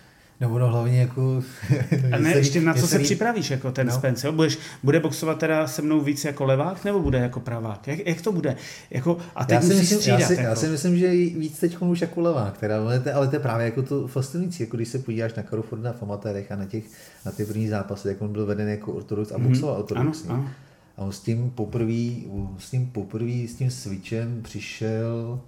No 0.44 0.54
ono 0.54 0.68
hlavně 0.68 1.00
jako... 1.00 1.44
A 2.12 2.18
ne, 2.18 2.34
ještě 2.34 2.62
na 2.62 2.74
co 2.74 2.88
se 2.88 2.98
jí... 2.98 3.04
připravíš 3.04 3.52
jako 3.52 3.72
ten 3.72 3.88
no. 3.88 3.94
Spence? 3.94 4.28
Jo? 4.28 4.34
Budeš, 4.34 4.58
bude 4.84 5.00
boxovat 5.00 5.40
teda 5.40 5.68
se 5.68 5.82
mnou 5.82 6.02
víc 6.02 6.26
jako 6.26 6.46
levák 6.46 6.86
nebo 6.86 7.00
bude 7.00 7.18
jako 7.18 7.40
pravák? 7.40 7.88
Jak, 7.88 8.08
jak 8.08 8.22
to 8.22 8.32
bude? 8.32 8.56
Jako, 8.92 9.18
a 9.36 9.46
teď 9.46 9.56
já, 9.56 9.62
si 9.62 9.74
myslím, 9.74 9.98
střídat, 9.98 10.20
já, 10.20 10.28
si, 10.28 10.34
jako. 10.34 10.46
já 10.46 10.56
si 10.56 10.68
myslím, 10.68 10.98
že 10.98 11.10
víc 11.10 11.60
teď 11.60 11.78
už 11.82 12.02
jako 12.02 12.22
levák, 12.22 12.58
teda, 12.58 12.78
ale, 12.78 13.00
to, 13.00 13.16
ale 13.16 13.28
to 13.28 13.36
je 13.36 13.40
právě 13.40 13.66
jako 13.66 13.82
to 13.82 14.08
fascinující, 14.08 14.64
jako 14.64 14.78
když 14.78 14.88
se 14.88 15.00
podíváš 15.00 15.34
na 15.34 15.44
Crawforda 15.44 15.94
v 15.94 16.04
amatérech 16.04 16.52
a 16.52 16.56
na, 16.56 16.66
těch, 16.66 16.84
na 17.26 17.32
ty 17.32 17.46
první 17.46 17.68
zápasy, 17.68 18.08
jak 18.08 18.22
on 18.22 18.32
byl 18.32 18.46
veden 18.46 18.70
jako 18.70 18.94
ortodox 18.94 19.32
a 19.32 19.38
mhm. 19.38 19.48
boxoval 19.48 19.76
mm-hmm. 19.76 19.80
ortodoxně. 19.80 20.30
Ano, 20.30 20.40
ano. 20.40 20.50
A 20.98 21.02
on 21.02 21.12
s 21.12 21.20
tím 21.20 21.52
poprvé, 21.56 22.12
s 22.60 22.70
tím 22.72 22.88
poprvé, 22.88 23.48
s 23.48 23.56
tím 23.56 23.72
switchem 23.72 24.42
přišel 24.42 25.40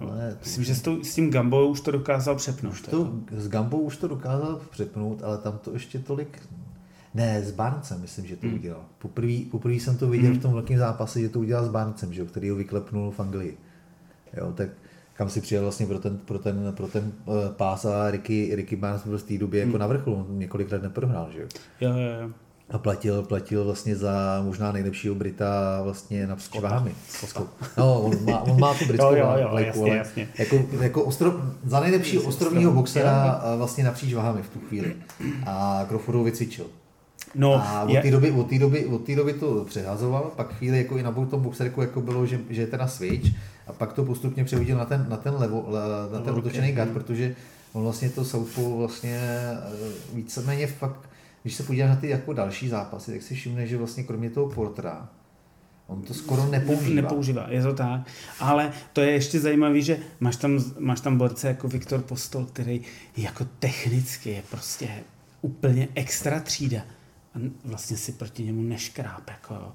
ale 0.00 0.36
Myslím, 0.40 0.64
že 0.64 0.74
s, 0.74 0.82
to, 0.82 1.04
s 1.04 1.14
tím 1.14 1.30
Gambou 1.30 1.68
už 1.68 1.80
to 1.80 1.90
dokázal 1.90 2.36
přepnout. 2.36 2.72
Už 2.72 2.82
to, 2.82 3.12
s 3.36 3.48
Gambou 3.48 3.78
už 3.78 3.96
to 3.96 4.08
dokázal 4.08 4.60
přepnout, 4.70 5.22
ale 5.22 5.38
tam 5.38 5.58
to 5.58 5.72
ještě 5.72 5.98
tolik... 5.98 6.42
Ne, 7.14 7.42
s 7.42 7.50
Barncem 7.50 8.00
myslím, 8.00 8.26
že 8.26 8.36
to 8.36 8.46
hmm. 8.46 8.56
udělal. 8.56 8.84
Poprvé, 8.98 9.38
poprvé 9.50 9.74
jsem 9.74 9.96
to 9.96 10.08
viděl 10.08 10.30
hmm. 10.30 10.38
v 10.38 10.42
tom 10.42 10.52
velkém 10.52 10.78
zápase, 10.78 11.20
že 11.20 11.28
to 11.28 11.40
udělal 11.40 11.64
s 11.64 11.68
Barncem, 11.68 12.12
že, 12.12 12.24
který 12.24 12.50
ho 12.50 12.56
vyklepnul 12.56 13.10
v 13.10 13.20
Anglii. 13.20 13.58
Jo, 14.36 14.52
tak 14.52 14.68
kam 15.14 15.30
si 15.30 15.40
přijel 15.40 15.62
vlastně 15.62 15.86
pro 15.86 15.98
ten, 15.98 16.18
pro 16.18 16.38
ten, 16.38 16.72
pro 16.76 16.88
ten 16.88 17.12
uh, 17.24 17.34
pás 17.56 17.84
a 17.84 18.10
Ricky, 18.10 18.54
Ricky 18.54 18.76
Barnes 18.76 19.06
byl 19.06 19.18
v 19.18 19.22
té 19.22 19.38
době 19.38 19.60
jako 19.60 19.66
hmm. 19.66 19.72
jako 19.72 19.78
na 19.78 19.86
vrcholu, 19.86 20.26
několik 20.30 20.72
let 20.72 20.82
neprohrál, 20.82 21.30
že 21.32 21.40
jo? 21.40 21.48
Jo, 21.80 21.90
jo, 21.90 22.20
jo 22.22 22.30
a 22.70 22.78
platil, 22.78 23.22
platil 23.22 23.64
vlastně 23.64 23.96
za 23.96 24.42
možná 24.44 24.72
nejlepšího 24.72 25.14
Brita 25.14 25.80
vlastně 25.82 26.26
na 26.26 26.36
váhami. 26.60 26.94
No, 27.76 28.00
on 28.00 28.24
má, 28.24 28.40
on 28.40 28.60
má 28.60 28.74
tu 28.74 28.86
britskou 28.86 29.14
jo, 29.14 29.16
jo, 29.16 29.48
jo, 29.50 29.58
jasně, 29.58 29.82
ale 29.82 29.96
jasně. 29.96 30.28
Jako, 30.38 30.64
jako 30.80 31.04
ostrov, 31.04 31.34
za 31.64 31.80
nejlepšího 31.80 32.22
ostrovního 32.22 32.72
boxera 32.72 33.42
vlastně 33.56 33.84
napříč 33.84 34.14
váhami 34.14 34.42
v 34.42 34.48
tu 34.48 34.60
chvíli. 34.68 34.96
A 35.46 35.84
Crawfordu 35.88 36.22
vycvičil. 36.22 36.66
No, 37.34 37.54
a 37.54 37.82
od 37.82 38.02
té 38.02 38.10
doby, 38.10 38.30
od 38.30 38.48
té 38.48 38.58
doby, 38.58 38.86
od 38.86 39.04
té 39.04 39.16
doby 39.16 39.32
to 39.32 39.64
přehazoval, 39.64 40.32
pak 40.36 40.54
chvíli 40.54 40.78
jako 40.78 40.98
i 40.98 41.02
na 41.02 41.12
tom 41.12 41.42
boxerku 41.42 41.80
jako 41.80 42.00
bylo, 42.00 42.26
že, 42.26 42.40
že 42.50 42.62
je 42.62 42.66
teda 42.66 42.86
switch 42.86 43.30
a 43.66 43.72
pak 43.72 43.92
to 43.92 44.04
postupně 44.04 44.44
přehodil 44.44 44.78
na 44.78 44.84
ten, 44.84 45.06
na 45.08 45.16
ten, 45.16 45.34
levo, 45.34 45.68
na 46.12 46.20
ten 46.20 46.34
otočený 46.34 46.72
guard, 46.72 46.90
protože 46.90 47.36
on 47.72 47.82
vlastně 47.82 48.10
to 48.10 48.24
southpaw 48.24 48.64
vlastně 48.64 49.18
eh, 49.18 49.58
víceméně 50.14 50.66
fakt 50.66 51.09
když 51.42 51.54
se 51.54 51.62
podíváš 51.62 51.90
na 51.90 51.96
ty 51.96 52.08
jako 52.08 52.32
další 52.32 52.68
zápasy, 52.68 53.12
tak 53.12 53.22
si 53.22 53.34
všimne, 53.34 53.66
že 53.66 53.78
vlastně 53.78 54.02
kromě 54.02 54.30
toho 54.30 54.48
Portra, 54.48 55.08
On 55.90 56.02
to 56.02 56.14
skoro 56.14 56.46
nepoužívá. 56.46 56.94
Nepoužívá, 56.94 57.46
je 57.48 57.62
to 57.62 57.74
tak. 57.74 58.00
Ale 58.40 58.72
to 58.92 59.00
je 59.00 59.10
ještě 59.10 59.40
zajímavé, 59.40 59.80
že 59.80 59.98
máš 60.20 60.36
tam, 60.36 60.58
máš 60.78 61.00
tam 61.00 61.18
borce 61.18 61.48
jako 61.48 61.68
Viktor 61.68 62.02
Postol, 62.02 62.44
který 62.44 62.80
jako 63.16 63.46
technicky 63.58 64.30
je 64.30 64.42
prostě 64.50 64.88
úplně 65.42 65.88
extra 65.94 66.40
třída. 66.40 66.80
A 67.34 67.38
vlastně 67.64 67.96
si 67.96 68.12
proti 68.12 68.44
němu 68.44 68.62
neškráp. 68.62 69.28
Jako. 69.28 69.72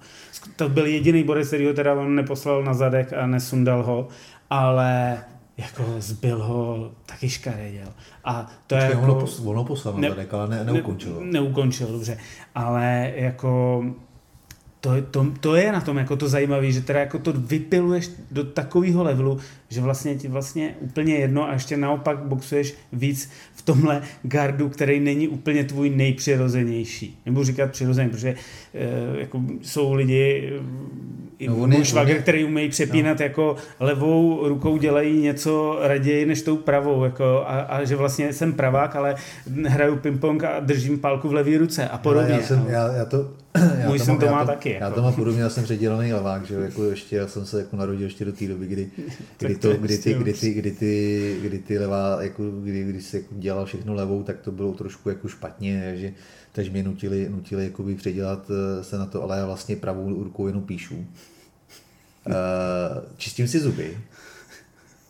To 0.56 0.70
byl 0.70 0.86
jediný 0.86 1.24
borec, 1.24 1.48
který 1.48 1.66
ho 1.66 1.74
teda 1.74 1.94
on 1.94 2.16
neposlal 2.16 2.64
na 2.64 2.74
zadek 2.74 3.14
a 3.14 3.28
nesundal 3.28 3.84
ho, 3.84 4.08
ale 4.50 5.18
jako 5.58 5.84
zbyl 6.00 6.44
ho 6.44 6.92
taky 7.06 7.30
škaredil. 7.30 7.88
A 8.24 8.52
to 8.68 8.76
Počkej, 8.76 8.90
je 8.90 8.96
jako... 8.96 9.04
Ono, 9.04 9.28
ono 9.44 9.64
poslal 9.64 9.98
ne, 9.98 10.10
ale 10.32 10.48
ne, 10.48 10.64
neukončil. 10.64 11.20
Ne, 11.20 11.32
neukončil, 11.32 11.88
dobře. 11.88 12.18
Ale 12.56 13.14
jako 13.16 13.84
to, 14.86 15.02
to, 15.12 15.32
to, 15.40 15.56
je 15.56 15.72
na 15.72 15.82
tom 15.82 15.98
jako 15.98 16.16
to 16.16 16.30
zajímavé, 16.30 16.72
že 16.72 16.82
teda 16.82 17.00
jako 17.00 17.20
to 17.20 17.34
vypiluješ 17.34 18.10
do 18.32 18.44
takového 18.44 19.04
levelu, 19.04 19.40
že 19.70 19.82
vlastně 19.82 20.16
ti 20.16 20.28
vlastně 20.28 20.76
úplně 20.80 21.16
jedno 21.16 21.50
a 21.50 21.54
ještě 21.54 21.78
naopak 21.78 22.18
boxuješ 22.18 22.74
víc 22.94 23.32
v 23.56 23.62
tomhle 23.62 24.02
gardu, 24.24 24.70
který 24.70 25.00
není 25.00 25.28
úplně 25.28 25.64
tvůj 25.64 25.90
nejpřirozenější. 25.90 27.20
Nebudu 27.26 27.46
říkat 27.46 27.72
přirozený, 27.72 28.10
protože 28.10 28.36
e, 28.74 29.20
jako 29.20 29.42
jsou 29.62 29.94
lidi, 29.94 30.54
eh, 31.40 31.48
no, 31.48 31.68
můj 31.68 31.86
švagr, 31.86 32.22
který 32.22 32.46
umějí 32.46 32.70
přepínat 32.70 33.20
no. 33.20 33.26
jako 33.26 33.56
levou 33.80 34.48
rukou 34.48 34.78
dělají 34.78 35.22
něco 35.22 35.80
raději 35.82 36.26
než 36.26 36.42
tou 36.42 36.58
pravou. 36.58 37.04
Jako, 37.04 37.44
a, 37.48 37.60
a, 37.60 37.84
že 37.84 37.96
vlastně 37.96 38.34
jsem 38.34 38.54
pravák, 38.54 38.96
ale 38.96 39.16
hraju 39.68 39.96
ping-pong 39.96 40.44
a 40.44 40.60
držím 40.60 41.00
pálku 41.00 41.30
v 41.30 41.34
levé 41.34 41.58
ruce 41.58 41.88
a 41.88 41.98
podobně. 41.98 42.34
Já, 42.34 42.42
jsem, 42.42 42.66
já, 42.70 42.94
já 42.94 43.06
to, 43.06 43.32
já 43.80 43.90
Můj 43.90 44.00
syn 44.00 44.18
to 44.18 44.26
má 44.26 44.46
taky. 44.46 44.78
Já 44.80 44.92
to 44.92 45.02
mám 45.02 45.14
podobně, 45.14 45.42
já 45.42 45.50
jsem 45.50 45.64
předělaný 45.64 46.14
levák, 46.14 46.46
že 46.46 46.56
jako 46.56 46.84
ještě, 46.84 47.16
já 47.16 47.28
jsem 47.28 47.46
se 47.46 47.60
jako 47.60 47.76
narodil 47.76 48.04
ještě 48.04 48.26
do 48.26 48.32
té 48.32 48.48
doby, 48.48 48.68
kdy, 48.68 48.90
kdy, 49.40 49.56
to, 49.56 49.74
kdy, 49.74 49.98
ty, 49.98 50.14
kdy, 50.14 50.34
ty, 50.34 50.54
kdy, 50.54 50.72
ty, 50.72 51.38
kdy 51.42 51.60
ty 51.60 51.80
levá, 51.80 52.18
jako, 52.22 52.44
kdy, 52.52 52.84
kdy 52.84 53.02
se 53.02 53.18
jako 53.18 53.36
dělal 53.38 53.66
všechno 53.66 53.94
levou, 53.94 54.24
tak 54.24 54.40
to 54.40 54.52
bylo 54.52 54.74
trošku 54.74 55.10
jako 55.10 55.28
špatně, 55.28 55.94
že, 55.98 56.14
takže 56.56 56.72
mě 56.72 56.84
nutili, 56.84 57.30
nutili 57.30 57.64
jakoby 57.64 57.96
předělat 57.96 58.52
eh, 58.52 58.84
se 58.84 58.98
na 58.98 59.06
to, 59.06 59.24
ale 59.24 59.38
já 59.38 59.46
vlastně 59.46 59.76
pravou 59.76 60.24
rukou 60.24 60.48
jenom 60.48 60.64
píšu. 60.64 60.96
Uh, 60.96 62.34
čistím 63.18 63.48
si 63.48 63.60
zuby. 63.60 63.98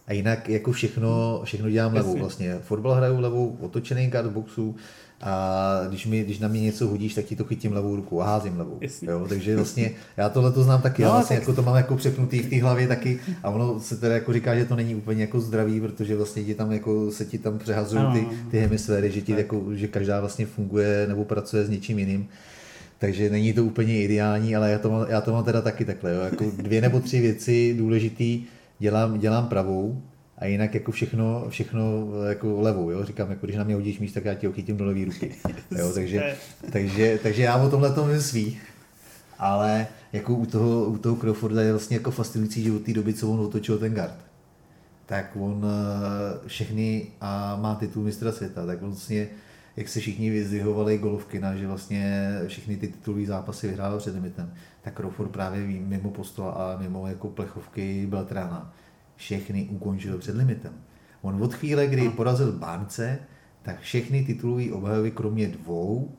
A 0.07 0.13
jinak 0.13 0.49
jako 0.49 0.71
všechno, 0.71 1.41
všechno 1.43 1.69
dělám 1.69 1.93
levou 1.93 2.17
vlastně. 2.17 2.59
Fotbal 2.59 2.93
hraju 2.93 3.19
levou, 3.19 3.57
otočený 3.61 4.11
kart 4.11 4.31
boxu, 4.31 4.75
a 5.21 5.81
když, 5.89 6.05
mi, 6.05 6.23
když 6.23 6.39
na 6.39 6.47
mě 6.47 6.61
něco 6.61 6.87
hodíš, 6.87 7.13
tak 7.13 7.25
ti 7.25 7.35
to 7.35 7.43
chytím 7.43 7.73
levou 7.73 7.95
ruku 7.95 8.21
a 8.21 8.25
házím 8.25 8.57
levou. 8.57 8.79
Jo, 9.01 9.25
takže 9.29 9.55
vlastně 9.55 9.91
já 10.17 10.29
tohle 10.29 10.51
to 10.51 10.63
znám 10.63 10.81
taky, 10.81 11.01
no, 11.01 11.07
já 11.07 11.13
vlastně 11.13 11.35
tak... 11.35 11.43
jako 11.43 11.53
to 11.53 11.61
mám 11.61 11.75
jako 11.75 11.95
přepnutý 11.95 12.39
v 12.39 12.49
té 12.49 12.61
hlavě 12.61 12.87
taky 12.87 13.19
a 13.43 13.49
ono 13.49 13.79
se 13.79 13.97
teda 13.97 14.13
jako 14.13 14.33
říká, 14.33 14.55
že 14.55 14.65
to 14.65 14.75
není 14.75 14.95
úplně 14.95 15.21
jako 15.21 15.39
zdravý, 15.39 15.81
protože 15.81 16.15
vlastně 16.15 16.43
ti 16.43 16.55
tam 16.55 16.71
jako 16.71 17.11
se 17.11 17.25
ti 17.25 17.37
tam 17.37 17.59
přehazují 17.59 18.03
ty, 18.13 18.25
ty 18.51 18.59
hemisféry, 18.59 19.11
že, 19.11 19.21
ti 19.21 19.31
jako, 19.31 19.63
že 19.73 19.87
každá 19.87 20.19
vlastně 20.19 20.45
funguje 20.45 21.05
nebo 21.07 21.25
pracuje 21.25 21.65
s 21.65 21.69
něčím 21.69 21.99
jiným. 21.99 22.27
Takže 22.97 23.29
není 23.29 23.53
to 23.53 23.65
úplně 23.65 24.01
ideální, 24.01 24.55
ale 24.55 24.71
já 24.71 24.79
to 24.79 24.89
mám, 24.89 25.05
já 25.09 25.21
to 25.21 25.31
mám 25.31 25.43
teda 25.43 25.61
taky 25.61 25.85
takhle. 25.85 26.11
Jo. 26.11 26.21
Jako 26.21 26.45
dvě 26.57 26.81
nebo 26.81 26.99
tři 26.99 27.21
věci 27.21 27.75
důležitý 27.77 28.43
dělám, 28.79 29.19
dělám 29.19 29.47
pravou, 29.47 30.01
a 30.37 30.45
jinak 30.45 30.73
jako 30.73 30.91
všechno, 30.91 31.45
všechno 31.49 32.07
jako 32.29 32.61
levou, 32.61 32.89
jo? 32.89 33.05
říkám, 33.05 33.29
jako 33.29 33.45
když 33.45 33.57
na 33.57 33.63
mě 33.63 33.75
hodíš 33.75 33.99
míč, 33.99 34.11
tak 34.11 34.25
já 34.25 34.33
ti 34.33 34.47
ho 34.47 34.53
chytím 34.53 34.77
do 34.77 34.85
levý 34.85 35.05
ruky. 35.05 35.35
Jo? 35.77 35.91
Takže, 35.93 36.35
takže, 36.71 37.19
takže, 37.23 37.43
já 37.43 37.57
o 37.57 37.69
tomhle 37.69 37.93
tom 37.93 38.21
svý. 38.21 38.57
Ale 39.39 39.87
jako 40.13 40.33
u 40.33 40.45
toho, 40.45 40.85
u 40.85 40.97
toho 40.97 41.15
Crawforda 41.15 41.61
je 41.61 41.71
vlastně 41.71 41.97
jako 41.97 42.11
fascinující, 42.11 42.63
že 42.63 42.71
od 42.71 42.81
té 42.81 42.93
doby, 42.93 43.13
co 43.13 43.31
on 43.31 43.39
otočil 43.39 43.77
ten 43.77 43.93
guard, 43.93 44.15
tak 45.05 45.31
on 45.39 45.65
eh, 45.65 46.47
všechny 46.47 47.07
a 47.21 47.55
má 47.55 47.75
titul 47.75 48.03
mistra 48.03 48.31
světa, 48.31 48.65
tak 48.65 48.81
on 48.81 48.89
vlastně, 48.89 49.27
jak 49.77 49.87
se 49.87 49.99
všichni 49.99 50.29
vyzdvihovali 50.29 50.97
golovky, 50.97 51.39
na, 51.39 51.55
že 51.55 51.67
vlastně 51.67 52.31
všechny 52.47 52.77
ty 52.77 52.87
titulové 52.87 53.25
zápasy 53.25 53.67
vyhrál 53.67 53.97
před 53.97 54.15
limitem, 54.15 54.53
tak 54.81 54.95
Crawford 54.95 55.31
právě 55.31 55.61
mimo 55.67 56.11
postola 56.11 56.51
a 56.51 56.77
mimo 56.81 57.07
jako 57.07 57.27
plechovky 57.27 58.05
byl 58.09 58.25
trána 58.25 58.73
všechny 59.15 59.67
ukončil 59.71 60.17
před 60.17 60.35
limitem. 60.35 60.73
On 61.21 61.43
od 61.43 61.53
chvíle, 61.53 61.87
kdy 61.87 62.09
porazil 62.09 62.51
Bánce, 62.51 63.19
tak 63.61 63.79
všechny 63.79 64.23
titulové 64.23 64.71
obhajovy, 64.71 65.11
kromě 65.11 65.47
dvou, 65.47 66.15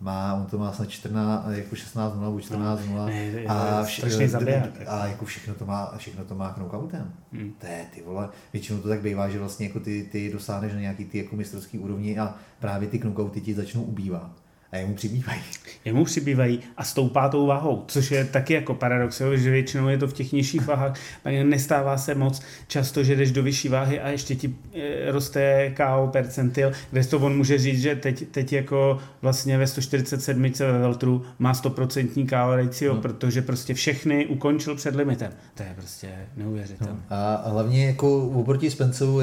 má, 0.00 0.34
on 0.34 0.46
to 0.46 0.58
má 0.58 0.72
snad 0.72 0.90
14, 0.90 1.46
jako 1.50 1.76
16 1.76 2.14
0 2.14 2.26
nebo 2.26 2.40
14 2.40 2.80
0 2.86 3.00
No, 3.00 3.06
ne, 3.06 3.44
a, 3.48 3.78
je 3.78 3.86
strašný 3.86 4.28
zabiják, 4.28 4.70
a 4.86 5.06
jako 5.06 5.24
všechno 5.24 5.54
to 5.54 5.66
má, 5.66 5.94
všechno 5.96 6.24
to 6.24 6.34
má 6.34 6.52
knockoutem. 6.52 7.12
Hmm. 7.32 7.52
To 7.58 7.66
je, 7.66 7.86
ty 7.94 8.02
vole, 8.02 8.28
většinou 8.52 8.78
to 8.78 8.88
tak 8.88 9.02
bývá, 9.02 9.28
že 9.28 9.38
vlastně 9.38 9.66
jako 9.66 9.80
ty, 9.80 10.08
ty 10.12 10.32
dosáhneš 10.32 10.72
na 10.72 10.80
nějaký 10.80 11.04
ty 11.04 11.18
jako 11.18 11.36
mistrovský 11.36 11.78
úrovni 11.78 12.18
a 12.18 12.34
právě 12.58 12.88
ty 12.88 12.98
knockouty 12.98 13.40
ti 13.40 13.54
začnou 13.54 13.82
ubývat. 13.82 14.45
A 14.72 14.76
jemu 14.76 14.94
přibývají. 14.94 15.40
Jemu 15.84 16.04
přibývají 16.04 16.60
a 16.76 16.84
stoupá 16.84 17.28
tou 17.28 17.46
váhou, 17.46 17.84
což 17.88 18.10
je 18.10 18.24
taky 18.24 18.54
jako 18.54 18.74
paradox, 18.74 19.20
jo, 19.20 19.36
že 19.36 19.50
většinou 19.50 19.88
je 19.88 19.98
to 19.98 20.08
v 20.08 20.12
těch 20.12 20.32
nižších 20.32 20.66
váhách, 20.66 21.00
tak 21.22 21.34
nestává 21.42 21.98
se 21.98 22.14
moc 22.14 22.42
často, 22.68 23.04
že 23.04 23.16
jdeš 23.16 23.32
do 23.32 23.42
vyšší 23.42 23.68
váhy 23.68 24.00
a 24.00 24.08
ještě 24.08 24.34
ti 24.34 24.54
e, 24.74 25.12
roste 25.12 25.70
KO 25.76 26.08
percentil, 26.12 26.72
kde 26.90 27.04
to 27.04 27.18
on 27.18 27.36
může 27.36 27.58
říct, 27.58 27.80
že 27.80 27.96
teď, 27.96 28.28
teď 28.28 28.52
jako 28.52 28.98
vlastně 29.22 29.58
ve 29.58 29.66
147 29.66 30.52
ve 30.58 30.78
Veltru 30.78 31.24
má 31.38 31.52
100% 31.52 32.28
KO 32.28 32.56
ratio, 32.56 32.94
no. 32.94 33.00
protože 33.00 33.42
prostě 33.42 33.74
všechny 33.74 34.26
ukončil 34.26 34.76
před 34.76 34.94
limitem. 34.94 35.32
To 35.54 35.62
je 35.62 35.74
prostě 35.76 36.08
neuvěřitelné. 36.36 36.92
No. 36.92 37.16
A, 37.16 37.48
hlavně 37.48 37.86
jako 37.86 38.28
oproti 38.28 38.70
Spenceru, 38.70 39.20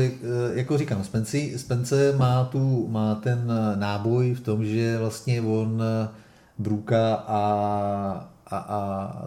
jako 0.53 0.77
říkám, 0.77 1.03
Spence, 1.03 1.37
Spence 1.57 2.15
má, 2.17 2.43
tu, 2.43 2.87
má 2.87 3.15
ten 3.15 3.51
náboj 3.75 4.33
v 4.33 4.41
tom, 4.41 4.65
že 4.65 4.97
vlastně 4.97 5.32
on 5.41 5.83
Bruka 6.57 7.15
a 7.15 8.33
a, 8.47 8.57
a 8.57 9.25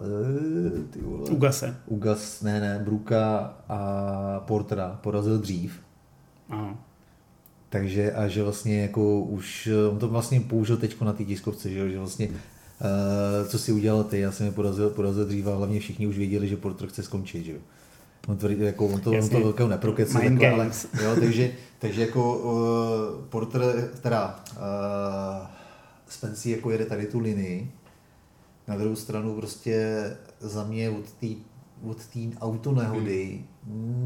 ty 0.89 1.01
vole, 1.01 1.29
Ugase. 1.29 1.75
Ugas, 1.85 2.41
ne, 2.41 2.59
ne, 2.59 2.81
Bruka 2.83 3.53
a 3.69 4.39
Portera 4.39 4.99
porazil 5.03 5.37
dřív. 5.37 5.79
Aha. 6.49 6.77
Takže 7.69 8.11
a 8.13 8.27
že 8.27 8.43
vlastně 8.43 8.81
jako 8.81 9.19
už, 9.21 9.69
on 9.91 9.99
to 9.99 10.07
vlastně 10.07 10.41
použil 10.41 10.77
teď 10.77 11.01
na 11.01 11.13
té 11.13 11.23
tiskovce, 11.23 11.69
že, 11.69 11.89
že 11.89 11.99
vlastně 11.99 12.27
uh, 12.27 13.47
co 13.47 13.59
si 13.59 13.71
udělal 13.71 14.03
ty, 14.03 14.19
já 14.19 14.31
jsem 14.31 14.45
je 14.45 14.51
porazil, 14.51 14.89
porazil 14.89 15.25
dřív 15.25 15.47
a 15.47 15.55
hlavně 15.55 15.79
všichni 15.79 16.07
už 16.07 16.17
věděli, 16.17 16.47
že 16.47 16.57
Porter 16.57 16.87
chce 16.87 17.03
skončit, 17.03 17.43
že 17.43 17.51
jo. 17.51 17.59
On, 18.27 18.37
tvrdí, 18.37 18.61
jako, 18.61 18.87
on 18.87 18.99
to, 18.99 19.11
on 19.11 19.29
to 19.29 19.39
velkého 19.39 19.69
neprokecil, 19.69 20.21
takhle, 20.21 20.51
ale, 20.51 20.71
jo, 21.03 21.15
takže, 21.19 21.51
takže 21.79 22.01
jako 22.01 22.37
uh, 22.37 23.25
Porter, 23.29 23.89
teda 24.01 24.39
uh, 24.51 25.47
Spencer 26.07 26.51
jako 26.51 26.71
jede 26.71 26.85
tady 26.85 27.07
tu 27.07 27.19
linii, 27.19 27.71
na 28.67 28.77
druhou 28.77 28.95
stranu 28.95 29.35
prostě 29.35 30.03
za 30.39 30.63
mě 30.63 30.89
od 30.89 31.11
té 31.11 31.27
od 31.83 32.05
té 32.05 32.19
autonehody 32.41 33.25
hmm. 33.25 33.47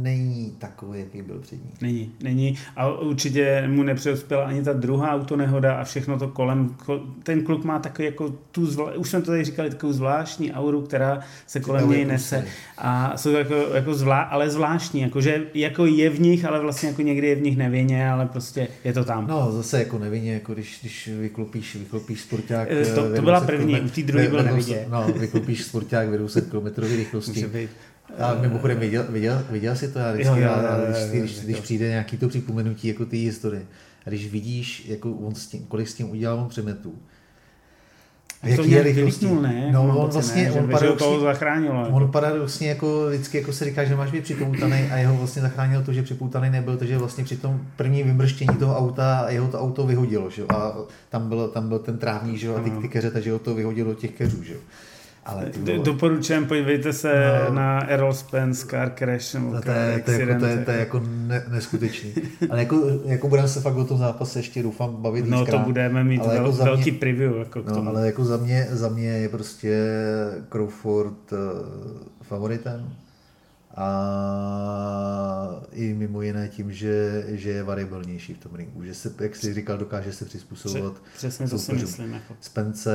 Není 0.02 0.56
takový, 0.58 1.00
jaký 1.00 1.22
byl 1.22 1.40
před 1.40 1.56
ní. 1.56 1.72
Není, 1.82 2.12
není. 2.24 2.58
A 2.76 2.88
určitě 2.88 3.64
mu 3.68 3.84
nepřeuspěla 3.84 4.44
ani 4.44 4.64
ta 4.64 4.74
druhá 4.74 5.12
autonehoda 5.12 5.76
a 5.76 5.84
všechno 5.84 6.20
to 6.20 6.28
kolem. 6.28 6.76
Ten 7.24 7.44
kluk 7.44 7.64
má 7.64 7.80
takový 7.80 8.06
jako 8.06 8.34
tu, 8.52 8.66
zvla, 8.66 8.94
už 8.96 9.10
jsme 9.10 9.22
to 9.22 9.32
tady 9.32 9.44
říkali, 9.44 9.70
takovou 9.70 9.94
zvláštní 9.94 10.54
auru, 10.54 10.82
která 10.82 11.20
se 11.48 11.60
kolem 11.60 11.90
něj 11.90 12.06
nese. 12.06 12.46
A 12.78 13.18
jsou 13.18 13.32
jako, 13.32 13.56
jako 13.56 13.94
zvlá, 13.94 14.22
ale 14.22 14.50
zvláštní, 14.50 15.02
jako, 15.02 15.22
že 15.22 15.44
jako 15.54 15.86
je 15.86 16.10
v 16.10 16.20
nich, 16.20 16.46
ale 16.46 16.60
vlastně 16.60 16.90
jako 16.90 17.02
někdy 17.02 17.28
je 17.28 17.36
v 17.36 17.42
nich 17.42 17.58
nevinně, 17.58 18.10
ale 18.10 18.26
prostě 18.26 18.68
je 18.84 18.94
to 18.94 19.04
tam. 19.04 19.28
No, 19.28 19.52
zase 19.52 19.80
jako 19.80 20.00
nevinně, 20.00 20.34
jako 20.34 20.54
když, 20.54 20.78
když 20.82 21.10
vyklopíš, 21.20 21.76
vyklopíš 21.76 22.22
sporták. 22.22 22.70
To, 22.96 23.16
to 23.16 23.22
byla 23.22 23.42
první, 23.42 23.82
u 23.82 23.90
té 23.90 24.02
druhé 24.02 24.28
byl 24.28 24.44
nevidět. 24.44 24.88
No, 24.90 25.08
vyklopíš 25.18 25.64
sporták 25.64 26.10
v 26.10 26.18
200 26.18 26.42
km 26.42 26.68
rychlosti. 26.78 27.70
A 28.20 28.36
mimochodem 28.42 28.80
viděl, 28.80 29.06
viděl, 29.10 29.46
viděl 29.50 29.76
jsi 29.76 29.88
to, 29.88 30.00
já 30.00 30.12
vždycky, 30.12 30.40
jo, 30.40 30.48
jo, 30.48 30.54
jo, 30.58 30.86
jo, 30.88 31.10
když, 31.10 31.10
když, 31.10 31.40
když 31.40 31.60
přijde 31.60 31.90
nějaký 31.90 32.18
to 32.18 32.28
připomenutí 32.28 32.88
jako 32.88 33.06
ty 33.06 33.18
historie, 33.18 33.64
a 34.06 34.10
když 34.10 34.32
vidíš, 34.32 34.86
jako 34.88 35.12
on 35.12 35.36
s 35.36 35.48
tím, 35.48 35.66
kolik 35.68 35.88
s 35.88 35.94
tím 35.94 36.12
udělal 36.12 36.40
on 36.40 36.50
přemetů, 36.50 36.96
jak 38.44 38.56
to 38.56 38.66
nějak 38.66 38.86
vylítnul, 38.86 39.42
ne? 39.42 39.70
No, 39.72 39.98
on 39.98 40.10
vlastně, 40.10 40.44
ne, 40.44 40.52
on 40.52 40.70
paradoxně, 40.70 41.06
toho 41.06 41.20
zachránil. 41.20 41.72
Jako. 41.72 41.90
On 41.92 42.12
paradoxně 42.12 42.70
jako 42.70 43.08
vždycky 43.08 43.38
jako 43.38 43.54
se 43.54 43.66
říká, 43.66 43.84
že 43.84 43.96
máš 43.96 44.12
být 44.12 44.24
připoutaný 44.24 44.92
a 44.92 44.98
jeho 44.98 45.18
vlastně 45.18 45.42
zachránil 45.42 45.84
to, 45.84 45.94
že 45.94 46.04
připoutaný 46.04 46.50
nebyl, 46.50 46.78
takže 46.78 46.98
vlastně 46.98 47.24
při 47.24 47.38
tom 47.38 47.62
první 47.76 48.04
vymrštění 48.04 48.56
toho 48.60 48.78
auta 48.78 49.26
jeho 49.30 49.48
to 49.48 49.60
auto 49.60 49.86
vyhodilo, 49.88 50.30
že? 50.30 50.44
a 50.50 50.76
tam 51.10 51.30
byl, 51.30 51.48
tam 51.48 51.68
byl 51.68 51.80
ten 51.80 51.98
trávník, 51.98 52.38
že? 52.38 52.56
a 52.56 52.60
ty, 52.60 52.72
ty 52.72 52.88
keře, 52.88 53.12
takže 53.12 53.32
ho 53.32 53.40
to 53.40 53.56
vyhodilo 53.56 53.90
do 53.90 53.96
těch 53.96 54.12
keřů. 54.12 54.44
Že? 54.44 54.54
Ale 55.26 55.52
Doporučujem, 55.84 56.46
podívejte 56.46 56.94
se 56.94 57.14
no, 57.50 57.56
na 57.56 57.88
Errol 57.88 58.14
Spence, 58.14 58.68
Car 58.68 58.92
Crash 58.98 59.34
nebo 59.34 59.54
no, 59.54 59.62
to, 59.62 59.72
je, 59.72 60.02
to, 60.06 60.12
je, 60.12 60.20
jako, 60.20 60.40
to, 60.40 60.46
je, 60.46 60.58
to 60.58 60.72
je 60.72 60.80
jako 60.80 61.02
ne, 61.06 61.44
neskutečný. 61.48 62.14
Ale 62.50 62.60
jako, 62.60 62.82
jako 63.06 63.28
budeme 63.28 63.48
se 63.48 63.62
fakt 63.62 63.76
o 63.76 63.86
tom 63.86 63.98
zápase 63.98 64.40
ještě 64.40 64.64
doufám 64.64 64.96
bavit 64.96 65.26
No 65.26 65.46
to 65.46 65.60
budeme 65.60 66.04
mít 66.04 66.22
ale 66.22 66.34
vel, 66.34 66.46
jako 66.46 66.64
velký 66.64 66.92
mě, 66.92 67.00
preview. 67.00 67.38
Jako 67.38 67.64
no, 67.68 67.88
ale 67.88 68.06
jako 68.06 68.26
za 68.26 68.38
mě, 68.38 68.68
za 68.72 68.90
mě 68.90 69.08
je 69.08 69.30
prostě 69.30 69.88
Crawford 70.50 71.32
uh, 71.32 71.40
favoritem. 72.22 72.90
A 73.76 75.62
i 75.72 75.94
mimo 75.94 76.22
jiné 76.22 76.48
tím, 76.48 76.72
že, 76.72 77.26
že 77.28 77.50
je 77.50 77.64
variabilnější 77.64 78.34
v 78.34 78.38
tom 78.38 78.56
ringu. 78.56 78.84
Že 78.84 78.94
se, 78.94 79.14
jak 79.20 79.36
jsi 79.36 79.54
říkal, 79.54 79.78
dokáže 79.78 80.14
se 80.14 80.26
přizpůsobovat. 80.26 80.94
Přesně 81.18 81.48
to 81.48 81.58
si 81.58 81.74
myslím. 81.74 82.14
Jako. 82.14 82.36
Spence 82.42 82.92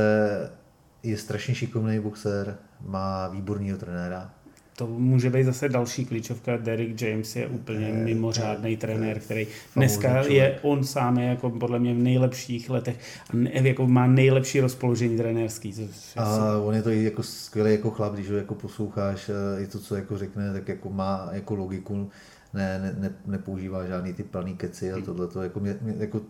je 1.03 1.17
strašně 1.17 1.55
šikovný 1.55 2.01
boxer, 2.01 2.57
má 2.81 3.29
výborného 3.29 3.79
trenéra. 3.79 4.31
To 4.77 4.87
může 4.87 5.31
být 5.31 5.45
zase 5.45 5.69
další 5.69 6.05
klíčovka. 6.05 6.57
Derek 6.57 7.03
James 7.03 7.37
je 7.37 7.47
úplně 7.47 7.87
je, 7.87 7.93
mimořádný 7.93 8.71
je, 8.71 8.77
trenér, 8.77 9.21
který 9.21 9.47
dneska 9.77 10.23
je, 10.23 10.59
on 10.63 10.85
sám 10.85 11.19
je 11.19 11.29
jako 11.29 11.51
podle 11.51 11.79
mě 11.79 11.95
v 11.95 11.99
nejlepších 11.99 12.71
letech 12.71 12.97
a 13.31 13.37
ne, 13.37 13.51
jako 13.55 13.87
má 13.87 14.07
nejlepší 14.07 14.61
rozpoložení 14.61 15.17
trenérský. 15.17 15.75
A 16.17 16.23
a 16.25 16.59
on 16.59 16.75
je 16.75 16.83
to 16.83 16.91
i 16.91 17.05
jako 17.05 17.23
skvělý 17.23 17.71
jako 17.71 17.91
chlap, 17.91 18.15
když 18.15 18.31
ho 18.31 18.37
jako 18.37 18.55
posloucháš, 18.55 19.31
i 19.61 19.65
eh, 19.65 19.67
to, 19.67 19.79
co 19.79 19.97
jako 19.97 20.19
řekne, 20.19 20.53
tak 20.53 20.69
jako 20.69 20.91
má 20.91 21.29
jako 21.33 21.55
logiku, 21.55 22.11
ne, 22.55 22.79
ne, 22.79 22.97
ne, 22.99 23.15
nepoužívá 23.27 23.87
žádný 23.87 24.13
ty 24.13 24.23
planý 24.23 24.57
keci 24.57 24.93
a 24.93 25.01
tohle 25.05 25.27
to 25.27 25.43
jako, 25.43 25.61
mě, 25.61 25.77
mě, 25.83 25.95
jako 25.99 26.21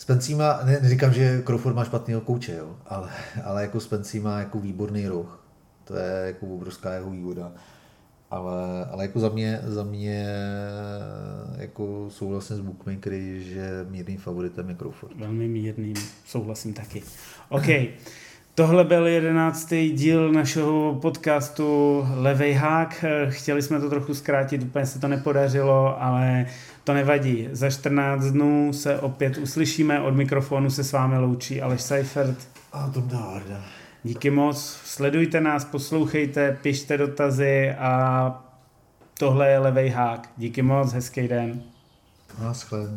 Spencí 0.00 0.34
má, 0.34 0.60
ne, 0.64 0.80
neříkám, 0.82 1.12
že 1.12 1.42
Crawford 1.46 1.76
má 1.76 1.84
špatného 1.84 2.20
kouče, 2.20 2.54
jo, 2.56 2.76
ale, 2.86 3.10
ale 3.44 3.62
jako 3.62 3.80
Spencí 3.80 4.20
má 4.20 4.38
jako 4.38 4.58
výborný 4.58 5.08
roh. 5.08 5.44
To 5.84 5.96
je 5.96 6.26
jako 6.26 6.46
obrovská 6.46 6.92
jeho 6.92 7.10
výhoda. 7.10 7.52
Ale, 8.30 8.84
ale 8.90 9.04
jako 9.04 9.20
za 9.20 9.28
mě, 9.28 9.60
za 9.64 9.84
mě 9.84 10.26
jako 11.56 12.06
souhlasím 12.10 12.56
s 12.56 12.60
bookmakery, 12.60 13.44
že 13.44 13.86
mírným 13.90 14.18
favoritem 14.18 14.68
je 14.68 14.74
Crawford. 14.74 15.16
Velmi 15.16 15.48
mírným, 15.48 15.96
souhlasím 16.26 16.74
taky. 16.74 17.02
OK. 17.48 17.68
Tohle 18.54 18.84
byl 18.84 19.06
jedenáctý 19.06 19.90
díl 19.90 20.32
našeho 20.32 20.98
podcastu 21.02 22.04
Levej 22.14 22.52
hák. 22.52 23.04
Chtěli 23.28 23.62
jsme 23.62 23.80
to 23.80 23.90
trochu 23.90 24.14
zkrátit, 24.14 24.62
úplně 24.62 24.86
se 24.86 24.98
to 24.98 25.08
nepodařilo, 25.08 26.02
ale 26.02 26.46
to 26.84 26.94
nevadí. 26.94 27.48
Za 27.52 27.70
14 27.70 28.24
dnů 28.24 28.72
se 28.72 29.00
opět 29.00 29.38
uslyšíme. 29.38 30.00
Od 30.00 30.16
mikrofonu 30.16 30.70
se 30.70 30.84
s 30.84 30.92
vámi 30.92 31.18
loučí 31.18 31.62
Aleš 31.62 31.82
Seifert. 31.82 32.38
A 32.72 32.88
to 32.88 33.00
dárda. 33.00 33.64
Díky 34.02 34.30
moc. 34.30 34.80
Sledujte 34.84 35.40
nás, 35.40 35.64
poslouchejte, 35.64 36.58
pište 36.62 36.98
dotazy 36.98 37.70
a 37.78 38.44
tohle 39.18 39.50
je 39.50 39.58
Levej 39.58 39.88
hák. 39.88 40.28
Díky 40.36 40.62
moc, 40.62 40.92
hezký 40.92 41.28
den. 41.28 41.62
Naschle. 42.42 42.88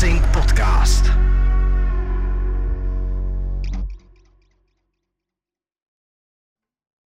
Boxing 0.00 0.22
Podcast. 0.32 1.09